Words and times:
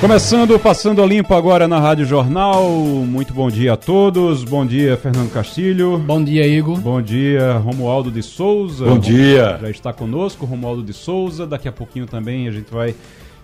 Começando 0.00 0.58
Passando 0.58 1.02
a 1.02 1.06
Limpo 1.06 1.34
agora 1.34 1.68
na 1.68 1.78
Rádio 1.78 2.06
Jornal. 2.06 2.70
Muito 2.70 3.34
bom 3.34 3.50
dia 3.50 3.74
a 3.74 3.76
todos. 3.76 4.44
Bom 4.44 4.64
dia, 4.64 4.96
Fernando 4.96 5.30
Castilho. 5.30 5.98
Bom 5.98 6.24
dia, 6.24 6.46
Igor. 6.46 6.80
Bom 6.80 7.02
dia, 7.02 7.58
Romualdo 7.58 8.10
de 8.10 8.22
Souza. 8.22 8.86
Bom 8.86 8.98
dia. 8.98 9.58
Já 9.60 9.68
está 9.68 9.92
conosco, 9.92 10.46
Romualdo 10.46 10.82
de 10.82 10.94
Souza. 10.94 11.46
Daqui 11.46 11.68
a 11.68 11.72
pouquinho 11.72 12.06
também 12.06 12.48
a 12.48 12.50
gente 12.50 12.72
vai 12.72 12.94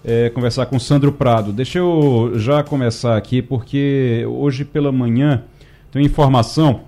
é, 0.02 0.30
conversar 0.30 0.64
com 0.64 0.78
Sandro 0.78 1.12
Prado. 1.12 1.52
Deixa 1.52 1.78
eu 1.78 2.32
já 2.36 2.62
começar 2.62 3.18
aqui, 3.18 3.42
porque 3.42 4.24
hoje 4.26 4.64
pela 4.64 4.90
manhã 4.90 5.42
tem 5.92 6.06
informação 6.06 6.80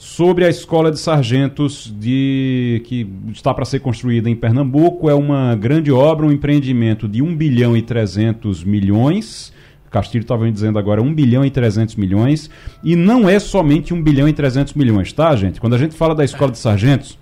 sobre 0.00 0.46
a 0.46 0.48
escola 0.48 0.90
de 0.90 0.98
sargentos 0.98 1.94
de 2.00 2.80
que 2.86 3.06
está 3.34 3.52
para 3.52 3.66
ser 3.66 3.80
construída 3.80 4.30
em 4.30 4.34
Pernambuco. 4.34 5.10
É 5.10 5.14
uma 5.14 5.54
grande 5.54 5.92
obra, 5.92 6.24
um 6.24 6.32
empreendimento 6.32 7.06
de 7.06 7.20
1 7.20 7.36
bilhão 7.36 7.76
e 7.76 7.82
300 7.82 8.64
milhões. 8.64 9.52
Castilho 9.90 10.22
estava 10.22 10.50
dizendo 10.50 10.78
agora 10.78 11.02
1 11.02 11.14
bilhão 11.14 11.44
e 11.44 11.50
300 11.50 11.96
milhões. 11.96 12.48
E 12.82 12.96
não 12.96 13.28
é 13.28 13.38
somente 13.38 13.92
1 13.92 14.02
bilhão 14.02 14.26
e 14.26 14.32
300 14.32 14.72
milhões, 14.72 15.12
tá, 15.12 15.36
gente? 15.36 15.60
Quando 15.60 15.74
a 15.74 15.78
gente 15.78 15.94
fala 15.94 16.14
da 16.14 16.24
escola 16.24 16.50
de 16.50 16.58
sargentos, 16.58 17.18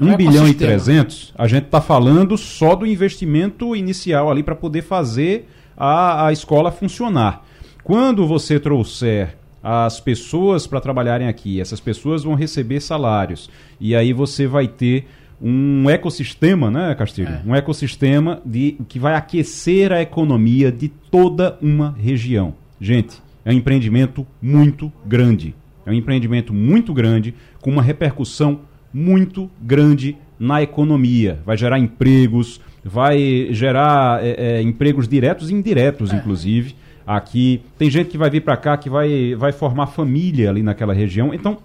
1 0.00 0.08
é 0.10 0.16
bilhão 0.16 0.48
e 0.48 0.52
300, 0.52 1.32
a 1.38 1.46
gente 1.46 1.66
está 1.66 1.80
falando 1.80 2.36
só 2.36 2.74
do 2.74 2.84
investimento 2.84 3.76
inicial 3.76 4.28
ali 4.28 4.42
para 4.42 4.56
poder 4.56 4.82
fazer 4.82 5.48
a, 5.76 6.26
a 6.26 6.32
escola 6.32 6.72
funcionar. 6.72 7.46
Quando 7.84 8.26
você 8.26 8.58
trouxer 8.58 9.36
as 9.68 9.98
pessoas 9.98 10.64
para 10.64 10.80
trabalharem 10.80 11.26
aqui. 11.26 11.60
Essas 11.60 11.80
pessoas 11.80 12.22
vão 12.22 12.34
receber 12.34 12.78
salários. 12.78 13.50
E 13.80 13.96
aí 13.96 14.12
você 14.12 14.46
vai 14.46 14.68
ter 14.68 15.08
um 15.42 15.90
ecossistema, 15.90 16.70
né, 16.70 16.94
Castilho? 16.94 17.30
É. 17.30 17.42
Um 17.44 17.52
ecossistema 17.52 18.40
de, 18.44 18.76
que 18.88 19.00
vai 19.00 19.16
aquecer 19.16 19.90
a 19.90 20.00
economia 20.00 20.70
de 20.70 20.88
toda 20.88 21.58
uma 21.60 21.90
região. 21.98 22.54
Gente, 22.80 23.20
é 23.44 23.50
um 23.50 23.54
empreendimento 23.54 24.24
muito 24.40 24.92
grande. 25.04 25.52
É 25.84 25.90
um 25.90 25.94
empreendimento 25.94 26.54
muito 26.54 26.94
grande, 26.94 27.34
com 27.60 27.68
uma 27.68 27.82
repercussão 27.82 28.60
muito 28.94 29.50
grande 29.60 30.16
na 30.38 30.62
economia. 30.62 31.40
Vai 31.44 31.56
gerar 31.56 31.80
empregos, 31.80 32.60
vai 32.84 33.48
gerar 33.50 34.24
é, 34.24 34.58
é, 34.58 34.62
empregos 34.62 35.08
diretos 35.08 35.50
e 35.50 35.54
indiretos, 35.54 36.12
é. 36.12 36.16
inclusive 36.16 36.76
aqui. 37.06 37.62
Tem 37.78 37.88
gente 37.88 38.10
que 38.10 38.18
vai 38.18 38.28
vir 38.28 38.42
para 38.42 38.56
cá 38.56 38.76
que 38.76 38.90
vai, 38.90 39.34
vai 39.34 39.52
formar 39.52 39.86
família 39.86 40.50
ali 40.50 40.62
naquela 40.62 40.92
região. 40.92 41.32
Então, 41.32 41.58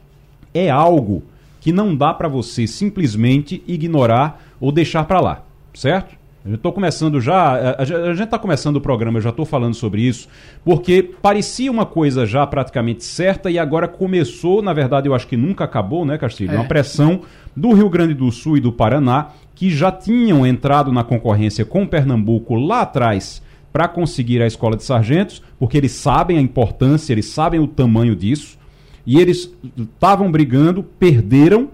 é 0.53 0.69
algo 0.69 1.23
que 1.59 1.71
não 1.71 1.95
dá 1.95 2.13
para 2.13 2.27
você 2.27 2.67
simplesmente 2.67 3.63
ignorar 3.67 4.41
ou 4.59 4.71
deixar 4.71 5.05
para 5.05 5.19
lá, 5.19 5.43
certo? 5.73 6.21
Eu 6.43 6.55
estou 6.55 6.73
começando 6.73 7.21
já, 7.21 7.75
a 7.77 7.85
gente 7.85 8.23
está 8.23 8.39
começando 8.39 8.77
o 8.77 8.81
programa, 8.81 9.19
eu 9.19 9.21
já 9.21 9.29
estou 9.29 9.45
falando 9.45 9.75
sobre 9.75 10.01
isso, 10.01 10.27
porque 10.65 11.03
parecia 11.03 11.71
uma 11.71 11.85
coisa 11.85 12.25
já 12.25 12.47
praticamente 12.47 13.03
certa 13.03 13.51
e 13.51 13.59
agora 13.59 13.87
começou, 13.87 14.59
na 14.59 14.73
verdade 14.73 15.07
eu 15.07 15.13
acho 15.13 15.27
que 15.27 15.37
nunca 15.37 15.65
acabou, 15.65 16.03
né, 16.03 16.17
Castilho? 16.17 16.53
É. 16.53 16.55
Uma 16.55 16.65
pressão 16.65 17.21
do 17.55 17.73
Rio 17.73 17.87
Grande 17.91 18.15
do 18.15 18.31
Sul 18.31 18.57
e 18.57 18.59
do 18.59 18.71
Paraná, 18.71 19.29
que 19.53 19.69
já 19.69 19.91
tinham 19.91 20.47
entrado 20.47 20.91
na 20.91 21.03
concorrência 21.03 21.63
com 21.63 21.85
Pernambuco 21.85 22.55
lá 22.55 22.81
atrás 22.81 23.43
para 23.71 23.87
conseguir 23.87 24.41
a 24.41 24.47
escola 24.47 24.75
de 24.75 24.83
sargentos, 24.83 25.41
porque 25.57 25.77
eles 25.77 25.91
sabem 25.93 26.37
a 26.37 26.41
importância, 26.41 27.13
eles 27.13 27.27
sabem 27.27 27.59
o 27.59 27.67
tamanho 27.67 28.15
disso, 28.15 28.57
e 29.05 29.19
eles 29.19 29.51
estavam 29.77 30.31
brigando, 30.31 30.83
perderam 30.83 31.69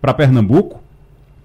para 0.00 0.14
Pernambuco, 0.14 0.80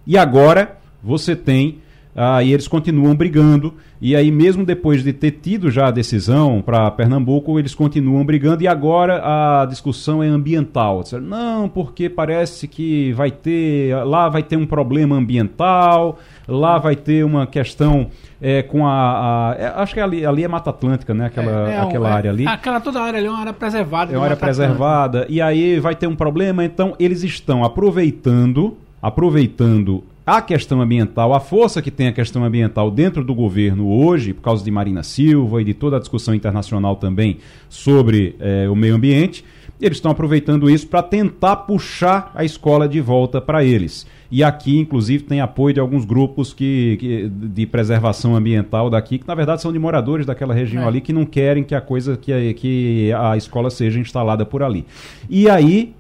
e 0.06 0.18
agora 0.18 0.78
você 1.04 1.36
tem 1.36 1.80
ah, 2.16 2.44
e 2.44 2.52
eles 2.54 2.68
continuam 2.68 3.16
brigando. 3.16 3.74
E 4.02 4.16
aí, 4.16 4.32
mesmo 4.32 4.66
depois 4.66 5.04
de 5.04 5.14
ter 5.14 5.32
tido 5.32 5.70
já 5.70 5.88
a 5.88 5.92
decisão 5.92 6.62
para 6.62 6.90
Pernambuco, 6.92 7.58
eles 7.60 7.76
continuam 7.76 8.26
brigando. 8.26 8.64
E 8.64 8.68
agora 8.68 9.22
a 9.24 9.66
discussão 9.66 10.24
é 10.24 10.28
ambiental. 10.28 11.04
Não, 11.22 11.70
porque 11.70 12.10
parece 12.10 12.68
que 12.68 13.14
vai 13.14 13.32
ter. 13.32 13.96
Lá 14.04 14.28
vai 14.28 14.44
ter 14.44 14.58
um 14.58 14.66
problema 14.66 15.16
ambiental, 15.16 16.20
lá 16.48 16.80
vai 16.80 16.96
ter 16.96 17.24
uma 17.24 17.46
questão 17.46 18.08
é, 18.42 18.64
com 18.64 18.86
a. 18.86 19.52
a 19.52 19.56
é, 19.58 19.68
acho 19.76 19.94
que 19.94 20.00
ali, 20.00 20.26
ali 20.26 20.44
é 20.44 20.48
Mata 20.48 20.72
Atlântica, 20.72 21.14
né? 21.14 21.28
Aquela, 21.28 21.70
é, 21.70 21.74
é 21.76 21.80
aquela 21.80 22.10
é, 22.10 22.12
área 22.12 22.32
ali. 22.32 22.48
Aquela 22.48 22.82
toda 22.82 23.00
a 23.00 23.04
área 23.04 23.20
ali 23.20 23.28
é 23.28 23.30
uma 23.30 23.40
área 23.40 23.54
preservada. 23.54 24.14
É 24.14 24.18
uma 24.18 24.26
área 24.26 24.38
preservada. 24.38 25.20
Atlântica. 25.20 25.34
E 25.34 25.42
aí 25.42 25.80
vai 25.80 25.96
ter 25.96 26.08
um 26.08 26.16
problema. 26.16 26.66
Então, 26.66 26.96
eles 27.00 27.24
estão 27.24 27.64
aproveitando 27.64 28.76
aproveitando 29.02 30.04
a 30.32 30.42
questão 30.42 30.80
ambiental, 30.80 31.34
a 31.34 31.42
força 31.42 31.82
que 31.82 31.92
tem 31.92 32.08
a 32.08 32.14
questão 32.14 32.46
ambiental 32.46 32.90
dentro 32.90 33.22
do 33.22 33.36
governo 33.36 33.90
hoje, 33.90 34.32
por 34.32 34.42
causa 34.42 34.64
de 34.64 34.72
Marina 34.72 35.04
Silva 35.04 35.62
e 35.62 35.66
de 35.66 35.74
toda 35.74 35.98
a 35.98 36.00
discussão 36.00 36.34
internacional 36.34 36.96
também 36.96 37.40
sobre 37.68 38.38
eh, 38.40 38.70
o 38.70 38.74
meio 38.74 38.96
ambiente, 38.96 39.44
eles 39.82 39.98
estão 39.98 40.10
aproveitando 40.10 40.70
isso 40.70 40.88
para 40.88 41.04
tentar 41.04 41.58
puxar 41.58 42.32
a 42.34 42.46
escola 42.46 42.88
de 42.88 43.02
volta 43.02 43.42
para 43.42 43.62
eles. 43.62 44.08
E 44.32 44.42
aqui, 44.42 44.78
inclusive, 44.80 45.26
tem 45.26 45.42
apoio 45.42 45.74
de 45.74 45.82
alguns 45.82 46.06
grupos 46.06 46.54
que, 46.54 46.96
que, 46.98 47.28
de 47.28 47.66
preservação 47.66 48.34
ambiental 48.34 48.90
daqui, 48.90 49.18
que 49.18 49.28
na 49.28 49.36
verdade 49.36 49.62
são 49.62 49.74
de 49.74 49.80
moradores 49.80 50.26
daquela 50.26 50.54
região 50.54 50.84
é. 50.84 50.88
ali 50.88 51.02
que 51.02 51.12
não 51.12 51.26
querem 51.26 51.62
que 51.62 51.76
a 51.76 51.82
coisa, 51.82 52.16
que 52.16 52.54
que 52.54 53.12
a 53.12 53.36
escola 53.36 53.70
seja 53.70 54.00
instalada 54.00 54.46
por 54.46 54.64
ali. 54.64 54.86
E 55.30 55.50
aí 55.50 55.94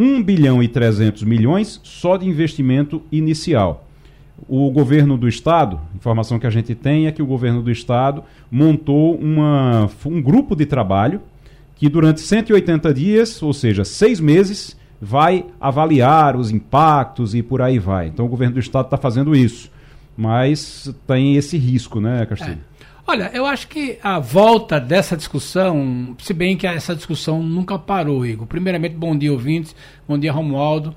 1 0.00 0.22
bilhão 0.22 0.62
e 0.62 0.68
300 0.68 1.22
milhões 1.24 1.78
só 1.84 2.16
de 2.16 2.26
investimento 2.26 3.02
inicial. 3.12 3.86
O 4.48 4.70
governo 4.70 5.18
do 5.18 5.28
estado, 5.28 5.78
informação 5.94 6.38
que 6.38 6.46
a 6.46 6.50
gente 6.50 6.74
tem 6.74 7.06
é 7.06 7.12
que 7.12 7.20
o 7.20 7.26
governo 7.26 7.60
do 7.62 7.70
estado 7.70 8.24
montou 8.50 9.14
uma, 9.16 9.90
um 10.06 10.22
grupo 10.22 10.56
de 10.56 10.64
trabalho 10.64 11.20
que 11.76 11.88
durante 11.90 12.22
180 12.22 12.94
dias, 12.94 13.42
ou 13.42 13.52
seja, 13.52 13.84
seis 13.84 14.20
meses, 14.20 14.74
vai 15.00 15.44
avaliar 15.60 16.34
os 16.34 16.50
impactos 16.50 17.34
e 17.34 17.42
por 17.42 17.60
aí 17.60 17.78
vai. 17.78 18.08
Então 18.08 18.24
o 18.24 18.28
governo 18.28 18.54
do 18.54 18.60
estado 18.60 18.86
está 18.86 18.96
fazendo 18.96 19.36
isso. 19.36 19.70
Mas 20.16 20.94
tem 21.06 21.36
esse 21.36 21.58
risco, 21.58 22.00
né, 22.00 22.24
Castilho? 22.24 22.58
É. 22.66 22.69
Olha, 23.10 23.28
eu 23.34 23.44
acho 23.44 23.66
que 23.66 23.98
a 24.04 24.20
volta 24.20 24.78
dessa 24.78 25.16
discussão, 25.16 26.14
se 26.20 26.32
bem 26.32 26.56
que 26.56 26.64
essa 26.64 26.94
discussão 26.94 27.42
nunca 27.42 27.76
parou, 27.76 28.24
Igor. 28.24 28.46
Primeiramente, 28.46 28.94
bom 28.94 29.18
dia, 29.18 29.32
ouvintes. 29.32 29.74
Bom 30.06 30.16
dia, 30.16 30.30
Romualdo. 30.30 30.94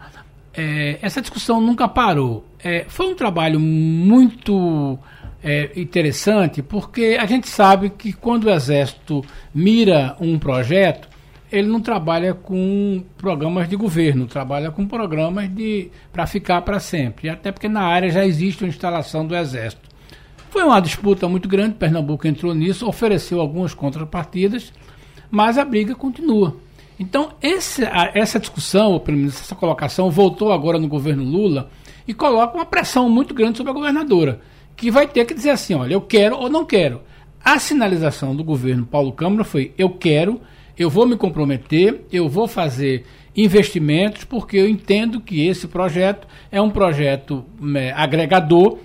É, 0.53 0.99
essa 1.01 1.21
discussão 1.21 1.59
nunca 1.59 1.87
parou. 1.87 2.45
É, 2.63 2.85
foi 2.87 3.07
um 3.07 3.15
trabalho 3.15 3.59
muito 3.59 4.99
é, 5.43 5.71
interessante, 5.75 6.61
porque 6.61 7.17
a 7.19 7.25
gente 7.25 7.49
sabe 7.49 7.89
que 7.89 8.13
quando 8.13 8.43
o 8.43 8.51
Exército 8.51 9.25
mira 9.51 10.15
um 10.21 10.37
projeto, 10.37 11.09
ele 11.51 11.67
não 11.67 11.81
trabalha 11.81 12.35
com 12.35 13.03
programas 13.17 13.67
de 13.67 13.75
governo, 13.75 14.27
trabalha 14.27 14.69
com 14.69 14.85
programas 14.85 15.49
de 15.49 15.89
para 16.11 16.27
ficar 16.27 16.61
para 16.61 16.79
sempre. 16.79 17.27
Até 17.27 17.51
porque 17.51 17.67
na 17.67 17.81
área 17.81 18.11
já 18.11 18.23
existe 18.23 18.63
uma 18.63 18.69
instalação 18.69 19.25
do 19.25 19.35
Exército. 19.35 19.92
Foi 20.53 20.61
uma 20.61 20.79
disputa 20.79 21.27
muito 21.27 21.49
grande, 21.49 21.73
Pernambuco 21.73 22.27
entrou 22.27 22.53
nisso, 22.53 22.87
ofereceu 22.87 23.41
algumas 23.41 23.73
contrapartidas, 23.73 24.71
mas 25.31 25.57
a 25.57 25.65
briga 25.65 25.95
continua. 25.95 26.55
Então, 26.99 27.31
esse, 27.41 27.81
essa 28.13 28.39
discussão, 28.39 28.91
ou 28.91 28.99
pelo 28.99 29.17
menos 29.17 29.41
essa 29.41 29.55
colocação, 29.55 30.11
voltou 30.11 30.53
agora 30.53 30.77
no 30.77 30.87
governo 30.87 31.23
Lula 31.23 31.71
e 32.07 32.13
coloca 32.13 32.55
uma 32.55 32.67
pressão 32.67 33.09
muito 33.09 33.33
grande 33.33 33.57
sobre 33.57 33.71
a 33.71 33.73
governadora, 33.73 34.41
que 34.75 34.91
vai 34.91 35.07
ter 35.07 35.25
que 35.25 35.33
dizer 35.33 35.49
assim: 35.49 35.73
olha, 35.73 35.95
eu 35.95 36.01
quero 36.01 36.37
ou 36.37 36.47
não 36.47 36.63
quero. 36.63 37.01
A 37.43 37.57
sinalização 37.57 38.35
do 38.35 38.43
governo 38.43 38.85
Paulo 38.85 39.11
Câmara 39.11 39.43
foi: 39.43 39.73
eu 39.75 39.89
quero, 39.89 40.39
eu 40.77 40.87
vou 40.87 41.07
me 41.07 41.17
comprometer, 41.17 42.01
eu 42.11 42.29
vou 42.29 42.47
fazer 42.47 43.07
investimentos, 43.35 44.23
porque 44.23 44.57
eu 44.57 44.69
entendo 44.69 45.19
que 45.19 45.47
esse 45.47 45.67
projeto 45.67 46.27
é 46.51 46.61
um 46.61 46.69
projeto 46.69 47.43
é, 47.75 47.91
agregador 47.91 48.77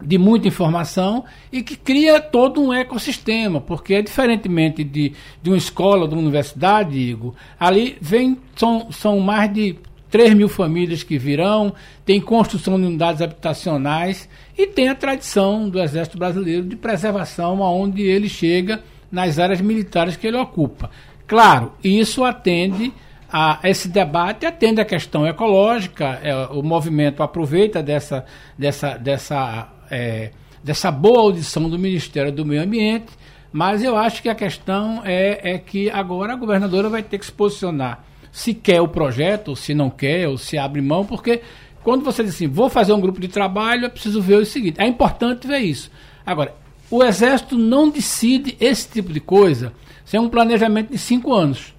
de 0.00 0.16
muita 0.16 0.48
informação 0.48 1.24
e 1.50 1.62
que 1.62 1.76
cria 1.76 2.20
todo 2.20 2.60
um 2.60 2.72
ecossistema, 2.72 3.60
porque 3.60 4.00
diferentemente 4.02 4.84
de, 4.84 5.12
de 5.42 5.50
uma 5.50 5.56
escola, 5.56 6.06
de 6.06 6.14
uma 6.14 6.22
universidade, 6.22 6.90
digo, 6.90 7.34
ali 7.58 7.96
vem, 8.00 8.38
são, 8.54 8.90
são 8.92 9.18
mais 9.20 9.52
de 9.52 9.76
3 10.10 10.34
mil 10.34 10.48
famílias 10.48 11.02
que 11.02 11.18
virão, 11.18 11.72
tem 12.04 12.20
construção 12.20 12.80
de 12.80 12.86
unidades 12.86 13.20
habitacionais 13.20 14.28
e 14.56 14.66
tem 14.66 14.88
a 14.88 14.94
tradição 14.94 15.68
do 15.68 15.80
Exército 15.80 16.16
Brasileiro 16.16 16.64
de 16.64 16.76
preservação 16.76 17.62
aonde 17.62 18.02
ele 18.02 18.28
chega 18.28 18.82
nas 19.10 19.38
áreas 19.38 19.60
militares 19.60 20.16
que 20.16 20.26
ele 20.26 20.36
ocupa. 20.36 20.90
Claro, 21.26 21.72
isso 21.82 22.24
atende 22.24 22.92
a, 23.30 23.58
esse 23.64 23.88
debate 23.88 24.46
atende 24.46 24.80
à 24.80 24.84
questão 24.84 25.26
ecológica, 25.26 26.18
é, 26.22 26.34
o 26.46 26.62
movimento 26.62 27.22
aproveita 27.22 27.82
dessa, 27.82 28.24
dessa, 28.56 28.96
dessa, 28.96 29.68
é, 29.90 30.30
dessa 30.62 30.90
boa 30.90 31.20
audição 31.20 31.68
do 31.68 31.78
Ministério 31.78 32.32
do 32.32 32.44
Meio 32.44 32.62
Ambiente, 32.62 33.12
mas 33.52 33.82
eu 33.82 33.96
acho 33.96 34.22
que 34.22 34.28
a 34.28 34.34
questão 34.34 35.02
é, 35.04 35.52
é 35.54 35.58
que 35.58 35.90
agora 35.90 36.32
a 36.32 36.36
governadora 36.36 36.88
vai 36.88 37.02
ter 37.02 37.18
que 37.18 37.26
se 37.26 37.32
posicionar 37.32 38.04
se 38.30 38.54
quer 38.54 38.80
o 38.80 38.88
projeto, 38.88 39.56
se 39.56 39.74
não 39.74 39.90
quer, 39.90 40.28
ou 40.28 40.38
se 40.38 40.58
abre 40.58 40.80
mão, 40.80 41.04
porque 41.04 41.40
quando 41.82 42.04
você 42.04 42.22
diz 42.22 42.34
assim, 42.34 42.46
vou 42.46 42.68
fazer 42.68 42.92
um 42.92 43.00
grupo 43.00 43.20
de 43.20 43.28
trabalho, 43.28 43.86
é 43.86 43.88
preciso 43.88 44.20
ver 44.20 44.36
o 44.36 44.46
seguinte. 44.46 44.80
É 44.80 44.86
importante 44.86 45.46
ver 45.46 45.58
isso. 45.58 45.90
Agora, 46.24 46.54
o 46.90 47.02
Exército 47.02 47.56
não 47.56 47.88
decide 47.88 48.56
esse 48.60 48.88
tipo 48.88 49.12
de 49.12 49.20
coisa 49.20 49.72
sem 50.04 50.20
um 50.20 50.28
planejamento 50.28 50.90
de 50.90 50.98
cinco 50.98 51.34
anos. 51.34 51.74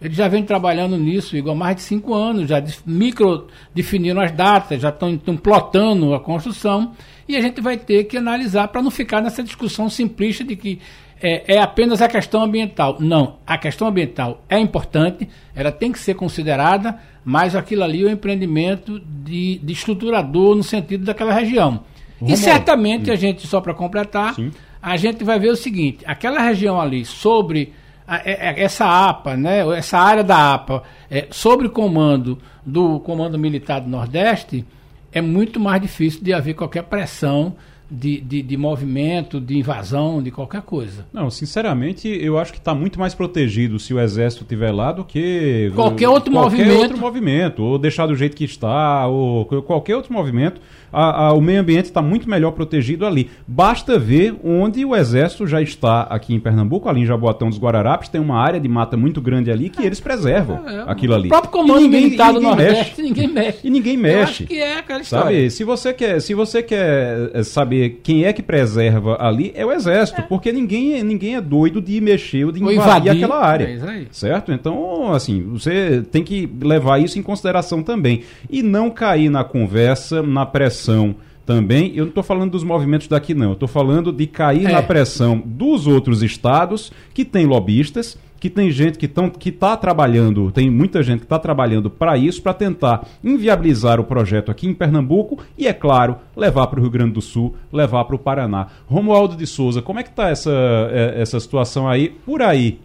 Eles 0.00 0.16
já 0.16 0.28
vem 0.28 0.42
trabalhando 0.42 0.96
nisso, 0.96 1.36
igual 1.36 1.54
mais 1.54 1.76
de 1.76 1.82
cinco 1.82 2.14
anos, 2.14 2.48
já 2.48 2.62
micro 2.86 3.48
definiram 3.74 4.20
as 4.20 4.32
datas, 4.32 4.80
já 4.80 4.88
estão 4.88 5.36
plotando 5.36 6.14
a 6.14 6.20
construção, 6.20 6.92
e 7.30 7.36
a 7.36 7.40
gente 7.40 7.60
vai 7.60 7.76
ter 7.76 8.04
que 8.04 8.16
analisar 8.16 8.68
para 8.68 8.82
não 8.82 8.90
ficar 8.90 9.20
nessa 9.20 9.42
discussão 9.42 9.88
simplista 9.88 10.42
de 10.42 10.56
que 10.56 10.80
é, 11.22 11.54
é, 11.56 11.58
apenas 11.60 12.00
a 12.00 12.08
questão 12.08 12.42
ambiental. 12.42 12.96
Não, 12.98 13.36
a 13.46 13.58
questão 13.58 13.88
ambiental 13.88 14.42
é 14.48 14.58
importante, 14.58 15.28
ela 15.54 15.70
tem 15.70 15.92
que 15.92 15.98
ser 15.98 16.14
considerada, 16.14 16.98
mas 17.24 17.54
aquilo 17.54 17.84
ali 17.84 18.02
é 18.02 18.06
um 18.06 18.10
empreendimento 18.10 19.00
de, 19.00 19.58
de 19.58 19.72
estruturador 19.72 20.56
no 20.56 20.62
sentido 20.62 21.04
daquela 21.04 21.32
região. 21.32 21.84
E 22.22 22.36
certamente 22.36 23.10
hum. 23.10 23.12
a 23.12 23.16
gente, 23.16 23.46
só 23.46 23.60
para 23.60 23.72
completar, 23.72 24.34
Sim. 24.34 24.50
a 24.82 24.96
gente 24.96 25.24
vai 25.24 25.38
ver 25.38 25.50
o 25.50 25.56
seguinte: 25.56 26.04
aquela 26.06 26.40
região 26.40 26.80
ali 26.80 27.04
sobre 27.04 27.72
é, 28.08 28.48
é, 28.48 28.62
essa 28.62 29.08
APA, 29.08 29.36
né, 29.36 29.60
essa 29.76 29.98
área 29.98 30.24
da 30.24 30.54
APA, 30.54 30.82
é, 31.10 31.28
sobre 31.30 31.68
comando 31.68 32.38
do 32.64 32.98
Comando 33.00 33.38
Militar 33.38 33.80
do 33.80 33.88
Nordeste, 33.88 34.66
é 35.12 35.20
muito 35.20 35.58
mais 35.58 35.80
difícil 35.80 36.22
de 36.22 36.32
haver 36.32 36.54
qualquer 36.54 36.84
pressão 36.84 37.56
de, 37.90 38.20
de, 38.20 38.42
de, 38.42 38.56
movimento, 38.56 39.40
de 39.40 39.58
invasão, 39.58 40.22
de 40.22 40.30
qualquer 40.30 40.62
coisa. 40.62 41.06
Não, 41.12 41.30
sinceramente, 41.30 42.08
eu 42.08 42.38
acho 42.38 42.52
que 42.52 42.58
está 42.58 42.74
muito 42.74 42.98
mais 42.98 43.14
protegido 43.14 43.78
se 43.78 43.92
o 43.92 44.00
exército 44.00 44.44
estiver 44.44 44.70
lá 44.70 44.92
do 44.92 45.04
que 45.04 45.72
qualquer 45.74 46.08
outro 46.08 46.32
qualquer 46.32 46.58
movimento. 46.58 46.82
outro 46.82 46.98
movimento, 46.98 47.62
ou 47.62 47.78
deixar 47.78 48.06
do 48.06 48.14
jeito 48.14 48.36
que 48.36 48.44
está, 48.44 49.06
ou 49.06 49.44
qualquer 49.44 49.96
outro 49.96 50.12
movimento 50.12 50.60
a, 50.92 51.26
a, 51.26 51.32
o 51.32 51.40
meio 51.40 51.60
ambiente 51.60 51.86
está 51.86 52.02
muito 52.02 52.28
melhor 52.28 52.52
protegido 52.52 53.06
ali. 53.06 53.30
Basta 53.46 53.98
ver 53.98 54.34
onde 54.44 54.84
o 54.84 54.94
Exército 54.94 55.46
já 55.46 55.62
está 55.62 56.02
aqui 56.02 56.34
em 56.34 56.40
Pernambuco, 56.40 56.88
ali 56.88 57.00
em 57.00 57.06
Jaboatão 57.06 57.48
dos 57.48 57.58
Guararapes, 57.58 58.08
tem 58.08 58.20
uma 58.20 58.38
área 58.38 58.60
de 58.60 58.68
mata 58.68 58.96
muito 58.96 59.20
grande 59.20 59.50
ali 59.50 59.70
que 59.70 59.82
eles 59.82 60.00
preservam 60.00 60.66
é, 60.66 60.76
é, 60.76 60.84
aquilo 60.86 61.14
ali. 61.14 61.26
O 61.26 61.30
próprio 61.30 61.52
comando 61.52 61.82
ninguém, 61.82 62.04
militar 62.04 62.32
do 62.32 62.40
Nordeste, 62.40 62.90
mexe. 62.90 63.02
ninguém 63.02 63.28
mexe. 63.28 63.58
E 63.66 63.70
ninguém 63.70 63.96
mexe. 63.96 64.46
que 64.46 64.58
é 64.58 64.78
aquela 64.78 65.00
história. 65.00 65.24
Sabe, 65.26 65.50
se 65.50 65.64
você 65.64 65.92
quer, 65.92 66.20
se 66.20 66.34
você 66.34 66.62
quer 66.62 67.30
eh, 67.34 67.42
quem 67.88 68.24
é 68.24 68.32
que 68.32 68.42
preserva 68.42 69.16
ali, 69.20 69.52
é 69.54 69.64
o 69.64 69.72
Exército, 69.72 70.20
é. 70.20 70.24
porque 70.24 70.52
ninguém, 70.52 71.02
ninguém 71.02 71.36
é 71.36 71.40
doido 71.40 71.80
de 71.80 72.00
mexer 72.00 72.44
ou 72.44 72.52
de 72.52 72.60
invadir, 72.60 72.80
invadir 72.80 73.10
aquela 73.10 73.44
área. 73.44 73.64
É 73.64 74.06
certo? 74.10 74.52
Então, 74.52 75.12
assim, 75.12 75.42
você 75.42 76.02
tem 76.10 76.22
que 76.22 76.48
levar 76.60 77.00
isso 77.00 77.18
em 77.18 77.22
consideração 77.22 77.82
também. 77.82 78.22
E 78.48 78.62
não 78.62 78.90
cair 78.90 79.30
na 79.30 79.44
conversa, 79.44 80.22
na 80.22 80.44
pressão 80.44 81.16
também. 81.46 81.92
Eu 81.96 82.04
não 82.04 82.10
estou 82.10 82.22
falando 82.22 82.52
dos 82.52 82.62
movimentos 82.62 83.08
daqui, 83.08 83.34
não. 83.34 83.48
Eu 83.48 83.52
estou 83.54 83.68
falando 83.68 84.12
de 84.12 84.26
cair 84.26 84.66
é. 84.66 84.72
na 84.72 84.82
pressão 84.82 85.42
dos 85.44 85.86
outros 85.86 86.22
estados 86.22 86.92
que 87.12 87.24
tem 87.24 87.46
lobistas, 87.46 88.16
que 88.40 88.48
tem 88.48 88.70
gente 88.70 88.98
que 88.98 89.04
está 89.04 89.28
que 89.28 89.52
tá 89.52 89.76
trabalhando, 89.76 90.50
tem 90.50 90.70
muita 90.70 91.02
gente 91.02 91.18
que 91.18 91.26
está 91.26 91.38
trabalhando 91.38 91.90
para 91.90 92.16
isso, 92.16 92.42
para 92.42 92.54
tentar 92.54 93.06
inviabilizar 93.22 94.00
o 94.00 94.04
projeto 94.04 94.50
aqui 94.50 94.66
em 94.66 94.72
Pernambuco 94.72 95.38
e, 95.58 95.68
é 95.68 95.74
claro, 95.74 96.16
levar 96.34 96.66
para 96.68 96.78
o 96.80 96.82
Rio 96.82 96.90
Grande 96.90 97.12
do 97.12 97.20
Sul, 97.20 97.54
levar 97.70 98.06
para 98.06 98.16
o 98.16 98.18
Paraná. 98.18 98.68
Romualdo 98.86 99.36
de 99.36 99.46
Souza, 99.46 99.82
como 99.82 100.00
é 100.00 100.02
que 100.02 100.08
está 100.08 100.30
essa, 100.30 100.50
é, 100.90 101.20
essa 101.20 101.38
situação 101.38 101.86
aí? 101.86 102.08
Por 102.08 102.40
aí, 102.40 102.80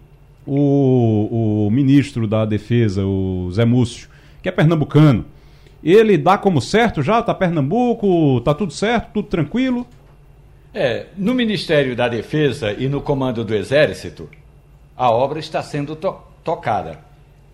o, 0.45 1.67
o 1.67 1.71
ministro 1.71 2.27
da 2.27 2.43
Defesa, 2.43 3.05
o 3.05 3.49
Zé 3.53 3.63
Múcio, 3.63 4.09
que 4.43 4.49
é 4.49 4.51
pernambucano, 4.51 5.25
ele 5.81 6.17
dá 6.17 6.37
como 6.37 6.59
certo 6.59 7.01
já? 7.01 7.21
Tá 7.21 7.33
Pernambuco, 7.33 8.41
tá 8.41 8.53
tudo 8.53 8.73
certo, 8.73 9.13
tudo 9.13 9.27
tranquilo? 9.29 9.87
É, 10.73 11.05
no 11.15 11.33
Ministério 11.33 11.95
da 11.95 12.09
Defesa 12.09 12.73
e 12.73 12.89
no 12.89 12.99
Comando 12.99 13.45
do 13.45 13.55
Exército, 13.55 14.27
a 14.95 15.11
obra 15.11 15.39
está 15.39 15.61
sendo 15.61 15.95
to 15.95 16.15
tocada. 16.43 16.99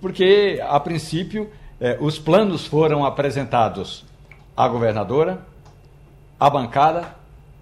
Porque, 0.02 0.60
a 0.62 0.80
princípio, 0.80 1.50
é, 1.80 1.98
os 2.00 2.20
planos 2.20 2.66
foram 2.66 3.06
apresentados 3.06 4.06
à 4.56 4.68
governadora, 4.68 5.46
à 6.40 6.50
bancada, 6.50 7.16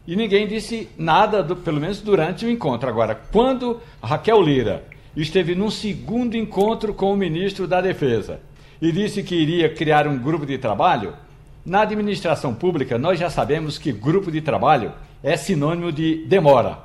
e 0.08 0.16
ninguém 0.16 0.48
disse 0.48 0.90
nada, 0.98 1.44
do, 1.44 1.56
pelo 1.56 1.80
menos 1.80 2.02
durante 2.02 2.46
o 2.46 2.50
encontro. 2.50 2.90
Agora, 2.90 3.14
quando 3.32 3.80
Raquel 4.02 4.42
Lira 4.42 4.84
esteve 5.16 5.54
num 5.54 5.70
segundo 5.70 6.36
encontro 6.36 6.94
com 6.94 7.14
o 7.14 7.18
ministro 7.18 7.68
da 7.68 7.80
Defesa 7.80 8.40
e 8.82 8.92
disse 8.92 9.22
que 9.22 9.36
iria 9.36 9.74
criar 9.74 10.08
um 10.08 10.18
grupo 10.18 10.46
de 10.46 10.58
trabalho, 10.58 11.14
na 11.66 11.82
administração 11.82 12.56
pública 12.56 12.98
nós 12.98 13.20
já 13.20 13.30
sabemos 13.30 13.78
que 13.78 13.92
grupo 13.92 14.32
de 14.32 14.42
trabalho 14.42 14.94
é 15.22 15.38
sinônimo 15.38 15.92
de 15.92 16.26
demora, 16.26 16.80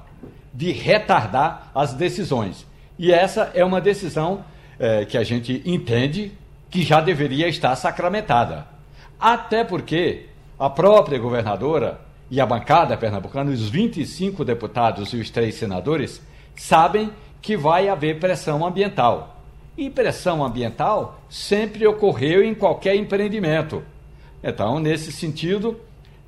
de 0.52 0.72
retardar 0.72 1.70
as 1.74 1.94
decisões. 1.94 2.66
E 2.98 3.12
essa 3.12 3.50
é 3.54 3.64
uma 3.64 3.80
decisão 3.80 4.44
é, 4.78 5.04
que 5.04 5.18
a 5.18 5.24
gente 5.24 5.62
entende 5.64 6.32
que 6.70 6.82
já 6.82 7.00
deveria 7.00 7.48
estar 7.48 7.74
sacramentada. 7.76 8.66
Até 9.18 9.64
porque 9.64 10.26
a 10.58 10.68
própria 10.68 11.18
governadora 11.18 12.00
e 12.30 12.40
a 12.40 12.46
bancada 12.46 12.96
pernambucana, 12.96 13.50
os 13.50 13.68
25 13.68 14.44
deputados 14.44 15.12
e 15.12 15.16
os 15.16 15.30
três 15.30 15.54
senadores, 15.54 16.20
sabem 16.56 17.10
que 17.40 17.56
vai 17.56 17.88
haver 17.88 18.18
pressão 18.18 18.66
ambiental. 18.66 19.36
E 19.76 19.90
pressão 19.90 20.44
ambiental 20.44 21.20
sempre 21.28 21.86
ocorreu 21.86 22.44
em 22.44 22.54
qualquer 22.54 22.94
empreendimento. 22.94 23.82
Então, 24.42 24.78
nesse 24.78 25.10
sentido, 25.10 25.80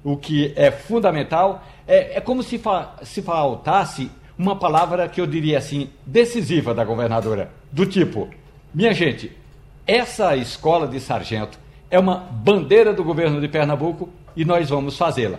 o 0.03 0.17
que 0.17 0.53
é 0.57 0.71
fundamental 0.71 1.65
é, 1.87 2.19
é 2.19 2.21
como 2.21 2.43
se, 2.43 2.59
fa 2.59 2.95
se 3.03 3.23
faltasse 3.23 4.11
uma 4.38 4.56
palavra 4.56 5.09
que 5.09 5.21
eu 5.21 5.27
diria 5.27 5.59
assim, 5.59 5.88
decisiva 6.05 6.75
da 6.75 6.85
governadora, 6.85 7.50
do 7.73 7.87
tipo: 7.87 8.29
minha 8.75 8.93
gente, 8.93 9.33
essa 9.87 10.37
escola 10.37 10.87
de 10.87 11.00
sargento 11.00 11.59
é 11.91 11.99
uma 11.99 12.17
bandeira 12.17 12.93
do 12.93 13.05
governo 13.05 13.41
de 13.41 13.49
Pernambuco 13.49 14.09
e 14.37 14.44
nós 14.44 14.69
vamos 14.69 14.99
fazê-la. 14.99 15.38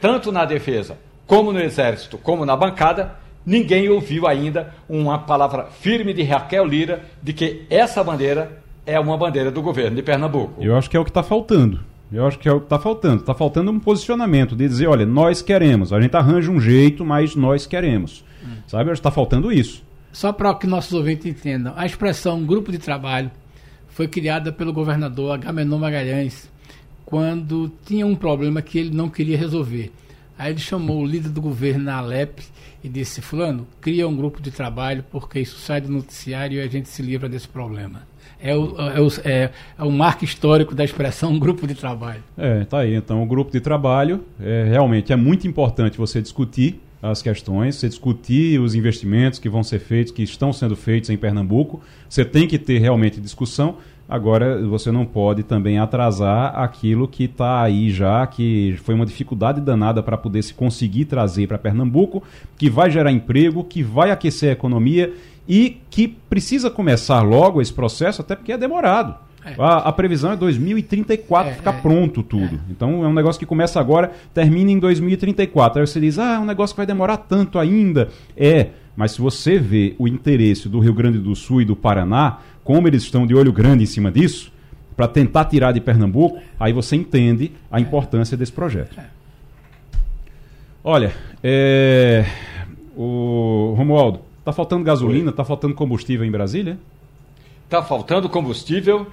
Tanto 0.00 0.32
na 0.32 0.44
defesa, 0.44 0.98
como 1.26 1.52
no 1.52 1.60
exército, 1.60 2.18
como 2.18 2.44
na 2.44 2.56
bancada, 2.56 3.16
ninguém 3.44 3.88
ouviu 3.88 4.26
ainda 4.26 4.74
uma 4.88 5.18
palavra 5.18 5.66
firme 5.66 6.12
de 6.12 6.22
Raquel 6.22 6.64
Lira 6.64 7.04
de 7.22 7.32
que 7.32 7.66
essa 7.68 8.02
bandeira 8.02 8.62
é 8.84 8.98
uma 8.98 9.16
bandeira 9.16 9.50
do 9.50 9.60
governo 9.60 9.96
de 9.96 10.02
Pernambuco. 10.02 10.62
Eu 10.62 10.76
acho 10.76 10.88
que 10.88 10.96
é 10.96 11.00
o 11.00 11.04
que 11.04 11.10
está 11.10 11.22
faltando. 11.22 11.80
Eu 12.12 12.26
acho 12.26 12.38
que 12.38 12.48
é 12.48 12.52
o 12.52 12.60
que 12.60 12.66
está 12.66 12.78
faltando. 12.78 13.20
Está 13.20 13.34
faltando 13.34 13.70
um 13.70 13.80
posicionamento 13.80 14.54
de 14.54 14.68
dizer, 14.68 14.86
olha, 14.86 15.04
nós 15.04 15.42
queremos. 15.42 15.92
A 15.92 16.00
gente 16.00 16.16
arranja 16.16 16.50
um 16.50 16.60
jeito, 16.60 17.04
mas 17.04 17.34
nós 17.34 17.66
queremos. 17.66 18.24
Hum. 18.44 18.56
Sabe? 18.66 18.92
Está 18.92 19.10
faltando 19.10 19.52
isso. 19.52 19.82
Só 20.12 20.32
para 20.32 20.54
que 20.54 20.66
nossos 20.66 20.92
ouvintes 20.92 21.26
entendam, 21.26 21.74
a 21.76 21.84
expressão 21.84 22.44
grupo 22.44 22.72
de 22.72 22.78
trabalho 22.78 23.30
foi 23.88 24.08
criada 24.08 24.52
pelo 24.52 24.72
governador 24.72 25.32
Agamenon 25.34 25.78
Magalhães 25.78 26.50
quando 27.04 27.70
tinha 27.84 28.06
um 28.06 28.16
problema 28.16 28.60
que 28.60 28.78
ele 28.78 28.94
não 28.94 29.08
queria 29.08 29.38
resolver. 29.38 29.92
Aí 30.38 30.52
ele 30.52 30.60
chamou 30.60 31.02
o 31.02 31.06
líder 31.06 31.30
do 31.30 31.40
governo 31.40 31.84
na 31.84 31.96
Alep 31.96 32.42
e 32.82 32.88
disse: 32.88 33.22
Fulano, 33.22 33.66
cria 33.80 34.06
um 34.06 34.14
grupo 34.14 34.42
de 34.42 34.50
trabalho 34.50 35.04
porque 35.10 35.40
isso 35.40 35.58
sai 35.58 35.80
do 35.80 35.90
noticiário 35.90 36.58
e 36.58 36.60
a 36.60 36.66
gente 36.66 36.88
se 36.88 37.00
livra 37.00 37.28
desse 37.28 37.48
problema. 37.48 38.02
É 38.40 38.54
o, 38.54 38.76
é 38.78 39.00
o, 39.00 39.08
é, 39.24 39.50
é 39.78 39.82
o 39.82 39.90
marco 39.90 40.24
histórico 40.24 40.74
da 40.74 40.84
expressão 40.84 41.36
grupo 41.40 41.66
de 41.66 41.74
trabalho. 41.74 42.22
É, 42.36 42.64
tá 42.64 42.80
aí. 42.80 42.94
Então, 42.94 43.22
o 43.22 43.26
grupo 43.26 43.50
de 43.50 43.60
trabalho 43.60 44.24
é, 44.40 44.64
realmente 44.68 45.12
é 45.12 45.16
muito 45.16 45.46
importante 45.46 45.96
você 45.98 46.20
discutir 46.20 46.80
as 47.02 47.22
questões, 47.22 47.76
você 47.76 47.88
discutir 47.88 48.60
os 48.60 48.74
investimentos 48.74 49.38
que 49.38 49.48
vão 49.48 49.62
ser 49.62 49.78
feitos, 49.78 50.12
que 50.12 50.22
estão 50.22 50.52
sendo 50.52 50.74
feitos 50.74 51.10
em 51.10 51.16
Pernambuco. 51.16 51.80
Você 52.08 52.24
tem 52.24 52.46
que 52.46 52.58
ter 52.58 52.78
realmente 52.78 53.20
discussão. 53.20 53.76
Agora, 54.08 54.64
você 54.64 54.92
não 54.92 55.04
pode 55.04 55.42
também 55.42 55.78
atrasar 55.78 56.56
aquilo 56.56 57.08
que 57.08 57.24
está 57.24 57.60
aí 57.60 57.90
já, 57.90 58.24
que 58.26 58.76
foi 58.84 58.94
uma 58.94 59.04
dificuldade 59.04 59.60
danada 59.60 60.00
para 60.00 60.16
poder 60.16 60.42
se 60.42 60.54
conseguir 60.54 61.06
trazer 61.06 61.48
para 61.48 61.58
Pernambuco, 61.58 62.22
que 62.56 62.70
vai 62.70 62.88
gerar 62.88 63.10
emprego, 63.10 63.64
que 63.64 63.82
vai 63.82 64.12
aquecer 64.12 64.50
a 64.50 64.52
economia 64.52 65.12
e 65.48 65.78
que 65.90 66.06
precisa 66.06 66.70
começar 66.70 67.20
logo 67.22 67.60
esse 67.60 67.72
processo, 67.72 68.20
até 68.20 68.36
porque 68.36 68.52
é 68.52 68.58
demorado. 68.58 69.16
É. 69.44 69.54
A, 69.58 69.76
a, 69.78 69.92
previsão 69.92 70.32
é 70.32 70.36
2034 70.36 71.52
é, 71.52 71.54
ficar 71.54 71.74
é, 71.74 71.80
pronto 71.80 72.22
tudo. 72.22 72.56
É. 72.56 72.58
Então 72.70 73.04
é 73.04 73.08
um 73.08 73.12
negócio 73.12 73.38
que 73.38 73.46
começa 73.46 73.78
agora, 73.78 74.12
termina 74.34 74.70
em 74.70 74.78
2034. 74.78 75.80
Aí 75.80 75.86
você 75.86 76.00
diz, 76.00 76.18
ah, 76.18 76.34
é 76.34 76.38
um 76.38 76.44
negócio 76.44 76.74
que 76.74 76.78
vai 76.78 76.86
demorar 76.86 77.16
tanto 77.18 77.58
ainda. 77.58 78.08
É, 78.36 78.68
mas 78.96 79.12
se 79.12 79.20
você 79.20 79.58
vê 79.58 79.94
o 79.98 80.08
interesse 80.08 80.68
do 80.68 80.80
Rio 80.80 80.94
Grande 80.94 81.18
do 81.18 81.34
Sul 81.36 81.62
e 81.62 81.64
do 81.64 81.76
Paraná, 81.76 82.38
como 82.66 82.88
eles 82.88 83.04
estão 83.04 83.24
de 83.24 83.32
olho 83.32 83.52
grande 83.52 83.84
em 83.84 83.86
cima 83.86 84.10
disso, 84.10 84.52
para 84.96 85.06
tentar 85.06 85.44
tirar 85.44 85.70
de 85.70 85.80
Pernambuco, 85.80 86.40
aí 86.58 86.72
você 86.72 86.96
entende 86.96 87.52
a 87.70 87.80
importância 87.80 88.36
desse 88.36 88.50
projeto. 88.50 88.98
Olha, 90.82 91.12
é, 91.44 92.26
o 92.96 93.72
Romualdo, 93.76 94.20
tá 94.44 94.52
faltando 94.52 94.82
gasolina, 94.82 95.30
tá 95.30 95.44
faltando 95.44 95.74
combustível 95.74 96.26
em 96.26 96.30
Brasília? 96.30 96.76
Está 97.64 97.82
faltando 97.82 98.28
combustível, 98.28 99.06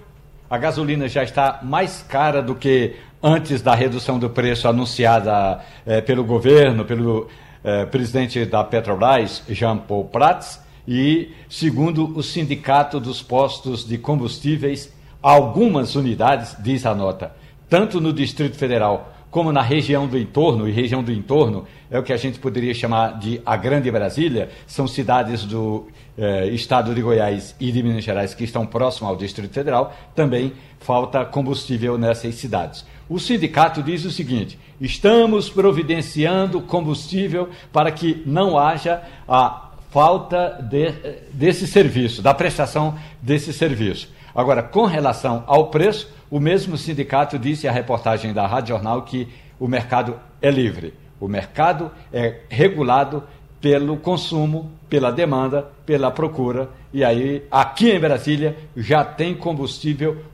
a 0.50 0.58
gasolina 0.58 1.08
já 1.08 1.24
está 1.24 1.60
mais 1.62 2.02
cara 2.02 2.42
do 2.42 2.56
que 2.56 2.96
antes 3.22 3.62
da 3.62 3.76
redução 3.76 4.18
do 4.18 4.32
preço 4.32 4.68
anunciada 4.68 5.62
eh, 5.86 6.02
pelo 6.02 6.24
governo, 6.24 6.86
pelo 6.86 7.30
eh, 7.64 7.86
presidente 7.86 8.46
da 8.46 8.64
Petrobras, 8.64 9.44
Jean 9.48 9.78
Paul 9.78 10.06
Prats, 10.06 10.63
e, 10.88 11.32
segundo 11.50 12.16
o 12.18 12.22
Sindicato 12.22 13.00
dos 13.00 13.22
Postos 13.22 13.88
de 13.88 13.98
Combustíveis, 13.98 14.94
algumas 15.22 15.96
unidades, 15.96 16.56
diz 16.60 16.86
a 16.86 16.94
nota, 16.94 17.36
tanto 17.70 18.02
no 18.02 18.12
Distrito 18.12 18.58
Federal 18.58 19.14
como 19.34 19.52
na 19.52 19.64
região 19.64 20.06
do 20.06 20.16
entorno, 20.16 20.70
e 20.70 20.72
região 20.72 21.02
do 21.02 21.12
entorno 21.12 21.66
é 21.90 21.98
o 21.98 22.04
que 22.04 22.14
a 22.14 22.18
gente 22.18 22.38
poderia 22.38 22.72
chamar 22.72 23.18
de 23.18 23.42
a 23.44 23.58
Grande 23.58 23.90
Brasília, 23.90 24.52
são 24.68 24.88
cidades 24.88 25.44
do 25.44 25.88
eh, 26.16 26.50
estado 26.50 26.94
de 26.94 27.02
Goiás 27.02 27.56
e 27.60 27.72
de 27.72 27.82
Minas 27.82 28.04
Gerais 28.04 28.36
que 28.36 28.44
estão 28.44 28.64
próximos 28.64 29.10
ao 29.10 29.16
Distrito 29.16 29.52
Federal, 29.52 29.92
também 30.14 30.54
falta 30.80 31.26
combustível 31.26 31.98
nessas 31.98 32.36
cidades. 32.36 32.86
O 33.10 33.18
sindicato 33.18 33.82
diz 33.82 34.06
o 34.06 34.12
seguinte: 34.12 34.60
estamos 34.80 35.50
providenciando 35.50 36.62
combustível 36.62 37.50
para 37.72 37.92
que 37.92 38.22
não 38.28 38.56
haja 38.56 39.02
a 39.28 39.73
falta 39.94 40.58
de, 40.60 40.92
desse 41.32 41.68
serviço, 41.68 42.24
da 42.24 42.34
prestação 42.34 42.98
desse 43.22 43.54
serviço. 43.54 44.10
Agora, 44.34 44.64
com 44.64 44.86
relação 44.86 45.44
ao 45.46 45.68
preço, 45.68 46.12
o 46.32 46.40
mesmo 46.40 46.76
sindicato 46.76 47.38
disse 47.38 47.68
à 47.68 47.72
reportagem 47.72 48.34
da 48.34 48.48
Rádio 48.48 48.70
Jornal 48.70 49.04
que 49.04 49.28
o 49.60 49.68
mercado 49.68 50.20
é 50.42 50.50
livre. 50.50 50.96
O 51.20 51.28
mercado 51.28 51.92
é 52.12 52.40
regulado 52.50 53.24
pelo 53.62 53.98
consumo, 53.98 54.72
pela 54.90 55.12
demanda, 55.12 55.70
pela 55.86 56.10
procura. 56.10 56.72
E 56.92 57.04
aí, 57.04 57.44
aqui 57.52 57.92
em 57.92 58.00
Brasília, 58.00 58.58
já 58.76 59.06
tem 59.06 59.36
combustível 59.36 60.26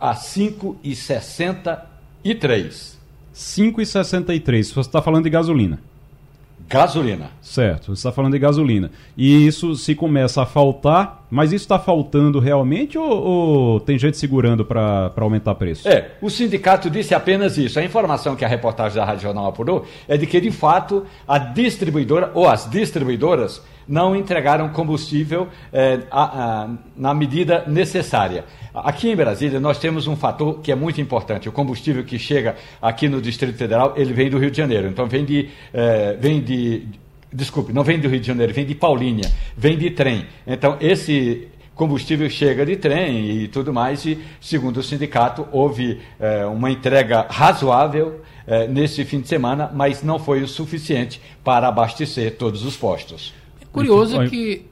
a 0.00 0.12
5,63. 0.12 2.96
5,63. 3.32 4.64
Você 4.64 4.80
está 4.80 5.00
falando 5.00 5.22
de 5.24 5.30
gasolina. 5.30 5.78
Gasolina. 6.68 7.30
Certo, 7.40 7.86
você 7.86 7.92
está 7.92 8.12
falando 8.12 8.32
de 8.32 8.38
gasolina. 8.38 8.90
E 9.16 9.46
isso 9.46 9.74
se 9.76 9.94
começa 9.94 10.42
a 10.42 10.46
faltar, 10.46 11.26
mas 11.30 11.52
isso 11.52 11.64
está 11.64 11.78
faltando 11.78 12.40
realmente 12.40 12.96
ou, 12.96 13.10
ou, 13.10 13.80
tem 13.80 13.98
gente 13.98 14.16
segurando 14.16 14.64
para 14.64 15.12
aumentar 15.16 15.54
preço? 15.54 15.88
É, 15.88 16.12
o 16.22 16.30
sindicato 16.30 16.88
disse 16.88 17.14
apenas 17.14 17.58
isso. 17.58 17.78
A 17.78 17.84
informação 17.84 18.34
que 18.34 18.44
a 18.44 18.48
reportagem 18.48 18.96
da 18.96 19.04
Rádio 19.04 19.22
Jornal 19.22 19.46
apurou 19.46 19.84
é 20.08 20.16
de 20.16 20.26
que, 20.26 20.40
de 20.40 20.50
fato, 20.50 21.04
a 21.28 21.38
distribuidora 21.38 22.30
ou 22.34 22.48
as 22.48 22.68
distribuidoras 22.68 23.62
não 23.86 24.16
entregaram 24.16 24.68
combustível 24.68 25.48
é, 25.72 26.00
a, 26.10 26.62
a, 26.62 26.68
na 26.96 27.14
medida 27.14 27.64
necessária. 27.66 28.44
Aqui 28.74 29.10
em 29.10 29.16
Brasília, 29.16 29.60
nós 29.60 29.78
temos 29.78 30.06
um 30.06 30.16
fator 30.16 30.60
que 30.60 30.72
é 30.72 30.74
muito 30.74 31.00
importante. 31.00 31.48
O 31.48 31.52
combustível 31.52 32.04
que 32.04 32.18
chega 32.18 32.56
aqui 32.80 33.08
no 33.08 33.20
Distrito 33.20 33.56
Federal, 33.56 33.94
ele 33.96 34.12
vem 34.12 34.28
do 34.28 34.38
Rio 34.38 34.50
de 34.50 34.56
Janeiro. 34.56 34.88
Então, 34.88 35.06
vem 35.06 35.24
de, 35.24 35.48
é, 35.72 36.16
vem 36.18 36.40
de 36.40 36.86
desculpe, 37.32 37.72
não 37.72 37.82
vem 37.82 37.98
do 37.98 38.08
Rio 38.08 38.20
de 38.20 38.26
Janeiro, 38.26 38.54
vem 38.54 38.64
de 38.64 38.74
Paulínia, 38.74 39.30
vem 39.56 39.76
de 39.76 39.90
trem. 39.90 40.26
Então, 40.46 40.76
esse 40.80 41.48
combustível 41.74 42.30
chega 42.30 42.64
de 42.64 42.76
trem 42.76 43.30
e 43.30 43.48
tudo 43.48 43.72
mais, 43.72 44.04
e 44.06 44.18
segundo 44.40 44.78
o 44.78 44.82
sindicato, 44.82 45.46
houve 45.50 46.00
é, 46.20 46.46
uma 46.46 46.70
entrega 46.70 47.26
razoável 47.28 48.20
é, 48.46 48.68
nesse 48.68 49.04
fim 49.04 49.20
de 49.20 49.28
semana, 49.28 49.70
mas 49.74 50.02
não 50.02 50.18
foi 50.18 50.42
o 50.42 50.48
suficiente 50.48 51.20
para 51.42 51.66
abastecer 51.66 52.36
todos 52.36 52.64
os 52.64 52.76
postos. 52.76 53.34
Curioso 53.74 54.28
que. 54.28 54.64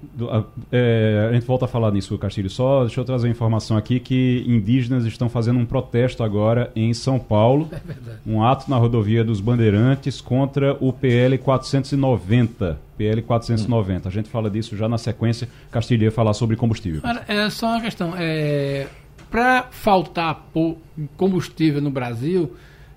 É, 0.70 1.28
a 1.28 1.32
gente 1.32 1.44
volta 1.44 1.64
a 1.64 1.68
falar 1.68 1.90
nisso, 1.90 2.16
Castilho. 2.16 2.48
Só 2.48 2.82
deixa 2.84 3.00
eu 3.00 3.04
trazer 3.04 3.26
uma 3.26 3.32
informação 3.32 3.76
aqui 3.76 3.98
que 3.98 4.44
indígenas 4.46 5.04
estão 5.04 5.28
fazendo 5.28 5.58
um 5.58 5.66
protesto 5.66 6.22
agora 6.22 6.70
em 6.76 6.94
São 6.94 7.18
Paulo. 7.18 7.68
É 7.82 7.84
verdade. 7.84 8.18
Um 8.24 8.44
ato 8.44 8.70
na 8.70 8.76
rodovia 8.76 9.24
dos 9.24 9.40
Bandeirantes 9.40 10.20
contra 10.20 10.76
o 10.78 10.92
PL 10.92 11.36
490. 11.38 12.78
PL 12.96 13.22
490. 13.22 14.06
Hum. 14.06 14.08
A 14.08 14.14
gente 14.14 14.28
fala 14.28 14.48
disso 14.48 14.76
já 14.76 14.88
na 14.88 14.98
sequência. 14.98 15.48
Castilho 15.70 16.04
ia 16.04 16.12
falar 16.12 16.32
sobre 16.32 16.54
combustível. 16.54 17.02
É 17.26 17.50
só 17.50 17.66
uma 17.66 17.80
questão. 17.80 18.14
É, 18.16 18.86
Para 19.30 19.64
faltar 19.70 20.46
combustível 21.16 21.80
no 21.80 21.90
Brasil 21.90 22.52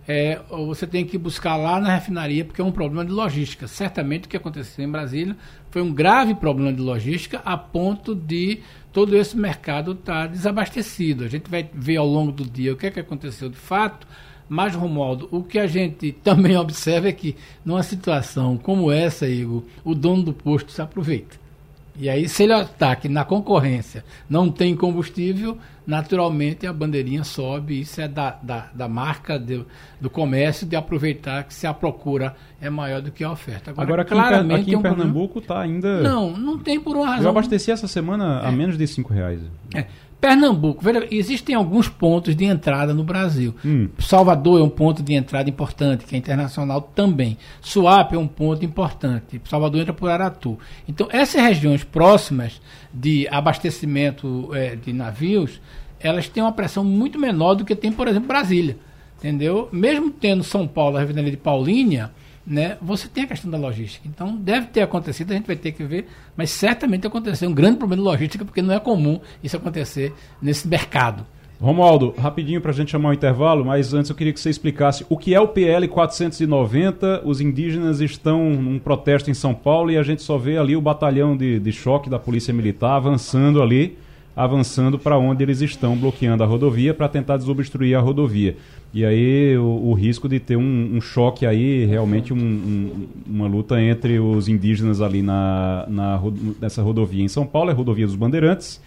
é, 0.07 0.39
você 0.50 0.85
tem 0.85 1.05
que 1.05 1.17
buscar 1.17 1.55
lá 1.55 1.79
na 1.79 1.95
refinaria, 1.95 2.45
porque 2.45 2.62
é 2.62 2.63
um 2.63 2.71
problema 2.71 3.03
de 3.03 3.12
logística. 3.12 3.67
Certamente 3.67 4.25
o 4.25 4.29
que 4.29 4.38
aconteceu 4.38 4.85
em 4.85 4.91
Brasília 4.91 5.35
foi 5.71 5.81
um 5.81 5.93
grave 5.93 6.35
problema 6.35 6.71
de 6.71 6.81
logística 6.81 7.41
a 7.43 7.57
ponto 7.57 8.13
de 8.13 8.62
todo 8.93 9.17
esse 9.17 9.35
mercado 9.35 9.93
estar 9.93 10.21
tá 10.21 10.27
desabastecido. 10.27 11.24
A 11.24 11.27
gente 11.27 11.50
vai 11.50 11.69
ver 11.74 11.97
ao 11.97 12.07
longo 12.07 12.31
do 12.31 12.45
dia 12.45 12.74
o 12.74 12.77
que, 12.77 12.88
é 12.88 12.91
que 12.91 13.00
aconteceu 13.00 13.50
de 13.50 13.57
fato, 13.57 14.07
mas, 14.47 14.75
Romualdo, 14.75 15.27
o 15.31 15.43
que 15.43 15.57
a 15.57 15.67
gente 15.67 16.12
também 16.24 16.55
observa 16.55 17.07
é 17.07 17.12
que 17.12 17.35
numa 17.63 17.83
situação 17.83 18.57
como 18.57 18.91
essa, 18.91 19.27
Igor, 19.27 19.63
o 19.83 19.95
dono 19.95 20.24
do 20.24 20.33
posto 20.33 20.71
se 20.71 20.81
aproveita. 20.81 21.45
E 21.98 22.10
aí, 22.10 22.28
se 22.28 22.44
ele 22.44 22.54
ataque 22.54 23.08
na 23.08 23.24
concorrência, 23.24 24.04
não 24.30 24.52
tem 24.52 24.75
combustível, 24.75 25.58
naturalmente 25.88 26.68
a 26.68 26.74
bandeirinha 26.74 27.24
sobe. 27.24 27.80
Isso 27.80 28.02
é 28.02 28.08
da, 28.08 28.38
da, 28.42 28.70
da 28.74 28.88
marca 28.88 29.40
de, 29.40 29.64
do 30.00 30.10
comércio 30.10 30.68
de 30.68 30.75
aproveitar 30.75 31.44
que 31.44 31.54
se 31.54 31.66
a 31.66 31.74
procura 31.74 32.36
é 32.60 32.70
maior 32.70 33.02
do 33.02 33.12
que 33.12 33.24
a 33.24 33.32
oferta. 33.32 33.72
Agora, 33.72 33.88
Agora 33.88 34.02
aqui 34.02 34.12
claramente, 34.12 34.62
aqui 34.62 34.72
em, 34.72 34.74
é 34.74 34.78
um 34.78 34.82
Pernambuco 34.82 35.40
está 35.40 35.62
ainda. 35.62 36.02
Não, 36.02 36.36
não 36.36 36.58
tem 36.58 36.80
por 36.80 36.98
uma 36.98 37.08
razão. 37.08 37.24
Eu 37.24 37.30
abasteci 37.30 37.72
essa 37.72 37.88
semana 37.88 38.42
é. 38.44 38.48
a 38.48 38.52
menos 38.52 38.78
de 38.78 38.88
cinco 38.88 39.14
reais. 39.14 39.40
É. 39.74 39.86
Pernambuco, 40.25 40.84
veja, 40.84 41.08
existem 41.12 41.53
alguns 41.53 41.88
pontos 41.88 42.36
de 42.36 42.46
entrada 42.46 42.96
no 42.96 43.03
Brasil. 43.03 43.53
Hum. 43.63 43.89
Salvador 44.00 44.60
é 44.60 44.63
um 44.63 44.70
ponto 44.70 45.03
de 45.03 45.13
entrada 45.13 45.48
importante, 45.48 46.03
que 46.03 46.15
é 46.15 46.17
internacional 46.17 46.82
também. 46.82 47.38
Suape 47.62 48.15
é 48.15 48.17
um 48.17 48.25
ponto 48.25 48.65
importante. 48.65 49.39
Salvador 49.46 49.82
entra 49.82 49.94
por 49.94 50.10
Aratu. 50.10 50.58
Então, 50.89 51.08
essas 51.12 51.39
regiões 51.39 51.84
próximas 51.84 52.60
de 52.91 53.27
abastecimento 53.29 54.50
é, 54.55 54.75
de 54.75 54.91
navios, 54.91 55.62
elas 56.00 56.27
têm 56.27 56.41
uma 56.41 56.51
pressão 56.51 56.84
muito 56.84 57.20
menor 57.20 57.53
do 57.53 57.63
que 57.63 57.75
tem, 57.75 57.91
por 57.91 58.08
exemplo, 58.08 58.27
Brasília. 58.27 58.79
Entendeu? 59.20 59.70
Mesmo 59.72 60.10
tendo 60.10 60.44
São 60.44 60.67
Paulo, 60.67 60.98
a 60.98 61.01
refinaria 61.01 61.29
de 61.29 61.38
Paulínia, 61.38 62.12
né, 62.46 62.78
você 62.82 63.08
tem 63.08 63.24
a 63.24 63.28
questão 63.28 63.50
da 63.50 63.58
logística. 63.58 64.08
Então, 64.08 64.36
deve 64.36 64.68
ter 64.68 64.82
acontecido, 64.82 65.32
a 65.32 65.36
gente 65.36 65.48
vai 65.48 65.56
ter 65.56 65.72
que 65.72 65.84
ver, 65.84 66.08
mas 66.38 66.52
certamente 66.52 67.08
aconteceu 67.08 67.50
um 67.50 67.54
grande 67.54 67.78
problema 67.78 68.02
de 68.02 68.08
logística, 68.08 68.46
porque 68.46 68.62
não 68.62 68.74
é 68.74 68.80
comum 68.80 69.20
isso 69.44 69.58
acontecer 69.58 70.14
nesse 70.42 70.68
mercado. 70.68 71.25
Romualdo, 71.60 72.14
rapidinho 72.18 72.60
para 72.60 72.72
a 72.72 72.74
gente 72.74 72.92
chamar 72.92 73.10
o 73.10 73.14
intervalo, 73.14 73.64
mas 73.64 73.94
antes 73.94 74.10
eu 74.10 74.16
queria 74.16 74.34
que 74.34 74.40
você 74.40 74.50
explicasse 74.50 75.06
o 75.10 75.18
que 75.18 75.34
é 75.34 75.40
o 75.40 75.48
PL 75.48 75.88
490. 75.88 77.22
Os 77.24 77.40
indígenas 77.40 78.02
estão 78.02 78.50
num 78.50 78.78
protesto 78.78 79.32
em 79.32 79.34
São 79.34 79.54
Paulo 79.54 79.90
e 79.90 79.98
a 79.98 80.04
gente 80.04 80.22
só 80.22 80.38
vê 80.38 80.58
ali 80.58 80.75
o 80.75 80.82
batalhão 80.82 81.36
de, 81.36 81.60
de 81.60 81.72
choque 81.72 82.10
da 82.10 82.20
Polícia 82.20 82.54
Militar 82.54 82.98
avançando 82.98 83.64
ali, 83.64 83.98
avançando 84.36 85.00
para 85.00 85.18
onde 85.18 85.44
eles 85.44 85.62
estão, 85.62 85.96
bloqueando 85.96 86.44
a 86.44 86.46
rodovia 86.46 86.94
para 86.94 87.08
tentar 87.08 87.38
desobstruir 87.38 87.98
a 87.98 88.02
rodovia. 88.02 88.58
E 88.96 89.04
aí 89.04 89.58
o, 89.58 89.90
o 89.90 89.94
risco 89.94 90.30
de 90.30 90.40
ter 90.40 90.56
um, 90.56 90.96
um, 90.96 91.02
choque 91.02 91.46
aí, 91.46 91.86
realmente 91.86 92.34
um, 92.34 92.38
um, 92.38 93.08
uma 93.28 93.46
luta 93.46 93.82
entre 93.82 94.20
os 94.20 94.48
indígenas 94.48 95.02
ali 95.02 95.22
na, 95.22 95.86
na, 95.90 96.22
nessa 96.62 96.82
rodovia 96.82 97.22
em 97.22 97.28
São 97.28 97.46
Paulo, 97.46 97.70
é 97.70 97.74
a 97.74 97.75
rodovia 97.75 98.06
dos 98.06 98.16
Bandeirantes, 98.16 98.82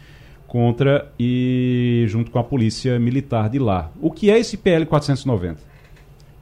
contra 0.46 1.12
e 1.20 2.06
junto 2.08 2.30
com 2.30 2.38
a 2.38 2.42
polícia 2.42 2.98
militar 2.98 3.50
de 3.50 3.58
lá. 3.58 3.90
O 4.00 4.10
que 4.10 4.30
é 4.30 4.38
esse 4.38 4.56
PL 4.56 4.86
490? 4.86 5.60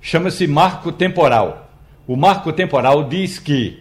Chama-se 0.01 0.47
marco 0.47 0.93
temporal. 0.93 1.69
O 2.07 2.15
marco 2.15 2.53
temporal 2.53 3.09
diz 3.09 3.41
que 3.41 3.81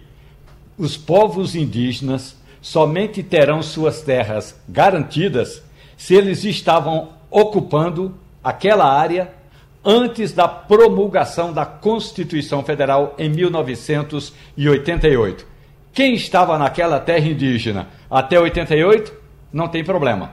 os 0.79 0.97
povos 0.97 1.55
indígenas 1.55 2.35
somente 2.59 3.21
terão 3.21 3.61
suas 3.61 4.01
terras 4.01 4.59
garantidas 4.67 5.61
se 5.95 6.15
eles 6.15 6.43
estavam 6.43 7.09
ocupando 7.29 8.15
aquela 8.43 8.91
área 8.91 9.44
antes 9.85 10.33
da 10.33 10.47
promulgação 10.47 11.53
da 11.53 11.63
Constituição 11.65 12.63
Federal 12.63 13.13
em 13.17 13.29
1988. 13.29 15.45
Quem 15.93 16.15
estava 16.15 16.57
naquela 16.57 16.99
terra 16.99 17.27
indígena 17.27 17.89
até 18.09 18.39
88, 18.39 19.13
não 19.53 19.67
tem 19.67 19.83
problema. 19.83 20.31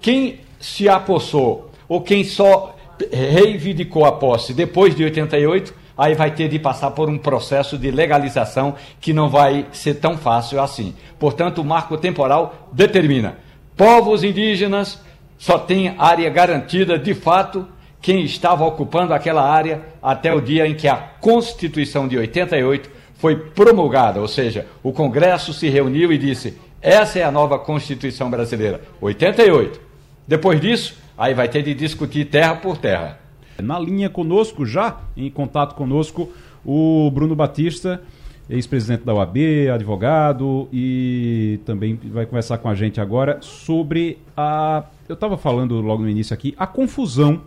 Quem 0.00 0.40
se 0.60 0.86
apossou 0.88 1.70
ou 1.88 2.02
quem 2.02 2.22
só 2.22 2.76
reivindicou 3.10 4.04
a 4.04 4.12
posse 4.12 4.52
depois 4.52 4.94
de 4.94 5.04
88, 5.04 5.74
aí 5.96 6.14
vai 6.14 6.30
ter 6.30 6.48
de 6.48 6.58
passar 6.58 6.90
por 6.92 7.08
um 7.08 7.16
processo 7.18 7.78
de 7.78 7.90
legalização 7.90 8.74
que 9.00 9.12
não 9.12 9.28
vai 9.28 9.66
ser 9.72 9.94
tão 9.94 10.16
fácil 10.16 10.60
assim. 10.60 10.94
Portanto, 11.18 11.62
o 11.62 11.64
marco 11.64 11.96
temporal 11.96 12.68
determina 12.72 13.50
povos 13.80 14.22
indígenas 14.22 15.00
só 15.38 15.58
tem 15.58 15.94
área 15.96 16.28
garantida 16.28 16.98
de 16.98 17.14
fato 17.14 17.66
quem 18.00 18.24
estava 18.24 18.64
ocupando 18.64 19.12
aquela 19.12 19.48
área 19.48 19.82
até 20.02 20.34
o 20.34 20.40
dia 20.40 20.66
em 20.66 20.74
que 20.74 20.88
a 20.88 20.96
Constituição 20.96 22.08
de 22.08 22.16
88 22.16 22.90
foi 23.14 23.36
promulgada, 23.36 24.20
ou 24.20 24.28
seja, 24.28 24.66
o 24.82 24.92
Congresso 24.92 25.52
se 25.52 25.68
reuniu 25.68 26.10
e 26.10 26.16
disse: 26.16 26.56
essa 26.80 27.18
é 27.18 27.22
a 27.22 27.30
nova 27.30 27.58
Constituição 27.58 28.30
brasileira, 28.30 28.80
88. 29.02 29.78
Depois 30.26 30.58
disso, 30.58 30.96
aí 31.16 31.34
vai 31.34 31.46
ter 31.46 31.62
de 31.62 31.74
discutir 31.74 32.24
terra 32.26 32.56
por 32.56 32.78
terra. 32.78 33.18
Na 33.62 33.78
linha 33.78 34.08
conosco, 34.08 34.64
já 34.64 34.98
em 35.14 35.30
contato 35.30 35.74
conosco, 35.74 36.30
o 36.64 37.10
Bruno 37.10 37.36
Batista, 37.36 38.02
ex-presidente 38.48 39.04
da 39.04 39.12
UAB, 39.12 39.68
advogado, 39.74 40.70
e 40.72 41.60
também 41.66 42.00
vai 42.02 42.24
conversar 42.24 42.56
com 42.56 42.68
a 42.70 42.74
gente 42.74 42.98
agora 42.98 43.36
sobre 43.42 44.16
a. 44.34 44.84
Eu 45.06 45.14
estava 45.14 45.36
falando 45.36 45.78
logo 45.82 46.02
no 46.02 46.08
início 46.08 46.32
aqui, 46.32 46.54
a 46.56 46.66
confusão, 46.66 47.42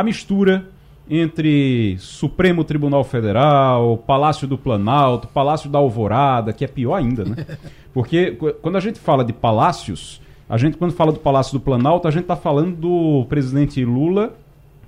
a 0.00 0.02
mistura 0.02 0.66
entre 1.08 1.96
Supremo 1.98 2.64
Tribunal 2.64 3.04
Federal, 3.04 3.98
Palácio 3.98 4.46
do 4.46 4.56
Planalto, 4.56 5.28
Palácio 5.28 5.68
da 5.68 5.78
Alvorada, 5.78 6.52
que 6.52 6.64
é 6.64 6.68
pior 6.68 6.94
ainda, 6.94 7.24
né? 7.24 7.46
Porque 7.92 8.32
quando 8.62 8.76
a 8.76 8.80
gente 8.80 8.98
fala 8.98 9.24
de 9.24 9.32
palácios, 9.32 10.22
a 10.48 10.56
gente 10.56 10.76
quando 10.76 10.92
fala 10.92 11.10
do 11.10 11.18
Palácio 11.18 11.52
do 11.52 11.60
Planalto, 11.60 12.06
a 12.06 12.10
gente 12.10 12.22
está 12.22 12.36
falando 12.36 12.76
do 12.76 13.26
presidente 13.28 13.84
Lula, 13.84 14.32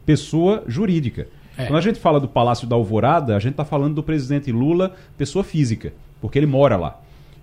pessoa 0.07 0.62
jurídica. 0.66 1.26
É. 1.59 1.66
Quando 1.66 1.78
a 1.78 1.83
gente 1.83 1.99
fala 1.99 2.21
do 2.21 2.28
Palácio 2.28 2.66
da 2.66 2.76
Alvorada, 2.76 3.37
a 3.37 3.40
gente 3.40 3.52
está 3.52 3.64
falando 3.64 3.97
do 3.97 4.02
presidente 4.02 4.52
Lula, 4.52 4.95
pessoa 5.19 5.42
física, 5.42 5.92
porque 6.21 6.38
ele 6.38 6.47
mora 6.47 6.76
lá. 6.76 7.00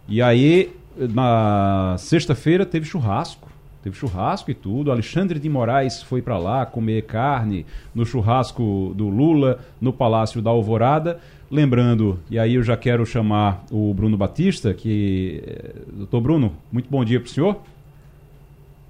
E 0.07 0.21
aí, 0.21 0.73
na 0.97 1.95
sexta-feira, 1.97 2.65
teve 2.65 2.85
churrasco 2.85 3.48
Teve 3.81 3.95
churrasco 3.95 4.51
e 4.51 4.53
tudo. 4.53 4.91
Alexandre 4.91 5.39
de 5.39 5.49
Moraes 5.49 6.03
foi 6.03 6.21
para 6.21 6.37
lá 6.37 6.65
comer 6.65 7.03
carne 7.03 7.65
no 7.95 8.05
churrasco 8.05 8.93
do 8.95 9.07
Lula, 9.07 9.59
no 9.79 9.93
Palácio 9.93 10.41
da 10.41 10.49
Alvorada. 10.49 11.19
Lembrando, 11.49 12.19
e 12.29 12.37
aí 12.37 12.55
eu 12.55 12.63
já 12.63 12.77
quero 12.77 13.05
chamar 13.05 13.65
o 13.71 13.93
Bruno 13.93 14.17
Batista, 14.17 14.73
que. 14.73 15.41
Eh, 15.45 15.75
doutor 15.93 16.21
Bruno, 16.21 16.53
muito 16.71 16.89
bom 16.89 17.03
dia 17.03 17.19
para 17.19 17.27
o 17.27 17.31
senhor. 17.31 17.57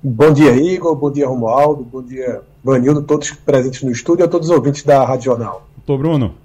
Bom 0.01 0.33
dia, 0.33 0.55
Igor. 0.55 0.95
Bom 0.95 1.11
dia, 1.11 1.27
Romualdo. 1.27 1.83
Bom 1.83 2.01
dia, 2.01 2.41
Vanildo, 2.63 3.01
todos 3.03 3.31
presentes 3.31 3.83
no 3.83 3.91
estúdio 3.91 4.23
e 4.23 4.25
a 4.25 4.27
todos 4.27 4.49
os 4.49 4.55
ouvintes 4.55 4.83
da 4.83 5.05
Rádio 5.05 5.25
Jornal. 5.25 5.67
Doutor 5.77 5.97
Bruno, 5.97 6.35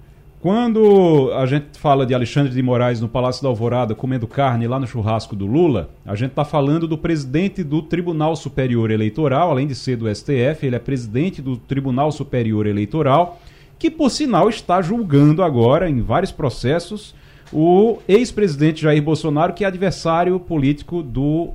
quando 0.45 1.31
a 1.33 1.47
gente 1.47 1.79
fala 1.79 2.05
de 2.05 2.13
Alexandre 2.13 2.53
de 2.53 2.61
Moraes 2.61 3.01
no 3.01 3.09
Palácio 3.09 3.41
da 3.41 3.49
Alvorada 3.49 3.95
comendo 3.95 4.27
carne 4.27 4.67
lá 4.67 4.79
no 4.79 4.85
churrasco 4.85 5.35
do 5.35 5.47
Lula, 5.47 5.89
a 6.05 6.13
gente 6.13 6.29
está 6.29 6.45
falando 6.45 6.87
do 6.87 6.99
presidente 6.99 7.63
do 7.63 7.81
Tribunal 7.81 8.35
Superior 8.35 8.91
Eleitoral, 8.91 9.49
além 9.49 9.65
de 9.65 9.73
ser 9.73 9.97
do 9.97 10.07
STF, 10.07 10.63
ele 10.63 10.75
é 10.75 10.79
presidente 10.79 11.41
do 11.41 11.57
Tribunal 11.57 12.11
Superior 12.11 12.67
Eleitoral, 12.67 13.41
que 13.79 13.89
por 13.89 14.11
sinal 14.11 14.47
está 14.47 14.83
julgando 14.83 15.41
agora 15.41 15.89
em 15.89 15.99
vários 15.99 16.31
processos 16.31 17.15
o 17.51 17.97
ex-presidente 18.07 18.83
Jair 18.83 19.01
Bolsonaro, 19.01 19.51
que 19.51 19.63
é 19.63 19.67
adversário 19.67 20.39
político 20.39 21.01
do 21.01 21.53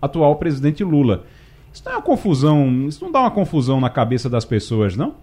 atual 0.00 0.34
presidente 0.34 0.82
Lula. 0.82 1.26
Isso 1.72 1.84
não 1.86 1.92
é 1.92 1.94
uma 1.94 2.02
confusão, 2.02 2.88
isso 2.88 3.04
não 3.04 3.12
dá 3.12 3.20
uma 3.20 3.30
confusão 3.30 3.80
na 3.80 3.88
cabeça 3.88 4.28
das 4.28 4.44
pessoas, 4.44 4.96
não? 4.96 5.14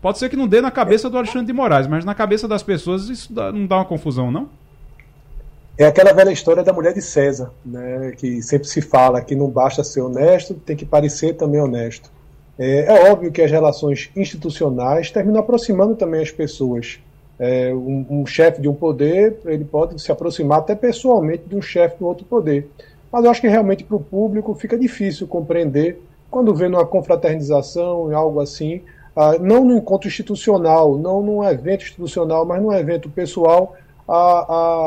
Pode 0.00 0.18
ser 0.18 0.28
que 0.28 0.36
não 0.36 0.48
dê 0.48 0.60
na 0.60 0.70
cabeça 0.70 1.10
do 1.10 1.18
Alexandre 1.18 1.46
de 1.46 1.52
Moraes, 1.52 1.86
mas 1.86 2.04
na 2.04 2.14
cabeça 2.14 2.48
das 2.48 2.62
pessoas 2.62 3.08
isso 3.08 3.32
dá, 3.32 3.52
não 3.52 3.66
dá 3.66 3.76
uma 3.76 3.84
confusão, 3.84 4.30
não? 4.30 4.48
É 5.76 5.86
aquela 5.86 6.12
velha 6.12 6.30
história 6.30 6.62
da 6.62 6.72
mulher 6.72 6.92
de 6.92 7.00
César, 7.00 7.50
né, 7.64 8.12
que 8.16 8.42
sempre 8.42 8.68
se 8.68 8.82
fala 8.82 9.22
que 9.22 9.34
não 9.34 9.48
basta 9.48 9.82
ser 9.82 10.02
honesto, 10.02 10.54
tem 10.54 10.76
que 10.76 10.84
parecer 10.84 11.34
também 11.34 11.60
honesto. 11.60 12.10
É, 12.58 12.84
é 12.84 13.10
óbvio 13.10 13.32
que 13.32 13.40
as 13.40 13.50
relações 13.50 14.10
institucionais 14.14 15.10
terminam 15.10 15.40
aproximando 15.40 15.94
também 15.94 16.22
as 16.22 16.30
pessoas. 16.30 16.98
É, 17.38 17.72
um, 17.72 18.04
um 18.10 18.26
chefe 18.26 18.60
de 18.60 18.68
um 18.68 18.74
poder, 18.74 19.38
ele 19.46 19.64
pode 19.64 20.00
se 20.00 20.12
aproximar 20.12 20.58
até 20.58 20.74
pessoalmente 20.74 21.44
de 21.46 21.56
um 21.56 21.62
chefe 21.62 21.98
do 21.98 22.06
outro 22.06 22.26
poder. 22.26 22.68
Mas 23.10 23.24
eu 23.24 23.30
acho 23.30 23.40
que 23.40 23.48
realmente 23.48 23.82
para 23.82 23.96
o 23.96 24.00
público 24.00 24.54
fica 24.54 24.76
difícil 24.76 25.26
compreender 25.26 25.98
quando 26.30 26.54
vê 26.54 26.68
numa 26.68 26.84
confraternização, 26.84 28.14
algo 28.14 28.40
assim, 28.40 28.82
ah, 29.20 29.36
não 29.38 29.66
no 29.66 29.76
encontro 29.76 30.08
institucional, 30.08 30.96
não 30.96 31.22
num 31.22 31.44
evento 31.44 31.82
institucional, 31.82 32.46
mas 32.46 32.62
num 32.62 32.72
evento 32.72 33.10
pessoal, 33.10 33.76
a, 34.08 34.14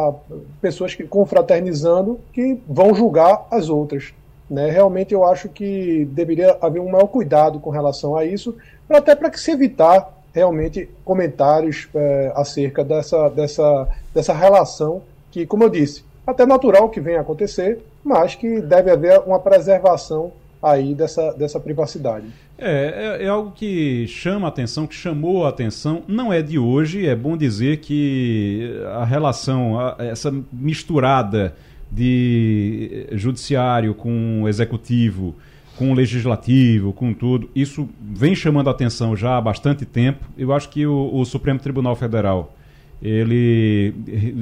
a 0.09 0.13
pessoas 0.59 0.95
que 0.95 1.03
confraternizando 1.03 2.19
que 2.33 2.59
vão 2.67 2.95
julgar 2.95 3.45
as 3.51 3.69
outras. 3.69 4.11
Né? 4.49 4.71
Realmente 4.71 5.13
eu 5.13 5.23
acho 5.23 5.49
que 5.49 6.05
deveria 6.05 6.57
haver 6.59 6.79
um 6.79 6.89
maior 6.89 7.05
cuidado 7.05 7.59
com 7.59 7.69
relação 7.69 8.17
a 8.17 8.25
isso, 8.25 8.57
até 8.89 9.15
para 9.15 9.29
que 9.29 9.39
se 9.39 9.51
evitar 9.51 10.11
realmente 10.33 10.89
comentários 11.05 11.87
é, 11.93 12.31
acerca 12.35 12.83
dessa, 12.83 13.29
dessa, 13.29 13.87
dessa 14.15 14.33
relação 14.33 15.03
que, 15.29 15.45
como 15.45 15.63
eu 15.63 15.69
disse, 15.69 16.03
até 16.25 16.43
natural 16.43 16.89
que 16.89 16.99
venha 16.99 17.21
acontecer, 17.21 17.85
mas 18.03 18.33
que 18.33 18.59
deve 18.61 18.89
haver 18.89 19.19
uma 19.19 19.39
preservação 19.39 20.31
aí 20.59 20.95
dessa, 20.95 21.33
dessa 21.33 21.59
privacidade. 21.59 22.25
É, 22.57 23.17
é, 23.19 23.25
é, 23.25 23.27
algo 23.27 23.51
que 23.51 24.05
chama 24.07 24.47
a 24.47 24.49
atenção, 24.49 24.85
que 24.85 24.93
chamou 24.93 25.45
a 25.45 25.49
atenção, 25.49 26.03
não 26.07 26.31
é 26.31 26.41
de 26.41 26.59
hoje, 26.59 27.07
é 27.07 27.15
bom 27.15 27.35
dizer 27.35 27.77
que 27.77 28.79
a 28.95 29.03
relação, 29.03 29.79
a, 29.79 29.95
essa 29.99 30.33
misturada 30.51 31.55
de 31.91 33.07
judiciário 33.13 33.93
com 33.93 34.47
executivo, 34.47 35.35
com 35.75 35.93
legislativo, 35.93 36.93
com 36.93 37.13
tudo, 37.13 37.49
isso 37.55 37.89
vem 37.99 38.35
chamando 38.35 38.67
a 38.67 38.71
atenção 38.71 39.15
já 39.15 39.37
há 39.37 39.41
bastante 39.41 39.85
tempo. 39.85 40.23
Eu 40.37 40.53
acho 40.53 40.69
que 40.69 40.85
o, 40.85 41.09
o 41.13 41.25
Supremo 41.25 41.59
Tribunal 41.59 41.95
Federal 41.95 42.55
ele 43.01 43.93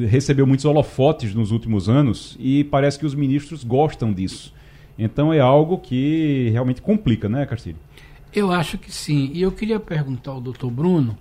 recebeu 0.07 0.45
muitos 0.45 0.65
holofotes 0.65 1.33
nos 1.33 1.49
últimos 1.51 1.89
anos 1.89 2.37
e 2.39 2.63
parece 2.65 2.99
que 2.99 3.05
os 3.05 3.15
ministros 3.15 3.63
gostam 3.63 4.13
disso. 4.13 4.53
Então 4.99 5.33
é 5.33 5.39
algo 5.39 5.79
que 5.79 6.49
realmente 6.51 6.79
complica, 6.79 7.27
né, 7.27 7.45
Castilho? 7.45 7.77
Eu 8.33 8.51
acho 8.51 8.77
que 8.77 8.91
sim. 8.91 9.29
E 9.33 9.41
eu 9.41 9.51
queria 9.51 9.79
perguntar 9.79 10.31
ao 10.31 10.41
doutor 10.41 10.71
Bruno 10.71 11.17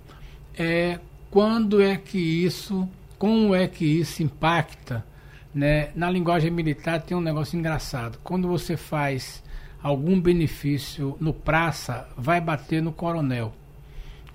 é, 0.57 0.99
quando 1.29 1.81
é 1.81 1.97
que 1.97 2.17
isso, 2.17 2.87
como 3.17 3.53
é 3.53 3.67
que 3.67 3.85
isso 3.85 4.23
impacta, 4.23 5.05
né? 5.53 5.89
Na 5.93 6.09
linguagem 6.09 6.49
militar 6.49 7.01
tem 7.01 7.15
um 7.15 7.21
negócio 7.21 7.59
engraçado. 7.59 8.17
Quando 8.23 8.47
você 8.47 8.77
faz 8.77 9.43
algum 9.83 10.19
benefício 10.21 11.17
no 11.19 11.33
praça, 11.33 12.07
vai 12.15 12.39
bater 12.39 12.81
no 12.81 12.93
coronel. 12.93 13.53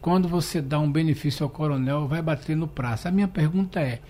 Quando 0.01 0.29
você 0.29 0.61
dá 0.61 0.79
um 0.79 0.91
benefício 0.91 1.45
ao 1.45 1.51
coronel, 1.51 2.07
vai 2.07 2.21
bater 2.21 2.57
no 2.57 2.69
praça. 2.69 3.09
A 3.09 3.13
minha 3.13 3.27
pergunta 3.27 3.81
é, 3.81 4.01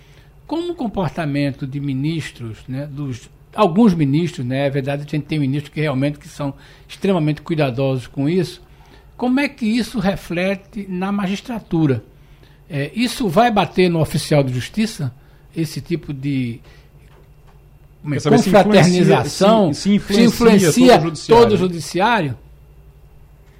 como 0.46 0.72
o 0.72 0.76
comportamento 0.76 1.66
de 1.66 1.78
ministros, 1.78 2.64
né, 2.66 2.86
dos 2.86 3.30
alguns 3.56 3.94
ministros, 3.94 4.46
né? 4.46 4.66
É 4.66 4.70
verdade, 4.70 5.04
a 5.06 5.10
gente 5.10 5.26
tem 5.26 5.38
ministros 5.38 5.72
que 5.72 5.80
realmente 5.80 6.18
que 6.18 6.28
são 6.28 6.54
extremamente 6.88 7.42
cuidadosos 7.42 8.06
com 8.06 8.28
isso. 8.28 8.62
Como 9.16 9.40
é 9.40 9.48
que 9.48 9.64
isso 9.64 9.98
reflete 9.98 10.86
na 10.88 11.10
magistratura? 11.10 12.04
É, 12.68 12.90
isso 12.94 13.28
vai 13.28 13.50
bater 13.50 13.88
no 13.88 14.00
oficial 14.00 14.42
de 14.42 14.52
justiça? 14.52 15.12
Esse 15.56 15.80
tipo 15.80 16.12
de 16.12 16.60
é, 18.04 18.30
confraternização 18.30 19.72
se 19.72 19.94
influencia, 19.94 20.28
se 20.28 20.34
influencia, 20.34 20.72
se 20.72 20.82
influencia 20.82 20.94
todo, 20.94 21.00
o 21.00 21.04
judiciário. 21.04 21.42
todo 21.42 21.52
o 21.52 21.56
judiciário? 21.56 22.38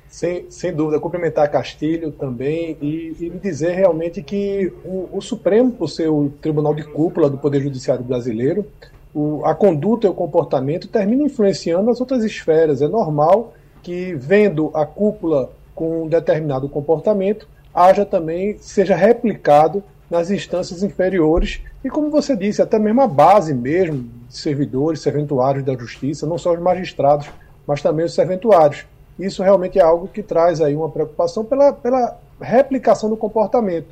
Sem, 0.09 0.51
sem 0.51 0.75
dúvida, 0.75 0.99
cumprimentar 0.99 1.51
Castilho 1.51 2.11
também 2.11 2.77
e, 2.81 3.15
e 3.21 3.31
dizer 3.43 3.73
realmente 3.73 4.23
que 4.23 4.73
o, 4.85 5.11
o 5.13 5.21
Supremo, 5.21 5.73
por 5.73 5.89
ser 5.89 6.09
o 6.09 6.31
tribunal 6.41 6.75
de 6.75 6.85
cúpula 6.85 7.29
do 7.29 7.37
Poder 7.37 7.61
Judiciário 7.61 8.03
brasileiro, 8.03 8.67
o, 9.17 9.43
a 9.47 9.55
conduta 9.55 10.07
e 10.07 10.11
o 10.11 10.15
comportamento 10.15 10.89
termina 10.89 11.23
influenciando 11.23 11.91
as 11.91 12.01
outras 12.01 12.23
esferas. 12.23 12.83
É 12.83 12.87
normal 12.87 13.55
que, 13.83 14.15
vendo 14.15 14.71
a 14.75 14.85
cúpula 14.85 15.51
com 15.75 16.03
um 16.03 16.07
determinado 16.07 16.69
comportamento, 16.69 17.49
haja 17.75 18.05
também, 18.05 18.59
seja 18.59 18.95
replicado 18.95 19.83
nas 20.11 20.31
instâncias 20.31 20.83
inferiores 20.83 21.63
e, 21.83 21.89
como 21.89 22.11
você 22.11 22.37
disse, 22.37 22.61
até 22.61 22.79
mesmo 22.79 23.01
a 23.01 23.07
base 23.07 23.55
mesmo 23.55 24.07
servidores, 24.29 25.01
serventuários 25.01 25.65
da 25.65 25.75
justiça, 25.75 26.27
não 26.27 26.37
só 26.37 26.53
os 26.53 26.61
magistrados, 26.61 27.27
mas 27.67 27.81
também 27.81 28.05
os 28.05 28.15
serventuários. 28.15 28.85
Isso 29.19 29.43
realmente 29.43 29.79
é 29.79 29.83
algo 29.83 30.09
que 30.09 30.23
traz 30.23 30.61
aí 30.61 30.77
uma 30.77 30.91
preocupação 30.91 31.43
pela, 31.43 31.73
pela 31.73 32.19
replicação 32.39 33.09
do 33.09 33.17
comportamento. 33.17 33.87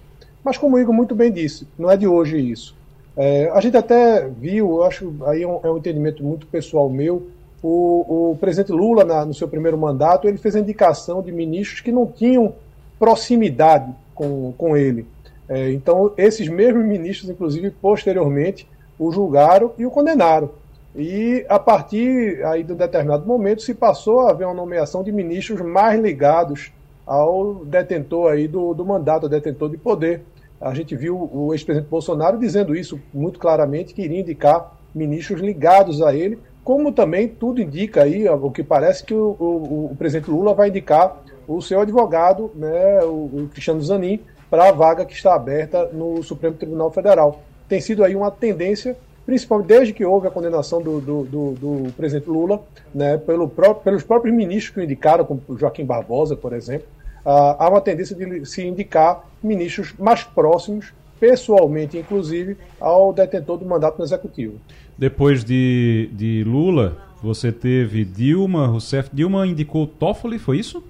Mas 0.45 0.59
como 0.59 0.77
o 0.77 0.79
Igor 0.79 0.95
muito 0.95 1.15
bem 1.15 1.33
disse, 1.33 1.67
não 1.79 1.91
é 1.91 1.97
de 1.97 2.07
hoje 2.07 2.39
isso. 2.39 2.77
É, 3.17 3.51
a 3.51 3.61
gente 3.61 3.77
até 3.77 4.29
viu, 4.29 4.77
eu 4.77 4.85
acho 4.85 5.15
aí 5.27 5.43
é 5.43 5.47
um, 5.47 5.61
é 5.63 5.71
um 5.71 5.79
entendimento 5.79 6.23
muito 6.25 6.47
pessoal 6.47 6.91
meu, 6.91 7.29
o, 7.63 8.33
o 8.33 8.37
presidente 8.37 8.73
Lula, 8.73 9.05
na, 9.05 9.25
no 9.25 9.33
seu 9.33 9.49
primeiro 9.49 9.79
mandato, 9.79 10.29
ele 10.29 10.37
fez 10.37 10.55
a 10.55 10.61
indicação 10.61 11.23
de 11.23 11.33
ministros 11.33 11.81
que 11.81 11.91
não 11.91 12.07
tinham 12.07 12.55
proximidade 12.99 13.91
com, 14.15 14.53
com 14.59 14.77
ele. 14.77 15.07
É, 15.49 15.73
então, 15.73 16.13
esses 16.17 16.49
mesmos 16.49 16.85
ministros, 16.85 17.31
inclusive, 17.31 17.71
posteriormente, 17.71 18.69
o 18.99 19.11
julgaram 19.11 19.73
e 19.79 19.87
o 19.87 19.91
condenaram. 19.91 20.51
E 20.95 21.45
a 21.49 21.59
partir 21.59 22.45
aí 22.45 22.63
de 22.63 22.73
um 22.73 22.77
determinado 22.77 23.27
momento 23.27 23.63
se 23.63 23.75
passou 23.75 24.21
a 24.21 24.31
haver 24.31 24.47
uma 24.47 24.55
nomeação 24.55 25.03
de 25.03 25.11
ministros 25.11 25.61
mais 25.61 26.01
ligados 26.01 26.71
ao 27.05 27.65
detentor 27.65 28.33
aí 28.33 28.47
do, 28.47 28.73
do 28.75 28.85
mandato, 28.85 29.25
ao 29.25 29.29
detentor 29.29 29.71
de 29.71 29.77
poder. 29.77 30.23
A 30.65 30.73
gente 30.73 30.97
viu 30.97 31.29
o 31.31 31.53
ex-presidente 31.53 31.91
Bolsonaro 31.91 32.39
dizendo 32.39 32.75
isso 32.75 32.99
muito 33.13 33.39
claramente, 33.39 33.93
que 33.93 34.01
iria 34.01 34.21
indicar 34.21 34.73
ministros 34.95 35.43
ligados 35.43 36.01
a 36.01 36.15
ele, 36.15 36.39
como 36.65 36.91
também 36.91 37.29
tudo 37.29 37.61
indica 37.61 38.05
aí, 38.05 38.27
o 38.27 38.51
que 38.51 38.63
parece 38.63 39.05
que 39.05 39.13
o, 39.13 39.37
o, 39.39 39.91
o 39.93 39.97
presidente 39.97 40.31
Lula 40.31 40.55
vai 40.55 40.71
indicar 40.71 41.23
o 41.47 41.61
seu 41.61 41.81
advogado, 41.81 42.51
né, 42.55 43.01
o, 43.03 43.43
o 43.43 43.49
Cristiano 43.53 43.83
Zanin, 43.83 44.21
para 44.49 44.71
a 44.71 44.73
vaga 44.73 45.05
que 45.05 45.13
está 45.13 45.35
aberta 45.35 45.91
no 45.93 46.23
Supremo 46.23 46.57
Tribunal 46.57 46.91
Federal. 46.91 47.43
Tem 47.69 47.83
sido 47.83 48.03
aí 48.03 48.17
uma 48.17 48.31
tendência, 48.31 48.97
principalmente 49.27 49.67
desde 49.67 49.93
que 49.93 50.03
houve 50.03 50.29
a 50.29 50.31
condenação 50.31 50.81
do, 50.81 50.99
do, 50.99 51.25
do, 51.25 51.53
do 51.53 51.93
presidente 51.93 52.31
Lula, 52.31 52.63
né, 52.95 53.19
pelo 53.19 53.51
pelos 53.85 54.03
próprios 54.03 54.35
ministros 54.35 54.73
que 54.73 54.81
o 54.81 54.83
indicaram, 54.83 55.27
como 55.27 55.43
Joaquim 55.59 55.85
Barbosa, 55.85 56.35
por 56.35 56.55
exemplo, 56.55 56.87
uh, 57.25 57.57
há 57.59 57.69
uma 57.69 57.81
tendência 57.81 58.15
de 58.15 58.45
se 58.47 58.67
indicar 58.67 59.25
ministros 59.43 59.95
mais 59.99 60.25
próximos, 60.25 60.93
pessoalmente, 61.19 61.97
inclusive, 61.97 62.57
ao 62.81 63.13
detentor 63.13 63.59
do 63.59 63.65
mandato 63.65 63.99
no 63.99 64.05
Executivo. 64.05 64.61
Depois 64.97 65.45
de, 65.45 66.11
de 66.13 66.45
Lula, 66.45 66.99
você 67.23 67.51
teve 67.51 68.05
Dilma 68.05 68.67
Rousseff. 68.67 69.09
Dilma 69.13 69.47
indicou 69.47 69.87
Toffoli, 69.87 70.39
foi 70.39 70.59
isso? 70.59 70.85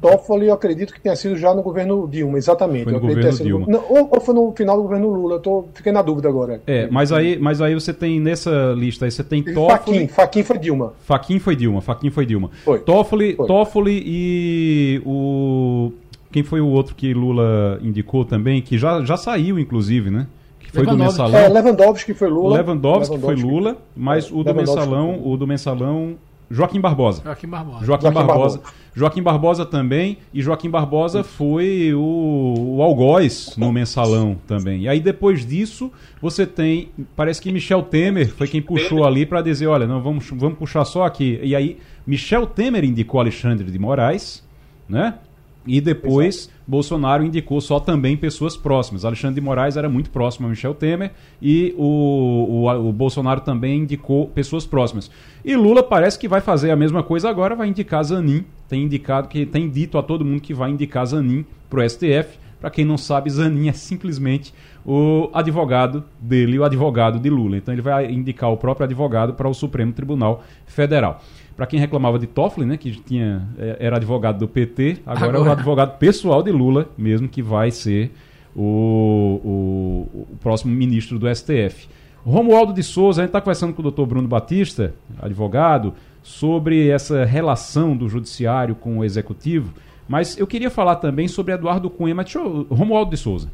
Toffoli, 0.00 0.46
eu 0.46 0.54
acredito 0.54 0.92
que 0.92 1.00
tenha 1.00 1.14
sido 1.14 1.36
já 1.36 1.54
no 1.54 1.62
governo 1.62 2.08
Dilma, 2.08 2.38
exatamente. 2.38 2.84
Foi 2.84 2.92
no 2.92 2.98
eu 2.98 3.02
governo 3.02 3.38
Dilma. 3.38 3.66
No, 3.66 3.84
ou, 3.88 4.08
ou, 4.10 4.20
foi 4.20 4.34
no 4.34 4.52
final 4.52 4.76
do 4.76 4.82
governo 4.82 5.08
Lula, 5.08 5.34
eu 5.36 5.40
tô, 5.40 5.68
fiquei 5.74 5.92
na 5.92 6.02
dúvida 6.02 6.28
agora. 6.28 6.60
É, 6.66 6.88
mas 6.90 7.12
aí, 7.12 7.38
mas 7.38 7.60
aí 7.60 7.74
você 7.74 7.92
tem 7.92 8.18
nessa 8.20 8.74
lista 8.76 9.04
aí, 9.04 9.10
você 9.10 9.22
tem 9.24 9.42
Toffoli... 9.42 9.70
Faquin, 9.70 10.08
Faquin 10.08 10.42
foi 10.42 10.58
Dilma. 10.58 10.92
Faquin 11.00 11.38
foi 11.38 11.56
Dilma, 11.56 11.80
Faquin 11.80 12.10
foi 12.10 12.26
Dilma. 12.26 12.50
Foi. 12.64 12.78
Toffoli, 12.80 13.34
Foi. 13.34 13.46
Toffoli 13.46 14.02
e 14.06 15.02
o... 15.04 15.92
Quem 16.32 16.44
foi 16.44 16.60
o 16.60 16.68
outro 16.68 16.94
que 16.94 17.12
Lula 17.12 17.78
indicou 17.82 18.24
também, 18.24 18.62
que 18.62 18.78
já, 18.78 19.04
já 19.04 19.16
saiu, 19.16 19.58
inclusive, 19.58 20.10
né? 20.10 20.28
Que 20.60 20.70
foi 20.70 20.84
do 20.84 20.92
Lewandowski. 20.92 21.22
mensalão. 21.22 21.38
É, 21.38 21.48
Lewandowski 21.48 22.14
foi 22.14 22.28
Lula. 22.28 22.56
Lewandowski, 22.58 23.18
foi 23.18 23.34
Lula, 23.34 23.76
mas 23.96 24.26
É, 24.26 24.28
o 24.28 24.30
do 24.30 24.44
Lewandowski 24.44 24.76
mensalão, 24.76 25.20
o 25.24 25.36
do 25.36 25.46
mensalão, 25.46 26.16
Joaquim 26.50 26.80
Barbosa. 26.80 27.22
Joaquim 27.24 27.48
Barbosa. 27.48 27.84
Joaquim, 27.86 28.02
Joaquim 28.02 28.26
Barbosa. 28.26 28.58
Barbosa. 28.58 28.80
Joaquim 28.92 29.22
Barbosa 29.22 29.64
também, 29.64 30.18
e 30.34 30.42
Joaquim 30.42 30.68
Barbosa 30.68 31.22
foi 31.22 31.94
o, 31.94 32.76
o 32.76 32.82
algoz 32.82 33.54
no 33.56 33.72
mensalão 33.72 34.36
também. 34.48 34.82
E 34.82 34.88
aí 34.88 35.00
depois 35.00 35.46
disso, 35.46 35.92
você 36.20 36.44
tem, 36.44 36.90
parece 37.14 37.40
que 37.40 37.52
Michel 37.52 37.82
Temer 37.82 38.34
foi 38.34 38.48
quem 38.48 38.60
puxou 38.60 39.04
ali 39.06 39.24
para 39.24 39.42
dizer, 39.42 39.68
olha, 39.68 39.86
não 39.86 40.02
vamos, 40.02 40.28
vamos 40.30 40.58
puxar 40.58 40.84
só 40.84 41.04
aqui. 41.04 41.38
E 41.40 41.54
aí 41.54 41.78
Michel 42.04 42.46
Temer 42.46 42.84
indicou 42.84 43.20
Alexandre 43.20 43.70
de 43.70 43.78
Moraes, 43.78 44.44
né? 44.88 45.14
E 45.66 45.80
depois 45.80 46.50
Bolsonaro 46.70 47.24
indicou 47.24 47.60
só 47.60 47.80
também 47.80 48.16
pessoas 48.16 48.56
próximas. 48.56 49.04
Alexandre 49.04 49.40
de 49.40 49.44
Moraes 49.44 49.76
era 49.76 49.88
muito 49.88 50.08
próximo 50.08 50.46
a 50.46 50.50
Michel 50.50 50.72
Temer 50.72 51.10
e 51.42 51.74
o, 51.76 52.64
o, 52.64 52.88
o 52.88 52.92
Bolsonaro 52.92 53.40
também 53.40 53.80
indicou 53.80 54.28
pessoas 54.28 54.64
próximas. 54.64 55.10
E 55.44 55.56
Lula 55.56 55.82
parece 55.82 56.16
que 56.16 56.28
vai 56.28 56.40
fazer 56.40 56.70
a 56.70 56.76
mesma 56.76 57.02
coisa 57.02 57.28
agora, 57.28 57.56
vai 57.56 57.66
indicar 57.66 58.04
Zanin. 58.04 58.44
Tem 58.68 58.84
indicado 58.84 59.26
que 59.26 59.44
tem 59.44 59.68
dito 59.68 59.98
a 59.98 60.02
todo 60.02 60.24
mundo 60.24 60.40
que 60.40 60.54
vai 60.54 60.70
indicar 60.70 61.04
Zanin 61.06 61.44
para 61.68 61.80
o 61.80 61.90
STF. 61.90 62.38
Para 62.60 62.70
quem 62.70 62.84
não 62.84 62.96
sabe, 62.96 63.30
Zanin 63.30 63.68
é 63.68 63.72
simplesmente 63.72 64.54
o 64.86 65.28
advogado 65.32 66.04
dele, 66.20 66.56
o 66.56 66.62
advogado 66.64 67.18
de 67.18 67.28
Lula. 67.28 67.56
Então 67.56 67.74
ele 67.74 67.82
vai 67.82 68.08
indicar 68.12 68.48
o 68.48 68.56
próprio 68.56 68.84
advogado 68.84 69.34
para 69.34 69.48
o 69.48 69.54
Supremo 69.54 69.92
Tribunal 69.92 70.44
Federal. 70.66 71.20
Para 71.60 71.66
quem 71.66 71.78
reclamava 71.78 72.18
de 72.18 72.26
Toffoli, 72.26 72.64
né, 72.64 72.78
que 72.78 72.90
tinha, 72.90 73.46
é, 73.58 73.76
era 73.80 73.96
advogado 73.96 74.38
do 74.38 74.48
PT, 74.48 75.00
agora, 75.04 75.26
é 75.26 75.32
o 75.32 75.40
Agora. 75.42 75.52
advogado 75.52 75.98
pessoal 75.98 76.42
de 76.42 76.50
Lula, 76.50 76.88
mesmo 76.96 77.28
que 77.28 77.42
vai 77.42 77.70
ser 77.70 78.12
o, 78.56 79.38
o, 79.44 80.26
o 80.32 80.36
próximo 80.40 80.74
ministro 80.74 81.18
do 81.18 81.28
STF. 81.28 81.86
Romualdo 82.24 82.72
de 82.72 82.82
Souza, 82.82 83.20
a 83.20 83.24
gente 83.24 83.28
está 83.28 83.42
conversando 83.42 83.74
com 83.74 83.80
o 83.80 83.82
doutor 83.82 84.06
Bruno 84.06 84.26
Batista, 84.26 84.94
advogado, 85.20 85.92
sobre 86.22 86.88
essa 86.88 87.26
relação 87.26 87.94
do 87.94 88.08
judiciário 88.08 88.74
com 88.74 88.96
o 88.96 89.04
executivo, 89.04 89.74
mas 90.08 90.38
eu 90.38 90.46
queria 90.46 90.70
falar 90.70 90.96
também 90.96 91.28
sobre 91.28 91.52
Eduardo 91.52 91.90
Cunha, 91.90 92.14
mas 92.14 92.24
deixa 92.24 92.38
eu, 92.38 92.66
Romualdo 92.70 93.10
de 93.10 93.18
Souza. 93.18 93.50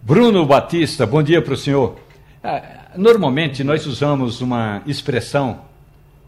Bruno 0.00 0.46
Batista, 0.46 1.04
bom 1.04 1.20
dia 1.20 1.42
para 1.42 1.54
o 1.54 1.56
senhor. 1.56 1.96
Ah, 2.44 2.80
Normalmente 2.96 3.62
nós 3.62 3.86
usamos 3.86 4.40
uma 4.40 4.82
expressão, 4.84 5.60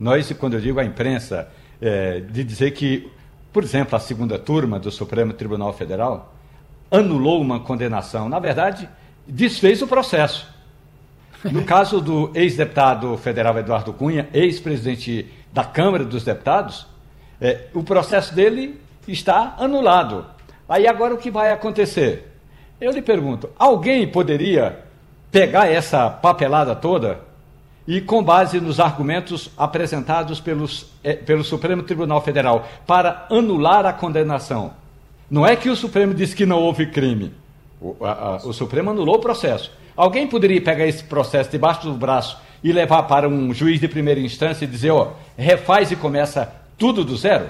nós, 0.03 0.33
quando 0.33 0.55
eu 0.55 0.61
digo 0.61 0.81
a 0.81 0.85
imprensa, 0.85 1.49
é, 1.81 2.19
de 2.19 2.43
dizer 2.43 2.73
que, 2.73 3.09
por 3.53 3.62
exemplo, 3.62 3.95
a 3.95 4.01
segunda 4.01 4.37
turma 4.37 4.81
do 4.81 4.91
Supremo 4.91 5.33
Tribunal 5.33 5.73
Federal 5.73 6.35
anulou 6.91 7.41
uma 7.41 7.61
condenação. 7.61 8.29
Na 8.29 8.41
verdade, 8.41 8.88
desfez 9.25 9.81
o 9.81 9.87
processo. 9.87 10.53
No 11.45 11.62
caso 11.65 12.01
do 12.01 12.33
ex-deputado 12.35 13.17
federal 13.17 13.57
Eduardo 13.57 13.93
Cunha, 13.93 14.29
ex-presidente 14.35 15.33
da 15.53 15.62
Câmara 15.62 16.05
dos 16.05 16.25
Deputados, 16.25 16.85
é, 17.41 17.69
o 17.73 17.85
processo 17.85 18.35
dele 18.35 18.81
está 19.07 19.55
anulado. 19.57 20.27
Aí 20.69 20.88
agora 20.88 21.15
o 21.15 21.19
que 21.19 21.31
vai 21.31 21.53
acontecer? 21.53 22.29
Eu 22.81 22.91
lhe 22.91 23.03
pergunto: 23.03 23.51
alguém 23.57 24.09
poderia 24.09 24.81
pegar 25.31 25.69
essa 25.69 26.11
papelada 26.11 26.75
toda 26.75 27.21
e, 27.87 28.01
com 28.01 28.23
base 28.23 28.61
nos 28.61 28.79
argumentos 28.79 29.51
apresentados 29.57 30.40
pelos, 30.40 30.87
eh, 31.03 31.14
pelo 31.14 31.42
Supremo 31.42 31.83
Tribunal 31.83 32.21
Federal 32.23 32.66
para 32.87 33.27
anular 33.31 33.85
a 33.87 33.92
condenação? 33.92 34.73
Não 35.31 35.47
é 35.47 35.57
que 35.57 35.68
o 35.71 35.77
Supremo 35.77 36.14
disse 36.14 36.37
que 36.37 36.47
não 36.47 36.59
houve 36.61 36.87
crime. 36.87 37.33
O, 37.81 37.97
a- 38.05 38.12
a- 38.12 38.37
o 38.47 38.53
Supremo 38.53 38.90
anulou 38.90 39.16
o 39.16 39.21
processo. 39.21 39.73
Alguém 39.97 40.27
poderia 40.27 40.61
pegar 40.62 40.87
esse 40.87 41.03
processo 41.05 41.51
debaixo 41.51 41.83
do 41.83 41.95
braço 41.95 42.38
e 42.62 42.73
levar 42.73 43.03
para 43.05 43.29
um 43.29 43.53
juiz 43.53 43.81
de 43.81 43.88
primeira 43.88 44.21
instância 44.21 44.64
e 44.64 44.68
dizer, 44.68 44.90
ó, 44.90 45.12
refaz 45.37 45.90
e 45.90 45.97
começa 45.97 46.53
tudo 46.79 47.05
do 47.05 47.16
zero? 47.16 47.47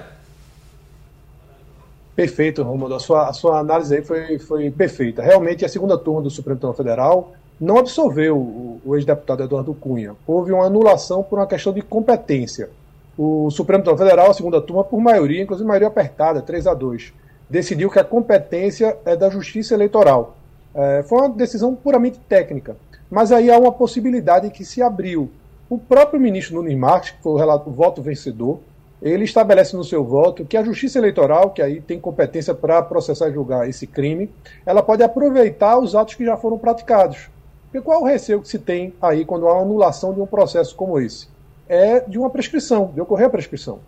Perfeito, 2.15 2.61
Romulo. 2.63 2.95
A 2.95 2.99
sua, 2.99 3.27
a 3.29 3.33
sua 3.33 3.59
análise 3.59 3.95
aí 3.95 4.03
foi, 4.03 4.37
foi 4.39 4.69
perfeita. 4.71 5.21
Realmente, 5.21 5.65
a 5.65 5.69
segunda 5.69 5.97
turma 5.97 6.21
do 6.21 6.29
Supremo 6.29 6.57
Tribunal 6.59 6.75
Federal 6.77 7.33
não 7.59 7.77
absolveu 7.77 8.37
o, 8.37 8.81
o 8.85 8.95
ex-deputado 8.95 9.43
Eduardo 9.43 9.73
Cunha. 9.73 10.15
Houve 10.27 10.51
uma 10.51 10.65
anulação 10.65 11.23
por 11.23 11.39
uma 11.39 11.47
questão 11.47 11.73
de 11.73 11.81
competência. 11.81 12.69
O 13.17 13.49
Supremo 13.51 13.83
Tribunal 13.83 14.07
Federal, 14.07 14.31
a 14.31 14.33
segunda 14.33 14.61
turma, 14.61 14.83
por 14.83 14.99
maioria, 14.99 15.41
inclusive 15.41 15.67
maioria 15.67 15.87
apertada, 15.87 16.41
3 16.41 16.67
a 16.67 16.73
2, 16.73 17.13
decidiu 17.49 17.89
que 17.89 17.99
a 17.99 18.03
competência 18.03 18.97
é 19.05 19.15
da 19.15 19.29
Justiça 19.29 19.73
Eleitoral. 19.73 20.35
É, 20.73 21.03
foi 21.03 21.19
uma 21.19 21.29
decisão 21.29 21.75
puramente 21.75 22.19
técnica. 22.27 22.75
Mas 23.09 23.31
aí 23.31 23.51
há 23.51 23.59
uma 23.59 23.71
possibilidade 23.71 24.49
que 24.49 24.65
se 24.65 24.81
abriu. 24.81 25.29
O 25.69 25.77
próprio 25.77 26.19
ministro 26.19 26.55
Nunes 26.55 26.75
Marques, 26.75 27.11
que 27.11 27.21
foi 27.21 27.33
o, 27.33 27.37
relato, 27.37 27.69
o 27.69 27.73
voto 27.73 28.01
vencedor, 28.01 28.59
ele 29.03 29.25
estabelece 29.25 29.75
no 29.75 29.83
seu 29.83 30.03
voto 30.03 30.45
que 30.45 30.57
a 30.57 30.63
Justiça 30.63 30.97
Eleitoral, 30.97 31.51
que 31.51 31.61
aí 31.61 31.81
tem 31.81 31.99
competência 31.99 32.55
para 32.55 32.81
processar 32.81 33.29
e 33.29 33.33
julgar 33.33 33.69
esse 33.69 33.85
crime, 33.85 34.29
ela 34.65 34.81
pode 34.81 35.03
aproveitar 35.03 35.77
os 35.77 35.93
atos 35.93 36.15
que 36.15 36.25
já 36.25 36.37
foram 36.37 36.57
praticados. 36.57 37.29
Porque 37.73 37.85
qual 37.85 38.03
o 38.03 38.05
receio 38.05 38.39
que 38.39 38.47
se 38.47 38.59
tem 38.59 38.93
aí 39.01 39.25
quando 39.25 39.47
há 39.47 39.59
anulação 39.59 40.13
de 40.13 40.21
um 40.21 40.27
processo 40.27 40.75
como 40.75 40.99
esse? 40.99 41.27
É 41.67 42.01
de 42.01 42.19
uma 42.19 42.29
prescrição, 42.29 42.91
de 42.93 43.01
ocorrer 43.01 43.25
a 43.25 43.29
prescrição. 43.31 43.79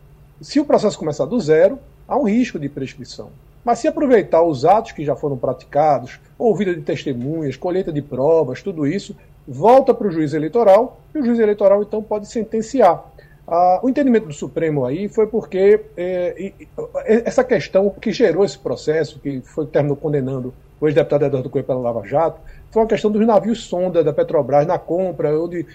Se 0.41 0.59
o 0.59 0.65
processo 0.65 0.97
começar 0.97 1.25
do 1.25 1.39
zero, 1.39 1.77
há 2.07 2.17
um 2.17 2.23
risco 2.23 2.57
de 2.57 2.67
prescrição. 2.67 3.29
Mas 3.63 3.77
se 3.77 3.87
aproveitar 3.87 4.41
os 4.41 4.65
atos 4.65 4.91
que 4.91 5.05
já 5.05 5.15
foram 5.15 5.37
praticados, 5.37 6.19
ouvida 6.35 6.73
de 6.73 6.81
testemunhas, 6.81 7.57
colheita 7.57 7.93
de 7.93 8.01
provas, 8.01 8.63
tudo 8.63 8.87
isso, 8.87 9.15
volta 9.47 9.93
para 9.93 10.07
o 10.07 10.11
juiz 10.11 10.33
eleitoral 10.33 10.99
e 11.13 11.19
o 11.19 11.23
juiz 11.23 11.37
eleitoral 11.37 11.83
então 11.83 12.01
pode 12.01 12.27
sentenciar. 12.27 13.05
Ah, 13.47 13.79
o 13.84 13.89
entendimento 13.89 14.25
do 14.25 14.34
Supremo 14.34 14.86
aí 14.86 15.08
foi 15.08 15.27
porque 15.27 15.79
é, 15.95 16.36
e- 16.38 16.53
e- 16.60 16.67
essa 17.05 17.43
questão 17.43 17.89
que 17.91 18.12
gerou 18.12 18.43
esse 18.43 18.58
processo, 18.58 19.19
que 19.19 19.39
foi 19.41 19.67
terminou 19.67 19.95
condenando 19.95 20.51
o 20.81 20.88
ex-deputado 20.88 21.25
Eduardo 21.25 21.49
Cunha 21.49 21.63
pela 21.63 21.79
Lava 21.79 22.05
Jato, 22.08 22.39
foi 22.71 22.81
uma 22.81 22.88
questão 22.88 23.12
dos 23.12 23.25
navios 23.25 23.63
sonda 23.63 24.03
da 24.03 24.12
Petrobras 24.12 24.65
na 24.65 24.79
compra, 24.79 25.39
onde 25.39 25.65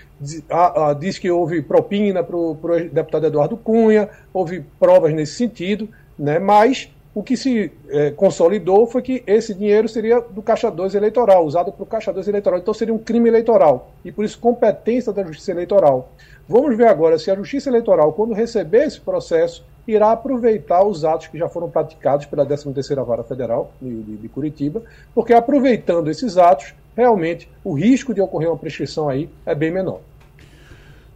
ah, 0.51 0.91
ah, 0.91 0.93
diz 0.95 1.19
que 1.19 1.31
houve 1.31 1.63
propina 1.63 2.23
para 2.25 2.37
o 2.37 2.57
deputado 2.93 3.27
Eduardo 3.27 3.57
Cunha, 3.57 4.09
houve 4.35 4.65
provas 4.79 5.15
nesse 5.15 5.35
sentido, 5.37 5.89
né, 6.19 6.39
mas 6.39 6.93
o 7.15 7.23
que 7.23 7.37
se 7.37 7.73
eh, 7.89 8.13
consolidou 8.13 8.87
foi 8.87 9.03
que 9.03 9.23
esse 9.27 9.53
dinheiro 9.53 9.89
seria 9.89 10.21
do 10.21 10.41
Caixa 10.43 10.71
2 10.71 10.95
eleitoral, 10.95 11.45
usado 11.45 11.73
para 11.73 11.83
o 11.83 11.87
Caixa 11.87 12.13
2 12.13 12.29
eleitoral. 12.29 12.61
Então 12.61 12.73
seria 12.73 12.95
um 12.95 12.99
crime 12.99 13.29
eleitoral. 13.29 13.91
E 14.05 14.13
por 14.13 14.25
isso 14.25 14.39
competência 14.39 15.13
da 15.13 15.25
Justiça 15.25 15.51
Eleitoral. 15.51 16.13
Vamos 16.51 16.77
ver 16.77 16.89
agora 16.89 17.17
se 17.17 17.31
a 17.31 17.37
Justiça 17.37 17.71
Eleitoral, 17.71 18.13
quando 18.13 18.35
receber 18.35 18.85
esse 18.85 19.01
processo, 19.01 19.65
irá 19.87 20.11
aproveitar 20.11 20.85
os 20.85 21.05
atos 21.05 21.29
que 21.29 21.39
já 21.39 21.49
foram 21.49 21.71
praticados 21.71 22.27
pela 22.27 22.45
13ª 22.45 23.07
Vara 23.07 23.23
Federal 23.23 23.73
de, 23.81 24.29
Curitiba, 24.29 24.83
porque 25.15 25.33
aproveitando 25.33 26.11
esses 26.11 26.37
atos, 26.37 26.75
realmente 26.97 27.49
o 27.63 27.73
risco 27.73 28.13
de 28.13 28.21
ocorrer 28.21 28.49
uma 28.49 28.59
prescrição 28.59 29.09
aí 29.09 29.29
é 29.47 29.55
bem 29.55 29.71
menor. 29.71 30.01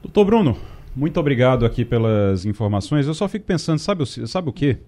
Doutor 0.01 0.25
Bruno, 0.25 0.57
muito 0.95 1.19
obrigado 1.19 1.67
aqui 1.67 1.85
pelas 1.85 2.45
informações. 2.45 3.09
Eu 3.09 3.15
só 3.15 3.27
fico 3.27 3.45
pensando, 3.45 3.81
sabe, 3.81 4.07
sabe 4.07 4.51
o 4.51 4.53
quê? 4.53 4.79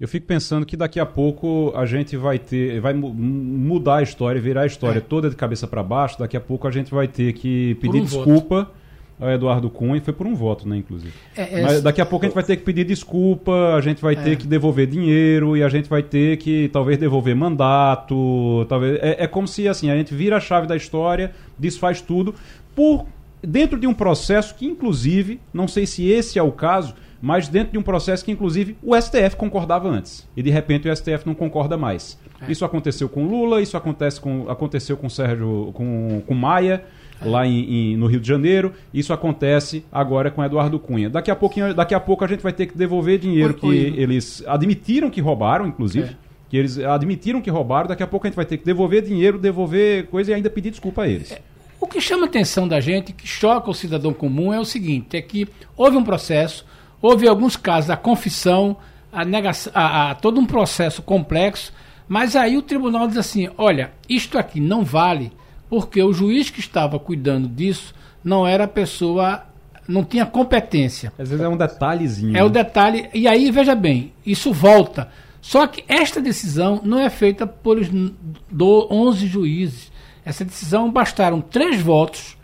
Eu 0.00 0.08
fico 0.08 0.26
pensando 0.26 0.64
que 0.64 0.78
daqui 0.78 0.98
a 0.98 1.04
pouco 1.04 1.74
a 1.76 1.84
gente 1.84 2.16
vai 2.16 2.38
ter, 2.38 2.80
vai 2.80 2.94
mudar 2.94 3.96
a 3.96 4.02
história, 4.02 4.40
virar 4.40 4.62
a 4.62 4.66
história 4.66 4.96
é. 4.96 5.02
toda 5.02 5.28
de 5.28 5.36
cabeça 5.36 5.66
para 5.66 5.82
baixo. 5.82 6.18
Daqui 6.18 6.38
a 6.38 6.40
pouco 6.40 6.66
a 6.66 6.70
gente 6.70 6.90
vai 6.90 7.06
ter 7.06 7.34
que 7.34 7.74
pedir 7.74 8.00
um 8.00 8.04
desculpa 8.04 8.60
voto. 8.60 8.79
Ao 9.20 9.30
Eduardo 9.30 9.68
Cunha, 9.68 10.00
foi 10.00 10.14
por 10.14 10.26
um 10.26 10.34
voto, 10.34 10.68
né, 10.68 10.76
inclusive. 10.78 11.12
É, 11.36 11.60
é, 11.60 11.62
Mas 11.62 11.82
daqui 11.82 12.00
a 12.00 12.06
pouco 12.06 12.24
a 12.24 12.28
gente 12.28 12.34
vai 12.34 12.44
ter 12.44 12.56
que 12.56 12.62
pedir 12.62 12.84
desculpa, 12.84 13.74
a 13.74 13.80
gente 13.80 14.00
vai 14.00 14.16
ter 14.16 14.32
é. 14.32 14.36
que 14.36 14.46
devolver 14.46 14.86
dinheiro 14.86 15.56
e 15.56 15.62
a 15.62 15.68
gente 15.68 15.88
vai 15.88 16.02
ter 16.02 16.38
que 16.38 16.70
talvez 16.72 16.98
devolver 16.98 17.36
mandato, 17.36 18.64
talvez 18.68 18.98
é, 19.02 19.24
é 19.24 19.26
como 19.26 19.46
se 19.46 19.68
assim 19.68 19.90
a 19.90 19.96
gente 19.96 20.14
vira 20.14 20.36
a 20.36 20.40
chave 20.40 20.66
da 20.66 20.76
história, 20.76 21.32
desfaz 21.58 22.00
tudo 22.00 22.34
por 22.74 23.06
dentro 23.42 23.78
de 23.78 23.86
um 23.86 23.94
processo 23.94 24.54
que 24.54 24.66
inclusive, 24.66 25.40
não 25.52 25.68
sei 25.68 25.86
se 25.86 26.08
esse 26.08 26.38
é 26.38 26.42
o 26.42 26.52
caso 26.52 26.94
mas 27.22 27.48
dentro 27.48 27.72
de 27.72 27.78
um 27.78 27.82
processo 27.82 28.24
que, 28.24 28.32
inclusive, 28.32 28.76
o 28.82 28.98
STF 28.98 29.36
concordava 29.36 29.88
antes. 29.88 30.26
E 30.34 30.42
de 30.42 30.50
repente 30.50 30.88
o 30.88 30.96
STF 30.96 31.26
não 31.26 31.34
concorda 31.34 31.76
mais. 31.76 32.18
É. 32.40 32.50
Isso 32.50 32.64
aconteceu 32.64 33.08
com 33.08 33.26
Lula, 33.26 33.60
isso 33.60 33.76
acontece 33.76 34.20
com, 34.20 34.48
aconteceu 34.48 34.96
com 34.96 35.08
Sérgio, 35.08 35.70
com, 35.74 36.22
com 36.26 36.34
Maia. 36.34 36.82
Lá 37.22 37.46
em, 37.46 37.92
em, 37.92 37.96
no 37.96 38.06
Rio 38.06 38.20
de 38.20 38.28
Janeiro. 38.28 38.72
Isso 38.92 39.12
acontece 39.12 39.84
agora 39.90 40.30
com 40.30 40.44
Eduardo 40.44 40.78
Cunha. 40.78 41.10
Daqui 41.10 41.30
a, 41.30 41.36
pouquinho, 41.36 41.74
daqui 41.74 41.94
a 41.94 42.00
pouco 42.00 42.24
a 42.24 42.28
gente 42.28 42.42
vai 42.42 42.52
ter 42.52 42.66
que 42.66 42.76
devolver 42.76 43.18
dinheiro 43.18 43.54
que 43.54 43.66
eles 43.66 44.42
admitiram 44.46 45.10
que 45.10 45.20
roubaram, 45.20 45.66
inclusive. 45.66 46.10
É. 46.10 46.30
Que 46.48 46.56
eles 46.56 46.78
admitiram 46.78 47.40
que 47.40 47.48
roubaram, 47.48 47.86
daqui 47.86 48.02
a 48.02 48.06
pouco 48.08 48.26
a 48.26 48.28
gente 48.28 48.36
vai 48.36 48.44
ter 48.44 48.56
que 48.56 48.64
devolver 48.64 49.02
dinheiro, 49.02 49.38
devolver 49.38 50.06
coisa 50.06 50.32
e 50.32 50.34
ainda 50.34 50.50
pedir 50.50 50.70
desculpa 50.70 51.02
a 51.02 51.08
eles. 51.08 51.30
É. 51.30 51.40
O 51.80 51.86
que 51.86 52.00
chama 52.00 52.24
a 52.24 52.26
atenção 52.26 52.66
da 52.66 52.80
gente, 52.80 53.12
que 53.12 53.26
choca 53.26 53.70
o 53.70 53.74
cidadão 53.74 54.12
comum, 54.12 54.52
é 54.52 54.58
o 54.58 54.64
seguinte: 54.64 55.16
é 55.16 55.22
que 55.22 55.48
houve 55.76 55.96
um 55.96 56.02
processo, 56.02 56.66
Houve 57.02 57.26
alguns 57.26 57.56
casos 57.56 57.90
a 57.90 57.96
confissão, 57.96 58.76
a 59.10 59.24
negação, 59.24 59.72
a, 59.74 60.10
a, 60.10 60.14
todo 60.14 60.38
um 60.38 60.46
processo 60.46 61.02
complexo, 61.02 61.72
mas 62.06 62.36
aí 62.36 62.56
o 62.56 62.62
tribunal 62.62 63.08
diz 63.08 63.16
assim: 63.16 63.48
olha, 63.56 63.92
isto 64.08 64.38
aqui 64.38 64.60
não 64.60 64.84
vale, 64.84 65.32
porque 65.70 66.02
o 66.02 66.12
juiz 66.12 66.50
que 66.50 66.58
estava 66.58 66.98
cuidando 66.98 67.48
disso 67.48 67.94
não 68.22 68.44
era 68.44 68.64
a 68.64 68.68
pessoa, 68.68 69.44
não 69.86 70.04
tinha 70.04 70.26
competência. 70.26 71.12
Às 71.16 71.30
vezes 71.30 71.44
é 71.44 71.48
um 71.48 71.56
detalhezinho. 71.56 72.36
É 72.36 72.42
o 72.42 72.48
né? 72.48 72.52
detalhe. 72.52 73.08
E 73.14 73.28
aí, 73.28 73.50
veja 73.52 73.76
bem, 73.76 74.12
isso 74.26 74.52
volta. 74.52 75.08
Só 75.40 75.66
que 75.68 75.84
esta 75.88 76.20
decisão 76.20 76.80
não 76.84 76.98
é 76.98 77.08
feita 77.08 77.46
por 77.46 77.78
11 77.80 79.26
juízes. 79.26 79.92
Essa 80.24 80.44
decisão 80.44 80.90
bastaram 80.90 81.40
três 81.40 81.80
votos 81.80 82.36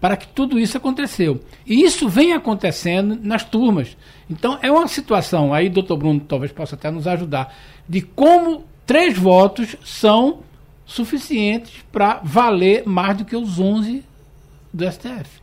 para 0.00 0.16
que 0.16 0.26
tudo 0.26 0.58
isso 0.58 0.76
aconteceu. 0.76 1.40
E 1.64 1.84
isso 1.84 2.08
vem 2.08 2.32
acontecendo 2.32 3.16
nas 3.22 3.44
turmas. 3.44 3.96
Então 4.28 4.58
é 4.60 4.70
uma 4.70 4.88
situação, 4.88 5.54
aí 5.54 5.68
doutor 5.68 5.96
Bruno 5.96 6.20
talvez 6.20 6.50
possa 6.50 6.74
até 6.74 6.90
nos 6.90 7.06
ajudar, 7.06 7.54
de 7.88 8.02
como 8.02 8.64
três 8.84 9.16
votos 9.16 9.76
são 9.84 10.40
suficientes 10.92 11.82
para 11.90 12.20
valer 12.22 12.86
mais 12.86 13.16
do 13.16 13.24
que 13.24 13.34
os 13.34 13.58
11 13.58 14.04
do 14.72 14.90
STF. 14.90 15.42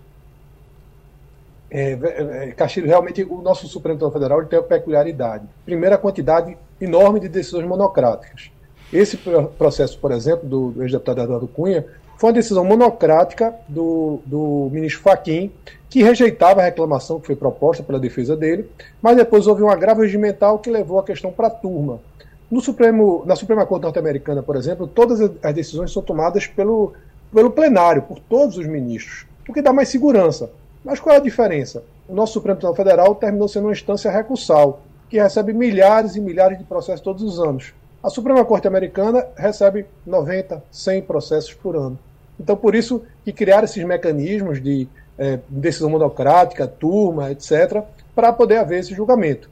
É, 1.72 1.92
é, 1.92 2.52
Castilho, 2.52 2.88
realmente 2.88 3.24
o 3.24 3.42
nosso 3.42 3.68
Supremo 3.68 3.98
Tribunal 3.98 4.14
Federal 4.14 4.46
tem 4.46 4.60
uma 4.60 4.66
peculiaridade. 4.66 5.46
Primeiro, 5.66 5.96
a 5.96 5.98
quantidade 5.98 6.58
enorme 6.80 7.20
de 7.20 7.28
decisões 7.28 7.68
monocráticas. 7.68 8.52
Esse 8.92 9.18
processo, 9.58 9.98
por 10.00 10.12
exemplo, 10.12 10.48
do, 10.48 10.72
do 10.72 10.84
ex-deputado 10.84 11.22
Eduardo 11.22 11.48
Cunha, 11.48 11.86
foi 12.18 12.30
uma 12.30 12.34
decisão 12.34 12.66
monocrática 12.66 13.54
do, 13.68 14.20
do 14.26 14.70
ministro 14.72 15.02
Faquim, 15.02 15.52
que 15.90 16.04
rejeitava 16.04 16.62
a 16.62 16.66
reclamação 16.66 17.20
que 17.20 17.28
foi 17.28 17.36
proposta 17.36 17.82
pela 17.82 18.00
defesa 18.00 18.36
dele, 18.36 18.70
mas 19.02 19.16
depois 19.16 19.48
houve 19.48 19.64
um 19.64 19.70
agravo 19.70 20.02
regimental 20.02 20.60
que 20.60 20.70
levou 20.70 21.00
a 21.00 21.04
questão 21.04 21.32
para 21.32 21.48
a 21.48 21.52
turma. 21.52 22.00
No 22.50 22.62
Supremo, 22.62 23.24
na 23.26 23.36
Suprema 23.36 23.66
Corte 23.66 23.84
Norte-Americana, 23.84 24.42
por 24.42 24.56
exemplo, 24.56 24.88
todas 24.88 25.22
as 25.22 25.54
decisões 25.54 25.92
são 25.92 26.02
tomadas 26.02 26.48
pelo, 26.48 26.94
pelo 27.32 27.52
plenário, 27.52 28.02
por 28.02 28.20
todos 28.20 28.58
os 28.58 28.66
ministros, 28.66 29.28
o 29.48 29.54
que 29.54 29.62
dá 29.62 29.72
mais 29.72 29.90
segurança. 29.90 30.50
Mas 30.84 31.00
qual 31.00 31.14
é 31.14 31.20
a 31.20 31.22
diferença? 31.22 31.84
O 32.08 32.16
nosso 32.16 32.34
Supremo 32.34 32.58
Tribunal 32.58 32.76
Federal 32.76 33.16
terminou 33.16 33.48
sendo 33.48 33.66
uma 33.66 33.74
instância 33.74 34.10
recursal, 34.10 34.82
que 35.10 35.22
recebe 35.22 35.54
milhares 35.54 36.16
e 36.16 36.22
milhares 36.22 36.58
de 36.58 36.64
processos 36.64 37.02
todos 37.02 37.22
os 37.22 37.40
anos. 37.40 37.74
A 38.02 38.10
Suprema 38.10 38.44
Corte 38.46 38.68
Americana 38.68 39.26
recebe 39.36 39.86
90, 40.06 40.64
100 40.72 41.02
processos 41.04 41.54
por 41.54 41.76
ano. 41.76 42.00
Então, 42.40 42.56
por 42.56 42.74
isso 42.74 43.04
que 43.26 43.34
criaram 43.34 43.66
esses 43.66 43.84
mecanismos 43.84 44.62
de 44.62 44.88
é, 45.18 45.40
decisão 45.50 45.90
monocrática, 45.90 46.66
turma, 46.66 47.30
etc., 47.32 47.84
para 48.16 48.32
poder 48.32 48.58
haver 48.58 48.80
esse 48.80 48.94
julgamento. 48.94 49.50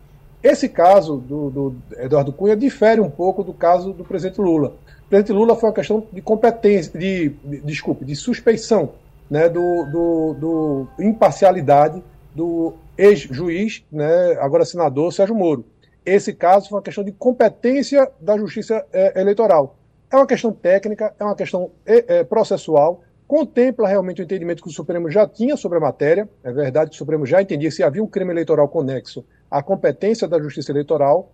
Esse 0.48 0.70
caso 0.70 1.18
do, 1.18 1.50
do, 1.50 1.76
Eduardo 1.98 2.32
Cunha 2.32 2.56
difere 2.56 3.02
um 3.02 3.10
pouco 3.10 3.44
do 3.44 3.54
caso 3.54 3.92
do 3.92 4.06
presidente 4.06 4.40
Lula. 4.40 4.78
O 5.06 5.10
presidente 5.10 5.36
Lula 5.36 5.58
foi 5.58 5.68
uma 5.68 5.76
questão 5.76 6.08
de 6.10 6.22
competência, 6.22 6.98
de, 6.98 7.30
de 7.44 7.60
desculpe, 7.64 8.06
de 8.06 8.16
suspeição, 8.16 8.94
né, 9.30 9.50
do, 9.50 9.84
do, 9.92 10.34
do 10.40 10.88
imparcialidade 11.04 12.02
do 12.34 12.74
ex-juiz, 12.98 13.84
né, 13.92 14.38
agora 14.40 14.64
senador 14.64 15.12
Sérgio 15.12 15.36
Moro. 15.36 15.66
Esse 16.06 16.32
caso 16.34 16.70
foi 16.70 16.78
uma 16.78 16.84
questão 16.84 17.04
de 17.04 17.12
competência 17.12 18.10
da 18.18 18.38
justiça 18.38 18.86
é, 18.94 19.20
eleitoral. 19.20 19.76
É 20.10 20.16
uma 20.16 20.26
questão 20.26 20.54
técnica, 20.54 21.14
é 21.20 21.26
uma 21.26 21.36
questão 21.36 21.72
é, 21.86 22.20
é, 22.20 22.24
processual, 22.24 23.04
contempla 23.28 23.86
realmente 23.86 24.22
o 24.22 24.24
entendimento 24.24 24.64
que 24.64 24.70
o 24.70 24.74
Supremo 24.74 25.12
já 25.12 25.28
tinha 25.28 25.58
sobre 25.58 25.78
a 25.78 25.82
matéria. 25.82 26.30
É 26.42 26.54
verdade 26.54 26.92
que 26.92 26.96
o 26.96 26.98
Supremo 26.98 27.26
já 27.26 27.42
entendia 27.42 27.70
se 27.70 27.84
havia 27.84 28.02
um 28.02 28.08
crime 28.08 28.32
eleitoral 28.32 28.70
conexo 28.70 29.26
à 29.50 29.62
competência 29.62 30.28
da 30.28 30.40
Justiça 30.40 30.72
Eleitoral. 30.72 31.32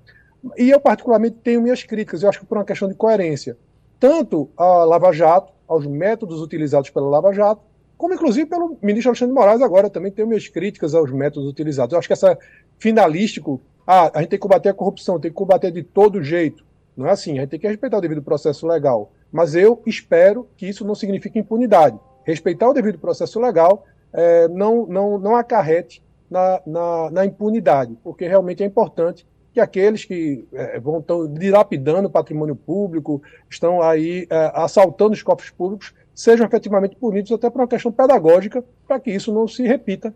E 0.58 0.70
eu, 0.70 0.80
particularmente, 0.80 1.38
tenho 1.44 1.62
minhas 1.62 1.84
críticas, 1.84 2.24
eu 2.24 2.30
acho 2.30 2.40
que 2.40 2.46
por 2.46 2.58
uma 2.58 2.66
questão 2.66 2.88
de 2.88 2.96
coerência, 2.96 3.58
tanto 4.00 4.50
à 4.58 4.84
Lava 4.84 5.12
Jato, 5.14 5.54
aos 5.68 5.86
métodos 5.88 6.42
utilizados 6.42 6.90
pela 6.90 7.08
Lava 7.08 7.32
Jato, 7.34 7.62
como 7.98 8.14
inclusive 8.14 8.46
pelo 8.46 8.78
ministro 8.82 9.12
Alexandre 9.12 9.34
Moraes 9.34 9.62
agora, 9.62 9.90
também 9.90 10.12
tenho 10.12 10.28
minhas 10.28 10.48
críticas 10.48 10.94
aos 10.94 11.10
métodos 11.12 11.50
utilizados. 11.50 11.94
Eu 11.94 12.00
acho 12.00 12.08
que 12.08 12.14
essa 12.14 12.38
finalístico, 12.78 13.62
ah, 13.88 14.12
a 14.14 14.20
gente 14.20 14.32
tem 14.32 14.40
que 14.40 14.44
combater 14.44 14.70
a 14.70 14.74
corrupção, 14.74 15.20
tem 15.20 15.32
que 15.32 15.38
combater 15.38 15.72
de 15.72 15.84
todo 15.84 16.22
jeito, 16.22 16.66
não 16.98 17.08
é 17.08 17.12
assim, 17.12 17.38
a 17.38 17.42
gente 17.42 17.52
tem 17.52 17.60
que 17.60 17.68
respeitar 17.68 17.98
o 17.98 18.02
devido 18.02 18.22
processo 18.22 18.68
legal. 18.68 19.12
Mas 19.32 19.56
eu 19.56 19.82
espero 19.86 20.48
que 20.58 20.68
isso 20.68 20.86
não 20.86 20.94
signifique 20.94 21.40
impunidade. 21.40 21.98
Respeitar 22.24 22.70
o 22.70 22.74
devido 22.74 23.00
processo 23.00 23.40
legal 23.40 23.86
é, 24.12 24.48
não, 24.48 24.86
não, 24.86 25.18
não 25.18 25.36
acarrete 25.36 26.03
na, 26.34 26.62
na, 26.66 27.12
na, 27.12 27.26
impunidade, 27.26 27.96
porque 28.04 28.28
realmente 28.28 28.64
é 28.64 28.66
importante 28.66 29.24
que 29.54 29.60
aqueles 29.60 30.04
que 30.04 30.44
é, 30.52 30.80
vão 30.80 30.98
estão 30.98 31.32
dilapidando 31.32 32.08
o 32.08 32.12
patrimônio 32.12 32.56
público, 32.56 33.22
estão 33.48 33.84
aí 33.84 34.26
é, 34.32 34.52
assaltando 34.56 35.14
os 35.14 35.22
cofres 35.22 35.52
públicos, 35.52 35.94
sejam 36.16 36.48
efetivamente 36.48 36.96
punidos 36.96 37.32
até 37.32 37.52
por 37.52 37.62
uma 37.62 37.68
questão 37.68 37.92
pedagógica, 37.92 38.64
para 38.88 39.00
que 39.00 39.12
isso 39.12 39.32
não 39.32 39.48
se 39.48 39.62
repita 39.62 40.12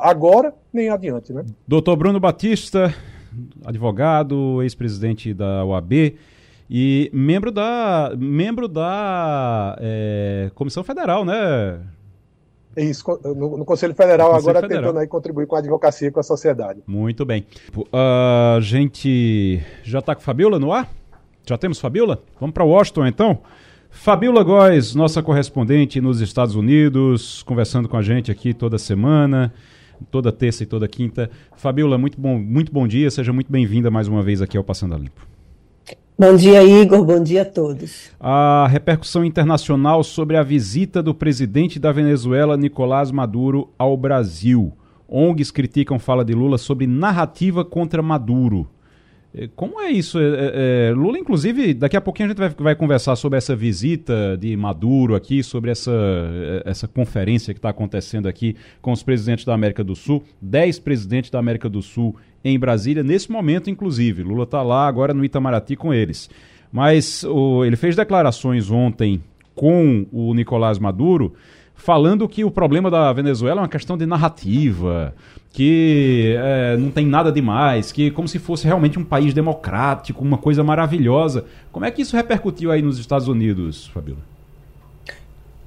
agora 0.00 0.54
nem 0.72 0.90
adiante. 0.90 1.32
Né? 1.32 1.44
Doutor 1.66 1.96
Bruno 1.96 2.20
Batista, 2.20 2.94
advogado, 3.64 4.62
ex-presidente 4.62 5.34
da 5.34 5.64
OAB 5.64 6.16
e 6.70 7.10
membro 7.12 7.50
da 7.50 8.12
membro 8.16 8.68
da 8.68 9.76
é, 9.80 10.50
Comissão 10.54 10.84
Federal, 10.84 11.24
né? 11.24 11.80
Isso, 12.76 13.04
no, 13.24 13.58
no 13.58 13.64
Conselho 13.64 13.94
Federal, 13.94 14.30
Conselho 14.30 14.50
agora 14.50 14.60
Federal. 14.62 14.82
tentando 14.84 15.00
aí 15.00 15.06
contribuir 15.06 15.46
com 15.46 15.56
a 15.56 15.58
advocacia 15.58 16.08
e 16.08 16.10
com 16.10 16.20
a 16.20 16.22
sociedade. 16.22 16.80
Muito 16.86 17.24
bem. 17.24 17.46
A 17.92 18.58
gente 18.60 19.60
já 19.82 19.98
está 19.98 20.14
com 20.14 20.20
Fabiola 20.20 20.58
no 20.58 20.72
ar? 20.72 20.88
Já 21.46 21.56
temos 21.58 21.80
Fabiola? 21.80 22.22
Vamos 22.38 22.54
para 22.54 22.64
Washington 22.64 23.06
então? 23.06 23.38
Fabiola 23.90 24.44
Góes, 24.44 24.94
nossa 24.94 25.22
correspondente 25.22 26.00
nos 26.00 26.20
Estados 26.20 26.54
Unidos, 26.54 27.42
conversando 27.42 27.88
com 27.88 27.96
a 27.96 28.02
gente 28.02 28.30
aqui 28.30 28.52
toda 28.52 28.78
semana 28.78 29.52
toda 30.10 30.32
terça 30.32 30.62
e 30.62 30.66
toda 30.66 30.86
quinta. 30.88 31.30
Fabiola, 31.56 31.98
muito 31.98 32.20
bom, 32.20 32.38
muito 32.38 32.72
bom 32.72 32.86
dia, 32.86 33.10
seja 33.10 33.32
muito 33.32 33.50
bem-vinda 33.50 33.90
mais 33.90 34.08
uma 34.08 34.22
vez 34.22 34.40
aqui 34.40 34.56
ao 34.56 34.64
Passando 34.64 34.94
a 34.94 34.98
Limpo. 34.98 35.37
Bom 36.20 36.34
dia, 36.34 36.64
Igor. 36.64 37.04
Bom 37.04 37.22
dia 37.22 37.42
a 37.42 37.44
todos. 37.44 38.10
A 38.18 38.66
repercussão 38.68 39.24
internacional 39.24 40.02
sobre 40.02 40.36
a 40.36 40.42
visita 40.42 41.00
do 41.00 41.14
presidente 41.14 41.78
da 41.78 41.92
Venezuela, 41.92 42.56
Nicolás 42.56 43.12
Maduro, 43.12 43.72
ao 43.78 43.96
Brasil. 43.96 44.72
ONGs 45.08 45.52
criticam 45.52 45.96
fala 45.96 46.24
de 46.24 46.34
Lula 46.34 46.58
sobre 46.58 46.88
narrativa 46.88 47.64
contra 47.64 48.02
Maduro. 48.02 48.68
É, 49.34 49.48
como 49.54 49.80
é 49.80 49.90
isso? 49.90 50.18
É, 50.18 50.22
é, 50.22 50.88
é, 50.88 50.92
Lula, 50.94 51.18
inclusive, 51.18 51.74
daqui 51.74 51.96
a 51.96 52.00
pouquinho 52.00 52.26
a 52.26 52.28
gente 52.30 52.38
vai, 52.38 52.48
vai, 52.48 52.74
conversar 52.74 53.14
sobre 53.16 53.36
essa 53.36 53.54
visita 53.54 54.36
de 54.38 54.56
Maduro 54.56 55.14
aqui, 55.14 55.42
sobre 55.42 55.70
essa, 55.70 55.92
é, 55.92 56.62
essa 56.64 56.88
conferência 56.88 57.52
que 57.52 57.58
está 57.58 57.68
acontecendo 57.68 58.26
aqui 58.26 58.56
com 58.80 58.90
os 58.90 59.02
presidentes 59.02 59.44
da 59.44 59.54
América 59.54 59.84
do 59.84 59.94
Sul, 59.94 60.24
dez 60.40 60.78
presidentes 60.78 61.30
da 61.30 61.38
América 61.38 61.68
do 61.68 61.82
Sul 61.82 62.16
em 62.42 62.58
Brasília, 62.58 63.02
nesse 63.02 63.30
momento, 63.30 63.68
inclusive. 63.68 64.22
Lula 64.22 64.44
está 64.44 64.62
lá 64.62 64.86
agora 64.86 65.12
no 65.12 65.24
Itamaraty 65.24 65.76
com 65.76 65.92
eles. 65.92 66.30
Mas 66.72 67.24
o, 67.24 67.64
ele 67.64 67.76
fez 67.76 67.96
declarações 67.96 68.70
ontem 68.70 69.22
com 69.54 70.06
o 70.12 70.32
Nicolás 70.34 70.78
Maduro 70.78 71.34
falando 71.78 72.28
que 72.28 72.44
o 72.44 72.50
problema 72.50 72.90
da 72.90 73.10
Venezuela 73.12 73.60
é 73.60 73.62
uma 73.62 73.68
questão 73.68 73.96
de 73.96 74.04
narrativa, 74.04 75.14
que 75.52 76.34
é, 76.36 76.76
não 76.76 76.90
tem 76.90 77.06
nada 77.06 77.32
demais, 77.32 77.90
que 77.90 78.10
como 78.10 78.28
se 78.28 78.38
fosse 78.38 78.66
realmente 78.66 78.98
um 78.98 79.04
país 79.04 79.32
democrático, 79.32 80.22
uma 80.22 80.36
coisa 80.36 80.62
maravilhosa. 80.62 81.46
Como 81.72 81.86
é 81.86 81.90
que 81.90 82.02
isso 82.02 82.16
repercutiu 82.16 82.70
aí 82.70 82.82
nos 82.82 82.98
Estados 82.98 83.28
Unidos, 83.28 83.86
Fabíola? 83.86 84.20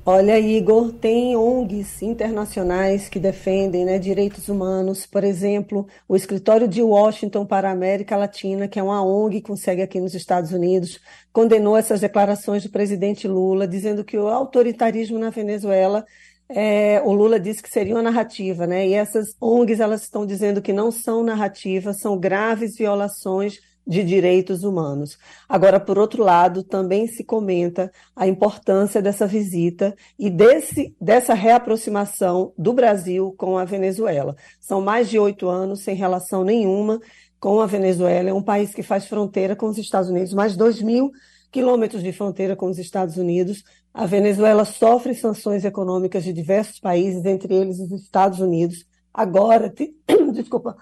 Olha, 0.04 0.40
Igor, 0.40 0.92
tem 0.94 1.36
ONGs 1.36 2.02
internacionais 2.02 3.08
que 3.08 3.20
defendem 3.20 3.86
né, 3.86 4.00
direitos 4.00 4.50
humanos. 4.50 5.06
Por 5.06 5.24
exemplo, 5.24 5.88
o 6.08 6.16
Escritório 6.16 6.68
de 6.68 6.82
Washington 6.82 7.46
para 7.46 7.70
a 7.70 7.72
América 7.72 8.18
Latina, 8.18 8.68
que 8.68 8.80
é 8.80 8.84
uma 8.84 9.04
ONG 9.06 9.42
que 9.42 9.56
segue 9.56 9.84
aqui 9.84 10.00
nos 10.00 10.16
Estados 10.16 10.52
Unidos, 10.54 11.00
condenou 11.32 11.78
essas 11.78 12.02
declarações 12.02 12.64
do 12.64 12.72
presidente 12.72 13.28
Lula, 13.28 13.68
dizendo 13.68 14.04
que 14.04 14.18
o 14.18 14.28
autoritarismo 14.28 15.20
na 15.20 15.30
Venezuela, 15.30 16.04
é, 16.50 17.00
o 17.06 17.14
Lula 17.14 17.40
disse 17.40 17.62
que 17.62 17.70
seria 17.70 17.94
uma 17.94 18.02
narrativa, 18.02 18.66
né? 18.66 18.88
E 18.88 18.94
essas 18.96 19.36
ONGs 19.40 19.80
elas 19.80 20.02
estão 20.02 20.26
dizendo 20.26 20.64
que 20.64 20.74
não 20.74 20.92
são 20.92 21.22
narrativas, 21.24 22.00
são 22.00 22.18
graves 22.20 22.76
violações 22.76 23.60
de 23.86 24.04
direitos 24.04 24.64
humanos. 24.64 25.18
Agora, 25.50 25.80
por 25.80 25.98
outro 25.98 26.24
lado, 26.24 26.64
também 26.64 27.08
se 27.08 27.24
comenta 27.24 27.92
a 28.16 28.28
importância 28.28 29.02
dessa 29.02 29.26
visita 29.26 29.96
e 30.18 30.30
desse, 30.30 30.96
dessa 31.00 31.34
reaproximação 31.34 32.54
do 32.58 32.74
Brasil 32.74 33.34
com 33.38 33.58
a 33.58 33.66
Venezuela. 33.66 34.36
São 34.60 34.82
mais 34.82 35.10
de 35.10 35.18
oito 35.18 35.50
anos 35.50 35.82
sem 35.82 35.96
relação 35.96 36.44
nenhuma 36.44 37.00
com 37.40 37.60
a 37.60 37.66
Venezuela. 37.66 38.30
É 38.30 38.34
um 38.34 38.44
país 38.44 38.74
que 38.74 38.84
faz 38.84 39.08
fronteira 39.08 39.56
com 39.56 39.68
os 39.68 39.78
Estados 39.78 40.10
Unidos, 40.10 40.34
mais 40.34 40.54
de 40.54 40.60
2 40.60 40.82
mil 40.82 41.12
quilômetros 41.52 42.02
de 42.02 42.14
fronteira 42.14 42.56
com 42.56 42.68
os 42.68 42.80
Estados 42.80 43.18
Unidos. 43.18 43.64
A 43.94 44.06
Venezuela 44.06 44.64
sofre 44.64 45.14
sanções 45.14 45.66
econômicas 45.66 46.24
de 46.24 46.32
diversos 46.32 46.80
países, 46.80 47.26
entre 47.26 47.54
eles 47.54 47.80
os 47.80 47.92
Estados 47.92 48.40
Unidos. 48.40 48.86
Agora, 49.14 49.70
de, 49.70 49.94
desculpa, 50.32 50.78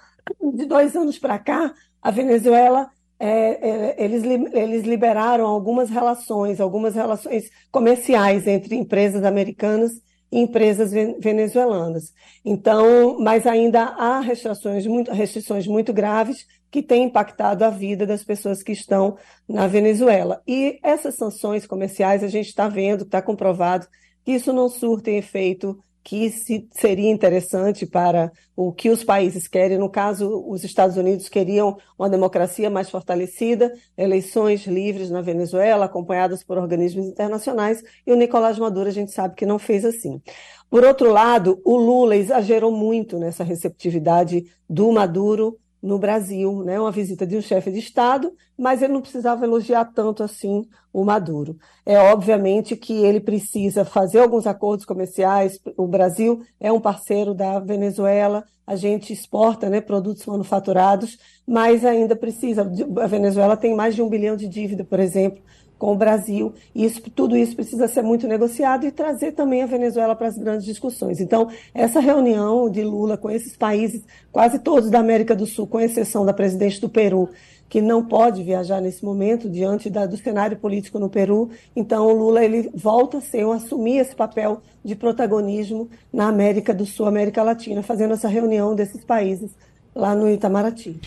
de 0.53 0.65
dois 0.65 0.95
anos 0.95 1.17
para 1.17 1.39
cá, 1.39 1.73
a 2.01 2.11
Venezuela, 2.11 2.89
é, 3.19 3.27
é, 3.29 3.95
eles, 4.03 4.23
eles 4.23 4.83
liberaram 4.83 5.45
algumas 5.45 5.89
relações, 5.89 6.61
algumas 6.61 6.95
relações 6.95 7.49
comerciais 7.71 8.47
entre 8.47 8.75
empresas 8.75 9.23
americanas 9.23 9.91
e 10.31 10.39
empresas 10.39 10.91
venezuelanas. 11.19 12.13
Então, 12.45 13.19
mas 13.19 13.45
ainda 13.45 13.83
há 13.83 14.19
restrições 14.19 14.85
muito, 14.87 15.11
restrições 15.11 15.67
muito 15.67 15.91
graves 15.91 16.45
que 16.71 16.83
têm 16.83 17.05
impactado 17.05 17.65
a 17.65 17.69
vida 17.69 18.05
das 18.05 18.23
pessoas 18.23 18.61
que 18.61 18.71
estão 18.71 19.17
na 19.47 19.67
Venezuela. 19.67 20.41
E 20.47 20.79
essas 20.83 21.15
sanções 21.15 21.65
comerciais, 21.65 22.23
a 22.23 22.27
gente 22.27 22.47
está 22.47 22.69
vendo, 22.69 23.03
está 23.03 23.21
comprovado 23.21 23.87
que 24.23 24.33
isso 24.33 24.53
não 24.53 24.69
surte 24.69 25.09
efeito 25.09 25.79
que 26.03 26.29
se, 26.29 26.67
seria 26.71 27.11
interessante 27.11 27.85
para 27.85 28.31
o 28.55 28.71
que 28.71 28.89
os 28.89 29.03
países 29.03 29.47
querem. 29.47 29.77
No 29.77 29.89
caso, 29.89 30.43
os 30.47 30.63
Estados 30.63 30.97
Unidos 30.97 31.29
queriam 31.29 31.77
uma 31.97 32.09
democracia 32.09 32.69
mais 32.69 32.89
fortalecida, 32.89 33.73
eleições 33.97 34.65
livres 34.65 35.09
na 35.09 35.21
Venezuela, 35.21 35.85
acompanhadas 35.85 36.43
por 36.43 36.57
organismos 36.57 37.05
internacionais, 37.05 37.83
e 38.05 38.11
o 38.11 38.15
Nicolás 38.15 38.57
Maduro 38.57 38.89
a 38.89 38.93
gente 38.93 39.11
sabe 39.11 39.35
que 39.35 39.45
não 39.45 39.59
fez 39.59 39.85
assim. 39.85 40.21
Por 40.69 40.83
outro 40.83 41.11
lado, 41.11 41.61
o 41.65 41.75
Lula 41.75 42.15
exagerou 42.15 42.71
muito 42.71 43.17
nessa 43.17 43.43
receptividade 43.43 44.45
do 44.69 44.91
Maduro 44.91 45.57
no 45.81 45.97
Brasil, 45.97 46.63
né? 46.63 46.79
Uma 46.79 46.91
visita 46.91 47.25
de 47.25 47.37
um 47.37 47.41
chefe 47.41 47.71
de 47.71 47.79
Estado, 47.79 48.33
mas 48.57 48.81
ele 48.81 48.93
não 48.93 49.01
precisava 49.01 49.45
elogiar 49.45 49.85
tanto 49.85 50.23
assim 50.23 50.65
o 50.91 51.03
Maduro. 51.05 51.57
É 51.85 51.97
obviamente 51.97 52.75
que 52.75 52.93
ele 52.93 53.19
precisa 53.19 53.85
fazer 53.85 54.19
alguns 54.19 54.45
acordos 54.45 54.85
comerciais. 54.85 55.59
O 55.77 55.87
Brasil 55.87 56.41
é 56.59 56.71
um 56.71 56.81
parceiro 56.81 57.33
da 57.33 57.59
Venezuela, 57.59 58.43
a 58.67 58.75
gente 58.75 59.11
exporta 59.11 59.69
né, 59.69 59.81
produtos 59.81 60.25
manufaturados, 60.25 61.17
mas 61.47 61.83
ainda 61.83 62.15
precisa. 62.15 62.61
A 62.61 63.07
Venezuela 63.07 63.57
tem 63.57 63.75
mais 63.75 63.95
de 63.95 64.01
um 64.01 64.09
bilhão 64.09 64.35
de 64.35 64.47
dívida, 64.47 64.83
por 64.83 64.99
exemplo, 64.99 65.41
com 65.79 65.93
o 65.93 65.95
Brasil. 65.95 66.53
E 66.75 66.85
isso, 66.85 67.01
tudo 67.15 67.35
isso 67.35 67.55
precisa 67.55 67.87
ser 67.87 68.03
muito 68.03 68.27
negociado 68.27 68.85
e 68.85 68.91
trazer 68.91 69.31
também 69.31 69.63
a 69.63 69.65
Venezuela 69.65 70.13
para 70.13 70.27
as 70.27 70.37
grandes 70.37 70.65
discussões. 70.65 71.21
Então, 71.21 71.47
essa 71.73 72.01
reunião 72.01 72.69
de 72.69 72.83
Lula 72.83 73.17
com 73.17 73.31
esses 73.31 73.55
países, 73.55 74.03
quase 74.31 74.59
todos 74.59 74.91
da 74.91 74.99
América 74.99 75.33
do 75.33 75.47
Sul, 75.47 75.65
com 75.65 75.79
exceção 75.79 76.25
da 76.25 76.33
presidente 76.33 76.81
do 76.81 76.89
Peru, 76.89 77.29
que 77.69 77.81
não 77.81 78.03
pode 78.03 78.43
viajar 78.43 78.81
nesse 78.81 79.05
momento 79.05 79.49
diante 79.49 79.89
da, 79.89 80.05
do 80.05 80.17
cenário 80.17 80.57
político 80.57 80.99
no 80.99 81.09
Peru. 81.09 81.49
Então, 81.75 82.07
o 82.07 82.13
Lula 82.13 82.43
ele 82.43 82.69
volta 82.75 83.19
a 83.19 83.21
ser, 83.21 83.45
assumir 83.45 83.99
esse 83.99 84.15
papel 84.15 84.61
de 84.83 84.95
protagonismo 84.95 85.87
na 86.11 86.27
América 86.27 86.73
do 86.73 86.85
Sul, 86.85 87.05
América 87.05 87.41
Latina, 87.41 87.81
fazendo 87.81 88.13
essa 88.13 88.27
reunião 88.27 88.75
desses 88.75 89.03
países 89.05 89.51
lá 89.95 90.13
no 90.13 90.29
Itamaraty. 90.29 90.99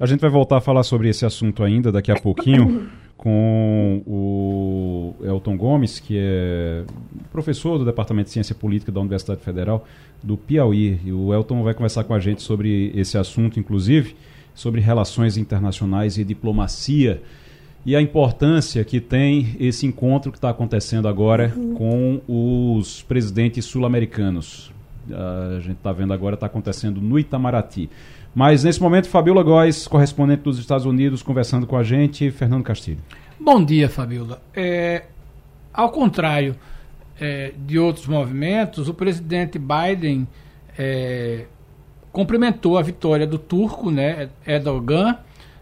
A 0.00 0.06
gente 0.06 0.20
vai 0.20 0.30
voltar 0.30 0.56
a 0.56 0.60
falar 0.60 0.82
sobre 0.82 1.08
esse 1.08 1.24
assunto 1.24 1.62
ainda 1.62 1.92
daqui 1.92 2.10
a 2.10 2.20
pouquinho. 2.20 2.90
com 3.16 4.02
o 4.06 5.14
Elton 5.24 5.56
Gomes, 5.56 5.98
que 5.98 6.18
é 6.18 6.84
professor 7.32 7.78
do 7.78 7.84
Departamento 7.84 8.26
de 8.26 8.32
Ciência 8.32 8.54
Política 8.54 8.92
da 8.92 9.00
Universidade 9.00 9.40
Federal 9.40 9.86
do 10.22 10.36
Piauí. 10.36 11.00
E 11.04 11.12
o 11.12 11.32
Elton 11.32 11.62
vai 11.62 11.74
conversar 11.74 12.04
com 12.04 12.14
a 12.14 12.20
gente 12.20 12.42
sobre 12.42 12.92
esse 12.94 13.16
assunto, 13.16 13.58
inclusive, 13.58 14.16
sobre 14.54 14.80
relações 14.80 15.36
internacionais 15.36 16.18
e 16.18 16.24
diplomacia 16.24 17.22
e 17.86 17.94
a 17.94 18.02
importância 18.02 18.84
que 18.84 19.00
tem 19.00 19.56
esse 19.60 19.86
encontro 19.86 20.32
que 20.32 20.38
está 20.38 20.50
acontecendo 20.50 21.06
agora 21.06 21.54
uhum. 21.56 21.74
com 21.74 22.20
os 22.26 23.02
presidentes 23.02 23.64
sul-americanos. 23.64 24.72
A 25.08 25.60
gente 25.60 25.76
está 25.76 25.92
vendo 25.92 26.12
agora, 26.12 26.34
está 26.34 26.46
acontecendo 26.46 27.00
no 27.00 27.16
Itamaraty. 27.16 27.88
Mas 28.36 28.64
nesse 28.64 28.82
momento, 28.82 29.08
Fabiola 29.08 29.42
Góes, 29.42 29.88
correspondente 29.88 30.42
dos 30.42 30.58
Estados 30.58 30.84
Unidos, 30.84 31.22
conversando 31.22 31.66
com 31.66 31.74
a 31.74 31.82
gente, 31.82 32.30
Fernando 32.30 32.62
Castilho. 32.62 32.98
Bom 33.40 33.64
dia, 33.64 33.88
Fabiola. 33.88 34.42
É, 34.54 35.04
ao 35.72 35.88
contrário 35.88 36.54
é, 37.18 37.54
de 37.56 37.78
outros 37.78 38.06
movimentos, 38.06 38.90
o 38.90 38.94
presidente 38.94 39.58
Biden 39.58 40.28
é, 40.78 41.46
cumprimentou 42.12 42.76
a 42.76 42.82
vitória 42.82 43.26
do 43.26 43.38
turco, 43.38 43.90
né, 43.90 44.28
Erdogan, 44.46 45.16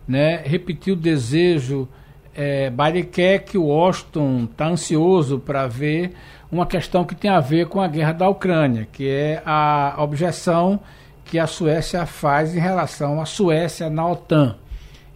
né, 0.08 0.42
repetiu 0.44 0.94
o 0.94 0.98
desejo. 0.98 1.88
É, 2.34 2.70
Biden 2.70 3.04
quer 3.04 3.44
que 3.44 3.56
o 3.56 3.66
Washington 3.66 4.48
está 4.50 4.66
ansioso 4.66 5.38
para 5.38 5.68
ver 5.68 6.12
uma 6.50 6.66
questão 6.66 7.04
que 7.04 7.14
tem 7.14 7.30
a 7.30 7.38
ver 7.38 7.68
com 7.68 7.80
a 7.80 7.86
guerra 7.86 8.14
da 8.14 8.28
Ucrânia, 8.28 8.88
que 8.90 9.08
é 9.08 9.40
a 9.46 9.94
objeção 9.98 10.80
que 11.24 11.38
a 11.38 11.46
Suécia 11.46 12.06
faz 12.06 12.54
em 12.54 12.60
relação 12.60 13.20
à 13.20 13.26
Suécia 13.26 13.88
na 13.88 14.06
OTAN. 14.06 14.56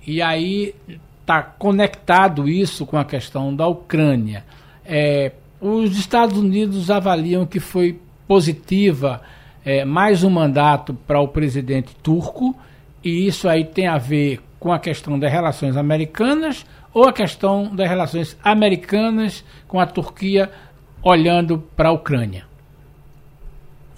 E 0.07 0.23
aí 0.23 0.75
está 1.21 1.43
conectado 1.43 2.49
isso 2.49 2.87
com 2.87 2.97
a 2.97 3.05
questão 3.05 3.55
da 3.55 3.67
Ucrânia. 3.67 4.45
É, 4.85 5.33
os 5.61 5.99
Estados 5.99 6.39
Unidos 6.39 6.91
avaliam 6.91 7.45
que 7.45 7.61
foi 7.61 8.01
positiva 8.27 9.21
é, 9.65 9.85
mais 9.85 10.25
um 10.25 10.31
mandato 10.31 10.95
para 11.07 11.21
o 11.21 11.29
presidente 11.29 11.95
turco, 12.03 12.57
e 13.05 13.27
isso 13.27 13.47
aí 13.47 13.65
tem 13.65 13.87
a 13.87 13.99
ver 13.99 14.41
com 14.59 14.73
a 14.73 14.79
questão 14.79 15.19
das 15.19 15.31
relações 15.31 15.77
americanas 15.77 16.65
ou 16.93 17.07
a 17.07 17.13
questão 17.13 17.75
das 17.77 17.89
relações 17.89 18.37
americanas 18.43 19.45
com 19.67 19.79
a 19.79 19.87
Turquia 19.87 20.51
olhando 21.03 21.59
para 21.77 21.91
a 21.91 21.93
Ucrânia. 21.93 22.48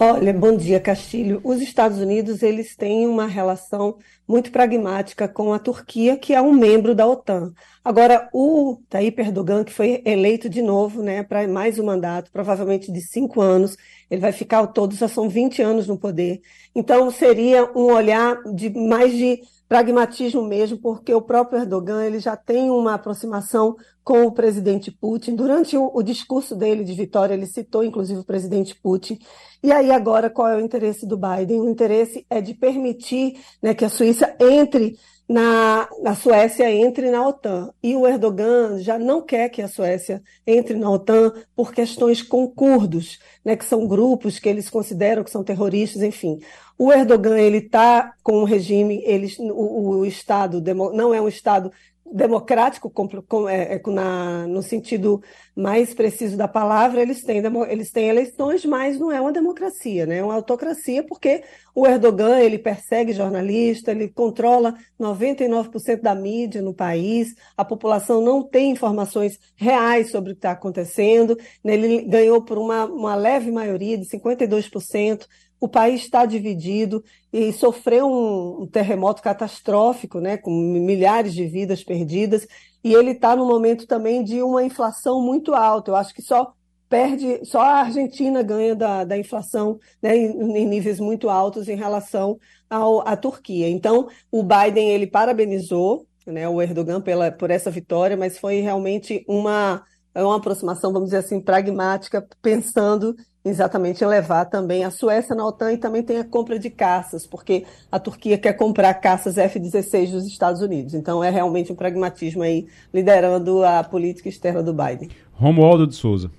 Olha, 0.03 0.33
bom 0.33 0.57
dia, 0.57 0.81
Castilho. 0.81 1.43
Os 1.45 1.61
Estados 1.61 1.99
Unidos 1.99 2.43
eles 2.43 2.75
têm 2.75 3.07
uma 3.07 3.27
relação 3.27 3.99
muito 4.27 4.51
pragmática 4.51 5.29
com 5.29 5.53
a 5.53 5.59
Turquia, 5.59 6.17
que 6.17 6.33
é 6.33 6.41
um 6.41 6.55
membro 6.55 6.95
da 6.95 7.07
OTAN. 7.07 7.53
Agora, 7.85 8.27
o 8.33 8.81
Tayyip 8.89 9.21
Erdogan, 9.21 9.63
que 9.63 9.75
foi 9.75 10.01
eleito 10.07 10.49
de 10.49 10.63
novo 10.63 11.03
né, 11.03 11.23
para 11.23 11.47
mais 11.47 11.79
um 11.79 11.85
mandato, 11.85 12.33
provavelmente 12.33 12.91
de 12.91 13.03
cinco 13.03 13.43
anos, 13.43 13.77
ele 14.11 14.23
vai 14.23 14.33
ficar 14.33 14.67
todos, 14.69 14.97
já 14.97 15.07
são 15.07 15.29
20 15.29 15.61
anos 15.61 15.87
no 15.87 15.99
poder. 15.99 16.41
Então, 16.75 17.11
seria 17.11 17.71
um 17.77 17.93
olhar 17.93 18.43
de 18.55 18.71
mais 18.71 19.13
de 19.13 19.43
pragmatismo 19.71 20.43
mesmo, 20.43 20.79
porque 20.79 21.15
o 21.15 21.23
próprio 21.23 21.61
Erdogan 21.61 22.05
ele 22.05 22.19
já 22.19 22.37
tem 22.37 22.69
uma 22.71 22.95
aproximação 22.95 23.77
com 24.03 24.25
o 24.25 24.33
presidente 24.33 24.91
Putin. 24.91 25.37
Durante 25.37 25.77
o, 25.77 25.89
o, 25.95 26.03
discurso 26.03 26.57
dele 26.57 26.83
de 26.83 26.93
vitória, 26.93 27.35
ele 27.35 27.47
citou 27.47 27.85
inclusive 27.85 28.19
o 28.19 28.25
presidente 28.25 28.75
Putin. 28.75 29.17
E 29.63 29.71
aí 29.71 29.93
agora 29.93 30.29
qual 30.29 30.49
é 30.49 30.57
o 30.57 30.61
interesse 30.61 31.07
do 31.07 31.17
Biden? 31.17 31.61
O 31.61 31.71
interesse 31.71 32.27
é 32.29 32.41
de 32.41 32.53
permitir 32.53 33.39
né, 33.63 33.73
que 33.73 33.85
a 33.85 33.89
Suíça 33.89 34.35
entre 34.41 34.99
na, 35.31 35.89
na 36.03 36.17
Suécia 36.17 36.69
entre 36.69 37.09
na 37.09 37.25
OTAN. 37.25 37.73
E 37.81 37.95
o 37.95 38.05
Erdogan 38.05 38.79
já 38.81 38.99
não 38.99 39.23
quer 39.23 39.49
que 39.49 39.63
a 39.63 39.69
Suécia 39.69 40.21
entre 40.45 40.75
na 40.75 40.91
OTAN 40.91 41.33
por 41.55 41.73
questões 41.73 42.21
com 42.21 42.49
curdos, 42.49 43.21
né, 43.45 43.55
que 43.55 43.65
são 43.65 43.87
grupos 43.87 44.41
que 44.41 44.49
eles 44.49 44.69
consideram 44.69 45.23
que 45.23 45.31
são 45.31 45.45
terroristas, 45.45 46.03
enfim. 46.03 46.41
O 46.77 46.93
Erdogan 46.93 47.39
ele 47.39 47.59
está 47.59 48.13
com 48.25 48.39
o 48.39 48.45
regime, 48.45 49.05
ele, 49.07 49.33
o, 49.39 49.99
o 49.99 50.07
Estado 50.07 50.61
não 50.93 51.15
é 51.15 51.21
um 51.21 51.29
Estado 51.29 51.71
democrático 52.13 52.91
com, 52.91 53.09
com, 53.09 53.49
é, 53.49 53.75
é, 53.75 53.83
na, 53.91 54.47
no 54.47 54.63
sentido 54.63 55.23
mais 55.55 55.95
preciso 55.95 56.37
da 56.37 56.49
palavra, 56.49 57.01
eles 57.01 57.23
têm, 57.23 57.43
eles 57.69 57.91
têm 57.91 58.09
eleições, 58.09 58.65
mas 58.65 58.99
não 58.99 59.13
é 59.13 59.21
uma 59.21 59.33
democracia, 59.33 60.07
né? 60.07 60.19
é 60.19 60.25
uma 60.25 60.35
autocracia, 60.35 61.05
porque 61.05 61.43
o 61.75 61.87
Erdogan 61.87 62.39
ele 62.41 62.59
persegue 62.59 63.13
jornalista, 63.13 63.91
ele 63.93 64.09
controla 64.09 64.75
99% 64.99 66.01
da 66.01 66.15
mídia 66.15 66.61
no 66.61 66.75
país, 66.75 67.35
a 67.57 67.65
população 67.65 68.21
não 68.21 68.43
tem 68.43 68.71
informações 68.71 69.39
reais 69.55 70.11
sobre 70.11 70.33
o 70.33 70.35
que 70.35 70.39
está 70.39 70.53
acontecendo, 70.53 71.37
né? 71.63 71.75
ele 71.75 72.03
ganhou 72.03 72.43
por 72.43 72.59
uma, 72.59 72.87
uma 72.87 73.15
leve 73.15 73.51
maioria 73.51 73.97
de 73.97 74.07
52%, 74.07 75.27
o 75.61 75.69
país 75.69 76.01
está 76.01 76.25
dividido 76.25 77.05
e 77.33 77.53
sofreu 77.53 78.09
um, 78.09 78.63
um 78.63 78.67
terremoto 78.67 79.23
catastrófico, 79.23 80.19
né, 80.19 80.37
com 80.39 80.51
milhares 80.51 81.35
de 81.35 81.47
vidas 81.47 81.85
perdidas, 81.85 82.47
e 82.83 82.95
ele 82.95 83.11
está 83.11 83.37
no 83.37 83.47
momento 83.47 83.87
também 83.87 84.25
de 84.25 84.43
uma 84.43 84.65
inflação 84.65 85.21
muito 85.21 85.55
alta. 85.55 85.91
Eu 85.91 85.97
acho 85.97 86.15
que 86.15 86.23
só 86.23 86.55
perde, 86.89 87.45
só 87.45 87.61
a 87.61 87.81
Argentina 87.81 88.43
ganha 88.43 88.75
da, 88.75 89.05
da 89.05 89.17
inflação 89.17 89.79
né, 90.03 90.17
em, 90.17 90.57
em, 90.57 90.67
níveis 90.67 90.99
muito 90.99 91.29
altos 91.29 91.69
em 91.69 91.77
relação 91.77 92.39
ao, 92.69 93.07
à 93.07 93.17
Turquia. 93.17 93.69
Então, 93.69 94.09
o 94.31 94.43
Biden 94.43 94.91
ele 94.91 95.07
parabenizou 95.07 96.07
né, 96.27 96.49
o 96.49 96.61
Erdogan 96.61 97.01
pela, 97.01 97.31
por 97.31 97.51
essa 97.51 97.71
vitória, 97.71 98.17
mas 98.17 98.39
foi 98.39 98.61
realmente 98.61 99.25
uma, 99.29 99.85
uma 100.15 100.37
aproximação, 100.37 100.93
vamos 100.93 101.11
dizer 101.11 101.19
assim, 101.19 101.41
pragmática, 101.41 102.27
pensando 102.43 103.15
exatamente 103.45 104.05
levar 104.05 104.45
também 104.45 104.85
a 104.85 104.91
Suécia 104.91 105.35
na 105.35 105.47
OTAN 105.47 105.73
e 105.73 105.79
também 105.79 106.03
tem 106.03 106.19
a 106.19 106.25
compra 106.25 106.59
de 106.59 106.69
caças, 106.69 107.27
porque 107.27 107.65
a 107.91 107.99
Turquia 107.99 108.37
quer 108.37 108.53
comprar 108.53 108.93
caças 108.95 109.39
F-16 109.39 110.11
dos 110.11 110.27
Estados 110.27 110.61
Unidos. 110.61 110.95
Então 110.95 111.25
é 111.25 111.31
realmente 111.31 111.73
um 111.73 111.77
pragmatismo 111.77 112.43
aí 112.43 112.67
liderando 112.93 113.65
a 113.65 113.83
política 113.83 114.29
externa 114.29 114.63
do 114.63 114.73
Biden. 114.73 115.09
Romualdo 115.33 115.87
de 115.87 115.95
Souza. 115.95 116.31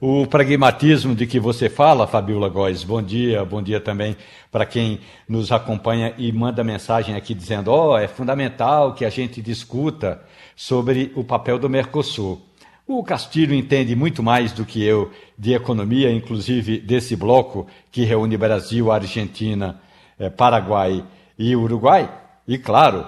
O 0.00 0.26
pragmatismo 0.26 1.14
de 1.14 1.26
que 1.26 1.40
você 1.40 1.70
fala, 1.70 2.06
Fabiola 2.06 2.48
Góes, 2.48 2.84
bom 2.84 3.00
dia, 3.00 3.44
bom 3.44 3.62
dia 3.62 3.80
também 3.80 4.16
para 4.52 4.66
quem 4.66 5.00
nos 5.28 5.50
acompanha 5.50 6.14
e 6.18 6.30
manda 6.30 6.62
mensagem 6.62 7.16
aqui 7.16 7.32
dizendo: 7.32 7.68
ó, 7.68 7.92
oh, 7.92 7.98
é 7.98 8.06
fundamental 8.06 8.92
que 8.94 9.04
a 9.04 9.10
gente 9.10 9.40
discuta 9.40 10.20
sobre 10.54 11.10
o 11.16 11.24
papel 11.24 11.58
do 11.58 11.70
Mercosul. 11.70 12.40
O 12.86 13.02
Castilho 13.02 13.54
entende 13.54 13.96
muito 13.96 14.22
mais 14.22 14.52
do 14.52 14.66
que 14.66 14.84
eu 14.84 15.10
de 15.38 15.54
economia, 15.54 16.12
inclusive 16.12 16.78
desse 16.78 17.16
bloco 17.16 17.66
que 17.90 18.04
reúne 18.04 18.36
Brasil, 18.36 18.92
Argentina, 18.92 19.80
eh, 20.18 20.28
Paraguai 20.28 21.02
e 21.38 21.56
Uruguai. 21.56 22.12
E, 22.46 22.58
claro, 22.58 23.06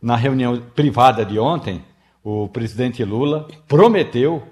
na 0.00 0.14
reunião 0.14 0.62
privada 0.76 1.24
de 1.24 1.40
ontem, 1.40 1.82
o 2.22 2.46
presidente 2.46 3.02
Lula 3.02 3.48
prometeu 3.66 4.44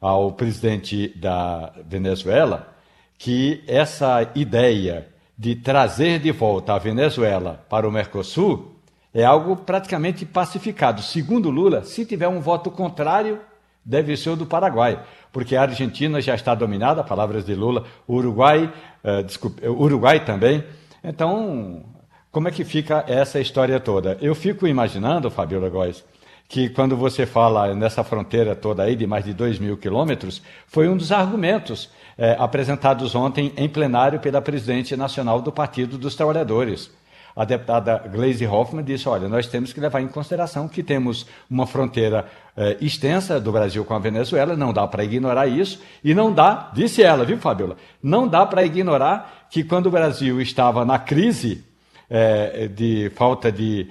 ao 0.00 0.32
presidente 0.32 1.08
da 1.08 1.74
Venezuela 1.86 2.74
que 3.18 3.62
essa 3.66 4.30
ideia 4.34 5.08
de 5.36 5.56
trazer 5.56 6.20
de 6.20 6.32
volta 6.32 6.72
a 6.72 6.78
Venezuela 6.78 7.66
para 7.68 7.86
o 7.86 7.92
Mercosul 7.92 8.76
é 9.12 9.24
algo 9.24 9.56
praticamente 9.56 10.24
pacificado. 10.24 11.02
Segundo 11.02 11.50
Lula, 11.50 11.84
se 11.84 12.06
tiver 12.06 12.28
um 12.28 12.40
voto 12.40 12.70
contrário, 12.70 13.40
deve 13.86 14.16
ser 14.16 14.30
o 14.30 14.36
do 14.36 14.44
Paraguai, 14.44 15.00
porque 15.32 15.54
a 15.54 15.62
Argentina 15.62 16.20
já 16.20 16.34
está 16.34 16.56
dominada, 16.56 17.04
palavras 17.04 17.44
de 17.44 17.54
Lula, 17.54 17.84
Uruguai, 18.08 18.72
uh, 19.04 19.70
Uruguai 19.70 20.24
também. 20.24 20.64
Então, 21.04 21.84
como 22.32 22.48
é 22.48 22.50
que 22.50 22.64
fica 22.64 23.04
essa 23.06 23.38
história 23.38 23.78
toda? 23.78 24.18
Eu 24.20 24.34
fico 24.34 24.66
imaginando, 24.66 25.30
Fabiola 25.30 25.68
Góes, 25.68 26.04
que 26.48 26.68
quando 26.68 26.96
você 26.96 27.24
fala 27.24 27.74
nessa 27.74 28.02
fronteira 28.02 28.56
toda 28.56 28.82
aí 28.82 28.96
de 28.96 29.06
mais 29.06 29.24
de 29.24 29.32
2 29.32 29.60
mil 29.60 29.76
quilômetros, 29.76 30.42
foi 30.66 30.88
um 30.88 30.96
dos 30.96 31.12
argumentos 31.12 31.90
eh, 32.18 32.36
apresentados 32.38 33.14
ontem 33.14 33.52
em 33.56 33.68
plenário 33.68 34.20
pela 34.20 34.40
presidente 34.40 34.96
nacional 34.96 35.40
do 35.40 35.50
Partido 35.50 35.98
dos 35.98 36.14
Trabalhadores 36.14 36.90
a 37.36 37.44
deputada 37.44 37.98
Gleisi 38.10 38.46
Hoffmann 38.46 38.82
disse: 38.82 39.06
olha, 39.06 39.28
nós 39.28 39.46
temos 39.46 39.70
que 39.70 39.78
levar 39.78 40.00
em 40.00 40.08
consideração 40.08 40.66
que 40.66 40.82
temos 40.82 41.26
uma 41.50 41.66
fronteira 41.66 42.24
eh, 42.56 42.78
extensa 42.80 43.38
do 43.38 43.52
Brasil 43.52 43.84
com 43.84 43.92
a 43.92 43.98
Venezuela, 43.98 44.56
não 44.56 44.72
dá 44.72 44.86
para 44.86 45.04
ignorar 45.04 45.46
isso, 45.46 45.82
e 46.02 46.14
não 46.14 46.32
dá, 46.32 46.70
disse 46.72 47.02
ela, 47.02 47.26
viu, 47.26 47.36
Fabiola? 47.36 47.76
Não 48.02 48.26
dá 48.26 48.46
para 48.46 48.64
ignorar 48.64 49.46
que 49.50 49.62
quando 49.62 49.86
o 49.86 49.90
Brasil 49.90 50.40
estava 50.40 50.82
na 50.86 50.98
crise 50.98 51.62
eh, 52.08 52.68
de 52.74 53.12
falta 53.14 53.52
de 53.52 53.86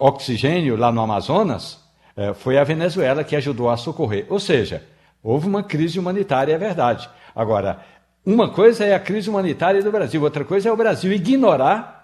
oxigênio 0.00 0.76
lá 0.76 0.90
no 0.90 1.00
Amazonas, 1.00 1.78
eh, 2.16 2.34
foi 2.34 2.58
a 2.58 2.64
Venezuela 2.64 3.22
que 3.22 3.36
ajudou 3.36 3.70
a 3.70 3.76
socorrer. 3.76 4.26
Ou 4.28 4.40
seja, 4.40 4.82
houve 5.22 5.46
uma 5.46 5.62
crise 5.62 6.00
humanitária, 6.00 6.52
é 6.52 6.58
verdade. 6.58 7.08
Agora, 7.32 7.78
uma 8.26 8.48
coisa 8.48 8.84
é 8.84 8.92
a 8.92 8.98
crise 8.98 9.30
humanitária 9.30 9.80
do 9.80 9.92
Brasil, 9.92 10.20
outra 10.20 10.44
coisa 10.44 10.68
é 10.68 10.72
o 10.72 10.76
Brasil 10.76 11.12
ignorar 11.12 11.97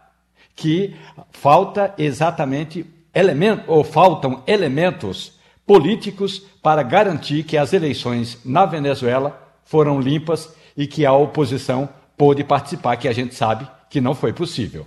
que 0.54 0.94
falta 1.30 1.94
exatamente 1.98 2.86
elementos, 3.14 3.64
ou 3.68 3.84
faltam 3.84 4.42
elementos 4.46 5.38
políticos 5.66 6.40
para 6.62 6.82
garantir 6.82 7.44
que 7.44 7.56
as 7.56 7.72
eleições 7.72 8.38
na 8.44 8.66
Venezuela 8.66 9.40
foram 9.64 10.00
limpas 10.00 10.54
e 10.76 10.86
que 10.86 11.06
a 11.06 11.12
oposição 11.12 11.88
pôde 12.16 12.44
participar, 12.44 12.96
que 12.96 13.08
a 13.08 13.12
gente 13.12 13.34
sabe 13.34 13.68
que 13.88 14.00
não 14.00 14.14
foi 14.14 14.32
possível. 14.32 14.86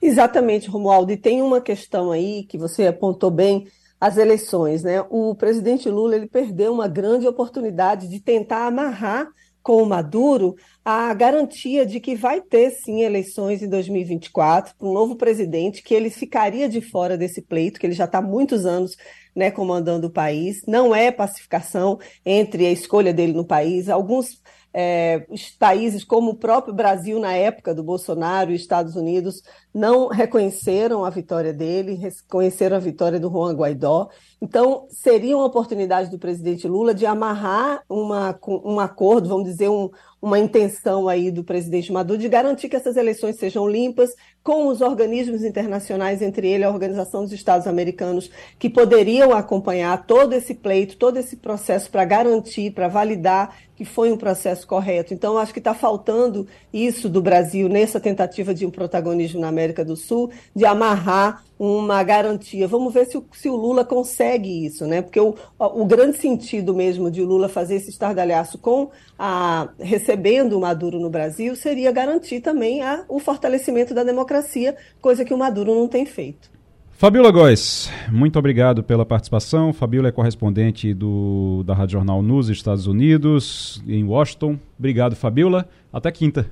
Exatamente, 0.00 0.68
Romualdo. 0.68 1.12
E 1.12 1.16
tem 1.16 1.40
uma 1.40 1.60
questão 1.60 2.10
aí 2.10 2.44
que 2.44 2.58
você 2.58 2.86
apontou 2.86 3.30
bem, 3.30 3.66
as 4.00 4.16
eleições, 4.16 4.82
né? 4.82 5.04
O 5.10 5.32
presidente 5.34 5.88
Lula 5.88 6.16
ele 6.16 6.26
perdeu 6.26 6.72
uma 6.72 6.88
grande 6.88 7.26
oportunidade 7.28 8.08
de 8.08 8.18
tentar 8.18 8.66
amarrar 8.66 9.28
com 9.62 9.82
o 9.82 9.86
Maduro 9.86 10.56
a 10.84 11.14
garantia 11.14 11.86
de 11.86 12.00
que 12.00 12.14
vai 12.16 12.40
ter 12.40 12.70
sim 12.70 13.02
eleições 13.02 13.62
em 13.62 13.68
2024 13.68 14.74
para 14.76 14.88
um 14.88 14.92
novo 14.92 15.16
presidente, 15.16 15.82
que 15.82 15.94
ele 15.94 16.10
ficaria 16.10 16.68
de 16.68 16.80
fora 16.80 17.16
desse 17.16 17.40
pleito, 17.40 17.78
que 17.78 17.86
ele 17.86 17.94
já 17.94 18.04
está 18.04 18.20
muitos 18.20 18.66
anos 18.66 18.96
né, 19.34 19.50
comandando 19.50 20.08
o 20.08 20.12
país. 20.12 20.62
Não 20.66 20.94
é 20.94 21.10
pacificação 21.10 21.98
entre 22.26 22.66
a 22.66 22.72
escolha 22.72 23.12
dele 23.14 23.32
no 23.32 23.44
país. 23.44 23.88
Alguns 23.88 24.40
é, 24.74 25.26
os 25.28 25.50
países 25.50 26.02
como 26.04 26.30
o 26.30 26.36
próprio 26.36 26.72
Brasil 26.72 27.20
na 27.20 27.32
época 27.34 27.74
do 27.74 27.82
Bolsonaro 27.82 28.50
e 28.50 28.54
Estados 28.54 28.96
Unidos 28.96 29.42
não 29.74 30.08
reconheceram 30.08 31.04
a 31.04 31.10
vitória 31.10 31.52
dele, 31.52 31.94
reconheceram 31.94 32.76
a 32.76 32.80
vitória 32.80 33.20
do 33.20 33.30
Juan 33.30 33.54
Guaidó. 33.54 34.08
Então, 34.40 34.86
seria 34.90 35.36
uma 35.36 35.46
oportunidade 35.46 36.10
do 36.10 36.18
presidente 36.18 36.66
Lula 36.66 36.94
de 36.94 37.06
amarrar 37.06 37.82
uma, 37.88 38.38
um 38.64 38.80
acordo, 38.80 39.28
vamos 39.28 39.44
dizer, 39.44 39.68
um, 39.68 39.90
uma 40.20 40.38
intenção 40.38 41.08
aí 41.08 41.30
do 41.30 41.44
presidente 41.44 41.92
Maduro 41.92 42.18
de 42.18 42.28
garantir 42.28 42.68
que 42.68 42.76
essas 42.76 42.96
eleições 42.96 43.36
sejam 43.36 43.68
limpas, 43.68 44.14
com 44.42 44.66
os 44.66 44.80
organismos 44.80 45.44
internacionais, 45.44 46.20
entre 46.20 46.48
eles 46.48 46.66
a 46.66 46.70
Organização 46.70 47.22
dos 47.22 47.32
Estados 47.32 47.66
Americanos, 47.66 48.30
que 48.58 48.68
poderiam 48.68 49.32
acompanhar 49.32 50.04
todo 50.04 50.32
esse 50.32 50.54
pleito, 50.54 50.96
todo 50.96 51.16
esse 51.16 51.36
processo 51.36 51.90
para 51.90 52.04
garantir, 52.04 52.72
para 52.72 52.88
validar 52.88 53.54
que 53.82 53.84
foi 53.84 54.12
um 54.12 54.16
processo 54.16 54.66
correto. 54.66 55.12
Então, 55.12 55.38
acho 55.38 55.52
que 55.52 55.58
está 55.58 55.74
faltando 55.74 56.46
isso 56.72 57.08
do 57.08 57.22
Brasil 57.22 57.68
nessa 57.68 57.98
tentativa 57.98 58.54
de 58.54 58.66
um 58.66 58.70
protagonismo 58.70 59.40
na 59.40 59.48
América 59.48 59.84
do 59.84 59.96
Sul, 59.96 60.30
de 60.54 60.64
amarrar 60.64 61.42
uma 61.58 62.02
garantia. 62.02 62.66
Vamos 62.68 62.92
ver 62.92 63.06
se 63.06 63.16
o, 63.16 63.24
se 63.32 63.48
o 63.48 63.56
Lula 63.56 63.84
consegue 63.84 64.66
isso, 64.66 64.86
né? 64.86 65.00
Porque 65.00 65.20
o, 65.20 65.34
o 65.58 65.84
grande 65.84 66.18
sentido 66.18 66.74
mesmo 66.74 67.10
de 67.10 67.22
Lula 67.22 67.48
fazer 67.48 67.76
esse 67.76 67.90
estardalhaço 67.90 68.58
com 68.58 68.90
a 69.18 69.68
recebendo 69.78 70.56
o 70.56 70.60
Maduro 70.60 70.98
no 70.98 71.08
Brasil 71.08 71.54
seria 71.54 71.92
garantir 71.92 72.40
também 72.40 72.82
a, 72.82 73.04
o 73.08 73.20
fortalecimento 73.20 73.94
da 73.94 74.02
democracia, 74.32 74.74
coisa 75.00 75.24
que 75.24 75.34
o 75.34 75.38
Maduro 75.38 75.74
não 75.74 75.86
tem 75.86 76.06
feito. 76.06 76.50
Fabiola 76.92 77.30
Góes, 77.30 77.90
muito 78.10 78.38
obrigado 78.38 78.82
pela 78.82 79.04
participação. 79.04 79.72
Fabiola 79.72 80.08
é 80.08 80.12
correspondente 80.12 80.94
do, 80.94 81.62
da 81.66 81.74
Rádio 81.74 81.94
Jornal 81.94 82.22
nos 82.22 82.48
Estados 82.48 82.86
Unidos, 82.86 83.82
em 83.86 84.04
Washington. 84.04 84.58
Obrigado, 84.78 85.16
Fabiola. 85.16 85.68
Até 85.92 86.10
quinta. 86.10 86.46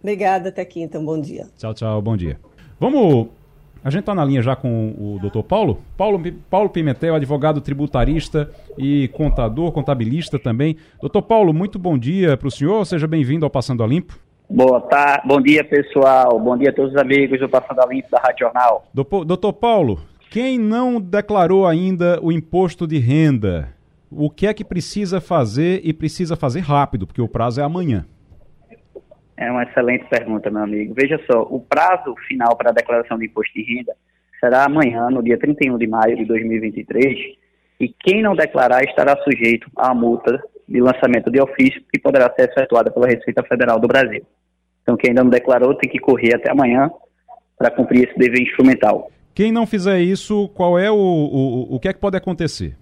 Obrigada, 0.00 0.50
até 0.50 0.64
quinta. 0.64 0.98
Um 0.98 1.04
bom 1.04 1.20
dia. 1.20 1.46
Tchau, 1.56 1.72
tchau. 1.74 2.02
Bom 2.02 2.16
dia. 2.16 2.38
Vamos 2.78 3.28
a 3.84 3.90
gente 3.90 4.00
está 4.00 4.14
na 4.14 4.24
linha 4.24 4.40
já 4.40 4.54
com 4.54 4.94
o 4.96 5.18
doutor 5.20 5.42
Paulo. 5.42 5.82
Paulo. 5.96 6.20
Paulo 6.48 6.70
Pimentel, 6.70 7.16
advogado 7.16 7.60
tributarista 7.60 8.48
e 8.78 9.08
contador, 9.08 9.72
contabilista 9.72 10.38
também. 10.38 10.76
Doutor 11.00 11.22
Paulo, 11.22 11.52
muito 11.52 11.80
bom 11.80 11.98
dia 11.98 12.36
para 12.36 12.46
o 12.46 12.50
senhor. 12.50 12.84
Seja 12.86 13.08
bem-vindo 13.08 13.44
ao 13.44 13.50
Passando 13.50 13.82
a 13.82 13.86
Limpo. 13.86 14.16
Boa 14.54 14.82
tarde, 14.82 15.26
bom 15.26 15.40
dia 15.40 15.64
pessoal, 15.64 16.38
bom 16.38 16.58
dia 16.58 16.68
a 16.68 16.72
todos 16.74 16.92
os 16.92 16.98
amigos 16.98 17.40
do 17.40 17.48
Passando 17.48 17.80
a 17.80 17.86
Limpo 17.86 18.10
da 18.10 18.18
Rádio 18.18 18.40
Jornal. 18.40 18.84
Doutor 18.92 19.54
Paulo, 19.54 20.00
quem 20.30 20.58
não 20.58 21.00
declarou 21.00 21.66
ainda 21.66 22.20
o 22.20 22.30
imposto 22.30 22.86
de 22.86 22.98
renda, 22.98 23.72
o 24.10 24.28
que 24.28 24.46
é 24.46 24.52
que 24.52 24.62
precisa 24.62 25.22
fazer 25.22 25.80
e 25.82 25.94
precisa 25.94 26.36
fazer 26.36 26.60
rápido, 26.60 27.06
porque 27.06 27.22
o 27.22 27.26
prazo 27.26 27.62
é 27.62 27.64
amanhã? 27.64 28.04
É 29.38 29.50
uma 29.50 29.62
excelente 29.62 30.04
pergunta, 30.10 30.50
meu 30.50 30.64
amigo. 30.64 30.92
Veja 30.94 31.18
só, 31.30 31.44
o 31.48 31.58
prazo 31.58 32.14
final 32.28 32.54
para 32.54 32.72
a 32.72 32.74
declaração 32.74 33.16
de 33.16 33.24
imposto 33.24 33.54
de 33.54 33.62
renda 33.62 33.94
será 34.38 34.66
amanhã, 34.66 35.08
no 35.08 35.22
dia 35.22 35.38
31 35.38 35.78
de 35.78 35.86
maio 35.86 36.14
de 36.14 36.26
2023, 36.26 37.16
e 37.80 37.88
quem 37.88 38.20
não 38.20 38.36
declarar 38.36 38.84
estará 38.84 39.16
sujeito 39.24 39.66
à 39.76 39.94
multa 39.94 40.44
de 40.68 40.78
lançamento 40.78 41.30
de 41.30 41.40
ofício 41.40 41.82
que 41.90 41.98
poderá 41.98 42.30
ser 42.34 42.50
efetuada 42.50 42.90
pela 42.90 43.06
Receita 43.06 43.42
Federal 43.44 43.80
do 43.80 43.88
Brasil. 43.88 44.22
Então, 44.82 44.96
quem 44.96 45.10
ainda 45.10 45.22
não 45.22 45.30
declarou 45.30 45.74
tem 45.74 45.90
que 45.90 45.98
correr 45.98 46.34
até 46.34 46.50
amanhã 46.50 46.90
para 47.56 47.70
cumprir 47.70 48.08
esse 48.08 48.18
dever 48.18 48.42
instrumental. 48.42 49.10
Quem 49.34 49.52
não 49.52 49.66
fizer 49.66 50.00
isso, 50.00 50.48
qual 50.54 50.78
é 50.78 50.90
o, 50.90 50.96
o, 50.96 51.76
o 51.76 51.80
que 51.80 51.88
é 51.88 51.92
que 51.92 52.00
pode 52.00 52.16
acontecer? 52.16 52.76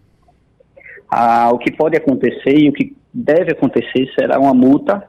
Ah, 1.09 1.51
o 1.53 1.59
que 1.59 1.71
pode 1.71 1.97
acontecer 1.97 2.59
e 2.59 2.69
o 2.69 2.73
que 2.73 2.97
deve 3.13 3.53
acontecer 3.53 4.11
será 4.19 4.39
uma 4.39 4.55
multa 4.55 5.09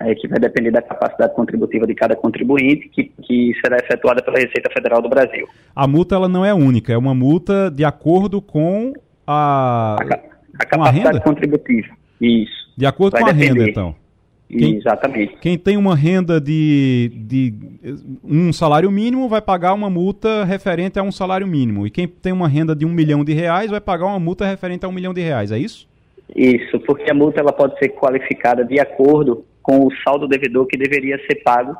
é, 0.00 0.14
que 0.14 0.26
vai 0.28 0.38
depender 0.38 0.70
da 0.70 0.80
capacidade 0.80 1.34
contributiva 1.34 1.86
de 1.86 1.94
cada 1.94 2.16
contribuinte, 2.16 2.88
que, 2.88 3.04
que 3.22 3.52
será 3.62 3.76
efetuada 3.76 4.22
pela 4.22 4.38
Receita 4.38 4.70
Federal 4.72 5.02
do 5.02 5.08
Brasil. 5.08 5.46
A 5.74 5.86
multa 5.86 6.14
ela 6.14 6.28
não 6.28 6.44
é 6.44 6.54
única, 6.54 6.92
é 6.92 6.96
uma 6.96 7.14
multa 7.14 7.70
de 7.70 7.84
acordo 7.84 8.40
com 8.40 8.94
a, 9.26 9.96
a, 10.00 10.18
a 10.58 10.66
capacidade 10.66 11.18
a 11.18 11.20
contributiva. 11.20 11.88
Isso. 12.20 12.70
De 12.76 12.86
acordo 12.86 13.12
vai 13.12 13.22
com 13.22 13.28
a 13.28 13.32
renda, 13.32 13.68
então. 13.68 13.94
Quem, 14.50 14.76
Exatamente. 14.76 15.36
Quem 15.40 15.56
tem 15.56 15.76
uma 15.76 15.94
renda 15.94 16.40
de, 16.40 17.12
de 17.14 17.54
um 18.24 18.52
salário 18.52 18.90
mínimo 18.90 19.28
vai 19.28 19.40
pagar 19.40 19.72
uma 19.74 19.88
multa 19.88 20.44
referente 20.44 20.98
a 20.98 21.02
um 21.02 21.12
salário 21.12 21.46
mínimo. 21.46 21.86
E 21.86 21.90
quem 21.90 22.08
tem 22.08 22.32
uma 22.32 22.48
renda 22.48 22.74
de 22.74 22.84
um 22.84 22.90
milhão 22.90 23.24
de 23.24 23.32
reais 23.32 23.70
vai 23.70 23.80
pagar 23.80 24.06
uma 24.06 24.18
multa 24.18 24.44
referente 24.44 24.84
a 24.84 24.88
um 24.88 24.92
milhão 24.92 25.14
de 25.14 25.20
reais, 25.20 25.52
é 25.52 25.58
isso? 25.58 25.88
Isso, 26.34 26.80
porque 26.80 27.10
a 27.10 27.14
multa 27.14 27.40
ela 27.40 27.52
pode 27.52 27.78
ser 27.78 27.90
qualificada 27.90 28.64
de 28.64 28.80
acordo 28.80 29.44
com 29.62 29.86
o 29.86 29.90
saldo 30.04 30.26
devedor 30.26 30.66
que 30.66 30.76
deveria 30.76 31.16
ser 31.26 31.36
pago 31.44 31.76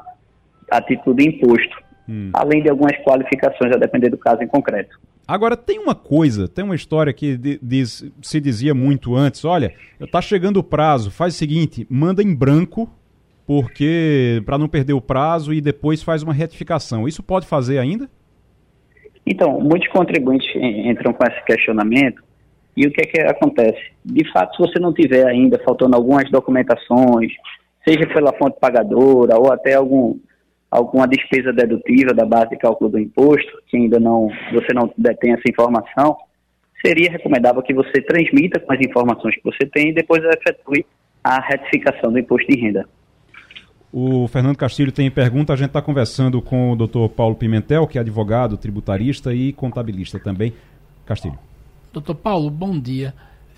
a 0.70 0.80
título 0.80 1.16
de 1.16 1.28
imposto. 1.28 1.76
Hum. 2.09 2.30
Além 2.32 2.62
de 2.62 2.70
algumas 2.70 2.96
qualificações, 3.05 3.72
a 3.74 3.78
depender 3.78 4.11
do 4.11 4.18
caso 4.18 4.42
em 4.42 4.46
concreto. 4.46 4.98
Agora, 5.26 5.57
tem 5.57 5.78
uma 5.78 5.94
coisa, 5.94 6.48
tem 6.48 6.64
uma 6.64 6.74
história 6.74 7.12
que 7.12 7.36
diz, 7.62 8.05
se 8.20 8.40
dizia 8.40 8.74
muito 8.74 9.14
antes: 9.14 9.44
olha, 9.44 9.72
está 10.01 10.20
chegando 10.20 10.59
o 10.59 10.64
prazo, 10.64 11.11
faz 11.11 11.34
o 11.34 11.38
seguinte, 11.38 11.86
manda 11.88 12.22
em 12.22 12.34
branco, 12.34 12.90
porque 13.46 14.42
para 14.44 14.59
não 14.59 14.68
perder 14.68 14.92
o 14.92 15.01
prazo 15.01 15.55
e 15.55 15.61
depois 15.61 16.03
faz 16.03 16.22
uma 16.22 16.32
retificação. 16.32 17.07
Isso 17.07 17.22
pode 17.22 17.46
fazer 17.46 17.78
ainda? 17.78 18.09
Então, 19.24 19.61
muitos 19.61 19.88
contribuintes 19.88 20.48
entram 20.57 21.12
com 21.12 21.24
esse 21.24 21.44
questionamento 21.44 22.22
e 22.76 22.86
o 22.86 22.90
que 22.90 23.03
é 23.03 23.07
que 23.07 23.20
acontece? 23.20 23.92
De 24.05 24.30
fato, 24.32 24.57
se 24.57 24.62
você 24.62 24.78
não 24.78 24.92
tiver 24.92 25.26
ainda 25.26 25.59
faltando 25.64 25.94
algumas 25.94 26.30
documentações, 26.30 27.32
seja 27.86 28.07
pela 28.07 28.32
fonte 28.32 28.59
pagadora 28.59 29.38
ou 29.38 29.53
até 29.53 29.74
algum 29.74 30.18
alguma 30.70 31.06
despesa 31.06 31.52
dedutível 31.52 32.14
da 32.14 32.24
base 32.24 32.50
de 32.50 32.58
cálculo 32.58 32.90
do 32.90 32.98
imposto, 32.98 33.50
que 33.66 33.76
ainda 33.76 33.98
não 33.98 34.28
você 34.52 34.72
não 34.72 34.92
detém 34.96 35.32
essa 35.32 35.50
informação, 35.50 36.16
seria 36.84 37.10
recomendável 37.10 37.62
que 37.62 37.74
você 37.74 38.00
transmita 38.00 38.60
com 38.60 38.72
as 38.72 38.80
informações 38.80 39.34
que 39.34 39.42
você 39.42 39.66
tem 39.66 39.90
e 39.90 39.94
depois 39.94 40.22
efetue 40.22 40.86
a 41.22 41.40
retificação 41.40 42.12
do 42.12 42.18
imposto 42.18 42.50
de 42.50 42.58
renda. 42.58 42.88
O 43.92 44.28
Fernando 44.28 44.56
Castilho 44.56 44.92
tem 44.92 45.10
pergunta. 45.10 45.52
A 45.52 45.56
gente 45.56 45.68
está 45.68 45.82
conversando 45.82 46.40
com 46.40 46.70
o 46.70 46.76
doutor 46.76 47.08
Paulo 47.08 47.34
Pimentel, 47.34 47.86
que 47.88 47.98
é 47.98 48.00
advogado, 48.00 48.56
tributarista 48.56 49.34
e 49.34 49.52
contabilista 49.52 50.18
também. 50.18 50.54
Castilho. 51.04 51.36
Doutor 51.92 52.14
Paulo, 52.14 52.48
bom 52.50 52.78
dia. 52.78 53.12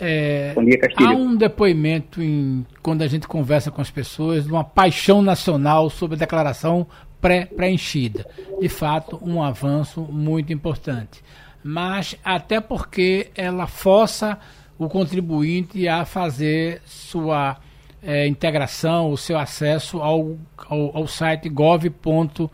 É, 0.05 0.53
Bom 0.53 0.65
dia, 0.65 0.79
Castilho. 0.79 1.09
Há 1.09 1.13
um 1.13 1.37
depoimento 1.37 2.21
em, 2.21 2.67
quando 2.83 3.03
a 3.03 3.07
gente 3.07 3.29
conversa 3.29 3.71
com 3.71 3.81
as 3.81 3.89
pessoas, 3.89 4.45
de 4.45 4.51
uma 4.51 4.65
paixão 4.65 5.23
nacional 5.23 5.89
sobre 5.89 6.17
a 6.17 6.19
declaração 6.19 6.89
pré-preenchida. 7.21 8.27
De 8.61 8.69
fato, 8.69 9.17
um 9.23 9.41
avanço 9.41 10.01
muito 10.01 10.53
importante. 10.53 11.23
Mas 11.63 12.17
até 12.25 12.61
porque 12.61 13.31
ela 13.37 13.69
força 13.69 14.37
o 14.77 14.89
contribuinte 14.89 15.87
a 15.87 16.05
fazer 16.05 16.83
sua 16.85 17.59
é, 18.03 18.27
integração, 18.27 19.09
o 19.09 19.17
seu 19.17 19.39
acesso 19.39 20.03
ao, 20.03 20.37
ao, 20.67 20.97
ao 20.97 21.07
site 21.07 21.49
gov.br, 21.49 22.51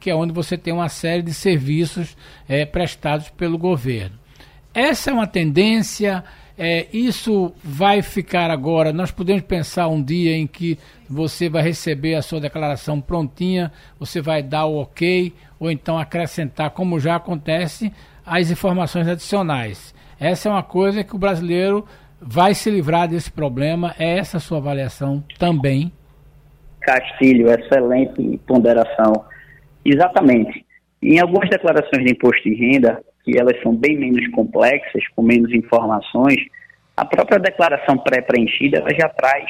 que 0.00 0.10
é 0.10 0.14
onde 0.16 0.32
você 0.32 0.58
tem 0.58 0.74
uma 0.74 0.88
série 0.88 1.22
de 1.22 1.32
serviços 1.32 2.16
é, 2.48 2.66
prestados 2.66 3.28
pelo 3.28 3.56
governo. 3.56 4.21
Essa 4.74 5.10
é 5.10 5.12
uma 5.12 5.26
tendência, 5.26 6.24
é, 6.56 6.86
isso 6.92 7.52
vai 7.62 8.02
ficar 8.02 8.50
agora. 8.50 8.92
Nós 8.92 9.10
podemos 9.10 9.42
pensar 9.42 9.88
um 9.88 10.02
dia 10.02 10.36
em 10.36 10.46
que 10.46 10.78
você 11.08 11.48
vai 11.48 11.62
receber 11.62 12.14
a 12.14 12.22
sua 12.22 12.40
declaração 12.40 13.00
prontinha, 13.00 13.70
você 13.98 14.20
vai 14.20 14.42
dar 14.42 14.66
o 14.66 14.80
ok, 14.80 15.32
ou 15.60 15.70
então 15.70 15.98
acrescentar, 15.98 16.70
como 16.70 16.98
já 16.98 17.16
acontece, 17.16 17.92
as 18.24 18.50
informações 18.50 19.08
adicionais. 19.08 19.94
Essa 20.18 20.48
é 20.48 20.52
uma 20.52 20.62
coisa 20.62 21.04
que 21.04 21.14
o 21.14 21.18
brasileiro 21.18 21.84
vai 22.20 22.54
se 22.54 22.70
livrar 22.70 23.08
desse 23.08 23.30
problema. 23.30 23.94
É 23.98 24.18
essa 24.18 24.36
a 24.36 24.40
sua 24.40 24.58
avaliação 24.58 25.22
também? 25.38 25.92
Castilho, 26.80 27.48
excelente 27.50 28.38
ponderação. 28.46 29.24
Exatamente. 29.84 30.64
Em 31.02 31.18
algumas 31.18 31.50
declarações 31.50 32.04
de 32.04 32.12
imposto 32.12 32.42
de 32.44 32.54
renda, 32.54 33.02
que 33.24 33.38
elas 33.38 33.60
são 33.62 33.74
bem 33.74 33.96
menos 33.96 34.26
complexas, 34.28 35.06
com 35.14 35.22
menos 35.22 35.52
informações, 35.52 36.36
a 36.96 37.04
própria 37.04 37.38
declaração 37.38 37.96
pré-preenchida 37.98 38.84
já 38.98 39.08
traz 39.08 39.44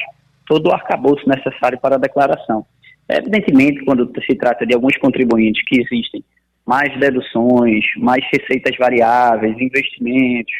todo 0.46 0.68
o 0.68 0.72
arcabouço 0.72 1.28
necessário 1.28 1.78
para 1.80 1.96
a 1.96 1.98
declaração. 1.98 2.64
Evidentemente, 3.08 3.84
quando 3.84 4.10
se 4.24 4.34
trata 4.36 4.66
de 4.66 4.74
alguns 4.74 4.96
contribuintes 4.96 5.64
que 5.66 5.80
existem 5.80 6.24
mais 6.64 6.98
deduções, 6.98 7.84
mais 7.96 8.24
receitas 8.32 8.76
variáveis, 8.78 9.58
investimentos, 9.58 10.54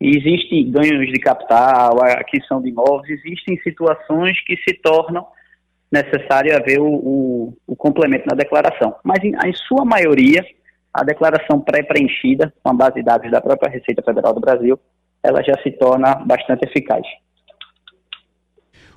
existem 0.00 0.70
ganhos 0.70 1.06
de 1.12 1.18
capital, 1.18 2.00
aquisição 2.02 2.62
de 2.62 2.68
imóveis, 2.68 3.20
existem 3.24 3.58
situações 3.62 4.40
que 4.44 4.56
se 4.58 4.74
tornam 4.74 5.26
necessário 5.90 6.54
haver 6.54 6.78
o, 6.78 6.86
o, 6.86 7.54
o 7.66 7.74
complemento 7.74 8.26
na 8.26 8.36
declaração. 8.36 8.94
Mas, 9.02 9.22
em, 9.24 9.32
em 9.34 9.52
sua 9.54 9.84
maioria, 9.84 10.44
a 10.92 11.04
declaração 11.04 11.60
pré-preenchida, 11.60 12.52
com 12.62 12.70
a 12.70 12.74
base 12.74 12.96
de 12.96 13.02
dados 13.02 13.30
da 13.30 13.40
própria 13.40 13.70
Receita 13.70 14.02
Federal 14.02 14.34
do 14.34 14.40
Brasil, 14.40 14.78
ela 15.22 15.42
já 15.42 15.54
se 15.62 15.70
torna 15.72 16.14
bastante 16.14 16.64
eficaz. 16.64 17.06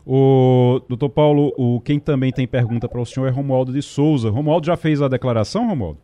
O 0.06 0.82
doutor 0.89 1.10
Paulo, 1.10 1.54
o, 1.58 1.80
quem 1.82 2.00
também 2.00 2.32
tem 2.32 2.48
pergunta 2.48 2.89
para 2.89 3.00
o 3.00 3.06
senhor 3.06 3.28
é 3.28 3.30
Romualdo 3.30 3.72
de 3.72 3.82
Souza. 3.82 4.30
Romualdo 4.30 4.66
já 4.66 4.76
fez 4.76 5.02
a 5.02 5.08
declaração, 5.08 5.68
Romualdo? 5.68 6.00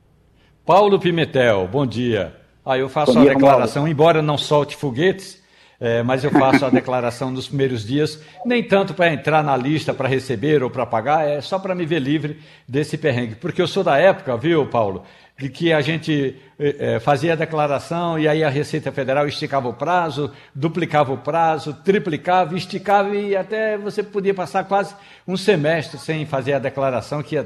Paulo 0.65 0.99
Pimentel, 0.99 1.67
bom 1.67 1.85
dia. 1.85 2.35
Ah, 2.63 2.77
eu 2.77 2.89
faço 2.89 3.13
dia, 3.13 3.31
a 3.31 3.33
declaração, 3.33 3.83
Romualdo. 3.83 3.89
embora 3.89 4.21
não 4.21 4.37
solte 4.37 4.75
foguetes, 4.75 5.41
é, 5.79 6.01
mas 6.01 6.23
eu 6.23 6.31
faço 6.31 6.65
a 6.65 6.69
declaração 6.69 7.29
nos 7.29 7.47
primeiros 7.47 7.85
dias, 7.85 8.21
nem 8.45 8.63
tanto 8.63 8.93
para 8.93 9.13
entrar 9.13 9.43
na 9.43 9.55
lista 9.55 9.93
para 9.93 10.07
receber 10.07 10.63
ou 10.63 10.69
para 10.69 10.85
pagar, 10.85 11.27
é 11.27 11.39
só 11.41 11.59
para 11.59 11.75
me 11.75 11.85
ver 11.85 11.99
livre 11.99 12.39
desse 12.67 12.97
perrengue. 12.97 13.35
Porque 13.35 13.61
eu 13.61 13.67
sou 13.67 13.83
da 13.83 13.97
época, 13.97 14.35
viu, 14.37 14.65
Paulo, 14.65 15.03
de 15.37 15.49
que 15.49 15.71
a 15.71 15.81
gente 15.81 16.35
é, 16.57 16.99
fazia 16.99 17.33
a 17.33 17.35
declaração 17.35 18.17
e 18.17 18.27
aí 18.27 18.43
a 18.43 18.49
Receita 18.49 18.91
Federal 18.91 19.27
esticava 19.27 19.69
o 19.69 19.73
prazo, 19.73 20.31
duplicava 20.53 21.13
o 21.13 21.17
prazo, 21.19 21.75
triplicava, 21.85 22.57
esticava 22.57 23.15
e 23.15 23.35
até 23.35 23.77
você 23.77 24.01
podia 24.01 24.33
passar 24.33 24.63
quase 24.63 24.95
um 25.27 25.37
semestre 25.37 25.99
sem 25.99 26.25
fazer 26.25 26.53
a 26.53 26.59
declaração, 26.59 27.21
que 27.21 27.37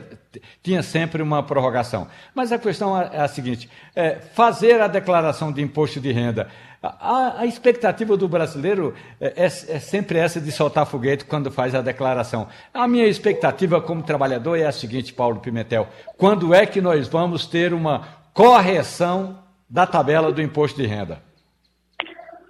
tinha 0.63 0.81
sempre 0.81 1.21
uma 1.21 1.43
prorrogação. 1.43 2.07
Mas 2.33 2.53
a 2.53 2.57
questão 2.57 2.99
é 2.99 3.19
a 3.19 3.27
seguinte: 3.27 3.69
é, 3.93 4.19
fazer 4.33 4.79
a 4.79 4.87
declaração 4.87 5.51
de 5.51 5.61
imposto 5.61 5.99
de 5.99 6.13
renda 6.13 6.47
a, 6.81 7.41
a, 7.41 7.45
expectativa 7.45 8.17
do 8.17 8.27
brasileiro 8.27 8.95
é, 9.19 9.27
é, 9.27 9.45
é, 9.45 9.49
sempre 9.49 10.17
essa 10.17 10.41
de 10.41 10.51
soltar 10.51 10.87
foguete 10.87 11.25
quando 11.25 11.51
faz 11.51 11.75
a 11.75 11.81
declaração. 11.81 12.47
A 12.73 12.87
minha 12.87 13.05
expectativa 13.05 13.79
como 13.79 14.01
trabalhador 14.01 14.57
é 14.57 14.65
a 14.65 14.71
seguinte, 14.71 15.13
Paulo 15.13 15.39
Pimentel: 15.39 15.87
quando 16.17 16.55
é 16.55 16.65
que 16.65 16.81
nós 16.81 17.07
vamos 17.07 17.45
ter 17.45 17.71
uma 17.71 18.07
correção 18.33 19.37
da 19.69 19.85
tabela 19.85 20.31
do 20.31 20.41
imposto 20.41 20.81
de 20.81 20.87
renda? 20.87 21.19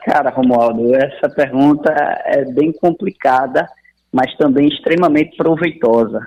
Cara, 0.06 0.30
Romualdo, 0.30 0.96
essa 0.96 1.30
pergunta 1.30 1.94
é 2.26 2.46
bem 2.46 2.72
complicada, 2.72 3.68
mas 4.14 4.36
também 4.38 4.68
extremamente 4.70 5.36
proveitosa. 5.36 6.26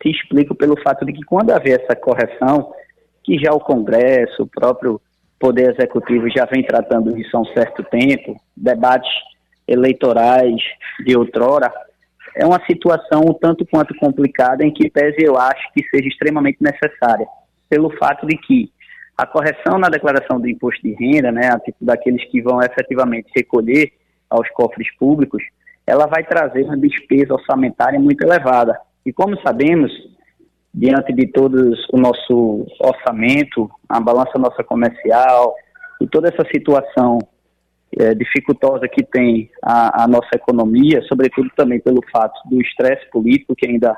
Te 0.00 0.10
explico 0.10 0.54
pelo 0.54 0.80
fato 0.82 1.04
de 1.04 1.12
que 1.12 1.22
quando 1.24 1.50
haver 1.50 1.82
essa 1.82 1.94
correção, 1.94 2.72
que 3.22 3.38
já 3.38 3.52
o 3.52 3.60
Congresso, 3.60 4.42
o 4.42 4.46
próprio 4.46 5.00
Poder 5.42 5.74
Executivo 5.74 6.30
já 6.30 6.44
vem 6.44 6.64
tratando 6.64 7.18
isso 7.18 7.36
há 7.36 7.40
um 7.40 7.46
certo 7.46 7.82
tempo, 7.82 8.40
debates 8.56 9.10
eleitorais 9.66 10.54
de 11.04 11.16
outrora, 11.16 11.68
é 12.36 12.46
uma 12.46 12.64
situação 12.64 13.22
um 13.26 13.34
tanto 13.34 13.66
quanto 13.66 13.92
complicada 13.96 14.64
em 14.64 14.72
que 14.72 14.88
pese 14.88 15.16
eu 15.18 15.36
acho 15.36 15.60
que 15.74 15.82
seja 15.88 16.06
extremamente 16.06 16.58
necessária, 16.60 17.26
pelo 17.68 17.90
fato 17.96 18.24
de 18.24 18.36
que 18.36 18.70
a 19.18 19.26
correção 19.26 19.80
na 19.80 19.88
declaração 19.88 20.40
do 20.40 20.48
imposto 20.48 20.80
de 20.80 20.94
renda, 20.94 21.32
né, 21.32 21.48
a 21.48 21.58
tipo 21.58 21.84
daqueles 21.84 22.24
que 22.30 22.40
vão 22.40 22.62
efetivamente 22.62 23.32
recolher 23.34 23.90
aos 24.30 24.48
cofres 24.50 24.94
públicos, 24.96 25.42
ela 25.84 26.06
vai 26.06 26.22
trazer 26.22 26.62
uma 26.62 26.76
despesa 26.76 27.34
orçamentária 27.34 27.98
muito 27.98 28.22
elevada. 28.22 28.78
E 29.04 29.12
como 29.12 29.36
sabemos, 29.40 29.90
diante 30.74 31.12
de 31.12 31.26
todo 31.28 31.74
o 31.92 31.98
nosso 31.98 32.66
orçamento, 32.80 33.70
a 33.88 34.00
balança 34.00 34.38
nossa 34.38 34.64
comercial 34.64 35.54
e 36.00 36.06
toda 36.06 36.28
essa 36.28 36.44
situação 36.52 37.18
é, 37.98 38.14
dificultosa 38.14 38.88
que 38.88 39.04
tem 39.04 39.50
a, 39.62 40.04
a, 40.04 40.08
nossa 40.08 40.30
economia, 40.34 41.02
sobretudo 41.02 41.50
também 41.54 41.78
pelo 41.78 42.00
fato 42.10 42.40
do 42.48 42.60
estresse 42.60 43.08
político 43.10 43.54
que 43.54 43.66
ainda 43.66 43.96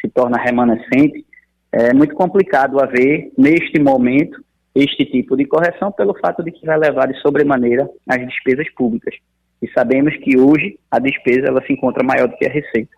se 0.00 0.08
torna 0.08 0.40
remanescente, 0.40 1.26
é 1.72 1.92
muito 1.92 2.14
complicado 2.14 2.80
haver, 2.80 3.32
neste 3.36 3.80
momento, 3.80 4.40
este 4.74 5.04
tipo 5.04 5.36
de 5.36 5.44
correção 5.44 5.90
pelo 5.90 6.16
fato 6.18 6.42
de 6.44 6.52
que 6.52 6.64
vai 6.64 6.78
levar 6.78 7.06
de 7.06 7.20
sobremaneira 7.20 7.88
as 8.08 8.24
despesas 8.26 8.72
públicas. 8.74 9.14
E 9.60 9.68
sabemos 9.72 10.16
que 10.18 10.38
hoje 10.38 10.78
a 10.90 10.98
despesa 11.00 11.48
ela 11.48 11.64
se 11.66 11.72
encontra 11.72 12.04
maior 12.04 12.28
do 12.28 12.36
que 12.36 12.46
a 12.46 12.50
receita. 12.50 12.90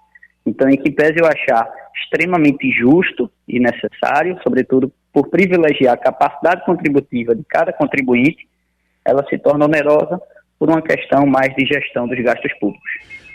Então, 0.47 0.69
em 0.69 0.77
que 0.77 0.91
pese 0.91 1.19
eu 1.19 1.27
achar 1.27 1.69
extremamente 2.03 2.71
justo 2.71 3.31
e 3.49 3.59
necessário, 3.59 4.39
sobretudo 4.43 4.93
por 5.13 5.29
privilegiar 5.29 5.95
a 5.95 5.99
capacidade 5.99 6.65
contributiva 6.65 7.35
de 7.35 7.43
cada 7.45 7.73
contribuinte, 7.73 8.47
ela 9.05 9.25
se 9.29 9.39
torna 9.39 9.65
onerosa 9.65 10.21
por 10.59 10.69
uma 10.71 10.81
questão 10.81 11.27
mais 11.27 11.55
de 11.55 11.67
gestão 11.67 12.07
dos 12.07 12.23
gastos 12.23 12.53
públicos. 12.59 12.91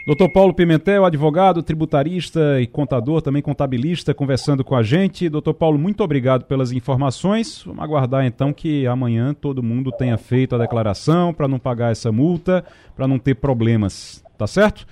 Doutor 0.06 0.32
Paulo 0.32 0.52
Pimentel, 0.52 1.06
advogado, 1.06 1.62
tributarista 1.62 2.60
e 2.60 2.66
contador, 2.66 3.22
também 3.22 3.42
contabilista, 3.42 4.16
conversando 4.16 4.64
com 4.64 4.76
a 4.76 4.82
gente. 4.82 5.30
Doutor 5.30 5.54
Paulo, 5.54 5.78
muito 5.78 6.04
obrigado 6.04 6.46
pelas 6.46 6.72
informações. 6.72 7.64
Vamos 7.64 7.84
aguardar 7.84 8.26
então 8.26 8.52
que 8.52 8.88
amanhã 8.88 9.32
todo 9.32 9.62
mundo 9.62 9.92
tenha 9.92 10.18
feito 10.18 10.56
a 10.56 10.58
declaração 10.58 11.32
para 11.32 11.48
não 11.48 11.60
pagar 11.60 11.92
essa 11.92 12.12
multa, 12.12 12.66
para 12.96 13.08
não 13.08 13.20
ter 13.20 13.36
problemas. 13.36 14.24
Tá 14.40 14.48
certo? 14.48 14.88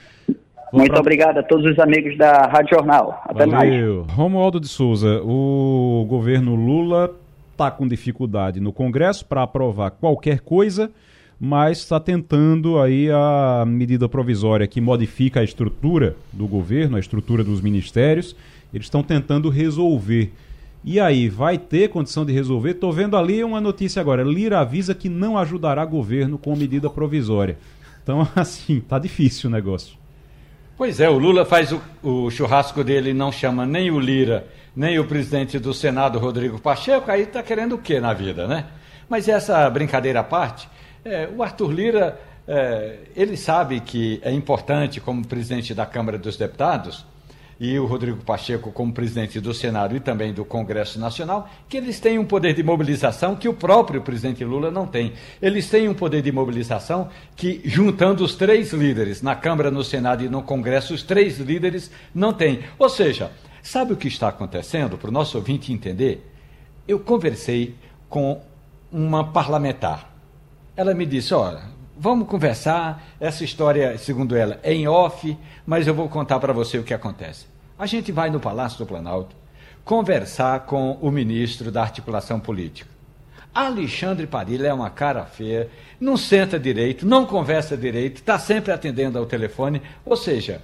Muito 0.72 0.92
pra... 0.92 1.00
obrigado 1.00 1.38
a 1.38 1.44
todos 1.44 1.72
os 1.72 1.80
amigos 1.80 2.18
da 2.18 2.44
Rádio 2.44 2.76
Jornal. 2.76 3.22
Até 3.26 3.46
Valeu. 3.46 4.04
mais. 4.06 4.12
Romualdo 4.18 4.60
de 4.60 4.68
Souza, 4.68 5.22
o 5.24 6.06
governo 6.08 6.56
Lula 6.56 7.14
está 7.52 7.70
com 7.72 7.88
dificuldade 7.88 8.60
no 8.60 8.72
Congresso 8.72 9.26
para 9.26 9.44
aprovar 9.44 9.92
qualquer 9.92 10.40
coisa 10.42 10.92
mas 11.40 11.78
está 11.78 12.00
tentando 12.00 12.80
aí 12.80 13.10
a 13.10 13.64
medida 13.66 14.10
provisória 14.10 14.68
que 14.68 14.82
modifica 14.82 15.40
a 15.40 15.44
estrutura 15.44 16.18
do 16.34 16.46
governo, 16.46 16.98
a 16.98 17.00
estrutura 17.00 17.44
dos 17.44 17.62
ministérios. 17.62 18.36
Eles 18.74 18.88
estão 18.88 19.02
tentando 19.02 19.50
resolver. 19.50 20.34
E 20.84 21.00
aí, 21.00 21.30
vai 21.30 21.58
ter 21.58 21.90
condição 21.90 22.26
de 22.26 22.34
resolver? 22.34 22.72
Estou 22.72 22.92
vendo 22.92 23.16
ali 23.16 23.44
uma 23.44 23.62
notícia 23.62 24.02
agora. 24.02 24.22
Lira 24.22 24.60
avisa 24.60 24.94
que 24.94 25.08
não 25.08 25.38
ajudará 25.38 25.86
governo 25.86 26.38
com 26.38 26.56
medida 26.56 26.90
provisória. 26.90 27.58
Então, 28.04 28.28
assim, 28.36 28.82
tá 28.82 29.00
difícil 29.00 29.50
o 29.50 29.54
negócio. 29.54 29.98
Pois 30.80 31.02
é, 31.02 31.10
o 31.10 31.18
Lula 31.18 31.44
faz 31.44 31.74
o, 31.74 31.82
o 32.02 32.32
churrasco 32.32 32.86
dele 32.86 33.14
não 33.14 33.34
chama 33.34 33.66
nem 33.66 33.92
o 33.92 34.00
Lira, 34.00 34.48
nem 34.74 34.98
o 34.98 35.04
presidente 35.04 35.60
do 35.60 35.74
Senado, 35.74 36.18
Rodrigo 36.18 36.58
Pacheco, 36.58 37.12
aí 37.12 37.24
está 37.24 37.44
querendo 37.44 37.76
o 37.76 37.78
quê 37.78 38.00
na 38.00 38.14
vida, 38.14 38.48
né? 38.48 38.66
Mas 39.10 39.28
essa 39.28 39.70
brincadeira 39.70 40.22
à 40.22 40.24
parte, 40.24 40.70
é, 41.04 41.28
o 41.36 41.44
Arthur 41.44 41.74
Lira, 41.74 42.18
é, 42.48 43.00
ele 43.14 43.36
sabe 43.36 43.82
que 43.82 44.22
é 44.24 44.32
importante, 44.32 45.02
como 45.02 45.28
presidente 45.28 45.74
da 45.74 45.86
Câmara 45.86 46.18
dos 46.18 46.38
Deputados, 46.38 47.06
e 47.60 47.78
o 47.78 47.86
Rodrigo 47.86 48.24
Pacheco, 48.24 48.72
como 48.72 48.94
presidente 48.94 49.40
do 49.40 49.54
Senado 49.54 49.96
e 49.96 50.00
também 50.00 50.34
do 50.34 50.46
Congresso 50.46 51.00
Nacional, 51.00 51.50
que 51.68 51.78
eles 51.78 52.00
têm 52.00 52.18
um 52.18 52.26
poder 52.26 52.54
de 52.54 52.64
mobilização 52.64 53.36
que 53.36 53.50
o 53.50 53.54
próprio 53.54 54.02
presidente 54.02 54.44
Lula 54.46 54.72
não 54.72 54.88
tem. 54.88 55.14
Eles 55.42 55.70
têm 55.70 55.90
um 55.90 55.94
poder 55.94 56.22
de 56.22 56.32
mobilização 56.32 57.10
que, 57.36 57.62
juntando 57.66 58.24
os 58.24 58.36
três 58.36 58.72
líderes, 58.72 59.22
na 59.22 59.36
Câmara, 59.36 59.70
no 59.70 59.84
Senado 59.84 60.24
e 60.24 60.30
no 60.30 60.42
Congresso, 60.42 60.94
os 60.94 61.04
três 61.04 61.38
líderes 61.38 61.92
não 62.16 62.32
têm. 62.32 62.62
Ou 62.78 62.90
seja, 62.90 63.32
sabe 63.62 63.94
o 63.94 63.98
que 63.98 64.08
está 64.08 64.30
acontecendo, 64.30 64.98
para 64.98 65.10
o 65.10 65.14
nosso 65.14 65.38
ouvinte 65.38 65.74
entender? 65.74 66.26
Eu 66.88 67.00
conversei 67.00 67.76
com 68.08 68.42
uma 68.92 69.24
parlamentar 69.32 70.10
ela 70.80 70.94
me 70.94 71.06
disse: 71.06 71.34
Olha, 71.34 71.64
vamos 71.98 72.26
conversar. 72.26 73.04
Essa 73.20 73.44
história, 73.44 73.98
segundo 73.98 74.34
ela, 74.34 74.62
é 74.64 74.74
em 74.74 74.88
off, 74.88 75.38
mas 75.68 75.88
eu 75.88 75.94
vou 75.94 76.08
contar 76.08 76.40
para 76.40 76.54
você 76.54 76.78
o 76.78 76.86
que 76.86 76.94
acontece. 76.94 77.48
A 77.80 77.86
gente 77.86 78.12
vai 78.12 78.30
no 78.30 78.42
Palácio 78.42 78.78
do 78.78 78.86
Planalto 78.86 79.34
conversar 79.86 80.66
com 80.66 80.98
o 81.02 81.10
ministro 81.10 81.72
da 81.72 81.82
Articulação 81.82 82.38
Política. 82.38 82.90
Alexandre 83.56 84.28
Padilha 84.28 84.68
é 84.68 84.74
uma 84.74 84.90
cara 84.90 85.24
feia, 85.26 85.70
não 85.98 86.18
senta 86.18 86.60
direito, 86.60 87.08
não 87.08 87.26
conversa 87.26 87.78
direito, 87.78 88.18
está 88.18 88.38
sempre 88.38 88.74
atendendo 88.74 89.18
ao 89.18 89.26
telefone. 89.26 89.82
Ou 90.04 90.18
seja, 90.18 90.62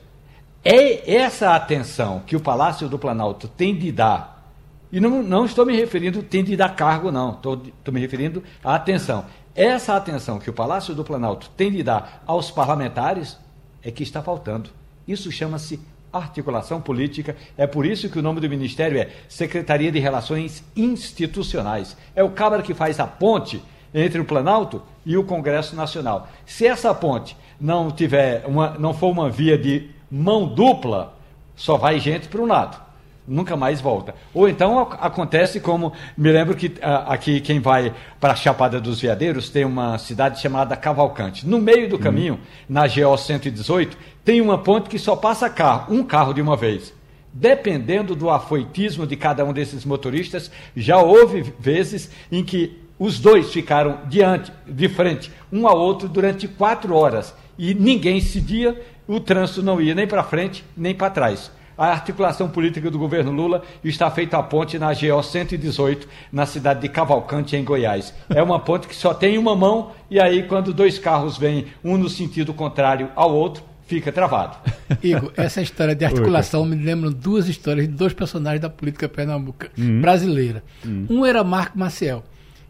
é 0.62 1.16
essa 1.16 1.56
atenção 1.56 2.20
que 2.20 2.36
o 2.36 2.42
Palácio 2.42 2.90
do 2.90 3.00
Planalto 3.00 3.48
tem 3.48 3.74
de 3.74 3.94
dar 3.94 4.52
e 4.92 5.00
não, 5.00 5.24
não 5.24 5.46
estou 5.46 5.66
me 5.66 5.76
referindo, 5.76 6.22
tem 6.22 6.44
de 6.44 6.58
dar 6.58 6.76
cargo, 6.76 7.14
não. 7.14 7.32
Estou, 7.32 7.64
estou 7.66 7.94
me 7.94 8.02
referindo 8.02 8.44
à 8.62 8.76
atenção. 8.76 9.26
Essa 9.56 9.96
atenção 9.96 10.38
que 10.38 10.50
o 10.50 10.54
Palácio 10.54 10.94
do 10.94 11.04
Planalto 11.06 11.50
tem 11.56 11.72
de 11.72 11.82
dar 11.82 12.22
aos 12.28 12.52
parlamentares 12.52 13.38
é 13.82 13.90
que 13.90 14.04
está 14.04 14.22
faltando. 14.22 14.70
Isso 15.08 15.32
chama-se 15.32 15.80
articulação 16.18 16.80
política. 16.80 17.36
É 17.58 17.68
por 17.68 17.86
isso 17.86 18.10
que 18.10 18.20
o 18.20 18.22
nome 18.22 18.40
do 18.40 18.50
ministério 18.50 18.98
é 18.98 19.10
Secretaria 19.28 19.92
de 19.92 20.00
Relações 20.00 20.64
Institucionais. 20.76 21.98
É 22.16 22.24
o 22.24 22.30
cabra 22.30 22.62
que 22.62 22.74
faz 22.74 23.00
a 23.00 23.08
ponte 23.08 23.62
entre 23.94 24.20
o 24.20 24.26
Planalto 24.26 24.82
e 25.06 25.18
o 25.18 25.24
Congresso 25.24 25.76
Nacional. 25.76 26.28
Se 26.46 26.66
essa 26.66 26.94
ponte 26.94 27.36
não 27.60 27.90
tiver 27.90 28.44
uma, 28.46 28.72
não 28.78 28.94
for 28.94 29.10
uma 29.10 29.30
via 29.30 29.58
de 29.58 29.90
mão 30.12 30.48
dupla, 30.48 31.18
só 31.56 31.78
vai 31.78 32.00
gente 32.00 32.28
para 32.28 32.42
um 32.42 32.46
lado 32.46 32.85
nunca 33.28 33.56
mais 33.56 33.82
volta. 33.82 34.16
Ou 34.34 34.48
então 34.48 34.80
acontece 34.80 35.60
como, 35.60 35.94
me 36.18 36.32
lembro 36.32 36.56
que 36.56 36.74
aqui 36.82 37.40
quem 37.40 37.60
vai 37.60 37.94
para 38.20 38.34
a 38.34 38.36
Chapada 38.36 38.80
dos 38.80 39.02
Veadeiros 39.02 39.50
tem 39.50 39.66
uma 39.66 39.98
cidade 39.98 40.42
chamada 40.42 40.76
Cavalcante. 40.76 41.48
No 41.48 41.60
meio 41.60 41.90
do 41.90 41.96
uhum. 41.96 42.02
caminho, 42.02 42.34
uhum. 42.34 42.40
na 42.70 42.88
GO 42.88 43.18
118, 43.18 43.98
tem 44.24 44.42
uma 44.42 44.58
ponte 44.58 44.90
que 44.90 45.00
só 45.00 45.16
passa 45.16 45.50
carro, 45.50 45.94
um 45.94 46.04
carro 46.04 46.34
de 46.34 46.42
uma 46.42 46.56
vez. 46.56 46.94
Dependendo 47.34 48.16
do 48.16 48.30
afoitismo 48.30 49.06
de 49.06 49.18
cada 49.18 49.44
um 49.44 49.52
desses 49.52 49.84
motoristas, 49.84 50.50
já 50.76 50.98
houve 50.98 51.54
vezes 51.60 52.10
em 52.32 52.44
que 52.44 52.82
os 52.98 53.20
dois 53.20 53.52
ficaram 53.52 54.00
diante, 54.08 54.54
de 54.66 54.88
frente, 54.88 55.32
um 55.52 55.68
ao 55.68 55.78
outro 55.78 56.08
durante 56.08 56.48
quatro 56.48 56.96
horas 56.96 57.36
e 57.58 57.74
ninguém 57.74 58.22
cedia, 58.22 58.82
o 59.06 59.20
trânsito 59.20 59.62
não 59.62 59.82
ia 59.82 59.94
nem 59.94 60.08
para 60.08 60.24
frente 60.24 60.64
nem 60.78 60.96
para 60.96 61.10
trás 61.10 61.52
a 61.78 61.88
articulação 61.88 62.50
política 62.50 62.90
do 62.90 62.98
governo 62.98 63.32
Lula 63.32 63.64
está 63.84 64.10
feita 64.10 64.38
a 64.38 64.44
ponte 64.44 64.80
na 64.80 64.94
GO 64.94 65.22
118, 65.22 66.08
na 66.32 66.46
cidade 66.46 66.82
de 66.82 66.90
Cavalcante, 66.90 67.56
em 67.56 67.64
Goiás. 67.64 68.14
É 68.30 68.42
uma 68.42 68.60
ponte 68.60 68.88
que 68.88 68.96
só 68.96 69.14
tem 69.14 69.38
uma 69.38 69.56
mão, 69.56 69.92
e 70.10 70.20
aí, 70.20 70.44
quando 70.44 70.74
dois 70.74 70.98
carros 70.98 71.38
vêm, 71.38 71.68
um 71.84 71.98
no 71.98 72.10
sentido 72.10 72.54
contrário 72.54 73.10
ao 73.16 73.34
outro, 73.34 73.64
fica 73.86 74.12
travado. 74.12 74.58
Igor, 75.04 75.32
essa 75.38 75.62
história 75.62 75.96
de 75.96 76.06
articulação 76.06 76.64
Oi, 76.64 76.70
me 76.70 76.76
lembra 76.76 77.10
duas 77.10 77.48
histórias 77.48 77.88
de 77.88 77.94
dois 77.94 78.14
personagens 78.14 78.62
da 78.62 78.70
política 78.70 79.08
pernambucana 79.08 79.74
uhum. 79.78 80.02
brasileira. 80.02 80.64
Uhum. 80.84 81.08
Um 81.10 81.26
era 81.26 81.44
Marco 81.44 81.78
Maciel. 81.78 82.24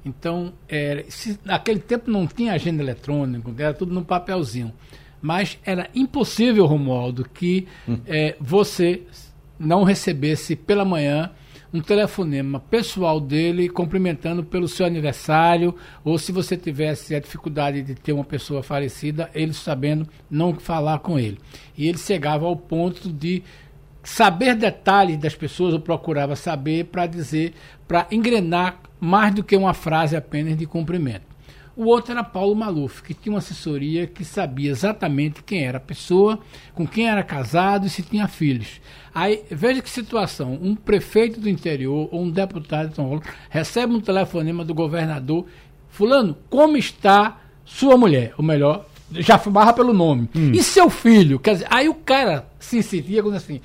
Então, 0.06 0.53
era, 0.70 1.03
se, 1.10 1.39
naquele 1.43 1.80
tempo 1.80 2.12
não 2.12 2.28
tinha 2.28 2.53
agenda 2.53 2.84
eletrônica, 2.84 3.51
era 3.58 3.74
tudo 3.74 3.93
no 3.93 4.06
papelzinho 4.06 4.72
mas 5.26 5.58
era 5.66 5.90
impossível, 5.96 6.68
Romualdo, 6.68 7.28
que 7.28 7.68
hum. 7.90 7.98
é, 8.06 8.36
você 8.40 9.02
não 9.58 9.84
recebesse 9.84 10.56
pela 10.56 10.86
manhã 10.86 11.32
um 11.74 11.82
telefonema 11.82 12.60
pessoal 12.60 13.20
dele 13.20 13.68
cumprimentando 13.68 14.44
pelo 14.44 14.68
seu 14.68 14.86
aniversário, 14.86 15.74
ou 16.04 16.20
se 16.20 16.32
você 16.32 16.56
tivesse 16.56 17.16
a 17.16 17.20
dificuldade 17.20 17.82
de 17.82 17.96
ter 17.96 18.14
uma 18.14 18.24
pessoa 18.24 18.62
falecida, 18.62 19.28
ele 19.34 19.52
sabendo 19.52 20.08
não 20.30 20.54
falar 20.54 21.00
com 21.00 21.18
ele. 21.18 21.40
E 21.76 21.88
ele 21.88 21.98
chegava 21.98 22.46
ao 22.46 22.56
ponto 22.56 23.12
de 23.12 23.42
saber 24.04 24.54
detalhes 24.54 25.18
das 25.18 25.34
pessoas, 25.34 25.74
ou 25.74 25.80
procurava 25.80 26.36
saber 26.36 26.86
para 26.86 27.08
dizer, 27.08 27.56
para 27.88 28.06
engrenar 28.12 28.80
mais 29.00 29.34
do 29.34 29.44
que 29.44 29.58
uma 29.58 29.74
frase 29.74 30.16
apenas 30.16 30.56
de 30.56 30.68
cumprimento. 30.68 31.25
O 31.76 31.86
outro 31.86 32.14
era 32.14 32.24
Paulo 32.24 32.56
Maluf, 32.56 33.04
que 33.04 33.14
tinha 33.14 33.34
uma 33.34 33.40
assessoria 33.40 34.08
que 34.08 34.24
sabia 34.24 34.72
exatamente 34.72 35.44
quem 35.44 35.66
era 35.66 35.78
a 35.78 35.82
pessoa, 35.82 36.40
com 36.74 36.88
quem 36.88 37.10
era 37.10 37.22
casado 37.22 37.86
e 37.86 37.90
se 37.90 38.02
tinha 38.02 38.28
filhos. 38.28 38.80
Aí, 39.14 39.44
veja 39.52 39.82
que 39.82 39.90
situação: 39.90 40.58
um 40.62 40.74
prefeito 40.74 41.40
do 41.40 41.50
interior 41.50 42.08
ou 42.12 42.22
um 42.22 42.32
deputado 42.32 42.90
de 42.90 42.96
São 42.96 43.06
Paulo 43.06 43.24
recebe 43.50 43.94
um 43.94 44.00
telefonema 44.00 44.64
do 44.64 44.74
governador, 44.74 45.46
Fulano, 45.90 46.38
como 46.50 46.78
está 46.78 47.40
sua 47.66 47.98
mulher? 47.98 48.34
Ou 48.38 48.44
melhor, 48.44 48.86
já 49.12 49.38
fumava 49.38 49.74
pelo 49.74 49.94
nome. 49.94 50.30
Hum. 50.36 50.52
E 50.54 50.64
seu 50.64 50.90
filho? 50.90 51.40
Quer 51.40 51.54
dizer, 51.54 51.68
aí 51.70 51.88
o 51.90 51.94
cara 51.94 52.48
se 52.60 52.82
sentia 52.84 53.22
assim 53.36 53.62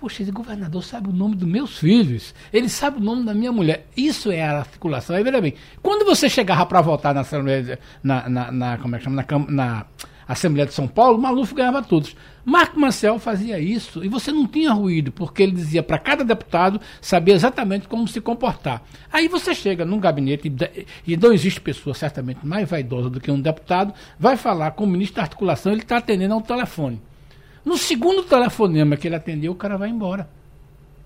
Poxa, 0.00 0.22
esse 0.22 0.32
governador 0.32 0.82
sabe 0.82 1.10
o 1.10 1.12
nome 1.12 1.36
dos 1.36 1.46
meus 1.46 1.78
filhos, 1.78 2.34
ele 2.50 2.70
sabe 2.70 2.96
o 2.96 3.04
nome 3.04 3.22
da 3.22 3.34
minha 3.34 3.52
mulher. 3.52 3.86
Isso 3.94 4.32
é 4.32 4.42
a 4.42 4.60
articulação. 4.60 5.14
Aí, 5.14 5.22
veja 5.22 5.42
bem, 5.42 5.52
quando 5.82 6.06
você 6.06 6.26
chegava 6.26 6.64
para 6.64 6.80
votar 6.80 7.14
na, 7.14 7.22
na, 8.02 8.28
na, 8.30 8.50
na, 8.50 8.78
como 8.78 8.96
é 8.96 8.98
que 8.98 9.04
chama? 9.04 9.22
na, 9.22 9.38
na 9.46 9.86
Assembleia 10.26 10.66
de 10.66 10.72
São 10.72 10.88
Paulo, 10.88 11.18
Maluf 11.18 11.54
ganhava 11.54 11.82
todos. 11.82 12.16
Marco 12.46 12.80
Marcel 12.80 13.18
fazia 13.18 13.58
isso 13.58 14.02
e 14.02 14.08
você 14.08 14.32
não 14.32 14.46
tinha 14.46 14.72
ruído, 14.72 15.12
porque 15.12 15.42
ele 15.42 15.52
dizia 15.52 15.82
para 15.82 15.98
cada 15.98 16.24
deputado 16.24 16.80
saber 16.98 17.32
exatamente 17.32 17.86
como 17.86 18.08
se 18.08 18.22
comportar. 18.22 18.82
Aí 19.12 19.28
você 19.28 19.54
chega 19.54 19.84
num 19.84 20.00
gabinete, 20.00 20.50
e 21.06 21.14
não 21.14 21.30
existe 21.30 21.60
pessoa 21.60 21.92
certamente 21.92 22.46
mais 22.46 22.66
vaidosa 22.66 23.10
do 23.10 23.20
que 23.20 23.30
um 23.30 23.38
deputado, 23.38 23.92
vai 24.18 24.38
falar 24.38 24.70
com 24.70 24.84
o 24.84 24.86
ministro 24.86 25.16
da 25.16 25.22
articulação, 25.24 25.72
ele 25.72 25.82
está 25.82 25.98
atendendo 25.98 26.32
ao 26.32 26.40
telefone. 26.40 27.02
No 27.64 27.76
segundo 27.76 28.22
telefonema 28.22 28.96
que 28.96 29.08
ele 29.08 29.16
atendeu, 29.16 29.52
o 29.52 29.56
cara 29.56 29.76
vai 29.76 29.88
embora. 29.88 30.28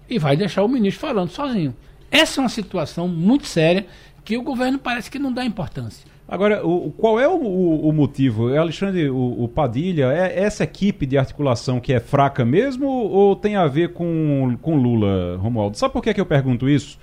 E 0.09 0.19
vai 0.19 0.37
deixar 0.37 0.63
o 0.63 0.69
ministro 0.69 1.01
falando 1.01 1.31
sozinho. 1.31 1.75
Essa 2.11 2.41
é 2.41 2.43
uma 2.43 2.49
situação 2.49 3.09
muito 3.09 3.47
séria 3.47 3.87
que 4.25 4.37
o 4.37 4.43
governo 4.43 4.79
parece 4.79 5.11
que 5.11 5.19
não 5.19 5.33
dá 5.33 5.45
importância. 5.45 6.07
Agora, 6.27 6.67
o, 6.67 6.91
qual 6.91 7.21
é 7.21 7.29
o, 7.29 7.37
o, 7.37 7.89
o 7.89 7.93
motivo? 7.93 8.49
É, 8.49 8.57
Alexandre, 8.57 9.11
o, 9.11 9.47
Padilha, 9.47 10.11
é 10.13 10.43
essa 10.43 10.65
equipe 10.65 11.05
de 11.05 11.19
articulação 11.19 11.79
que 11.79 11.93
é 11.93 12.01
fraca 12.01 12.45
mesmo 12.45 12.87
ou 12.87 13.37
tem 13.37 13.57
a 13.57 13.67
ver 13.67 13.93
com, 13.93 14.57
com 14.63 14.77
Lula, 14.77 15.37
Romualdo? 15.37 15.77
Sabe 15.77 15.93
por 15.93 16.03
que, 16.03 16.15
que 16.15 16.21
eu 16.21 16.27
pergunto 16.27 16.69
isso? 16.69 16.99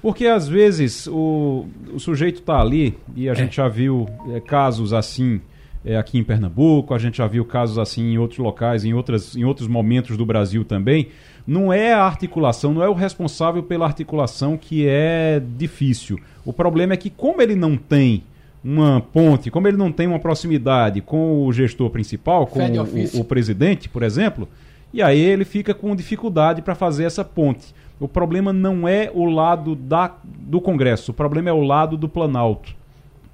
Porque 0.00 0.26
às 0.26 0.48
vezes 0.48 1.06
o, 1.06 1.66
o 1.92 2.00
sujeito 2.00 2.40
está 2.40 2.60
ali 2.60 2.98
e 3.14 3.28
a 3.28 3.32
é. 3.32 3.34
gente 3.34 3.56
já 3.56 3.68
viu 3.68 4.08
é, 4.30 4.40
casos 4.40 4.92
assim 4.92 5.40
é, 5.84 5.96
aqui 5.96 6.18
em 6.18 6.24
Pernambuco, 6.24 6.94
a 6.94 6.98
gente 6.98 7.18
já 7.18 7.26
viu 7.26 7.44
casos 7.44 7.78
assim 7.78 8.12
em 8.12 8.18
outros 8.18 8.38
locais, 8.38 8.84
em, 8.84 8.94
outras, 8.94 9.36
em 9.36 9.44
outros 9.44 9.66
momentos 9.66 10.16
do 10.16 10.24
Brasil 10.24 10.64
também. 10.64 11.08
Não 11.46 11.72
é 11.72 11.92
a 11.92 12.04
articulação, 12.04 12.72
não 12.72 12.82
é 12.82 12.88
o 12.88 12.94
responsável 12.94 13.62
pela 13.62 13.84
articulação 13.84 14.56
que 14.56 14.86
é 14.86 15.42
difícil. 15.56 16.20
O 16.44 16.52
problema 16.52 16.94
é 16.94 16.96
que, 16.96 17.10
como 17.10 17.42
ele 17.42 17.56
não 17.56 17.76
tem 17.76 18.22
uma 18.64 19.00
ponte, 19.00 19.50
como 19.50 19.66
ele 19.66 19.76
não 19.76 19.90
tem 19.90 20.06
uma 20.06 20.20
proximidade 20.20 21.00
com 21.00 21.44
o 21.44 21.52
gestor 21.52 21.90
principal, 21.90 22.46
com 22.46 22.60
o, 22.60 23.20
o, 23.20 23.24
presidente, 23.24 23.88
por 23.88 24.04
exemplo, 24.04 24.48
e 24.94 25.02
aí 25.02 25.18
ele 25.18 25.44
fica 25.44 25.74
com 25.74 25.96
dificuldade 25.96 26.62
para 26.62 26.76
fazer 26.76 27.04
essa 27.04 27.24
ponte. 27.24 27.74
O 27.98 28.06
problema 28.06 28.52
não 28.52 28.86
é 28.86 29.10
o 29.12 29.24
lado 29.24 29.74
da, 29.74 30.14
do 30.24 30.60
Congresso, 30.60 31.10
o 31.10 31.14
problema 31.14 31.50
é 31.50 31.52
o 31.52 31.62
lado 31.62 31.96
do 31.96 32.08
Planalto 32.08 32.72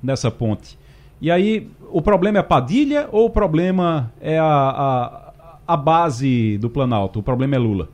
dessa 0.03 0.31
ponte. 0.31 0.79
E 1.21 1.31
aí, 1.31 1.69
o 1.91 2.01
problema 2.01 2.39
é 2.39 2.43
Padilha 2.43 3.09
ou 3.11 3.27
o 3.27 3.31
problema 3.31 4.13
é 4.21 4.39
a, 4.39 4.45
a, 4.45 5.33
a 5.67 5.77
base 5.77 6.59
do 6.59 6.71
Planalto? 6.71 7.19
O 7.19 7.23
problema 7.23 7.57
é 7.57 7.59
Lula? 7.59 7.89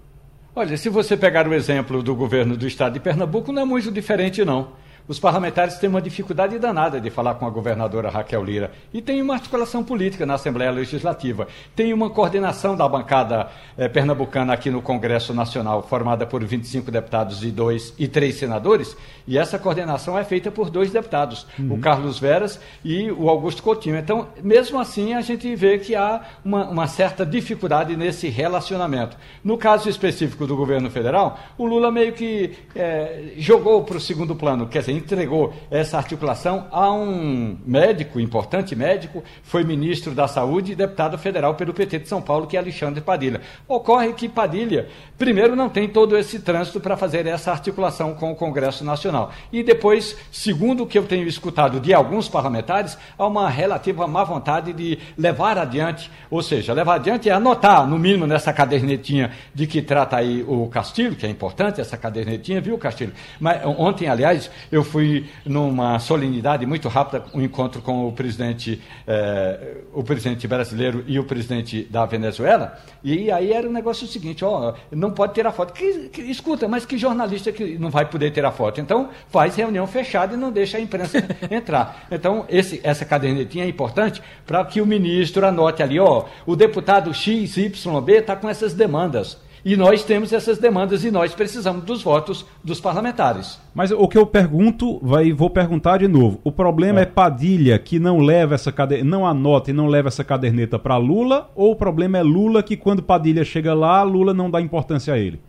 Olha, 0.55 0.77
se 0.77 0.89
você 0.89 1.17
pegar 1.17 1.49
o 1.49 1.55
exemplo 1.55 2.03
do 2.03 2.15
governo 2.15 2.57
do 2.57 2.67
estado 2.67 2.93
de 2.93 3.01
Pernambuco, 3.01 3.51
não 3.53 3.63
é 3.63 3.65
muito 3.65 3.91
diferente, 3.91 4.45
não 4.45 4.84
os 5.07 5.19
parlamentares 5.19 5.77
têm 5.77 5.91
uma 5.91 6.01
dificuldade 6.01 6.59
danada 6.59 6.99
de 6.99 7.11
falar 7.11 7.35
com 7.35 7.47
a 7.47 7.51
governadora 7.51 8.09
Raquel 8.09 8.43
Lira. 8.43 8.73
E 8.93 9.03
tem 9.03 9.21
uma 9.21 9.35
articulação 9.35 9.85
política 9.85 10.25
na 10.25 10.35
Assembleia 10.35 10.71
Legislativa. 10.71 11.47
Tem 11.77 11.93
uma 11.93 12.09
coordenação 12.09 12.75
da 12.75 12.89
bancada 12.89 13.49
eh, 13.77 13.87
pernambucana 13.87 14.55
aqui 14.55 14.71
no 14.71 14.81
Congresso 14.81 15.35
Nacional, 15.35 15.83
formada 15.83 16.27
por 16.27 16.43
25 16.43 16.91
deputados 16.91 17.45
e 17.45 17.51
dois 17.51 17.93
e 17.99 18.09
três 18.09 18.37
senadores. 18.37 18.97
E 19.27 19.37
essa 19.37 19.59
coordenação 19.59 20.19
é 20.19 20.25
feita 20.25 20.51
por 20.51 20.71
dois 20.71 20.91
deputados, 20.91 21.47
uhum. 21.59 21.75
o 21.75 21.79
Carlos 21.79 22.19
Veras 22.19 22.59
e 22.83 23.11
o 23.11 23.29
Augusto 23.29 23.63
Coutinho. 23.63 23.97
Então, 23.97 24.29
mesmo 24.43 24.81
assim, 24.81 25.13
a 25.13 25.21
gente 25.21 25.55
vê 25.55 25.79
que 25.79 25.95
há 25.95 26.23
uma, 26.43 26.67
uma 26.67 26.87
certa 26.87 27.27
dificuldade 27.27 27.95
nesse 27.95 28.29
relacionamento. 28.29 29.19
No 29.43 29.59
caso 29.59 29.89
específico 29.91 30.47
do 30.47 30.57
governo 30.57 30.91
federal, 30.91 31.39
o 31.59 31.67
Lula 31.67 31.91
meio 31.91 32.15
que 32.15 32.55
eh, 32.75 33.35
jogou 33.37 33.85
para 33.85 33.99
o 33.99 34.01
segundo 34.01 34.35
plano, 34.35 34.67
quer 34.67 34.81
dizer, 34.81 34.94
entregou 34.97 35.53
essa 35.71 35.97
articulação 35.97 36.67
a 36.71 36.93
um 36.93 37.59
médico, 37.65 38.21
importante 38.21 38.75
médico, 38.77 39.23
foi 39.43 39.65
ministro 39.65 40.15
da 40.15 40.29
Saúde 40.29 40.73
e 40.73 40.75
deputado 40.75 41.19
federal 41.19 41.55
pelo 41.55 41.75
PT 41.75 42.01
de 42.01 42.09
São 42.09 42.23
Paulo, 42.23 42.47
que 42.47 42.57
é 42.57 42.61
Alexandre 42.61 43.01
Padilha. 43.01 43.41
Ocorre 43.67 44.13
que 44.13 44.29
Padilha, 44.29 44.89
primeiro, 45.19 45.57
não 45.57 45.69
tem 45.69 45.89
todo 45.89 46.17
esse 46.17 46.39
trânsito 46.39 46.81
para 46.81 46.97
fazer 46.97 47.27
essa 47.27 47.51
articulação 47.51 48.15
com 48.15 48.31
o 48.33 48.37
Congresso 48.37 48.85
Nacional. 48.85 49.33
E 49.53 49.63
depois, 49.63 50.17
segundo 50.31 50.85
o 50.85 50.87
que 50.87 50.99
eu 50.99 51.05
tenho 51.05 51.27
escutado 51.27 51.81
de 51.81 51.93
alguns 51.93 52.29
parlamentares, 52.29 52.97
há 53.19 53.27
uma 53.27 53.49
relativa 53.49 54.07
má 54.07 54.25
vontade 54.25 54.73
de 54.73 54.99
levar 55.19 55.59
adiante, 55.59 56.11
ou 56.31 56.43
seja, 56.43 56.73
levar 56.73 56.97
adiante 56.97 57.29
é 57.29 57.33
anotar, 57.33 57.87
no 57.87 57.99
mínimo, 57.99 58.27
nessa 58.27 58.53
cadernetinha 58.53 59.33
de 59.55 59.67
que 59.67 59.83
trata 59.83 60.17
aí 60.17 60.45
o 60.47 60.69
Castilho, 60.69 61.17
que 61.17 61.27
é 61.27 61.29
importante 61.29 61.81
essa 61.81 61.97
cadernetinha, 61.97 62.61
viu, 62.61 62.79
Castilho? 62.79 63.13
Mas 63.41 63.65
ontem, 63.65 64.09
aliás, 64.09 64.51
eu 64.71 64.84
fui 64.85 65.27
numa 65.45 65.99
solenidade 65.99 66.65
muito 66.67 66.89
rápida, 66.89 67.25
um 67.35 67.41
encontro 67.41 67.83
com 67.83 68.07
o 68.07 68.13
presidente, 68.13 68.81
eh, 69.07 69.79
o 69.93 70.03
presidente 70.03 70.47
brasileiro 70.47 71.05
e 71.07 71.19
o 71.19 71.25
presidente 71.25 71.85
da 71.85 72.05
Venezuela, 72.07 72.79
e 73.03 73.31
aí 73.31 73.53
era 73.53 73.67
o 73.67 73.71
um 73.71 73.73
negócio 73.73 74.07
seguinte, 74.07 74.45
ó, 74.45 74.75
não 74.91 75.11
pode 75.11 75.35
ter 75.35 75.47
a 75.47 75.53
foto. 75.53 75.73
Que, 75.73 76.09
que, 76.09 76.23
escuta, 76.23 76.69
mas 76.69 76.87
que 76.87 76.97
jornalista 76.97 77.53
que 77.53 77.79
não 77.79 77.91
vai 77.91 78.07
poder 78.07 78.33
ter 78.33 78.45
a 78.45 78.51
foto? 78.51 78.81
Então, 78.81 79.11
faz 79.29 79.57
reunião 79.57 79.87
fechada 79.87 80.35
e 80.35 80.37
não 80.37 80.51
deixa 80.51 80.79
a 80.79 80.81
imprensa 80.81 81.19
entrar. 81.51 82.07
Então, 82.11 82.45
esse, 82.49 82.81
essa 82.83 83.05
cadernetinha 83.05 83.65
é 83.65 83.69
importante 83.69 84.23
para 84.47 84.65
que 84.65 84.81
o 84.81 84.87
ministro 84.87 85.47
anote 85.47 85.83
ali, 85.83 85.99
ó, 85.99 86.25
o 86.47 86.57
deputado 86.57 87.13
XYB 87.13 88.13
está 88.13 88.37
com 88.37 88.49
essas 88.49 88.75
demandas. 88.75 89.39
E 89.65 89.77
nós 89.77 90.05
temos 90.05 90.31
essas 90.33 90.59
demandas 90.59 91.05
e 91.05 91.11
nós 91.11 91.35
precisamos 91.35 91.85
dos 91.85 92.03
votos 92.03 92.45
dos 92.63 92.81
parlamentares. 92.81 93.59
Mas 93.75 93.91
o 93.91 94.07
que 94.07 94.19
eu 94.19 94.27
pergunto, 94.27 95.01
vai, 95.03 95.33
vou 95.33 95.49
perguntar 95.49 95.99
de 95.99 96.07
novo. 96.07 96.39
O 96.45 96.53
problema 96.53 97.01
é, 97.01 97.05
é 97.05 97.07
Padilha 97.07 97.79
que 97.79 97.99
não 97.99 98.19
leva 98.19 98.55
essa 98.55 98.71
caderneta, 98.71 99.09
não 99.09 99.27
anota 99.27 99.71
e 99.71 99.75
não 99.75 99.87
leva 99.87 100.09
essa 100.09 100.23
caderneta 100.23 100.79
para 100.79 100.99
Lula, 100.99 101.51
ou 101.55 101.73
o 101.73 101.77
problema 101.77 102.19
é 102.19 102.23
Lula 102.23 102.63
que 102.63 102.77
quando 102.77 103.03
Padilha 103.03 103.43
chega 103.43 103.73
lá, 103.73 104.03
Lula 104.03 104.35
não 104.35 104.51
dá 104.51 104.61
importância 104.61 105.15
a 105.15 105.19
ele? 105.19 105.41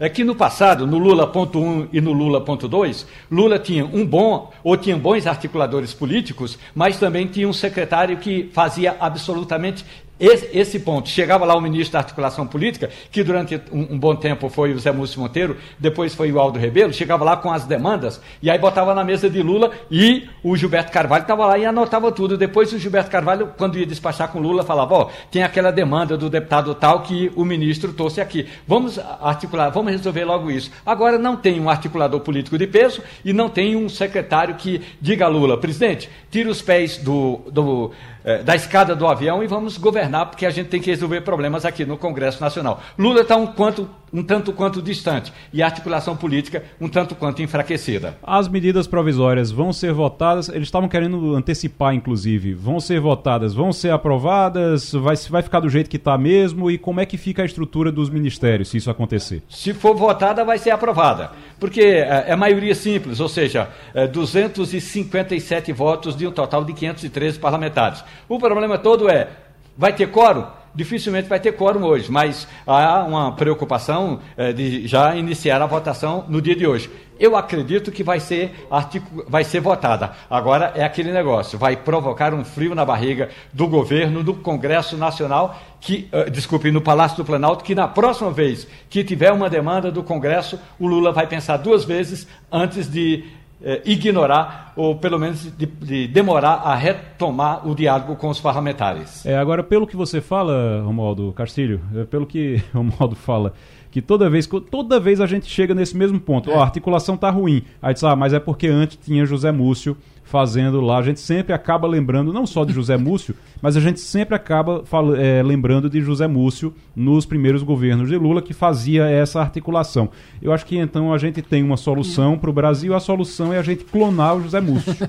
É 0.00 0.08
que 0.08 0.22
no 0.22 0.36
passado, 0.36 0.86
no 0.86 0.96
Lula.1 0.96 1.88
e 1.92 2.00
no 2.00 2.12
Lula.2, 2.12 3.04
Lula 3.28 3.58
tinha 3.58 3.84
um 3.84 4.06
bom, 4.06 4.52
ou 4.62 4.76
tinha 4.76 4.96
bons 4.96 5.26
articuladores 5.26 5.92
políticos, 5.92 6.56
mas 6.72 7.00
também 7.00 7.26
tinha 7.26 7.48
um 7.48 7.52
secretário 7.52 8.16
que 8.18 8.48
fazia 8.52 8.96
absolutamente 9.00 9.84
esse, 10.18 10.48
esse, 10.52 10.80
ponto. 10.80 11.08
Chegava 11.08 11.44
lá 11.44 11.56
o 11.56 11.60
ministro 11.60 11.92
da 11.92 12.00
Articulação 12.00 12.46
Política, 12.46 12.90
que 13.10 13.22
durante 13.22 13.60
um, 13.72 13.94
um, 13.94 13.98
bom 13.98 14.14
tempo 14.16 14.48
foi 14.48 14.72
o 14.72 14.78
Zé 14.78 14.90
Múcio 14.92 15.20
Monteiro, 15.20 15.56
depois 15.78 16.14
foi 16.14 16.32
o 16.32 16.38
Aldo 16.38 16.58
Rebelo, 16.58 16.92
chegava 16.92 17.24
lá 17.24 17.36
com 17.36 17.52
as 17.52 17.64
demandas, 17.64 18.20
e 18.42 18.50
aí 18.50 18.58
botava 18.58 18.94
na 18.94 19.04
mesa 19.04 19.30
de 19.30 19.42
Lula, 19.42 19.70
e 19.90 20.28
o 20.42 20.56
Gilberto 20.56 20.90
Carvalho 20.90 21.22
estava 21.22 21.46
lá 21.46 21.58
e 21.58 21.64
anotava 21.64 22.10
tudo. 22.10 22.36
Depois 22.36 22.72
o 22.72 22.78
Gilberto 22.78 23.10
Carvalho, 23.10 23.52
quando 23.56 23.78
ia 23.78 23.86
despachar 23.86 24.28
com 24.28 24.40
Lula, 24.40 24.64
falava, 24.64 24.94
ó, 24.94 25.02
oh, 25.02 25.10
tem 25.30 25.42
aquela 25.42 25.70
demanda 25.70 26.16
do 26.16 26.28
deputado 26.28 26.74
tal 26.74 27.02
que 27.02 27.30
o 27.36 27.44
ministro 27.44 27.92
trouxe 27.92 28.20
aqui. 28.20 28.46
Vamos 28.66 28.98
articular, 28.98 29.70
vamos 29.70 29.92
resolver 29.92 30.24
logo 30.24 30.50
isso. 30.50 30.70
Agora 30.84 31.18
não 31.18 31.36
tem 31.36 31.60
um 31.60 31.68
articulador 31.68 32.20
político 32.20 32.58
de 32.58 32.66
peso 32.66 33.02
e 33.24 33.32
não 33.32 33.48
tem 33.48 33.76
um 33.76 33.88
secretário 33.88 34.54
que 34.56 34.80
diga 35.00 35.24
a 35.24 35.28
Lula, 35.28 35.58
presidente, 35.58 36.08
tira 36.30 36.50
os 36.50 36.62
pés 36.62 36.96
do, 36.98 37.40
do 37.50 37.92
é, 38.24 38.42
da 38.42 38.54
escada 38.54 38.94
do 38.94 39.06
avião 39.06 39.42
e 39.42 39.46
vamos 39.46 39.76
governar, 39.76 40.26
porque 40.26 40.46
a 40.46 40.50
gente 40.50 40.68
tem 40.68 40.80
que 40.80 40.90
resolver 40.90 41.20
problemas 41.22 41.64
aqui 41.64 41.84
no 41.84 41.96
Congresso 41.96 42.40
Nacional. 42.40 42.80
Lula 42.98 43.22
está 43.22 43.36
um, 43.36 43.46
quanto, 43.46 43.88
um 44.12 44.22
tanto 44.22 44.52
quanto 44.52 44.82
distante 44.82 45.32
e 45.52 45.62
a 45.62 45.66
articulação 45.66 46.16
política 46.16 46.64
um 46.80 46.88
tanto 46.88 47.14
quanto 47.14 47.42
enfraquecida. 47.42 48.16
As 48.22 48.48
medidas 48.48 48.86
provisórias 48.86 49.50
vão 49.50 49.72
ser 49.72 49.92
votadas, 49.92 50.48
eles 50.48 50.68
estavam 50.68 50.88
querendo 50.88 51.34
antecipar, 51.34 51.94
inclusive, 51.94 52.54
vão 52.54 52.80
ser 52.80 53.00
votadas, 53.00 53.54
vão 53.54 53.72
ser 53.72 53.90
aprovadas, 53.90 54.92
vai, 54.92 55.16
vai 55.16 55.42
ficar 55.42 55.60
do 55.60 55.68
jeito 55.68 55.90
que 55.90 55.96
está 55.96 56.16
mesmo 56.16 56.70
e 56.70 56.78
como 56.78 57.00
é 57.00 57.06
que 57.06 57.16
fica 57.16 57.42
a 57.42 57.46
estrutura 57.46 57.90
dos 57.92 58.10
ministérios 58.10 58.68
se 58.68 58.76
isso 58.76 58.90
acontecer? 58.90 59.42
Se 59.48 59.72
for 59.74 59.94
votada, 59.94 60.44
vai 60.44 60.58
ser 60.58 60.70
aprovada, 60.70 61.30
porque 61.58 61.80
é, 61.80 62.26
é 62.28 62.36
maioria 62.36 62.74
simples, 62.74 63.20
ou 63.20 63.28
seja, 63.28 63.68
é 63.94 64.06
257 64.06 65.72
votos 65.72 66.16
de 66.16 66.26
um 66.26 66.32
total 66.32 66.64
de 66.64 66.72
513 66.72 67.38
parlamentares. 67.38 68.04
O 68.28 68.38
problema 68.38 68.78
todo 68.78 69.08
é: 69.08 69.28
vai 69.76 69.92
ter 69.92 70.08
quórum? 70.08 70.44
Dificilmente 70.78 71.28
vai 71.28 71.40
ter 71.40 71.50
quórum 71.50 71.82
hoje, 71.82 72.08
mas 72.08 72.46
há 72.64 73.02
uma 73.02 73.32
preocupação 73.32 74.20
é, 74.36 74.52
de 74.52 74.86
já 74.86 75.16
iniciar 75.16 75.60
a 75.60 75.66
votação 75.66 76.24
no 76.28 76.40
dia 76.40 76.54
de 76.54 76.68
hoje. 76.68 76.88
Eu 77.18 77.36
acredito 77.36 77.90
que 77.90 78.04
vai 78.04 78.20
ser, 78.20 78.68
artigo, 78.70 79.24
vai 79.26 79.42
ser 79.42 79.58
votada. 79.58 80.12
Agora 80.30 80.72
é 80.76 80.84
aquele 80.84 81.10
negócio, 81.10 81.58
vai 81.58 81.76
provocar 81.76 82.32
um 82.32 82.44
frio 82.44 82.76
na 82.76 82.84
barriga 82.84 83.28
do 83.52 83.66
governo, 83.66 84.22
do 84.22 84.34
Congresso 84.34 84.96
Nacional, 84.96 85.58
que, 85.80 86.08
uh, 86.12 86.30
desculpe, 86.30 86.70
no 86.70 86.80
Palácio 86.80 87.16
do 87.16 87.24
Planalto, 87.24 87.64
que 87.64 87.74
na 87.74 87.88
próxima 87.88 88.30
vez 88.30 88.68
que 88.88 89.02
tiver 89.02 89.32
uma 89.32 89.50
demanda 89.50 89.90
do 89.90 90.04
Congresso, 90.04 90.60
o 90.78 90.86
Lula 90.86 91.10
vai 91.10 91.26
pensar 91.26 91.56
duas 91.56 91.84
vezes 91.84 92.28
antes 92.52 92.88
de 92.88 93.24
eh, 93.62 93.82
ignorar 93.84 94.72
ou 94.76 94.94
pelo 94.96 95.18
menos 95.18 95.42
de, 95.56 95.66
de, 95.66 96.06
demorar 96.06 96.62
a 96.64 96.74
retomar 96.74 97.66
o 97.66 97.74
diálogo 97.74 98.14
com 98.14 98.28
os 98.28 98.40
parlamentares. 98.40 99.26
É, 99.26 99.36
agora, 99.36 99.62
pelo 99.64 99.86
que 99.86 99.96
você 99.96 100.20
fala, 100.20 100.82
Romualdo 100.84 101.32
Castilho, 101.32 101.80
é, 101.94 102.04
pelo 102.04 102.26
que 102.26 102.62
Romualdo 102.72 103.16
fala, 103.16 103.52
que 103.90 104.00
toda 104.00 104.30
vez, 104.30 104.48
toda 104.70 105.00
vez 105.00 105.20
a 105.20 105.26
gente 105.26 105.46
chega 105.46 105.74
nesse 105.74 105.96
mesmo 105.96 106.20
ponto, 106.20 106.50
é. 106.50 106.54
a 106.54 106.62
articulação 106.62 107.16
tá 107.16 107.30
ruim. 107.30 107.64
Aí 107.82 107.92
diz, 107.92 108.04
ah, 108.04 108.14
mas 108.14 108.32
é 108.32 108.38
porque 108.38 108.68
antes 108.68 108.96
tinha 109.04 109.26
José 109.26 109.50
Múcio 109.50 109.96
fazendo 110.28 110.80
lá. 110.80 110.98
A 110.98 111.02
gente 111.02 111.20
sempre 111.20 111.54
acaba 111.54 111.88
lembrando, 111.88 112.32
não 112.32 112.46
só 112.46 112.64
de 112.64 112.72
José 112.72 112.96
Múcio, 112.96 113.34
mas 113.62 113.76
a 113.76 113.80
gente 113.80 113.98
sempre 113.98 114.34
acaba 114.34 114.84
fala, 114.84 115.18
é, 115.18 115.42
lembrando 115.42 115.88
de 115.88 116.00
José 116.02 116.26
Múcio 116.26 116.74
nos 116.94 117.24
primeiros 117.24 117.62
governos 117.62 118.08
de 118.08 118.16
Lula, 118.16 118.42
que 118.42 118.52
fazia 118.52 119.06
essa 119.06 119.40
articulação. 119.40 120.10
Eu 120.42 120.52
acho 120.52 120.66
que 120.66 120.76
então 120.76 121.12
a 121.12 121.18
gente 121.18 121.40
tem 121.40 121.62
uma 121.62 121.76
solução 121.76 122.38
para 122.38 122.50
o 122.50 122.52
Brasil, 122.52 122.94
a 122.94 123.00
solução 123.00 123.52
é 123.52 123.58
a 123.58 123.62
gente 123.62 123.84
clonar 123.84 124.36
o 124.36 124.42
José 124.42 124.60
Múcio. 124.60 124.94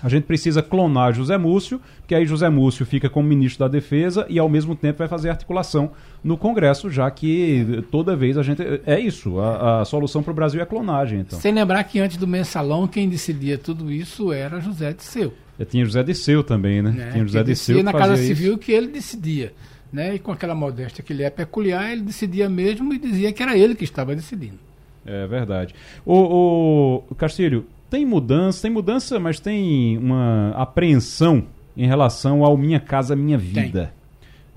A 0.00 0.08
gente 0.08 0.24
precisa 0.24 0.62
clonar 0.62 1.12
José 1.12 1.36
Múcio, 1.36 1.80
que 2.06 2.14
aí 2.14 2.24
José 2.24 2.48
Múcio 2.48 2.86
fica 2.86 3.10
como 3.10 3.28
ministro 3.28 3.64
da 3.64 3.68
Defesa 3.68 4.24
e 4.28 4.38
ao 4.38 4.48
mesmo 4.48 4.76
tempo 4.76 4.98
vai 4.98 5.08
fazer 5.08 5.28
articulação 5.28 5.90
no 6.22 6.36
Congresso, 6.36 6.90
já 6.90 7.10
que 7.10 7.84
toda 7.90 8.16
vez 8.16 8.36
a 8.36 8.42
gente. 8.42 8.62
É 8.86 8.98
isso, 8.98 9.38
a, 9.38 9.80
a 9.80 9.84
solução 9.84 10.22
para 10.22 10.32
o 10.32 10.34
Brasil 10.34 10.60
é 10.60 10.66
clonagem. 10.66 11.20
Então. 11.20 11.38
Sem 11.38 11.52
lembrar 11.52 11.82
que 11.84 12.00
antes 12.00 12.16
do 12.16 12.26
mensalão, 12.26 12.86
quem 12.86 13.08
decidia 13.08 13.56
tudo 13.56 13.90
isso 13.90 14.32
era 14.32 14.60
José 14.60 14.92
Disseu. 14.92 15.32
Eu 15.58 15.66
tinha 15.66 15.84
José 15.84 16.02
Disseu 16.02 16.44
também, 16.44 16.82
né? 16.82 16.90
né? 16.90 17.10
Tinha 17.12 17.24
José 17.24 17.42
Disseu. 17.42 17.82
na 17.82 17.92
Casa 17.92 18.16
Civil 18.16 18.52
isso. 18.52 18.58
que 18.60 18.72
ele 18.72 18.88
decidia. 18.88 19.52
Né? 19.92 20.16
E 20.16 20.18
com 20.18 20.30
aquela 20.30 20.54
modéstia 20.54 21.02
que 21.02 21.12
ele 21.12 21.22
é 21.22 21.30
peculiar, 21.30 21.90
ele 21.90 22.02
decidia 22.02 22.48
mesmo 22.48 22.92
e 22.92 22.98
dizia 22.98 23.32
que 23.32 23.42
era 23.42 23.56
ele 23.56 23.74
que 23.74 23.84
estava 23.84 24.14
decidindo. 24.14 24.58
É 25.04 25.26
verdade. 25.26 25.74
O, 26.04 27.02
o 27.08 27.14
Castilho, 27.14 27.66
tem 27.88 28.04
mudança, 28.04 28.62
tem 28.62 28.70
mudança, 28.70 29.18
mas 29.18 29.40
tem 29.40 29.96
uma 29.96 30.50
apreensão 30.50 31.46
em 31.76 31.86
relação 31.86 32.44
ao 32.44 32.56
Minha 32.56 32.78
Casa 32.78 33.16
Minha 33.16 33.38
Vida. 33.38 33.86
Tem. 33.86 33.97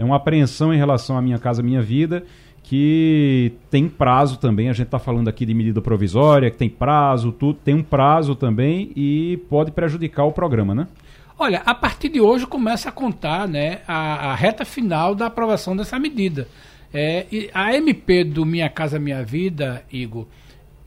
É 0.01 0.03
uma 0.03 0.15
apreensão 0.15 0.73
em 0.73 0.77
relação 0.77 1.15
à 1.15 1.21
Minha 1.21 1.37
Casa 1.37 1.61
Minha 1.61 1.79
Vida 1.79 2.23
que 2.63 3.53
tem 3.69 3.87
prazo 3.87 4.39
também. 4.39 4.67
A 4.67 4.73
gente 4.73 4.87
está 4.87 4.97
falando 4.97 5.27
aqui 5.27 5.45
de 5.45 5.53
medida 5.53 5.79
provisória, 5.79 6.49
que 6.49 6.57
tem 6.57 6.67
prazo, 6.67 7.31
tudo 7.31 7.59
tem 7.63 7.75
um 7.75 7.83
prazo 7.83 8.33
também 8.33 8.91
e 8.95 9.39
pode 9.47 9.69
prejudicar 9.69 10.25
o 10.25 10.31
programa, 10.31 10.73
né? 10.73 10.87
Olha, 11.37 11.61
a 11.63 11.75
partir 11.75 12.09
de 12.09 12.19
hoje 12.19 12.47
começa 12.47 12.89
a 12.89 12.91
contar 12.91 13.47
né, 13.47 13.81
a, 13.87 14.31
a 14.31 14.35
reta 14.35 14.65
final 14.65 15.13
da 15.13 15.27
aprovação 15.27 15.77
dessa 15.77 15.99
medida. 15.99 16.47
É, 16.91 17.27
a 17.53 17.71
MP 17.75 18.23
do 18.23 18.43
Minha 18.43 18.69
Casa 18.69 18.97
Minha 18.97 19.23
Vida, 19.23 19.83
Igor, 19.93 20.25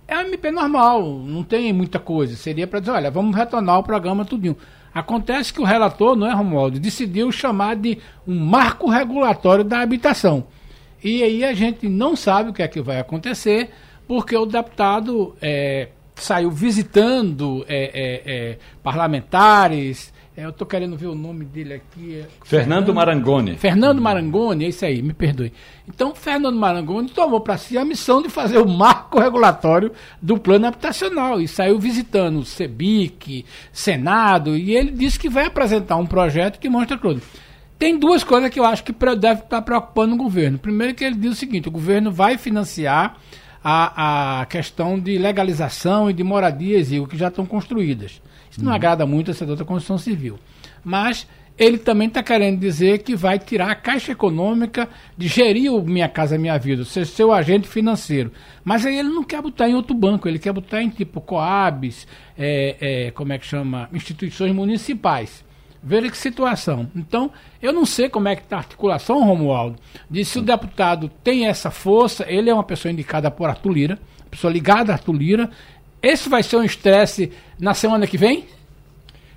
é 0.09 0.17
uma 0.17 0.25
MP 0.25 0.51
normal, 0.51 1.05
não 1.25 1.45
tem 1.45 1.73
muita 1.73 2.01
coisa. 2.01 2.35
Seria 2.35 2.67
para 2.67 2.81
dizer, 2.81 2.91
olha, 2.91 3.13
vamos 3.13 3.37
retornar 3.37 3.79
o 3.79 3.85
programa 3.85 4.25
tudinho. 4.25 4.57
Acontece 4.95 5.53
que 5.53 5.61
o 5.61 5.65
relator, 5.65 6.15
não 6.15 6.31
é, 6.31 6.33
Romualdo, 6.33 6.79
decidiu 6.79 7.33
chamar 7.33 7.75
de 7.75 7.99
um 8.27 8.39
marco 8.39 8.89
regulatório 8.89 9.65
da 9.65 9.81
habitação. 9.81 10.47
E 11.03 11.21
aí 11.23 11.45
a 11.45 11.53
gente 11.53 11.89
não 11.89 12.15
sabe 12.15 12.51
o 12.51 12.53
que 12.53 12.63
é 12.63 12.69
que 12.69 12.81
vai 12.81 13.01
acontecer, 13.01 13.71
porque 14.07 14.37
o 14.37 14.47
deputado 14.47 15.35
é, 15.43 15.89
saiu 16.15 16.51
visitando 16.51 17.67
é, 17.69 18.21
é, 18.25 18.59
parlamentares. 18.85 20.14
É, 20.37 20.45
eu 20.45 20.51
estou 20.51 20.67
querendo 20.67 20.97
ver 20.97 21.07
o 21.07 21.15
nome 21.15 21.45
dele 21.45 21.75
aqui. 21.75 22.17
É 22.17 22.27
Fernando, 22.43 22.45
Fernando 22.45 22.95
Marangoni. 22.95 23.57
Fernando 23.57 24.03
Marangoni, 24.03 24.65
é 24.65 24.69
isso 24.69 24.85
aí, 24.85 25.01
me 25.01 25.13
perdoe. 25.13 25.53
Então, 25.89 26.13
Fernando 26.13 26.59
Marangoni 26.59 27.09
tomou 27.09 27.41
para 27.41 27.57
si 27.57 27.79
a 27.79 27.85
missão 27.85 28.21
de 28.21 28.29
fazer 28.29 28.59
o 28.59 28.69
marco 28.69 29.21
regulatório 29.21 29.93
do 30.21 30.37
plano 30.37 30.67
habitacional 30.67 31.41
e 31.41 31.47
saiu 31.47 31.79
visitando 31.79 32.41
o 32.41 32.45
SEBIC, 32.45 33.45
Senado, 33.73 34.57
e 34.57 34.75
ele 34.75 34.91
disse 34.91 35.21
que 35.21 35.29
vai 35.29 35.47
apresentar 35.47 35.97
um 35.97 36.07
projeto 36.07 36.59
que 36.59 36.69
mostra 36.69 36.99
tudo. 36.99 37.23
Tem 37.79 37.97
duas 37.97 38.25
coisas 38.25 38.51
que 38.51 38.59
eu 38.59 38.65
acho 38.65 38.83
que 38.83 38.93
deve 39.17 39.43
estar 39.43 39.63
preocupando 39.63 40.15
o 40.15 40.19
governo. 40.19 40.59
Primeiro 40.59 40.95
que 40.95 41.05
ele 41.05 41.17
diz 41.17 41.33
o 41.33 41.37
seguinte, 41.37 41.69
o 41.69 41.73
governo 41.73 42.11
vai 42.11 42.39
financiar 42.39 43.19
a, 43.63 44.41
a 44.41 44.47
questão 44.47 44.99
de 44.99 45.17
legalização 45.17 46.11
e 46.11 46.13
de 46.13 46.25
moradias 46.25 46.91
e 46.91 46.99
o 46.99 47.07
que 47.07 47.17
já 47.17 47.29
estão 47.29 47.47
construídas. 47.47 48.21
Isso 48.55 48.61
uhum. 48.61 48.67
não 48.67 48.73
agrada 48.73 49.05
muito 49.05 49.33
a 49.33 49.35
setor 49.35 49.57
da 49.57 49.65
construção 49.65 49.99
civil. 49.99 50.39
Mas 50.85 51.27
ele 51.59 51.77
também 51.77 52.07
está 52.07 52.23
querendo 52.23 52.61
dizer 52.61 52.99
que 53.03 53.17
vai 53.17 53.37
tirar 53.37 53.71
a 53.71 53.75
Caixa 53.75 54.13
Econômica 54.13 54.89
de 55.19 55.27
gerir 55.27 55.73
o 55.73 55.83
Minha 55.83 56.09
Casa 56.09 56.39
Minha 56.39 56.57
Vida, 56.57 56.85
ser 56.85 57.05
seu 57.05 57.33
agente 57.33 57.67
financeiro. 57.67 58.31
Mas 58.65 58.87
aí 58.87 58.97
ele 58.97 59.09
não 59.09 59.25
quer 59.25 59.43
botar 59.43 59.69
em 59.69 59.75
outro 59.75 59.95
banco, 59.95 60.29
ele 60.29 60.39
quer 60.39 60.53
botar 60.53 60.83
em 60.83 60.89
tipo 60.89 61.21
Coabs, 61.21 62.07
é, 62.39 62.77
é, 62.81 63.11
como 63.11 63.33
é 63.33 63.39
que 63.39 63.47
chama, 63.47 63.89
instituições 63.93 64.55
municipais. 64.55 65.45
Veja 65.83 66.11
que 66.11 66.17
situação. 66.17 66.89
Então, 66.95 67.31
eu 67.61 67.73
não 67.73 67.85
sei 67.85 68.09
como 68.09 68.29
é 68.29 68.37
que 68.37 68.43
está 68.43 68.57
a 68.57 68.61
articulação, 68.61 69.25
Romualdo, 69.25 69.77
de 70.09 70.25
se 70.25 70.39
o 70.39 70.43
deputado 70.43 71.11
tem 71.23 71.47
essa 71.47 71.73
força, 71.73 72.25
ele 72.29 72.49
é 72.49 72.55
uma 72.55 72.63
pessoa 72.63 72.91
indicada 72.91 73.31
por 73.33 73.49
Arthur 73.49 73.73
Lira, 73.73 73.99
pessoa 74.35 74.53
ligada 74.53 74.93
a 74.93 74.97
Arthur 74.97 75.13
Lira. 75.13 75.51
Esse 76.05 76.29
vai 76.29 76.43
ser 76.43 76.57
um 76.57 76.65
estresse 76.65 77.33
na 77.59 77.73
semana 77.73 78.07
que 78.07 78.19
vem? 78.19 78.45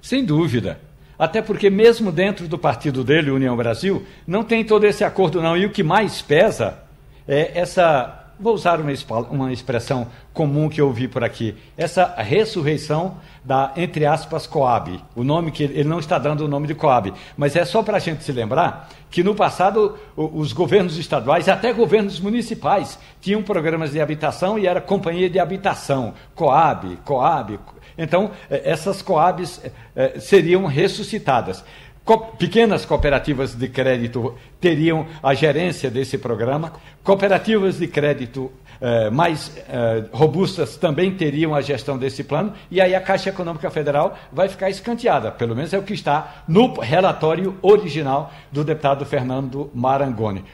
Sem 0.01 0.26
dúvida. 0.26 0.82
Até 1.18 1.41
porque 1.41 1.70
mesmo 1.70 2.11
dentro 2.11 2.45
do 2.45 2.57
partido 2.57 3.05
dele, 3.05 3.32
União 3.32 3.55
Brasil, 3.55 4.05
não 4.28 4.43
tem 4.43 4.65
todo 4.65 4.84
esse 4.84 5.01
acordo 5.01 5.41
não. 5.41 5.55
E 5.55 5.65
o 5.65 5.72
que 5.72 5.82
mais 5.82 6.22
pesa 6.22 6.84
é 7.26 7.57
essa 7.57 8.26
vou 8.39 8.53
usar 8.53 8.79
uma, 8.79 8.91
uma 9.29 9.53
expressão 9.53 10.07
comum 10.33 10.69
que 10.69 10.79
eu 10.79 10.88
ouvi 10.88 11.07
por 11.07 11.23
aqui, 11.23 11.55
essa 11.75 12.13
ressurreição 12.17 13.17
da, 13.43 13.71
entre 13.75 14.05
aspas, 14.05 14.45
Coab. 14.45 15.03
O 15.15 15.23
nome 15.23 15.51
que 15.51 15.63
ele 15.63 15.83
não 15.83 15.99
está 15.99 16.19
dando 16.19 16.45
o 16.45 16.47
nome 16.47 16.67
de 16.67 16.75
Coab, 16.75 17.13
mas 17.35 17.55
é 17.55 17.65
só 17.65 17.81
para 17.81 17.97
a 17.97 17.99
gente 17.99 18.23
se 18.23 18.31
lembrar 18.31 18.89
que 19.09 19.23
no 19.23 19.33
passado 19.33 19.97
os 20.15 20.53
governos 20.53 20.97
estaduais, 20.97 21.47
até 21.49 21.73
governos 21.73 22.19
municipais, 22.19 22.99
tinham 23.21 23.41
programas 23.41 23.91
de 23.91 24.01
habitação 24.01 24.59
e 24.59 24.67
era 24.67 24.81
companhia 24.81 25.29
de 25.29 25.39
habitação, 25.39 26.13
Coab, 26.35 26.97
Coab. 27.05 27.59
Então, 27.97 28.29
essas 28.49 29.01
Coabs 29.01 29.59
seriam 30.19 30.65
ressuscitadas. 30.65 31.63
Co 32.07 32.19
pequenas 32.19 32.85
cooperativas 32.85 33.53
de 33.53 33.67
crédito 33.67 34.33
teriam 34.61 35.07
a 35.21 35.33
gerência 35.33 35.91
desse 35.91 36.17
programa, 36.17 36.71
cooperativas 37.03 37.79
de 37.79 37.87
crédito 37.89 38.49
eh, 38.79 39.09
mais 39.09 39.51
eh, 39.67 40.05
robustas 40.13 40.77
também 40.77 41.17
teriam 41.17 41.53
a 41.53 41.59
gestão 41.59 41.97
desse 41.97 42.23
plano, 42.23 42.53
e 42.71 42.79
aí 42.79 42.95
a 42.95 43.01
Caixa 43.01 43.31
Econômica 43.31 43.69
Federal 43.69 44.17
vai 44.31 44.47
ficar 44.47 44.69
escanteada, 44.69 45.31
pelo 45.31 45.53
menos 45.53 45.73
é 45.73 45.77
o 45.77 45.83
que 45.83 45.93
está 45.93 46.43
no 46.47 46.79
relatório 46.79 47.57
original 47.61 48.31
do 48.53 48.63
deputado 48.63 49.05
Fernando 49.05 49.69
Marangoni. 49.75 50.45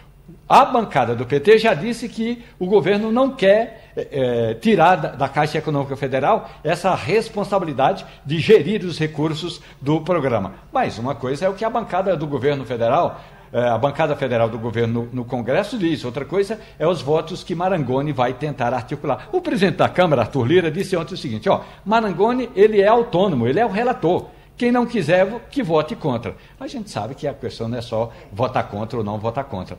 A 0.47 0.65
bancada 0.65 1.15
do 1.15 1.25
PT 1.25 1.57
já 1.57 1.73
disse 1.73 2.09
que 2.09 2.43
o 2.59 2.65
governo 2.65 3.11
não 3.11 3.31
quer 3.31 3.91
é, 3.95 4.53
tirar 4.55 4.95
da, 4.95 5.09
da, 5.09 5.29
Caixa 5.29 5.57
Econômica 5.57 5.95
Federal 5.95 6.49
essa 6.63 6.93
responsabilidade 6.95 8.05
de 8.25 8.39
gerir 8.39 8.84
os 8.84 8.99
recursos 8.99 9.61
do 9.81 10.01
programa. 10.01 10.53
Mas 10.71 10.97
uma 10.97 11.15
coisa 11.15 11.45
é 11.45 11.49
o 11.49 11.53
que 11.53 11.63
a 11.63 11.69
bancada 11.69 12.15
do 12.17 12.27
governo 12.27 12.65
federal, 12.65 13.21
é, 13.51 13.69
a 13.69 13.77
bancada 13.77 14.15
federal 14.15 14.49
do 14.49 14.59
governo 14.59 15.03
no, 15.03 15.09
no 15.21 15.25
Congresso 15.25 15.77
diz, 15.77 16.03
outra 16.03 16.25
coisa 16.25 16.59
é 16.77 16.88
os 16.88 17.01
votos 17.01 17.43
que 17.43 17.55
Marangoni 17.55 18.11
vai 18.11 18.34
tentar 18.34 18.73
articular. 18.73 19.29
O 19.31 19.41
presidente 19.41 19.77
da 19.77 19.89
Câmara, 19.89 20.23
Arthur 20.23 20.45
Lira, 20.45 20.71
disse 20.71 20.95
ontem 20.95 21.13
o 21.13 21.17
seguinte: 21.17 21.47
ó, 21.47 21.61
Marangoni 21.86 22.49
ele 22.55 22.81
é 22.81 22.88
autônomo, 22.88 23.47
ele 23.47 23.59
é 23.59 23.65
o 23.65 23.69
relator. 23.69 24.27
Quem 24.55 24.71
não 24.71 24.86
quiser, 24.86 25.27
que 25.49 25.63
vote 25.63 25.95
contra. 25.95 26.36
A 26.59 26.67
gente 26.67 26.89
sabe 26.89 27.15
que 27.15 27.27
a 27.27 27.34
questão 27.34 27.67
não 27.67 27.77
é 27.77 27.81
só 27.81 28.11
votar 28.31 28.67
contra 28.67 28.99
ou 28.99 29.03
não 29.03 29.17
votar 29.17 29.43
contra. 29.45 29.77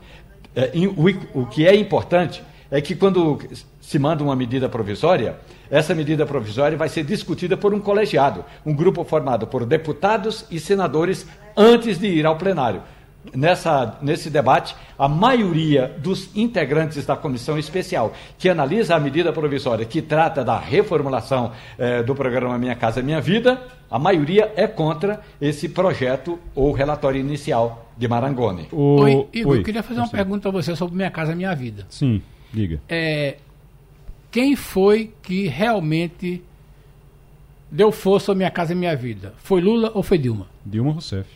É, 0.55 0.71
o, 0.77 1.41
o 1.41 1.45
que 1.45 1.67
é 1.67 1.75
importante 1.75 2.43
é 2.71 2.81
que 2.81 2.95
quando 2.95 3.39
se 3.79 3.99
manda 3.99 4.23
uma 4.23 4.35
medida 4.35 4.67
provisória, 4.67 5.37
essa 5.69 5.93
medida 5.93 6.25
provisória 6.25 6.77
vai 6.77 6.89
ser 6.89 7.03
discutida 7.03 7.55
por 7.55 7.73
um 7.73 7.79
colegiado, 7.79 8.43
um 8.65 8.73
grupo 8.73 9.03
formado 9.03 9.47
por 9.47 9.65
deputados 9.65 10.45
e 10.49 10.59
senadores 10.59 11.27
antes 11.55 11.99
de 11.99 12.07
ir 12.07 12.25
ao 12.25 12.37
plenário. 12.37 12.81
Nessa, 13.33 13.97
nesse 14.01 14.29
debate, 14.29 14.75
a 14.97 15.07
maioria 15.07 15.93
dos 15.97 16.29
integrantes 16.35 17.05
da 17.05 17.15
comissão 17.15 17.57
especial 17.57 18.13
que 18.37 18.49
analisa 18.49 18.95
a 18.95 18.99
medida 18.99 19.33
provisória 19.33 19.85
que 19.85 20.01
trata 20.01 20.43
da 20.43 20.57
reformulação 20.57 21.51
eh, 21.77 22.03
do 22.03 22.13
programa 22.13 22.57
Minha 22.57 22.75
Casa 22.75 23.01
Minha 23.01 23.19
Vida, 23.19 23.61
a 23.89 23.99
maioria 23.99 24.51
é 24.55 24.67
contra 24.67 25.21
esse 25.39 25.69
projeto 25.69 26.39
ou 26.53 26.71
relatório 26.71 27.19
inicial 27.19 27.91
de 27.97 28.07
Marangoni. 28.07 28.67
O... 28.71 29.01
Oi, 29.01 29.27
Igor, 29.33 29.53
Oi, 29.53 29.59
eu 29.59 29.63
queria 29.63 29.83
fazer 29.83 29.99
uma 29.99 30.09
pergunta 30.09 30.49
a 30.49 30.51
você 30.51 30.75
sobre 30.75 30.95
Minha 30.95 31.11
Casa 31.11 31.35
Minha 31.35 31.53
Vida. 31.55 31.85
Sim, 31.89 32.21
diga. 32.53 32.81
É, 32.89 33.37
quem 34.31 34.55
foi 34.55 35.13
que 35.21 35.47
realmente 35.47 36.43
deu 37.71 37.91
força 37.91 38.31
à 38.31 38.35
Minha 38.35 38.51
Casa 38.51 38.75
Minha 38.75 38.95
Vida? 38.95 39.33
Foi 39.37 39.61
Lula 39.61 39.91
ou 39.93 40.03
foi 40.03 40.17
Dilma? 40.17 40.47
Dilma 40.65 40.91
Rousseff. 40.91 41.29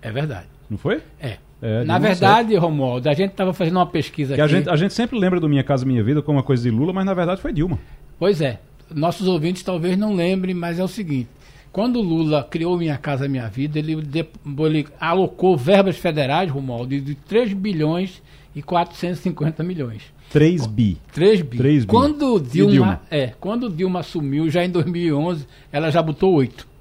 É 0.00 0.10
verdade. 0.10 0.51
Não 0.72 0.78
foi? 0.78 1.02
É. 1.20 1.36
É, 1.60 1.84
Na 1.84 1.98
verdade, 1.98 2.54
Rousseff. 2.54 2.56
Romualdo, 2.56 3.08
a 3.10 3.12
gente 3.12 3.32
estava 3.32 3.52
fazendo 3.52 3.76
uma 3.76 3.86
pesquisa 3.86 4.34
que 4.34 4.40
aqui. 4.40 4.54
A 4.54 4.56
gente, 4.58 4.70
a 4.70 4.74
gente 4.74 4.94
sempre 4.94 5.18
lembra 5.18 5.38
do 5.38 5.48
Minha 5.48 5.62
Casa 5.62 5.84
Minha 5.84 6.02
Vida 6.02 6.22
como 6.22 6.38
uma 6.38 6.42
coisa 6.42 6.62
de 6.62 6.70
Lula, 6.70 6.94
mas 6.94 7.04
na 7.04 7.12
verdade 7.12 7.42
foi 7.42 7.52
Dilma. 7.52 7.78
Pois 8.18 8.40
é. 8.40 8.58
Nossos 8.92 9.28
ouvintes 9.28 9.62
talvez 9.62 9.96
não 9.98 10.14
lembrem, 10.14 10.54
mas 10.54 10.78
é 10.78 10.82
o 10.82 10.88
seguinte: 10.88 11.28
quando 11.70 11.96
o 12.00 12.02
Lula 12.02 12.42
criou 12.42 12.78
Minha 12.78 12.96
Casa 12.96 13.28
Minha 13.28 13.48
Vida, 13.48 13.78
ele, 13.78 13.92
ele 13.92 14.88
alocou 14.98 15.54
verbas 15.56 15.98
federais, 15.98 16.50
Romualdo, 16.50 16.98
de 16.98 17.14
3 17.14 17.52
bilhões 17.52 18.22
e 18.56 18.62
450 18.62 19.62
milhões. 19.62 20.02
3 20.30 20.66
bi. 20.66 20.96
3 21.12 21.42
bi. 21.42 21.58
3 21.58 21.84
bi. 21.84 21.90
Quando 21.90 22.40
Dilma, 22.40 22.70
Dilma, 22.72 23.00
É, 23.10 23.32
quando 23.38 23.68
Dilma 23.68 24.00
assumiu, 24.00 24.48
já 24.48 24.64
em 24.64 24.70
2011, 24.70 25.46
ela 25.70 25.90
já 25.90 26.02
botou 26.02 26.32
8. 26.32 26.71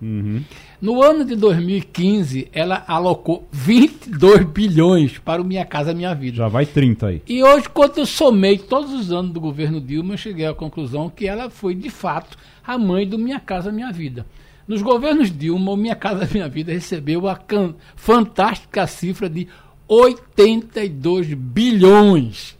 Uhum. 0.00 0.42
No 0.80 1.02
ano 1.02 1.24
de 1.24 1.34
2015, 1.36 2.48
ela 2.52 2.84
alocou 2.86 3.48
22 3.52 4.44
bilhões 4.44 5.18
para 5.18 5.40
o 5.40 5.44
Minha 5.44 5.64
Casa 5.64 5.94
Minha 5.94 6.14
Vida. 6.14 6.38
Já 6.38 6.48
vai 6.48 6.66
30 6.66 7.06
aí. 7.06 7.22
E 7.26 7.42
hoje, 7.42 7.68
quando 7.68 7.98
eu 7.98 8.06
somei 8.06 8.58
todos 8.58 8.92
os 8.92 9.12
anos 9.12 9.32
do 9.32 9.40
governo 9.40 9.80
Dilma, 9.80 10.14
eu 10.14 10.18
cheguei 10.18 10.46
à 10.46 10.54
conclusão 10.54 11.08
que 11.08 11.26
ela 11.26 11.48
foi, 11.48 11.74
de 11.74 11.90
fato, 11.90 12.36
a 12.66 12.76
mãe 12.76 13.06
do 13.06 13.18
Minha 13.18 13.40
Casa 13.40 13.72
Minha 13.72 13.92
Vida. 13.92 14.26
Nos 14.66 14.82
governos 14.82 15.30
Dilma, 15.30 15.72
o 15.72 15.76
Minha 15.76 15.94
Casa 15.94 16.28
Minha 16.32 16.48
Vida 16.48 16.72
recebeu 16.72 17.28
a 17.28 17.38
fantástica 17.96 18.86
cifra 18.86 19.28
de 19.28 19.48
82 19.86 21.34
bilhões 21.34 22.56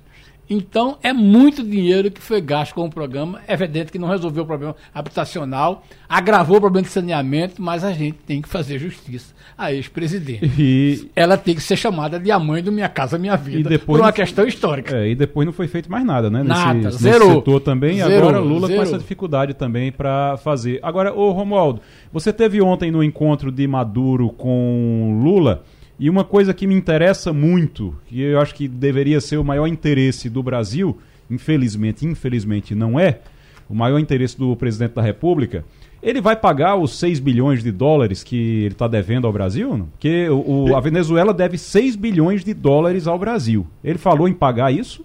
então, 0.49 0.99
é 1.03 1.13
muito 1.13 1.63
dinheiro 1.63 2.11
que 2.11 2.21
foi 2.21 2.41
gasto 2.41 2.75
com 2.75 2.85
o 2.85 2.91
programa. 2.91 3.41
É 3.49 3.55
evidente 3.55 3.91
que 3.91 3.99
não 3.99 4.09
resolveu 4.09 4.43
o 4.43 4.47
problema 4.47 4.77
habitacional, 4.95 5.85
agravou 6.09 6.59
o 6.59 6.61
problema 6.61 6.87
de 6.87 6.93
saneamento, 6.93 7.63
mas 7.63 7.83
a 7.85 7.93
gente 7.93 8.19
tem 8.27 8.43
que 8.43 8.49
fazer 8.49 8.79
justiça 8.79 9.35
a 9.57 9.73
ex-presidente. 9.73 10.51
E... 10.59 11.11
Ela 11.15 11.37
tem 11.37 11.55
que 11.55 11.61
ser 11.61 11.77
chamada 11.77 12.19
de 12.19 12.31
a 12.31 12.39
mãe 12.39 12.63
do 12.63 12.73
Minha 12.73 12.89
Casa 12.89 13.17
Minha 13.19 13.37
Vida, 13.37 13.75
e 13.75 13.79
por 13.79 14.01
uma 14.01 14.13
questão 14.13 14.47
histórica. 14.47 14.97
É, 14.97 15.11
e 15.11 15.15
depois 15.15 15.47
não 15.47 15.53
foi 15.53 15.69
feito 15.69 15.91
mais 15.91 16.05
nada, 16.05 16.29
né? 16.29 16.43
Nada, 16.43 16.75
nesse, 16.75 16.99
zerou. 16.99 17.29
Nesse 17.29 17.39
setor 17.41 17.61
também, 17.61 17.97
zerou, 17.99 18.29
agora 18.29 18.39
Lula 18.39 18.67
zerou. 18.67 18.83
com 18.83 18.89
essa 18.89 18.99
dificuldade 18.99 19.55
também 19.55 19.93
para 19.93 20.37
fazer. 20.39 20.79
Agora, 20.83 21.15
ô 21.15 21.31
Romualdo, 21.33 21.81
você 22.13 22.33
teve 22.33 22.61
ontem 22.61 22.91
no 22.91 23.03
encontro 23.03 23.51
de 23.51 23.67
Maduro 23.67 24.31
com 24.31 25.21
Lula 25.23 25.63
e 25.99 26.11
uma 26.11 26.25
coisa 26.25 26.53
que 26.53 26.67
me 26.67 26.75
interessa 26.75 27.33
muito, 27.33 27.95
que 28.07 28.21
eu 28.21 28.41
acho 28.41 28.55
que 28.55 28.67
deveria 28.67 29.21
ser 29.21 29.37
o 29.37 29.45
maior 29.45 29.67
interesse 29.67 30.29
do 30.29 30.43
Brasil, 30.43 30.99
infelizmente, 31.31 32.07
infelizmente 32.07 32.75
não 32.75 32.99
é, 32.99 33.21
o 33.69 33.75
maior 33.75 33.99
interesse 33.99 34.37
do 34.37 34.55
presidente 34.57 34.95
da 34.95 35.03
República, 35.03 35.65
ele 36.03 36.21
vai 36.21 36.37
pagar 36.37 36.77
os 36.77 36.99
6 36.99 37.19
bilhões 37.19 37.63
de 37.63 37.73
dólares 37.73 38.23
que 38.23 38.37
ele 38.37 38.75
está 38.75 38.87
devendo 38.87 39.27
ao 39.27 39.33
Brasil? 39.33 39.89
Porque 39.93 40.29
o, 40.29 40.69
o, 40.69 40.77
a 40.77 40.81
Venezuela 40.81 41.33
deve 41.33 41.57
6 41.57 41.97
bilhões 41.97 42.45
de 42.45 42.53
dólares 42.53 43.07
ao 43.07 43.19
Brasil. 43.19 43.67
Ele 43.83 43.99
falou 43.99 44.29
em 44.29 44.35
pagar 44.35 44.71
isso? 44.71 45.03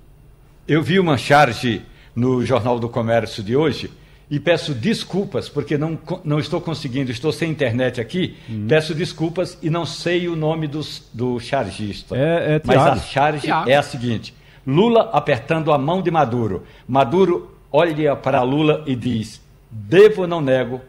Eu 0.68 0.84
vi 0.84 1.00
uma 1.00 1.18
charge 1.18 1.82
no 2.14 2.46
Jornal 2.46 2.80
do 2.80 2.90
Comércio 2.90 3.42
de 3.42 3.56
hoje 3.56 3.90
e 4.30 4.40
peço 4.40 4.74
desculpas, 4.74 5.50
porque 5.50 5.78
não, 5.78 5.98
não 6.24 6.40
estou 6.40 6.62
conseguindo, 6.62 7.12
estou 7.12 7.32
sem 7.32 7.50
internet 7.50 8.00
aqui, 8.00 8.38
hum. 8.50 8.68
peço 8.68 8.94
desculpas 8.94 9.58
e 9.62 9.70
não 9.70 9.86
sei 9.86 10.28
o 10.28 10.36
nome 10.36 10.68
dos, 10.68 11.10
do 11.12 11.40
chargista. 11.40 12.16
É, 12.16 12.56
é 12.56 12.62
Mas 12.64 12.78
a 12.78 12.96
charge 12.98 13.42
Thiago. 13.42 13.70
é 13.70 13.76
a 13.76 13.82
seguinte: 13.82 14.34
Lula 14.66 15.10
apertando 15.14 15.74
a 15.74 15.78
mão 15.78 16.02
de 16.02 16.12
Maduro. 16.12 16.64
Maduro 16.88 17.56
olha 17.72 18.16
para 18.16 18.44
Lula 18.44 18.84
e 18.86 18.96
diz: 18.96 19.42
devo 19.70 20.22
ou 20.22 20.28
não 20.28 20.42
nego, 20.42 20.80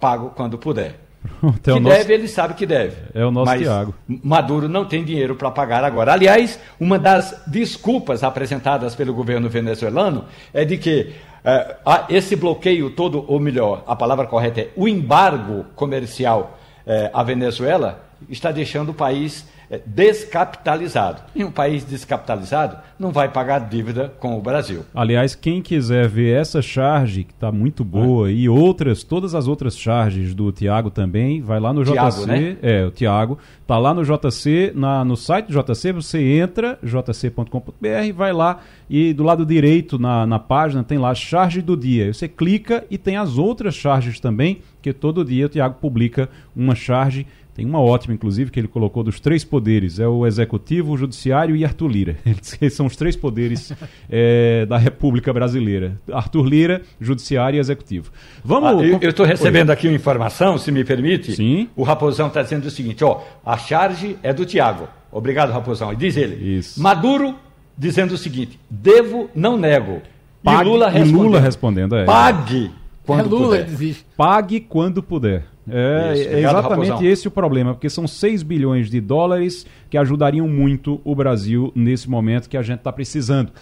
pago 0.00 0.32
quando 0.34 0.58
puder. 0.58 0.98
que 1.62 1.70
nosso... 1.70 1.96
deve, 1.96 2.14
ele 2.14 2.28
sabe 2.28 2.54
que 2.54 2.66
deve. 2.66 2.96
É 3.14 3.24
o 3.24 3.30
nosso 3.30 3.46
mas 3.46 3.60
Tiago. 3.60 3.94
Maduro 4.08 4.68
não 4.68 4.84
tem 4.84 5.04
dinheiro 5.04 5.36
para 5.36 5.50
pagar 5.50 5.84
agora. 5.84 6.12
Aliás, 6.12 6.58
uma 6.80 6.98
das 6.98 7.42
desculpas 7.46 8.24
apresentadas 8.24 8.94
pelo 8.94 9.12
governo 9.12 9.48
venezuelano 9.48 10.24
é 10.52 10.64
de 10.64 10.78
que 10.78 11.12
é, 11.44 11.76
esse 12.08 12.36
bloqueio 12.36 12.90
todo, 12.90 13.24
ou 13.26 13.40
melhor, 13.40 13.82
a 13.86 13.96
palavra 13.96 14.26
correta 14.26 14.60
é 14.60 14.68
o 14.76 14.86
embargo 14.86 15.64
comercial 15.74 16.58
é, 16.86 17.10
à 17.12 17.22
Venezuela, 17.22 18.04
está 18.28 18.50
deixando 18.50 18.90
o 18.90 18.94
país 18.94 19.46
descapitalizado. 19.86 21.22
E 21.34 21.44
um 21.44 21.50
país 21.50 21.84
descapitalizado 21.84 22.78
não 22.98 23.12
vai 23.12 23.28
pagar 23.28 23.60
dívida 23.60 24.12
com 24.18 24.36
o 24.36 24.40
Brasil. 24.40 24.84
Aliás, 24.94 25.34
quem 25.34 25.62
quiser 25.62 26.08
ver 26.08 26.36
essa 26.36 26.60
charge, 26.60 27.24
que 27.24 27.32
está 27.32 27.52
muito 27.52 27.84
boa, 27.84 28.28
é. 28.28 28.32
e 28.32 28.48
outras, 28.48 29.04
todas 29.04 29.34
as 29.34 29.46
outras 29.46 29.76
charges 29.78 30.34
do 30.34 30.50
Tiago 30.50 30.90
também, 30.90 31.40
vai 31.40 31.60
lá 31.60 31.72
no 31.72 31.84
Thiago, 31.84 32.10
JC. 32.10 32.26
Né? 32.26 32.56
É, 32.62 32.84
o 32.84 32.90
Tiago. 32.90 33.38
Está 33.62 33.78
lá 33.78 33.94
no 33.94 34.02
JC, 34.04 34.72
na, 34.74 35.04
no 35.04 35.16
site 35.16 35.52
do 35.52 35.62
JC, 35.62 35.92
você 35.92 36.20
entra, 36.20 36.76
jc.com.br, 36.82 38.12
vai 38.14 38.32
lá 38.32 38.60
e 38.88 39.12
do 39.12 39.22
lado 39.22 39.46
direito 39.46 39.96
na, 39.96 40.26
na 40.26 40.40
página 40.40 40.82
tem 40.82 40.98
lá 40.98 41.14
charge 41.14 41.62
do 41.62 41.76
dia. 41.76 42.12
Você 42.12 42.26
clica 42.26 42.84
e 42.90 42.98
tem 42.98 43.16
as 43.16 43.38
outras 43.38 43.76
charges 43.76 44.18
também, 44.18 44.62
que 44.82 44.92
todo 44.92 45.24
dia 45.24 45.46
o 45.46 45.48
Tiago 45.48 45.76
publica 45.80 46.28
uma 46.56 46.74
charge 46.74 47.24
tem 47.60 47.66
uma 47.66 47.78
ótima, 47.78 48.14
inclusive, 48.14 48.50
que 48.50 48.58
ele 48.58 48.66
colocou 48.66 49.02
dos 49.02 49.20
três 49.20 49.44
poderes: 49.44 49.98
é 49.98 50.08
o 50.08 50.26
executivo, 50.26 50.92
o 50.92 50.96
judiciário 50.96 51.54
e 51.54 51.62
Arthur 51.62 51.88
Lira. 51.88 52.16
Eles 52.24 52.72
são 52.72 52.86
os 52.86 52.96
três 52.96 53.14
poderes 53.14 53.70
é, 54.08 54.64
da 54.64 54.78
República 54.78 55.30
Brasileira: 55.30 55.94
Arthur 56.10 56.46
Lira, 56.46 56.82
judiciário 56.98 57.58
e 57.58 57.60
executivo. 57.60 58.10
Vamos. 58.42 58.82
Ah, 58.82 58.98
eu 59.02 59.10
estou 59.10 59.26
recebendo 59.26 59.68
Oi. 59.68 59.74
aqui 59.74 59.88
uma 59.88 59.94
informação, 59.94 60.56
se 60.56 60.72
me 60.72 60.82
permite. 60.84 61.32
Sim. 61.32 61.68
O 61.76 61.82
Raposão 61.82 62.28
está 62.28 62.40
dizendo 62.40 62.64
o 62.64 62.70
seguinte: 62.70 63.04
ó, 63.04 63.20
a 63.44 63.58
charge 63.58 64.16
é 64.22 64.32
do 64.32 64.46
Tiago. 64.46 64.88
Obrigado, 65.12 65.52
Raposão. 65.52 65.92
E 65.92 65.96
diz 65.96 66.16
ele: 66.16 66.56
Isso. 66.56 66.80
Maduro 66.80 67.34
dizendo 67.76 68.14
o 68.14 68.18
seguinte: 68.18 68.58
devo, 68.70 69.28
não 69.34 69.58
nego. 69.58 70.00
Pague, 70.42 70.62
e 70.62 70.64
Lula 70.64 70.88
respondendo. 70.88 71.18
E 71.18 71.22
Lula 71.22 71.40
respondendo 71.40 71.96
é. 71.96 72.04
Pague 72.06 72.70
quando 73.16 73.36
é 73.36 73.38
Lula 73.38 73.48
puder. 73.48 73.64
Desiste. 73.64 74.06
Pague 74.16 74.60
quando 74.60 75.02
puder. 75.02 75.44
É, 75.68 76.12
Isso, 76.14 76.28
é 76.28 76.38
exatamente 76.40 76.88
Raposão. 76.88 77.06
esse 77.06 77.28
o 77.28 77.30
problema, 77.30 77.74
porque 77.74 77.88
são 77.88 78.06
6 78.06 78.42
bilhões 78.42 78.90
de 78.90 79.00
dólares 79.00 79.64
que 79.88 79.96
ajudariam 79.96 80.48
muito 80.48 81.00
o 81.04 81.14
Brasil 81.14 81.72
nesse 81.74 82.10
momento 82.10 82.48
que 82.48 82.56
a 82.56 82.62
gente 82.62 82.78
está 82.78 82.92
precisando. 82.92 83.52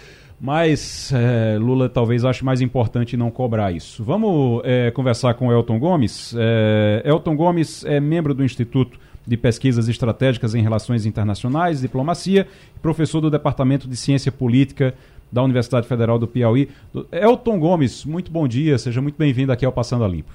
Mas 0.41 1.13
é, 1.13 1.59
Lula 1.59 1.89
talvez 1.89 2.25
ache 2.25 2.45
mais 2.45 2.61
importante 2.61 3.17
não 3.17 3.31
cobrar 3.31 3.73
isso. 3.73 4.05
Vamos 4.05 4.63
é, 4.65 4.91
conversar 4.93 5.35
com 5.35 5.53
Elton 5.53 5.79
Gomes. 5.79 6.35
É, 6.39 7.03
Elton 7.05 7.37
Gomes 7.37 7.85
é 7.85 7.99
membro 7.99 8.33
do 8.33 8.45
Instituto 8.45 8.99
de 9.27 9.37
Pesquisas 9.37 9.89
Estratégicas 9.89 10.55
em 10.55 10.63
Relações 10.63 11.05
Internacionais, 11.05 11.81
Diplomacia, 11.81 12.47
professor 12.81 13.21
do 13.21 13.31
Departamento 13.31 13.87
de 13.89 13.97
Ciência 13.97 14.33
Política 14.33 14.95
da 15.31 15.43
Universidade 15.43 15.87
Federal 15.87 16.19
do 16.19 16.27
Piauí. 16.27 16.69
Elton 17.13 17.59
Gomes, 17.59 18.05
muito 18.05 18.31
bom 18.31 18.47
dia, 18.49 18.79
seja 18.79 19.01
muito 19.01 19.17
bem-vindo 19.17 19.53
aqui 19.53 19.65
ao 19.65 19.73
Passando 19.73 20.05
a 20.05 20.09
Limpo. 20.09 20.33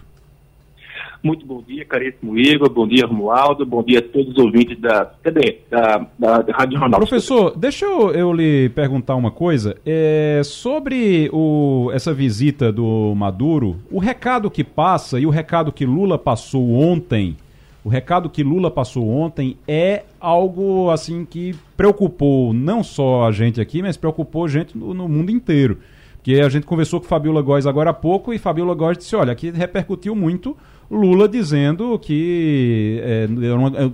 Muito 1.24 1.46
bom 1.46 1.64
dia, 1.66 1.86
caríssimo 1.86 2.38
Igor, 2.38 2.70
bom 2.70 2.86
dia, 2.86 3.06
Romualdo, 3.06 3.66
bom 3.66 3.82
dia 3.82 4.00
a 4.00 4.02
todos 4.02 4.34
os 4.34 4.38
ouvintes 4.38 4.78
da, 4.78 5.10
cadê? 5.24 5.60
da, 5.72 6.06
da, 6.20 6.42
da 6.42 6.54
Rádio 6.54 6.78
Jornal. 6.78 7.00
Professor, 7.00 7.58
deixa 7.58 7.86
eu, 7.86 8.12
eu 8.12 8.34
lhe 8.34 8.68
perguntar 8.76 9.16
uma 9.16 9.32
coisa. 9.32 9.78
É, 9.86 10.42
sobre 10.44 11.30
o, 11.32 11.90
essa 11.94 12.14
visita 12.14 12.74
do 12.74 13.16
Maduro, 13.16 13.78
o 13.90 14.00
recado 14.00 14.52
que 14.52 14.66
passa 14.66 15.18
e 15.18 15.26
o 15.26 15.30
recado 15.30 15.72
que 15.72 15.86
Lula 15.86 16.18
passou 16.18 16.74
ontem 16.74 17.38
o 17.84 17.90
recado 17.90 18.30
que 18.30 18.44
Lula 18.44 18.72
passou 18.72 19.10
ontem 19.10 19.58
é 19.68 20.04
algo 20.20 20.90
assim 20.90 21.26
que 21.26 21.54
preocupou 21.76 22.54
não 22.54 22.82
só 22.82 23.26
a 23.28 23.32
gente 23.32 23.60
aqui, 23.60 23.82
mas 23.82 23.98
preocupou 23.98 24.48
gente 24.48 24.78
no, 24.78 24.94
no 24.94 25.08
mundo 25.08 25.32
inteiro. 25.32 25.80
Porque 26.16 26.40
a 26.40 26.48
gente 26.48 26.66
conversou 26.66 27.02
com 27.02 27.08
Fabiola 27.08 27.42
Góes 27.42 27.68
agora 27.68 27.90
há 27.90 27.94
pouco 27.94 28.34
e 28.34 28.38
Fabiola 28.38 28.74
Góes 28.74 28.98
disse: 28.98 29.14
olha, 29.16 29.34
aqui 29.34 29.52
repercutiu 29.52 30.16
muito 30.16 30.56
Lula 30.90 31.28
dizendo 31.28 32.00
que, 32.00 33.02
é, 33.04 33.28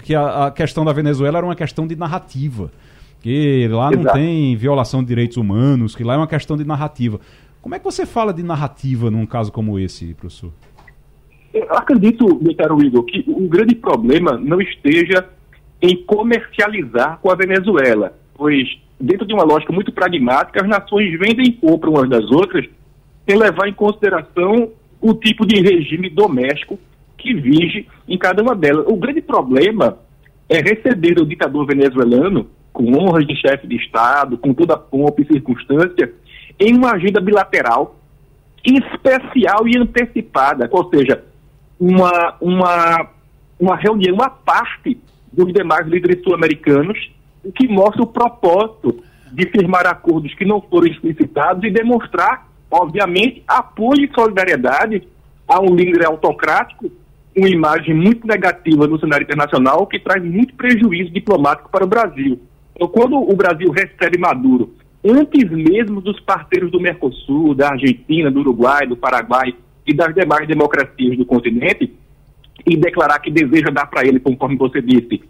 que 0.04 0.14
a, 0.14 0.46
a, 0.46 0.52
questão 0.52 0.86
da 0.86 0.94
Venezuela 0.94 1.40
era 1.40 1.48
uma 1.48 1.56
questão 1.56 1.88
de 1.88 1.96
narrativa. 1.96 2.72
Que 3.22 3.68
lá 3.68 3.90
não 3.92 4.14
tem 4.14 4.56
violação 4.56 5.02
de 5.02 5.08
direitos 5.08 5.38
humanos, 5.38 5.96
que 5.96 6.04
lá 6.04 6.14
é 6.14 6.18
uma 6.18 6.28
questão 6.28 6.56
de 6.56 6.64
narrativa. 6.64 7.20
Como 7.62 7.76
é 7.76 7.80
que 7.80 7.84
você 7.84 8.06
fala 8.06 8.34
de 8.34 8.44
narrativa 8.44 9.12
num 9.12 9.26
caso 9.26 9.52
como 9.52 9.78
esse, 9.78 10.14
professor? 10.14 10.52
Eu 11.54 11.66
acredito, 11.72 12.40
meu 12.42 12.56
caro 12.56 12.82
Igor, 12.82 13.04
que 13.04 13.24
o 13.28 13.48
grande 13.48 13.76
problema 13.76 14.38
não 14.38 14.62
esteja 14.62 15.28
em 15.82 15.96
comercializar 16.04 17.20
com 17.22 17.32
a 17.32 17.36
Venezuela, 17.36 18.14
pois, 18.36 18.68
dentro 19.00 19.26
de 19.26 19.34
uma 19.34 19.44
lógica 19.44 19.74
muito 19.74 19.92
pragmática, 19.92 20.62
as 20.62 20.68
nações 20.68 21.18
vendem 21.18 21.48
e 21.48 21.54
compram 21.54 21.94
umas 21.94 22.10
das 22.10 22.30
outras 22.32 22.66
sem 23.28 23.38
levar 23.38 23.68
em 23.68 23.74
consideração 23.74 24.70
o 25.02 25.14
tipo 25.14 25.46
de 25.46 25.62
regime 25.62 26.10
doméstico 26.10 26.80
que 27.18 27.34
vige 27.34 27.88
em 28.08 28.18
cada 28.18 28.42
uma 28.42 28.56
delas. 28.56 28.86
O 28.88 28.96
grande 28.96 29.22
problema 29.22 29.98
é 30.48 30.58
receber 30.60 31.20
o 31.20 31.26
ditador 31.26 31.66
venezuelano 31.66 32.48
com 32.74 32.94
honras 32.98 33.26
de 33.26 33.36
chefe 33.36 33.68
de 33.68 33.76
Estado, 33.76 34.38
com 34.38 34.54
toda 34.54 34.74
a 34.74 34.78
pompa 34.78 35.22
e 35.22 35.28
circunstância, 35.28 36.14
em 36.60 36.76
uma 36.76 36.94
agenda 36.94 37.20
bilateral 37.20 37.96
especial 38.64 39.68
e 39.68 39.78
antecipada, 39.78 40.68
ou 40.72 40.90
seja, 40.90 41.24
uma, 41.80 42.36
uma, 42.42 43.10
uma 43.60 43.76
reunião 43.76 44.18
à 44.22 44.30
parte 44.30 45.00
dos 45.32 45.54
demais 45.54 45.88
líderes 45.88 46.22
sul-americanos, 46.24 47.12
que 47.56 47.68
mostra 47.68 48.04
o 48.04 48.08
propósito 48.08 49.02
de 49.32 49.48
firmar 49.50 49.88
acordos 49.88 50.34
que 50.34 50.44
não 50.44 50.62
foram 50.62 50.88
explicitados 50.88 51.64
e 51.64 51.72
demonstrar, 51.72 52.48
obviamente, 52.70 53.44
apoio 53.48 54.04
e 54.04 54.12
solidariedade 54.14 55.08
a 55.48 55.62
um 55.62 55.74
líder 55.74 56.06
autocrático, 56.06 56.92
uma 57.36 57.48
imagem 57.48 57.94
muito 57.94 58.28
negativa 58.28 58.88
no 58.88 59.00
cenário 59.00 59.24
internacional 59.24 59.88
que 59.88 60.00
traz 60.00 60.24
muito 60.24 60.54
prejuízo 60.56 61.12
diplomático 61.12 61.70
para 61.70 61.86
o 61.86 61.88
Brasil. 61.88 62.40
Então, 62.76 62.88
quando 62.88 63.16
o 63.18 63.36
Brasil 63.36 63.72
recebe 63.72 64.18
Maduro, 64.18 64.74
antes 65.06 65.50
mesmo 65.50 66.02
dos 66.02 66.20
parceiros 66.20 66.72
do 66.72 66.80
Mercosul, 66.80 67.54
da 67.56 67.70
Argentina, 67.70 68.30
do 68.30 68.42
Uruguai, 68.42 68.86
do 68.88 68.98
Paraguai, 68.98 69.54
e 69.86 69.94
das 69.94 70.14
demais 70.14 70.48
democracias 70.48 71.18
do 71.18 71.26
continente, 71.26 71.94
e 72.66 72.76
declarar 72.76 73.20
que 73.20 73.32
deseja 73.32 73.70
dar 73.70 73.88
para 73.88 74.06
ele, 74.06 74.20
conforme 74.20 74.56
você 74.56 74.82
disse, 74.82 75.24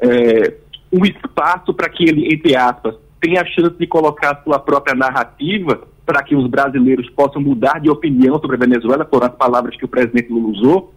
é, 0.00 0.54
um 0.92 1.04
espaço 1.04 1.72
para 1.74 1.88
que 1.88 2.04
ele, 2.08 2.32
entre 2.32 2.56
aspas, 2.56 2.96
tenha 3.20 3.42
a 3.42 3.46
chance 3.46 3.76
de 3.78 3.86
colocar 3.86 4.42
sua 4.42 4.58
própria 4.58 4.94
narrativa 4.94 5.86
para 6.06 6.22
que 6.22 6.34
os 6.34 6.48
brasileiros 6.48 7.08
possam 7.10 7.40
mudar 7.40 7.78
de 7.80 7.90
opinião 7.90 8.40
sobre 8.40 8.56
a 8.56 8.58
Venezuela, 8.58 9.04
foram 9.04 9.26
as 9.26 9.34
palavras 9.34 9.76
que 9.76 9.84
o 9.84 9.88
presidente 9.88 10.32
Lula 10.32 10.48
usou, 10.48 10.94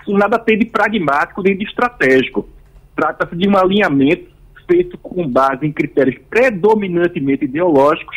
isso 0.00 0.16
nada 0.16 0.38
tem 0.38 0.58
de 0.58 0.66
pragmático 0.66 1.42
nem 1.42 1.56
de 1.56 1.64
estratégico. 1.64 2.48
Trata-se 2.94 3.34
de 3.36 3.48
um 3.48 3.56
alinhamento 3.56 4.30
feito 4.66 4.96
com 4.98 5.28
base 5.28 5.66
em 5.66 5.72
critérios 5.72 6.16
predominantemente 6.30 7.44
ideológicos 7.44 8.16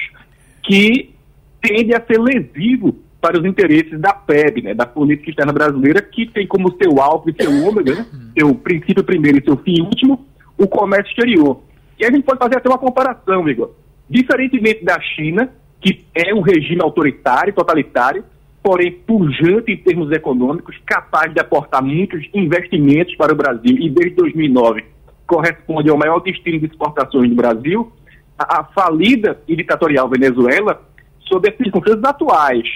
que 0.63 1.13
tende 1.61 1.93
a 1.93 2.01
ser 2.01 2.19
lesivo 2.19 2.95
para 3.21 3.37
os 3.37 3.45
interesses 3.45 3.99
da 3.99 4.13
PEB, 4.13 4.61
né, 4.61 4.73
da 4.73 4.85
política 4.85 5.29
externa 5.29 5.51
brasileira, 5.51 6.01
que 6.01 6.25
tem 6.25 6.47
como 6.47 6.75
seu 6.81 7.01
alvo 7.01 7.29
e 7.29 7.43
seu 7.43 7.51
ômega, 7.67 7.95
né, 7.95 8.05
seu 8.37 8.55
princípio 8.55 9.03
primeiro 9.03 9.39
e 9.39 9.43
seu 9.43 9.57
fim 9.57 9.81
último, 9.81 10.25
o 10.57 10.67
comércio 10.67 11.09
exterior. 11.09 11.61
E 11.99 12.05
a 12.05 12.11
gente 12.11 12.23
pode 12.23 12.39
fazer 12.39 12.57
até 12.57 12.69
uma 12.69 12.77
comparação, 12.77 13.47
Igor. 13.49 13.71
Diferentemente 14.09 14.83
da 14.85 14.99
China, 15.01 15.49
que 15.81 16.05
é 16.15 16.33
um 16.33 16.41
regime 16.41 16.81
autoritário, 16.81 17.53
totalitário, 17.53 18.23
porém 18.63 18.91
pujante 18.91 19.71
em 19.71 19.77
termos 19.77 20.11
econômicos, 20.11 20.75
capaz 20.85 21.33
de 21.33 21.39
aportar 21.39 21.83
muitos 21.83 22.25
investimentos 22.33 23.15
para 23.15 23.33
o 23.33 23.35
Brasil 23.35 23.77
e 23.77 23.89
desde 23.89 24.15
2009 24.15 24.83
corresponde 25.29 25.89
ao 25.91 25.97
maior 25.97 26.19
destino 26.21 26.59
de 26.59 26.65
exportações 26.65 27.29
do 27.29 27.35
Brasil, 27.35 27.91
a, 28.37 28.61
a 28.61 28.63
falida 28.63 29.39
e 29.47 29.55
ditatorial 29.55 30.09
Venezuela, 30.09 30.81
sob 31.27 31.47
as 31.47 31.55
circunstâncias 31.55 32.03
atuais, 32.03 32.67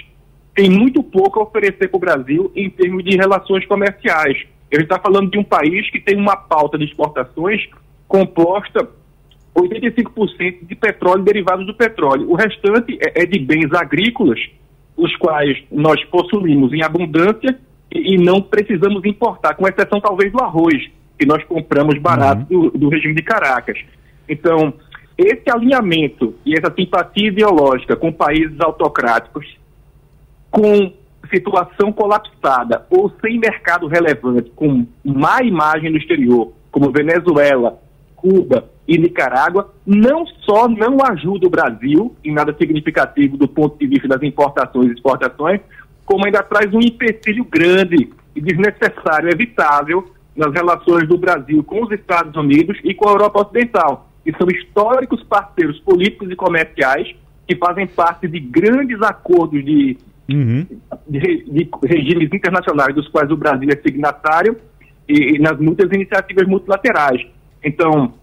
tem 0.54 0.70
muito 0.70 1.02
pouco 1.02 1.40
a 1.40 1.42
oferecer 1.42 1.88
para 1.88 1.96
o 1.96 2.00
Brasil 2.00 2.52
em 2.54 2.70
termos 2.70 3.04
de 3.04 3.16
relações 3.16 3.66
comerciais. 3.66 4.38
Gente 4.72 4.84
está 4.84 4.98
falando 4.98 5.30
de 5.30 5.38
um 5.38 5.44
país 5.44 5.88
que 5.90 6.00
tem 6.00 6.16
uma 6.16 6.36
pauta 6.36 6.76
de 6.78 6.84
exportações 6.84 7.68
composta 8.08 8.88
85% 9.56 10.66
de 10.66 10.74
petróleo 10.74 11.22
derivados 11.22 11.66
do 11.66 11.74
petróleo. 11.74 12.30
O 12.30 12.34
restante 12.34 12.98
é, 13.00 13.22
é 13.22 13.26
de 13.26 13.38
bens 13.38 13.72
agrícolas, 13.72 14.40
os 14.96 15.14
quais 15.16 15.62
nós 15.70 16.02
possuímos 16.06 16.72
em 16.72 16.82
abundância 16.82 17.58
e, 17.92 18.14
e, 18.14 18.18
não 18.18 18.42
precisamos 18.42 19.04
importar, 19.04 19.54
com 19.54 19.68
exceção 19.68 20.00
talvez 20.00 20.32
do 20.32 20.42
arroz, 20.42 20.90
que 21.18 21.24
nós 21.24 21.42
compramos 21.44 21.98
barato 21.98 22.52
uhum. 22.52 22.68
do, 22.68 22.78
do 22.78 22.88
regime 22.88 23.14
de 23.14 23.22
Caracas. 23.22 23.78
Então, 24.28 24.74
esse 25.16 25.48
alinhamento 25.48 26.34
e 26.44 26.54
essa 26.54 26.72
simpatia 26.74 27.28
ideológica 27.28 27.94
com 27.94 28.12
países 28.12 28.60
autocráticos, 28.60 29.46
com 30.54 30.92
situação 31.28 31.92
colapsada 31.92 32.86
ou 32.88 33.10
sem 33.20 33.40
mercado 33.40 33.88
relevante, 33.88 34.52
com 34.54 34.86
má 35.04 35.42
imagem 35.42 35.90
no 35.90 35.98
exterior, 35.98 36.52
como 36.70 36.92
Venezuela, 36.92 37.80
Cuba 38.14 38.70
e 38.86 38.96
Nicarágua, 38.96 39.74
não 39.84 40.24
só 40.44 40.68
não 40.68 40.98
ajuda 41.04 41.48
o 41.48 41.50
Brasil 41.50 42.14
em 42.24 42.32
nada 42.32 42.54
significativo 42.56 43.36
do 43.36 43.48
ponto 43.48 43.76
de 43.76 43.86
vista 43.88 44.06
das 44.06 44.22
importações 44.22 44.90
e 44.90 44.92
exportações, 44.92 45.60
como 46.06 46.24
ainda 46.24 46.40
traz 46.42 46.72
um 46.72 46.78
empecilho 46.78 47.44
grande 47.44 48.10
e 48.36 48.40
desnecessário, 48.40 49.30
evitável, 49.30 50.08
nas 50.36 50.52
relações 50.52 51.08
do 51.08 51.18
Brasil 51.18 51.64
com 51.64 51.82
os 51.82 51.90
Estados 51.90 52.36
Unidos 52.36 52.78
e 52.84 52.94
com 52.94 53.08
a 53.08 53.12
Europa 53.12 53.40
Ocidental, 53.40 54.08
que 54.22 54.32
são 54.36 54.46
históricos 54.48 55.22
parceiros 55.24 55.80
políticos 55.80 56.30
e 56.30 56.36
comerciais 56.36 57.16
que 57.46 57.56
fazem 57.56 57.88
parte 57.88 58.28
de 58.28 58.38
grandes 58.38 59.00
acordos 59.02 59.64
de, 59.64 59.98
uhum. 60.28 60.66
de, 61.08 61.20
de 61.20 61.70
regimes 61.84 62.30
internacionais 62.32 62.94
dos 62.94 63.08
quais 63.08 63.30
o 63.30 63.36
Brasil 63.36 63.68
é 63.70 63.76
signatário 63.76 64.56
e, 65.08 65.36
e 65.36 65.38
nas 65.38 65.58
muitas 65.58 65.90
iniciativas 65.92 66.46
multilaterais. 66.46 67.26
Então, 67.62 68.14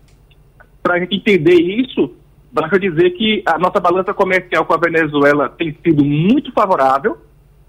para 0.81 0.95
a 0.95 0.99
gente 0.99 1.15
entender 1.15 1.55
isso, 1.55 2.13
basta 2.51 2.79
dizer 2.79 3.11
que 3.11 3.43
a 3.45 3.57
nossa 3.57 3.79
balança 3.79 4.13
comercial 4.13 4.65
com 4.65 4.73
a 4.73 4.77
Venezuela 4.77 5.49
tem 5.49 5.75
sido 5.83 6.03
muito 6.03 6.51
favorável 6.51 7.17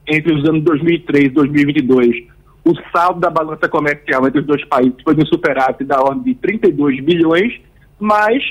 entre 0.07 0.35
os 0.35 0.49
anos 0.49 0.63
2003 0.65 1.27
e 1.27 1.29
2022. 1.29 2.27
O 2.65 2.75
saldo 2.91 3.21
da 3.21 3.31
balança 3.31 3.69
comercial 3.69 4.27
entre 4.27 4.41
os 4.41 4.47
dois 4.47 4.65
países 4.65 4.95
foi 5.03 5.15
um 5.17 5.27
superávit 5.27 5.85
da 5.85 6.01
ordem 6.01 6.23
de 6.23 6.35
32 6.37 7.01
bilhões, 7.03 7.61
mas 7.99 8.43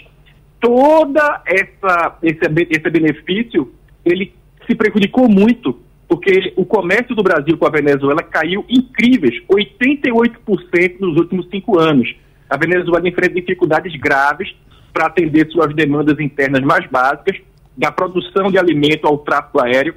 toda 0.59 1.41
essa 1.45 2.17
esse, 2.21 2.41
esse 2.69 2.89
benefício 2.89 3.71
ele 4.05 4.33
se 4.71 4.75
prejudicou 4.75 5.27
muito 5.27 5.77
porque 6.07 6.53
o 6.57 6.65
comércio 6.65 7.15
do 7.15 7.23
Brasil 7.23 7.57
com 7.57 7.65
a 7.65 7.69
Venezuela 7.69 8.21
caiu 8.21 8.65
incríveis 8.69 9.41
88% 9.49 10.99
nos 10.99 11.17
últimos 11.17 11.47
cinco 11.49 11.79
anos. 11.79 12.13
A 12.49 12.57
Venezuela 12.57 13.07
enfrenta 13.07 13.35
dificuldades 13.35 13.97
graves 13.97 14.53
para 14.91 15.05
atender 15.05 15.49
suas 15.49 15.73
demandas 15.73 16.19
internas 16.19 16.61
mais 16.63 16.85
básicas, 16.89 17.37
da 17.77 17.93
produção 17.93 18.51
de 18.51 18.57
alimento 18.57 19.07
ao 19.07 19.19
tráfego 19.19 19.61
aéreo, 19.61 19.95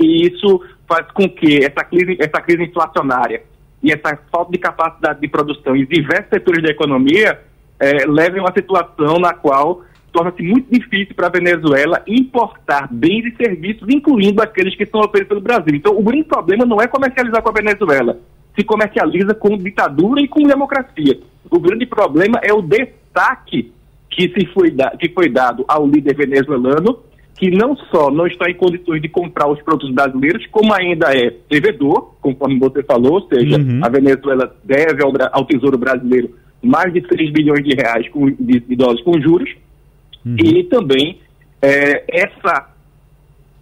e 0.00 0.26
isso 0.26 0.64
faz 0.88 1.06
com 1.12 1.28
que 1.28 1.64
essa 1.64 1.84
crise, 1.84 2.16
essa 2.18 2.40
crise 2.40 2.64
inflacionária 2.64 3.44
e 3.80 3.92
essa 3.92 4.18
falta 4.32 4.50
de 4.50 4.58
capacidade 4.58 5.20
de 5.20 5.28
produção 5.28 5.76
em 5.76 5.86
diversos 5.86 6.28
setores 6.28 6.60
da 6.60 6.70
economia 6.70 7.40
eh, 7.78 8.04
levem 8.08 8.40
a 8.40 8.44
uma 8.46 8.52
situação 8.52 9.20
na 9.20 9.32
qual 9.32 9.84
torna-se 10.12 10.42
muito 10.42 10.66
difícil 10.70 11.14
para 11.14 11.28
a 11.28 11.30
Venezuela 11.30 12.02
importar 12.06 12.88
bens 12.90 13.24
e 13.26 13.36
serviços, 13.36 13.88
incluindo 13.88 14.42
aqueles 14.42 14.74
que 14.76 14.86
são 14.86 15.00
oferecidos 15.00 15.28
pelo 15.28 15.40
Brasil. 15.40 15.74
Então, 15.74 15.96
o 15.96 16.02
grande 16.02 16.24
problema 16.24 16.64
não 16.64 16.80
é 16.80 16.86
comercializar 16.86 17.42
com 17.42 17.48
a 17.48 17.52
Venezuela, 17.52 18.18
se 18.58 18.64
comercializa 18.64 19.34
com 19.34 19.56
ditadura 19.56 20.20
e 20.20 20.28
com 20.28 20.42
democracia. 20.42 21.18
O 21.50 21.58
grande 21.58 21.86
problema 21.86 22.40
é 22.42 22.52
o 22.52 22.62
destaque 22.62 23.72
que, 24.10 24.28
se 24.28 24.46
foi, 24.52 24.70
da, 24.70 24.90
que 24.90 25.08
foi 25.10 25.28
dado 25.28 25.64
ao 25.68 25.86
líder 25.86 26.16
venezuelano, 26.16 26.98
que 27.40 27.50
não 27.50 27.74
só 27.74 28.10
não 28.10 28.26
está 28.26 28.50
em 28.50 28.54
condições 28.54 29.00
de 29.00 29.08
comprar 29.08 29.48
os 29.48 29.62
produtos 29.62 29.94
brasileiros, 29.94 30.44
como 30.50 30.74
ainda 30.74 31.06
é 31.16 31.32
devedor, 31.48 32.14
conforme 32.20 32.58
você 32.58 32.82
falou, 32.82 33.14
ou 33.14 33.28
seja, 33.28 33.56
uhum. 33.56 33.80
a 33.82 33.88
Venezuela 33.88 34.54
deve 34.62 35.02
ao, 35.02 35.12
ao, 35.32 35.46
Tesouro 35.46 35.78
Brasileiro 35.78 36.34
mais 36.62 36.92
de 36.92 37.00
3 37.00 37.32
bilhões 37.32 37.64
de 37.64 37.74
reais 37.74 38.06
com, 38.10 38.26
de, 38.26 38.60
de 38.60 38.76
dólares 38.76 39.02
com 39.02 39.18
juros, 39.18 39.50
uhum. 40.24 40.36
e 40.38 40.64
também 40.64 41.20
é, 41.62 42.04
essa 42.08 42.70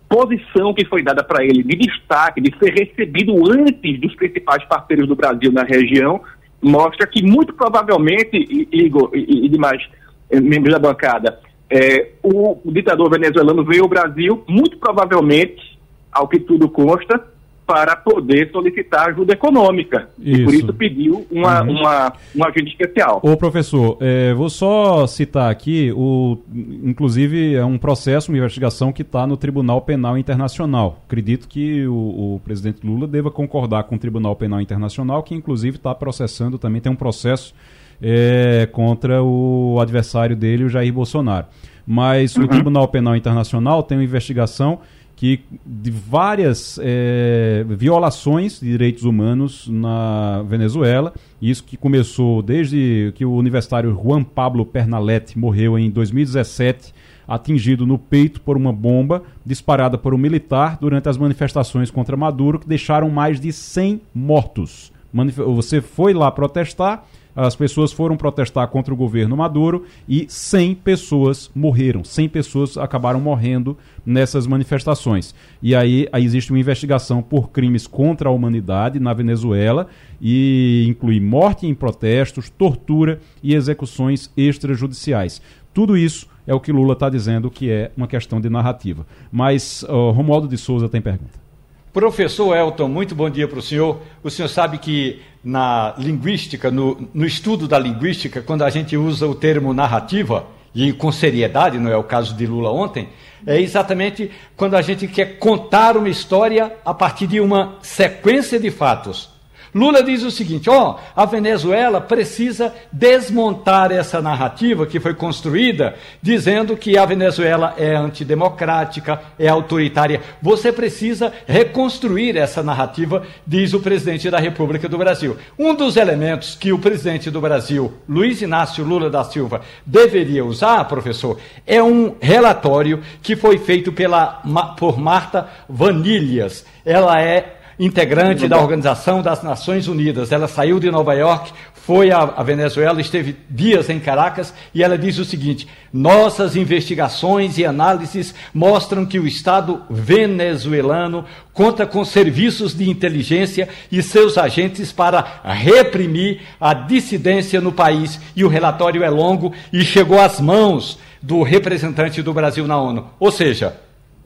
posição 0.09 0.73
que 0.73 0.87
foi 0.87 1.03
dada 1.03 1.23
para 1.23 1.45
ele 1.45 1.63
de 1.63 1.77
destaque, 1.77 2.41
de 2.41 2.57
ser 2.59 2.73
recebido 2.73 3.35
antes 3.53 4.01
dos 4.01 4.15
principais 4.15 4.65
parceiros 4.65 5.07
do 5.07 5.15
Brasil 5.15 5.53
na 5.53 5.65
região, 5.65 6.21
mostra 6.63 7.07
que 7.07 7.23
muito 7.23 7.53
provavelmente, 7.53 8.37
Igor 8.73 9.11
e, 9.15 9.47
e 9.47 9.49
demais 9.49 9.83
eh, 10.31 10.41
membros 10.41 10.73
da 10.73 10.79
bancada, 10.79 11.39
é, 11.71 12.13
o, 12.23 12.59
o 12.65 12.73
ditador 12.73 13.11
venezuelano 13.11 13.63
veio 13.65 13.83
ao 13.83 13.89
Brasil, 13.89 14.43
muito 14.49 14.79
provavelmente, 14.79 15.79
ao 16.11 16.27
que 16.27 16.41
tudo 16.41 16.69
consta, 16.69 17.23
para 17.69 17.95
poder 17.95 18.51
solicitar 18.51 19.11
ajuda 19.11 19.35
econômica. 19.35 20.09
Isso. 20.19 20.41
E 20.41 20.45
por 20.47 20.55
isso 20.55 20.73
pediu 20.73 21.27
uma, 21.31 21.63
uhum. 21.63 21.73
uma, 21.73 22.13
uma 22.35 22.47
ajuda 22.47 22.67
especial. 22.67 23.21
Ô 23.23 23.37
professor, 23.37 23.99
é, 24.01 24.33
vou 24.33 24.49
só 24.49 25.07
citar 25.07 25.51
aqui, 25.51 25.93
o, 25.95 26.39
inclusive 26.51 27.55
é 27.55 27.63
um 27.63 27.77
processo, 27.77 28.33
uma 28.33 28.39
investigação 28.39 28.91
que 28.91 29.03
está 29.03 29.27
no 29.27 29.37
Tribunal 29.37 29.83
Penal 29.83 30.17
Internacional. 30.17 31.03
Acredito 31.07 31.47
que 31.47 31.87
o, 31.87 32.37
o, 32.37 32.41
presidente 32.43 32.87
Lula 32.87 33.07
deva 33.07 33.31
concordar 33.31 33.85
com 33.85 33.97
o 33.97 33.99
Tribunal 33.99 34.35
Penal 34.35 34.63
Internacional, 34.63 35.23
que 35.23 35.35
inclusive 35.35 35.77
está 35.77 35.95
processando, 35.95 36.57
também 36.57 36.81
tem 36.81 36.91
um 36.91 36.97
processo 36.97 37.55
é, 38.01 38.67
contra 38.73 39.23
o 39.23 39.79
adversário 39.79 40.35
dele, 40.35 40.65
o 40.65 40.71
Jair 40.71 40.91
Bolsonaro. 40.91 41.45
Mas 41.87 42.35
uhum. 42.35 42.45
o 42.45 42.49
Tribunal 42.49 42.89
Penal 42.89 43.15
Internacional 43.15 43.83
tem 43.83 43.99
uma 43.99 44.05
investigação 44.05 44.81
que 45.19 45.41
de 45.67 45.91
várias 45.91 46.79
é, 46.81 47.65
violações 47.69 48.61
de 48.61 48.71
direitos 48.71 49.03
humanos 49.03 49.67
na 49.67 50.45
Venezuela, 50.45 51.13
isso 51.43 51.65
que 51.65 51.77
começou 51.77 52.41
desde 52.41 53.13
que 53.17 53.25
o 53.25 53.33
universitário 53.33 53.99
Juan 54.01 54.23
Pablo 54.23 54.65
Pernalete 54.65 55.37
morreu 55.37 55.77
em 55.77 55.91
2017, 55.91 56.95
atingido 57.27 57.85
no 57.85 57.99
peito 57.99 58.41
por 58.41 58.57
uma 58.57 58.73
bomba 58.73 59.25
disparada 59.45 59.99
por 59.99 60.15
um 60.15 60.19
militar 60.19 60.79
durante 60.81 61.09
as 61.09 61.19
manifestações 61.19 61.91
contra 61.91 62.17
Maduro, 62.17 62.61
que 62.61 62.69
deixaram 62.69 63.11
mais 63.11 63.41
de 63.41 63.53
100 63.53 64.01
mortos. 64.15 64.93
Você 65.35 65.81
foi 65.81 66.15
lá 66.15 66.31
protestar, 66.31 67.05
as 67.47 67.55
pessoas 67.55 67.93
foram 67.93 68.17
protestar 68.17 68.67
contra 68.67 68.93
o 68.93 68.97
governo 68.97 69.37
Maduro 69.37 69.85
e 70.09 70.27
100 70.29 70.75
pessoas 70.75 71.49
morreram, 71.55 72.03
100 72.03 72.29
pessoas 72.29 72.77
acabaram 72.77 73.21
morrendo 73.21 73.79
nessas 74.05 74.45
manifestações. 74.45 75.33
E 75.63 75.73
aí, 75.73 76.09
aí 76.11 76.25
existe 76.25 76.51
uma 76.51 76.59
investigação 76.59 77.23
por 77.23 77.51
crimes 77.51 77.87
contra 77.87 78.29
a 78.29 78.33
humanidade 78.33 78.99
na 78.99 79.15
Venezuela 79.15 79.87
e 80.21 80.85
inclui 80.89 81.21
morte 81.21 81.65
em 81.65 81.75
protestos, 81.75 82.51
tortura 82.51 83.21
e 83.41 83.55
execuções 83.55 84.33
extrajudiciais. 84.37 85.41
Tudo 85.73 85.97
isso 85.97 86.27
é 86.45 86.53
o 86.53 86.59
que 86.59 86.73
Lula 86.73 86.95
está 86.95 87.09
dizendo 87.09 87.53
que 87.53 87.71
é 87.71 87.93
uma 87.97 88.09
questão 88.09 88.41
de 88.41 88.51
narrativa. 88.51 89.07
Mas 89.31 89.85
uh, 89.85 90.11
Romualdo 90.11 90.49
de 90.49 90.59
Souza 90.59 90.89
tem 90.89 91.01
pergunta. 91.01 91.48
Professor 91.93 92.55
Elton, 92.55 92.89
muito 92.89 93.15
bom 93.15 93.31
dia 93.31 93.49
para 93.49 93.59
o 93.59 93.63
senhor. 93.63 94.01
O 94.23 94.31
senhor 94.31 94.49
sabe 94.49 94.79
que 94.79 95.23
na 95.43 95.95
linguística, 95.97 96.71
no, 96.71 97.09
no 97.15 97.25
estudo 97.25 97.67
da 97.67 97.79
linguística, 97.79 98.43
quando 98.43 98.63
a 98.63 98.71
gente 98.71 98.97
usa 98.97 99.27
o 99.27 99.35
termo 99.35 99.73
narrativa, 99.73 100.47
e 100.75 100.93
com 100.93 101.11
seriedade, 101.11 101.79
não 101.79 101.91
é 101.91 101.97
o 101.97 102.05
caso 102.05 102.35
de 102.35 102.47
Lula 102.47 102.71
ontem, 102.71 103.09
é 103.47 103.61
exatamente 103.61 104.31
quando 104.57 104.77
a 104.77 104.83
gente 104.83 105.09
quer 105.09 105.39
contar 105.39 105.97
uma 105.97 106.09
história 106.09 106.73
a 106.85 106.93
partir 106.93 107.27
de 107.27 107.41
uma 107.41 107.79
sequência 107.81 108.61
de 108.61 108.71
fatos. 108.71 109.31
Lula 109.75 110.03
diz 110.03 110.23
o 110.23 110.31
seguinte: 110.31 110.71
ó, 110.71 110.93
oh, 110.93 110.97
a 111.15 111.25
Venezuela 111.25 112.01
precisa 112.01 112.75
desmontar 112.93 113.93
essa 113.93 114.21
narrativa 114.21 114.87
que 114.87 115.01
foi 115.01 115.15
construída 115.15 115.95
dizendo 116.23 116.77
que 116.77 116.97
a 116.97 117.05
Venezuela 117.05 117.75
é 117.77 117.95
antidemocrática, 117.95 119.21
é 119.39 119.49
autoritária. 119.49 120.21
Você 120.41 120.73
precisa 120.73 121.33
reconstruir 121.47 122.37
essa 122.37 122.63
narrativa, 122.63 123.23
diz 123.47 123.75
o 123.75 123.81
presidente 123.81 124.31
da 124.31 124.39
República 124.39 124.89
do 124.89 124.99
Brasil. 124.99 125.37
Um 125.59 125.75
dos 125.75 125.97
elementos 125.97 126.55
que 126.55 126.73
o 126.73 126.79
presidente 126.79 127.31
do 127.31 127.41
Brasil, 127.41 127.93
Luiz 128.09 128.41
Inácio 128.43 128.85
Lula 128.85 129.11
da 129.11 129.25
Silva, 129.25 129.61
deveria 129.85 130.45
usar, 130.45 130.85
professor, 130.85 131.39
é 131.67 131.83
um 131.83 132.17
relatório 132.21 133.03
que 133.23 133.37
foi 133.37 133.59
feito 133.59 133.93
pela, 133.93 134.43
por 134.79 134.99
Marta 134.99 135.49
Vanilhas. 135.69 136.65
Ela 136.85 137.21
é 137.21 137.58
integrante 137.79 138.49
da 138.49 138.59
Organização 138.59 139.23
das 139.23 139.43
Nações 139.43 139.87
Unidas. 139.87 140.33
Ela 140.33 140.49
saiu 140.49 140.81
de 140.81 140.91
Nova 140.91 141.15
York, 141.15 141.53
foi 141.73 142.11
à, 142.11 142.27
Venezuela, 142.43 143.01
esteve 143.01 143.35
dias 143.49 143.89
em 143.89 143.99
Caracas 143.99 144.53
e 144.75 144.83
ela 144.83 144.99
diz 144.99 145.19
o 145.19 145.25
seguinte: 145.25 145.67
nossas 145.93 146.55
investigações 146.55 147.57
e 147.57 147.65
análises 147.65 148.35
mostram 148.53 149.07
que 149.07 149.19
o 149.19 149.27
Estado 149.27 149.83
venezuelano 149.89 151.25
conta 151.53 151.87
com 151.87 152.05
serviços 152.05 152.75
de 152.75 152.91
inteligência 152.91 153.69
e 153.91 154.03
seus 154.03 154.37
agentes 154.37 154.93
para 154.93 155.41
reprimir 155.45 156.43
a 156.61 156.75
dissidência 156.75 157.61
no 157.61 157.73
país. 157.73 158.21
E 158.37 158.45
o 158.45 158.49
relatório 158.49 159.03
é 159.03 159.09
longo 159.09 159.55
e 159.73 159.83
chegou 159.83 160.21
às 160.21 160.41
mãos 160.41 160.99
do 161.23 161.43
representante 161.43 162.23
do 162.23 162.35
Brasil 162.35 162.67
na 162.67 162.79
ONU. 162.79 163.09
Ou 163.19 163.33
seja, 163.33 163.75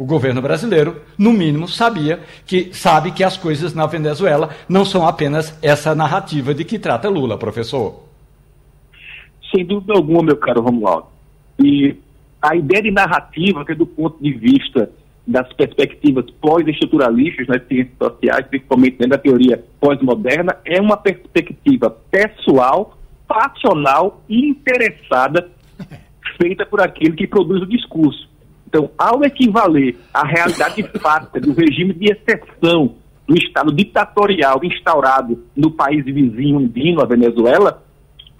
o 0.02 0.04
governo 0.04 0.42
brasileiro, 0.42 1.00
no 1.16 1.32
mínimo, 1.32 1.68
sabia 1.68 2.18
que 2.44 2.74
sabe 2.74 3.12
que 3.12 3.22
as 3.22 3.36
coisas 3.36 3.72
na 3.72 3.86
Venezuela 3.86 4.50
não 4.68 4.84
são 4.84 5.06
apenas 5.06 5.56
essa 5.62 5.94
narrativa 5.94 6.52
de 6.52 6.64
que 6.64 6.76
trata 6.76 7.08
Lula, 7.08 7.38
professor. 7.38 8.02
Sem 9.54 9.64
dúvida 9.64 9.92
alguma, 9.94 10.24
meu 10.24 10.36
caro 10.36 10.60
Romualdo. 10.60 11.06
E 11.62 11.94
a 12.40 12.56
ideia 12.56 12.82
de 12.82 12.90
narrativa, 12.90 13.64
que 13.64 13.70
é 13.70 13.74
do 13.76 13.86
ponto 13.86 14.20
de 14.20 14.32
vista 14.32 14.90
das 15.24 15.52
perspectivas 15.52 16.28
pós-estruturalistas 16.40 17.46
nas 17.46 17.64
ciências 17.68 17.96
sociais, 17.96 18.44
principalmente 18.48 18.96
dentro 18.96 19.10
da 19.10 19.18
teoria 19.18 19.64
pós-moderna, 19.78 20.56
é 20.64 20.80
uma 20.80 20.96
perspectiva 20.96 21.90
pessoal, 22.10 22.98
passional 23.28 24.20
e 24.28 24.48
interessada, 24.48 25.48
feita 26.42 26.66
por 26.66 26.80
aquele 26.80 27.14
que 27.14 27.28
produz 27.28 27.62
o 27.62 27.66
discurso. 27.66 28.31
Então, 28.72 28.90
ao 28.96 29.22
equivaler 29.22 29.96
a 30.14 30.26
realidade 30.26 30.82
fática 30.98 31.38
do 31.38 31.52
regime 31.52 31.92
de 31.92 32.10
exceção 32.10 32.94
do 33.28 33.36
Estado 33.36 33.70
ditatorial 33.70 34.60
instaurado 34.64 35.44
no 35.54 35.70
país 35.70 36.02
vizinho 36.06 36.58
andino, 36.58 37.02
a 37.02 37.04
Venezuela, 37.04 37.82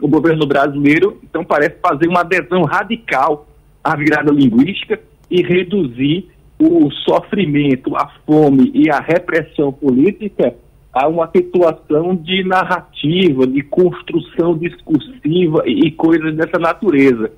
o 0.00 0.08
governo 0.08 0.46
brasileiro, 0.46 1.20
então, 1.22 1.44
parece 1.44 1.76
fazer 1.82 2.08
uma 2.08 2.20
adesão 2.20 2.62
radical 2.62 3.46
à 3.84 3.94
virada 3.94 4.32
linguística 4.32 4.98
e 5.30 5.42
reduzir 5.42 6.30
o 6.58 6.90
sofrimento, 6.90 7.94
a 7.94 8.08
fome 8.24 8.70
e 8.74 8.90
a 8.90 9.00
repressão 9.00 9.70
política 9.70 10.54
a 10.94 11.08
uma 11.08 11.30
situação 11.30 12.16
de 12.16 12.42
narrativa, 12.44 13.46
de 13.46 13.62
construção 13.64 14.56
discursiva 14.56 15.62
e, 15.66 15.88
e 15.88 15.90
coisas 15.90 16.34
dessa 16.36 16.58
natureza. 16.58 17.30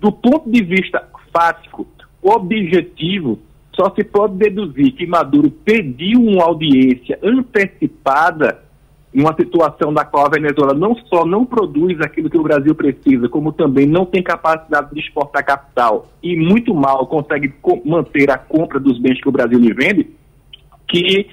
Do 0.00 0.12
ponto 0.12 0.48
de 0.48 0.62
vista 0.62 1.08
fático, 1.32 1.86
objetivo, 2.34 3.38
só 3.74 3.92
se 3.94 4.02
pode 4.04 4.36
deduzir 4.36 4.92
que 4.92 5.06
Maduro 5.06 5.50
pediu 5.50 6.20
uma 6.20 6.44
audiência 6.44 7.18
antecipada 7.22 8.66
uma 9.14 9.34
situação 9.34 9.90
na 9.90 10.04
qual 10.04 10.26
a 10.26 10.30
Venezuela 10.30 10.74
não 10.74 10.94
só 11.06 11.24
não 11.24 11.46
produz 11.46 11.98
aquilo 12.02 12.28
que 12.28 12.36
o 12.36 12.42
Brasil 12.42 12.74
precisa, 12.74 13.28
como 13.30 13.50
também 13.50 13.86
não 13.86 14.04
tem 14.04 14.22
capacidade 14.22 14.92
de 14.92 15.00
exportar 15.00 15.44
capital 15.44 16.10
e 16.22 16.36
muito 16.36 16.74
mal 16.74 17.06
consegue 17.06 17.52
manter 17.84 18.30
a 18.30 18.36
compra 18.36 18.78
dos 18.78 18.98
bens 18.98 19.18
que 19.18 19.28
o 19.28 19.32
Brasil 19.32 19.58
lhe 19.58 19.72
vende, 19.72 20.08
que 20.86 21.28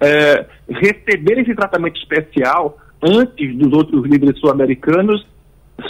é, 0.00 0.46
receber 0.68 1.40
esse 1.40 1.54
tratamento 1.54 1.98
especial 1.98 2.78
antes 3.02 3.54
dos 3.56 3.70
outros 3.70 4.02
líderes 4.06 4.40
sul-americanos 4.40 5.26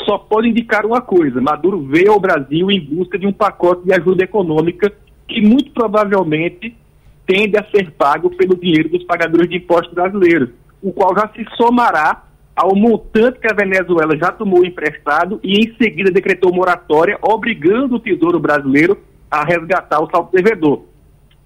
só 0.05 0.19
pode 0.19 0.49
indicar 0.49 0.85
uma 0.87 1.01
coisa: 1.01 1.41
Maduro 1.41 1.87
veio 1.87 2.13
ao 2.13 2.21
Brasil 2.21 2.71
em 2.71 2.81
busca 2.81 3.19
de 3.19 3.27
um 3.27 3.33
pacote 3.33 3.85
de 3.85 3.93
ajuda 3.93 4.25
econômica 4.25 4.93
que 5.29 5.41
muito 5.41 5.71
provavelmente 5.73 6.77
tende 7.27 7.57
a 7.57 7.65
ser 7.71 7.93
pago 7.93 8.31
pelo 8.31 8.57
dinheiro 8.57 8.89
dos 8.89 9.05
pagadores 9.05 9.49
de 9.49 9.57
impostos 9.57 9.95
brasileiros, 9.95 10.51
o 10.83 10.93
qual 10.93 11.15
já 11.15 11.29
se 11.29 11.47
somará 11.57 12.25
ao 12.57 12.75
montante 12.75 13.39
que 13.39 13.51
a 13.51 13.55
Venezuela 13.55 14.17
já 14.17 14.33
tomou 14.33 14.65
emprestado 14.65 15.39
e 15.43 15.61
em 15.61 15.77
seguida 15.77 16.11
decretou 16.11 16.53
moratória, 16.53 17.19
obrigando 17.23 17.95
o 17.95 18.01
Tesouro 18.01 18.41
Brasileiro 18.41 18.99
a 19.31 19.45
resgatar 19.45 20.03
o 20.03 20.11
saldo 20.11 20.31
devedor. 20.33 20.83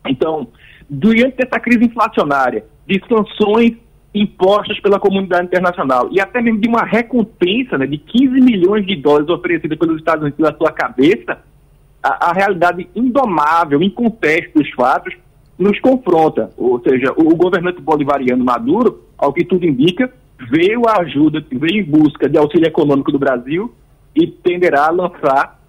Então, 0.07 0.49
diante 0.89 1.37
dessa 1.37 1.61
crise 1.61 1.85
inflacionária, 1.85 2.65
de 2.87 3.01
sanções 3.09 3.77
impostas 4.15 4.79
pela 4.81 5.01
comunidade 5.01 5.47
internacional 5.47 6.09
e 6.13 6.21
até 6.21 6.41
mesmo 6.41 6.61
de 6.61 6.69
uma 6.69 6.85
recompensa 6.85 7.77
né, 7.77 7.87
de 7.87 7.99
15 7.99 8.41
milhões 8.41 8.87
de 8.87 8.95
dólares 8.95 9.29
oferecida 9.29 9.77
pelos 9.77 9.99
Estados 9.99 10.23
Unidos 10.23 10.37
pela 10.37 10.57
sua 10.57 10.71
cabeça, 10.71 11.39
a, 12.01 12.31
a 12.31 12.33
realidade 12.33 12.89
indomável, 12.95 13.83
inconteste 13.83 14.53
dos 14.55 14.71
fatos, 14.71 15.15
nos 15.59 15.81
confronta. 15.81 16.51
Ou 16.57 16.81
seja, 16.81 17.13
o, 17.17 17.33
o 17.33 17.37
governante 17.37 17.81
bolivariano 17.81 18.45
Maduro, 18.45 19.03
ao 19.19 19.33
que 19.33 19.45
tudo 19.45 19.67
indica, 19.67 20.13
veio 20.49 20.83
a 20.89 21.01
ajuda, 21.01 21.45
veio 21.51 21.81
em 21.81 21.85
busca 21.85 22.29
de 22.29 22.39
auxílio 22.39 22.69
econômico 22.69 23.11
do 23.11 23.19
Brasil 23.19 23.75
e 24.15 24.29
tenderá 24.29 24.87
a 24.87 24.93
lançar 24.93 25.61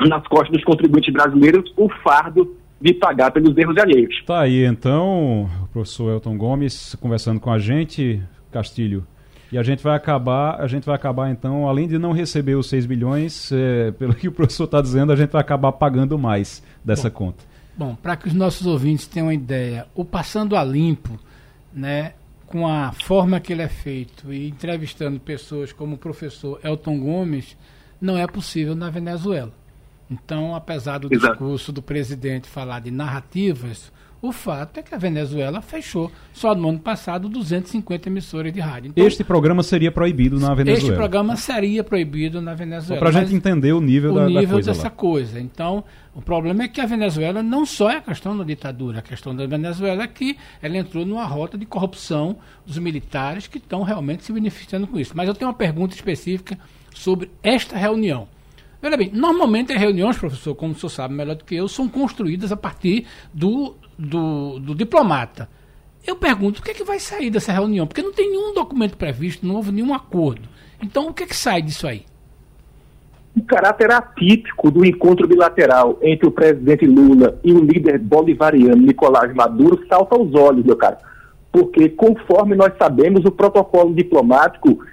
nas 0.00 0.26
costas 0.26 0.50
dos 0.50 0.64
contribuintes 0.64 1.12
brasileiros 1.12 1.72
o 1.76 1.88
fardo 2.02 2.56
de 2.84 2.92
pagar 2.92 3.30
pelos 3.30 3.56
erros 3.56 3.78
alheios. 3.78 4.22
Tá 4.26 4.42
aí 4.42 4.62
então, 4.62 5.48
o 5.62 5.68
professor 5.68 6.12
Elton 6.12 6.36
Gomes 6.36 6.94
conversando 7.00 7.40
com 7.40 7.50
a 7.50 7.58
gente, 7.58 8.22
Castilho. 8.52 9.06
E 9.50 9.56
a 9.56 9.62
gente 9.62 9.82
vai 9.82 9.96
acabar, 9.96 10.60
a 10.60 10.66
gente 10.66 10.84
vai 10.84 10.94
acabar 10.94 11.30
então, 11.30 11.66
além 11.66 11.88
de 11.88 11.96
não 11.96 12.12
receber 12.12 12.56
os 12.56 12.68
6 12.68 12.84
bilhões, 12.84 13.50
é, 13.52 13.90
pelo 13.92 14.14
que 14.14 14.28
o 14.28 14.32
professor 14.32 14.64
está 14.64 14.82
dizendo, 14.82 15.12
a 15.12 15.16
gente 15.16 15.30
vai 15.30 15.40
acabar 15.40 15.72
pagando 15.72 16.18
mais 16.18 16.62
dessa 16.84 17.08
bom, 17.08 17.16
conta. 17.16 17.44
Bom, 17.74 17.94
para 17.94 18.16
que 18.16 18.28
os 18.28 18.34
nossos 18.34 18.66
ouvintes 18.66 19.06
tenham 19.06 19.28
uma 19.28 19.34
ideia, 19.34 19.86
o 19.94 20.04
Passando 20.04 20.54
a 20.54 20.62
Limpo, 20.62 21.18
né, 21.72 22.12
com 22.46 22.68
a 22.68 22.92
forma 22.92 23.40
que 23.40 23.54
ele 23.54 23.62
é 23.62 23.68
feito 23.68 24.30
e 24.30 24.48
entrevistando 24.48 25.18
pessoas 25.18 25.72
como 25.72 25.94
o 25.94 25.98
professor 25.98 26.60
Elton 26.62 27.00
Gomes, 27.00 27.56
não 27.98 28.18
é 28.18 28.26
possível 28.26 28.74
na 28.74 28.90
Venezuela. 28.90 29.52
Então, 30.14 30.54
apesar 30.54 30.98
do 30.98 31.12
Exato. 31.12 31.32
discurso 31.32 31.72
do 31.72 31.82
presidente 31.82 32.48
falar 32.48 32.80
de 32.80 32.90
narrativas, 32.90 33.92
o 34.22 34.32
fato 34.32 34.80
é 34.80 34.82
que 34.82 34.94
a 34.94 34.96
Venezuela 34.96 35.60
fechou 35.60 36.10
só 36.32 36.54
no 36.54 36.70
ano 36.70 36.78
passado 36.78 37.28
250 37.28 38.08
emissoras 38.08 38.52
de 38.54 38.58
rádio. 38.58 38.88
Então, 38.88 39.06
este 39.06 39.22
programa 39.22 39.62
seria 39.62 39.92
proibido 39.92 40.40
na 40.40 40.54
Venezuela. 40.54 40.88
Este 40.88 40.96
programa 40.96 41.36
seria 41.36 41.84
proibido 41.84 42.40
na 42.40 42.54
Venezuela. 42.54 42.98
Para 42.98 43.10
a 43.10 43.12
gente 43.12 43.34
entender 43.34 43.74
o 43.74 43.82
nível, 43.82 44.12
o 44.12 44.14
da, 44.14 44.26
nível 44.26 44.42
da 44.42 44.52
coisa 44.52 44.72
dessa 44.72 44.84
lá. 44.84 44.90
coisa. 44.90 45.38
Então, 45.38 45.84
o 46.14 46.22
problema 46.22 46.62
é 46.62 46.68
que 46.68 46.80
a 46.80 46.86
Venezuela 46.86 47.42
não 47.42 47.66
só 47.66 47.90
é 47.90 47.98
a 47.98 48.00
questão 48.00 48.34
da 48.34 48.44
ditadura, 48.44 49.00
a 49.00 49.02
questão 49.02 49.36
da 49.36 49.46
Venezuela 49.46 50.04
é 50.04 50.06
que 50.06 50.38
ela 50.62 50.78
entrou 50.78 51.04
numa 51.04 51.26
rota 51.26 51.58
de 51.58 51.66
corrupção 51.66 52.38
dos 52.64 52.78
militares 52.78 53.46
que 53.46 53.58
estão 53.58 53.82
realmente 53.82 54.24
se 54.24 54.32
beneficiando 54.32 54.86
com 54.86 54.98
isso. 54.98 55.12
Mas 55.14 55.28
eu 55.28 55.34
tenho 55.34 55.50
uma 55.50 55.56
pergunta 55.56 55.94
específica 55.94 56.58
sobre 56.94 57.30
esta 57.42 57.76
reunião. 57.76 58.26
Olha 58.84 58.98
bem, 58.98 59.10
normalmente 59.14 59.72
as 59.72 59.80
reuniões, 59.80 60.18
professor, 60.18 60.54
como 60.54 60.72
o 60.72 60.76
senhor 60.76 60.90
sabe 60.90 61.14
melhor 61.14 61.36
do 61.36 61.44
que 61.44 61.54
eu, 61.54 61.66
são 61.66 61.88
construídas 61.88 62.52
a 62.52 62.56
partir 62.56 63.06
do, 63.32 63.74
do, 63.98 64.58
do 64.60 64.74
diplomata. 64.74 65.48
Eu 66.06 66.16
pergunto, 66.16 66.60
o 66.60 66.62
que 66.62 66.72
é 66.72 66.74
que 66.74 66.84
vai 66.84 67.00
sair 67.00 67.30
dessa 67.30 67.50
reunião? 67.50 67.86
Porque 67.86 68.02
não 68.02 68.12
tem 68.12 68.30
nenhum 68.30 68.52
documento 68.52 68.98
previsto, 68.98 69.46
não 69.46 69.54
houve 69.54 69.72
nenhum 69.72 69.94
acordo. 69.94 70.46
Então, 70.82 71.08
o 71.08 71.14
que 71.14 71.22
é 71.22 71.26
que 71.26 71.34
sai 71.34 71.62
disso 71.62 71.86
aí? 71.86 72.04
O 73.34 73.42
caráter 73.42 73.90
atípico 73.90 74.70
do 74.70 74.84
encontro 74.84 75.26
bilateral 75.26 75.98
entre 76.02 76.28
o 76.28 76.30
presidente 76.30 76.84
Lula 76.84 77.40
e 77.42 77.54
o 77.54 77.64
líder 77.64 77.98
bolivariano 77.98 78.76
Nicolás 78.76 79.34
Maduro 79.34 79.82
salta 79.88 80.14
aos 80.14 80.34
olhos, 80.34 80.62
meu 80.62 80.76
caro. 80.76 80.98
Porque, 81.50 81.88
conforme 81.88 82.54
nós 82.54 82.76
sabemos, 82.76 83.24
o 83.24 83.30
protocolo 83.30 83.94
diplomático 83.94 84.84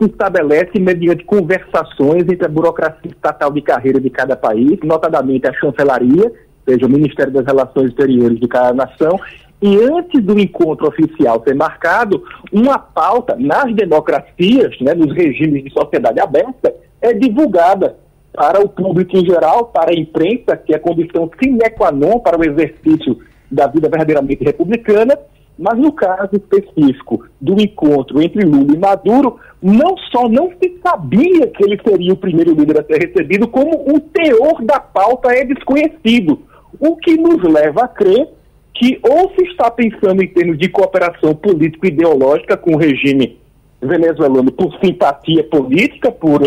se 0.00 0.06
estabelece 0.08 0.80
mediante 0.80 1.24
conversações 1.24 2.22
entre 2.22 2.46
a 2.46 2.48
burocracia 2.48 3.10
estatal 3.10 3.52
de 3.52 3.60
carreira 3.60 4.00
de 4.00 4.08
cada 4.08 4.34
país, 4.34 4.78
notadamente 4.82 5.46
a 5.46 5.52
chancelaria, 5.52 6.32
seja 6.66 6.86
o 6.86 6.88
Ministério 6.88 7.32
das 7.32 7.44
Relações 7.44 7.90
Exteriores 7.90 8.40
de 8.40 8.48
cada 8.48 8.72
nação, 8.72 9.20
e 9.60 9.76
antes 9.76 10.22
do 10.24 10.40
encontro 10.40 10.88
oficial 10.88 11.42
ser 11.46 11.54
marcado, 11.54 12.24
uma 12.50 12.78
pauta 12.78 13.36
nas 13.38 13.74
democracias, 13.74 14.74
né, 14.80 14.94
nos 14.94 15.14
regimes 15.14 15.64
de 15.64 15.70
sociedade 15.70 16.18
aberta, 16.18 16.74
é 17.02 17.12
divulgada 17.12 17.96
para 18.32 18.58
o 18.58 18.68
público 18.68 19.16
em 19.18 19.24
geral, 19.26 19.66
para 19.66 19.90
a 19.90 19.94
imprensa, 19.94 20.56
que 20.56 20.74
é 20.74 20.78
condição 20.78 21.30
sine 21.42 21.68
qua 21.76 21.92
non 21.92 22.20
para 22.20 22.38
o 22.38 22.44
exercício 22.44 23.18
da 23.50 23.66
vida 23.66 23.88
verdadeiramente 23.88 24.44
republicana, 24.44 25.18
mas 25.60 25.78
no 25.78 25.92
caso 25.92 26.30
específico 26.32 27.26
do 27.38 27.60
encontro 27.60 28.22
entre 28.22 28.46
Lula 28.46 28.74
e 28.74 28.78
Maduro, 28.78 29.38
não 29.62 29.94
só 30.10 30.26
não 30.26 30.50
se 30.52 30.80
sabia 30.82 31.46
que 31.48 31.62
ele 31.62 31.78
seria 31.86 32.14
o 32.14 32.16
primeiro 32.16 32.54
líder 32.54 32.80
a 32.80 32.84
ser 32.84 33.06
recebido, 33.06 33.46
como 33.46 33.94
o 33.94 34.00
teor 34.00 34.64
da 34.64 34.80
pauta 34.80 35.30
é 35.34 35.44
desconhecido, 35.44 36.40
o 36.78 36.96
que 36.96 37.14
nos 37.18 37.42
leva 37.42 37.84
a 37.84 37.88
crer 37.88 38.28
que 38.72 38.98
ou 39.02 39.30
se 39.34 39.44
está 39.50 39.70
pensando 39.70 40.22
em 40.22 40.28
termos 40.28 40.56
de 40.56 40.70
cooperação 40.70 41.34
político-ideológica 41.34 42.56
com 42.56 42.74
o 42.74 42.78
regime 42.78 43.38
venezuelano 43.82 44.50
por 44.50 44.74
simpatia 44.82 45.44
política, 45.44 46.10
por, 46.10 46.40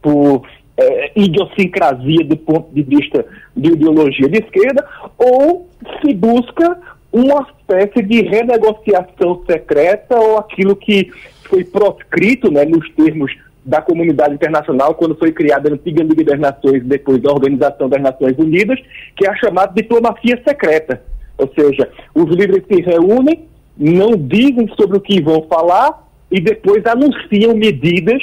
por 0.00 0.42
é, 0.78 1.12
idiosincrasia 1.14 2.24
do 2.24 2.36
ponto 2.38 2.72
de 2.72 2.82
vista 2.82 3.26
de 3.54 3.72
ideologia 3.72 4.28
de 4.28 4.38
esquerda, 4.38 4.86
ou 5.18 5.68
se 6.00 6.14
busca 6.14 6.78
uma 7.14 7.46
espécie 7.48 8.02
de 8.02 8.22
renegociação 8.22 9.40
secreta 9.46 10.18
ou 10.18 10.36
aquilo 10.36 10.74
que 10.74 11.12
foi 11.44 11.64
proscrito 11.64 12.50
né, 12.50 12.64
nos 12.64 12.90
termos 12.90 13.32
da 13.64 13.80
comunidade 13.80 14.34
internacional 14.34 14.94
quando 14.96 15.14
foi 15.14 15.30
criada 15.30 15.70
a 15.70 15.72
antiga 15.72 16.02
Liga 16.02 16.24
das 16.24 16.40
Nações, 16.40 16.82
depois 16.84 17.22
da 17.22 17.30
Organização 17.30 17.88
das 17.88 18.02
Nações 18.02 18.36
Unidas, 18.36 18.80
que 19.16 19.26
é 19.26 19.30
a 19.30 19.36
chamada 19.36 19.72
diplomacia 19.72 20.42
secreta. 20.46 21.02
Ou 21.38 21.48
seja, 21.56 21.88
os 22.14 22.28
líderes 22.30 22.64
se 22.66 22.82
reúnem, 22.82 23.44
não 23.78 24.16
dizem 24.16 24.68
sobre 24.76 24.98
o 24.98 25.00
que 25.00 25.22
vão 25.22 25.46
falar 25.48 26.06
e 26.30 26.40
depois 26.40 26.84
anunciam 26.84 27.54
medidas, 27.54 28.22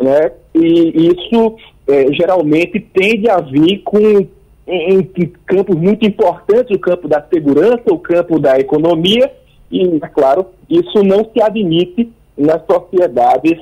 né? 0.00 0.32
E 0.54 1.12
isso 1.12 1.56
é, 1.86 2.12
geralmente 2.12 2.80
tende 2.80 3.30
a 3.30 3.40
vir 3.40 3.78
com 3.84 4.26
em, 4.68 5.02
campos 5.46 5.76
muito 5.76 6.06
importantes, 6.06 6.76
o 6.76 6.78
campo 6.78 7.08
da 7.08 7.24
segurança, 7.32 7.82
o 7.90 7.98
campo 7.98 8.38
da 8.38 8.58
economia, 8.58 9.32
e, 9.70 9.98
é 10.02 10.08
claro, 10.08 10.46
isso 10.68 11.02
não 11.02 11.24
se 11.32 11.42
admite 11.42 12.12
nas 12.36 12.62
sociedades 12.66 13.58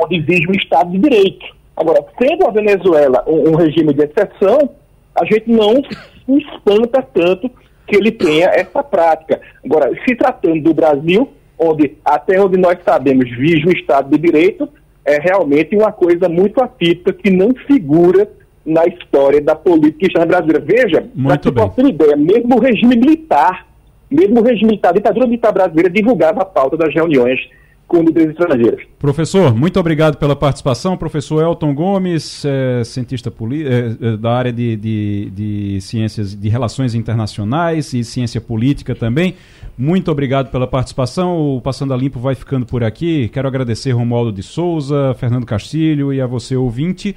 onde 0.00 0.16
exige 0.16 0.48
um 0.48 0.52
Estado 0.52 0.90
de 0.90 0.98
Direito. 0.98 1.46
Agora, 1.76 2.04
sendo 2.20 2.46
a 2.46 2.50
Venezuela 2.50 3.22
um, 3.26 3.50
um 3.50 3.56
regime 3.56 3.92
de 3.92 4.04
exceção, 4.04 4.70
a 5.14 5.24
gente 5.24 5.50
não 5.50 5.74
se 5.76 6.38
espanta 6.38 7.02
tanto 7.02 7.50
que 7.86 7.96
ele 7.96 8.10
tenha 8.10 8.48
essa 8.48 8.82
prática. 8.82 9.40
Agora, 9.64 9.90
se 10.06 10.14
tratando 10.14 10.62
do 10.62 10.74
Brasil, 10.74 11.28
onde 11.58 11.96
até 12.04 12.40
onde 12.40 12.58
nós 12.58 12.78
sabemos 12.84 13.28
vive 13.30 13.68
o 13.68 13.76
Estado 13.76 14.10
de 14.10 14.18
Direito, 14.18 14.68
é 15.04 15.18
realmente 15.18 15.74
uma 15.74 15.90
coisa 15.90 16.28
muito 16.28 16.62
atípica 16.62 17.12
que 17.12 17.30
não 17.30 17.54
figura 17.66 18.28
na 18.68 18.84
história 18.86 19.40
da 19.40 19.54
política 19.54 20.06
externa 20.06 20.26
brasileira. 20.26 20.64
Veja, 20.64 21.08
para 21.22 21.38
que 21.38 21.52
possa 21.52 21.82
ter 21.82 21.86
ideia, 21.86 22.16
mesmo 22.16 22.56
o 22.56 22.60
regime 22.60 22.96
militar, 22.96 23.66
mesmo 24.10 24.40
o 24.40 24.42
regime 24.42 24.70
militar, 24.70 24.90
a 24.90 24.92
ditadura 24.92 25.26
militar 25.26 25.52
brasileira 25.52 25.90
divulgava 25.90 26.42
a 26.42 26.44
pauta 26.44 26.76
das 26.76 26.94
reuniões 26.94 27.40
com 27.88 28.02
líderes 28.02 28.30
estrangeiros. 28.30 28.84
Professor, 28.98 29.54
muito 29.56 29.80
obrigado 29.80 30.18
pela 30.18 30.36
participação. 30.36 30.96
Professor 30.96 31.42
Elton 31.42 31.74
Gomes, 31.74 32.44
é, 32.44 32.84
cientista 32.84 33.32
é, 33.32 34.08
é, 34.08 34.16
da 34.18 34.30
área 34.30 34.52
de, 34.52 34.76
de, 34.76 35.30
de, 35.30 35.80
ciências 35.80 36.34
de 36.34 36.48
relações 36.50 36.94
internacionais 36.94 37.94
e 37.94 38.04
ciência 38.04 38.42
política 38.42 38.94
também. 38.94 39.34
Muito 39.76 40.10
obrigado 40.10 40.50
pela 40.50 40.66
participação. 40.66 41.56
O 41.56 41.62
Passando 41.62 41.94
a 41.94 41.96
Limpo 41.96 42.20
vai 42.20 42.34
ficando 42.34 42.66
por 42.66 42.84
aqui. 42.84 43.28
Quero 43.28 43.48
agradecer 43.48 43.92
Romualdo 43.92 44.30
de 44.30 44.42
Souza, 44.42 45.14
Fernando 45.18 45.46
Castilho 45.46 46.12
e 46.12 46.20
a 46.20 46.26
você, 46.26 46.56
ouvinte. 46.56 47.16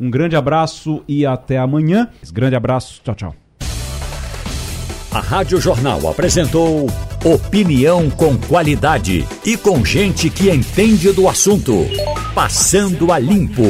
Um 0.00 0.10
grande 0.10 0.34
abraço 0.34 1.02
e 1.06 1.26
até 1.26 1.58
amanhã. 1.58 2.08
Grande 2.32 2.56
abraço. 2.56 3.00
Tchau, 3.04 3.14
tchau. 3.14 3.34
A 5.12 5.20
Rádio 5.20 5.60
Jornal 5.60 6.08
apresentou 6.08 6.86
opinião 7.24 8.08
com 8.08 8.38
qualidade 8.38 9.26
e 9.44 9.56
com 9.56 9.84
gente 9.84 10.30
que 10.30 10.48
entende 10.48 11.12
do 11.12 11.28
assunto. 11.28 11.74
Passando 12.34 13.12
a 13.12 13.18
limpo. 13.18 13.64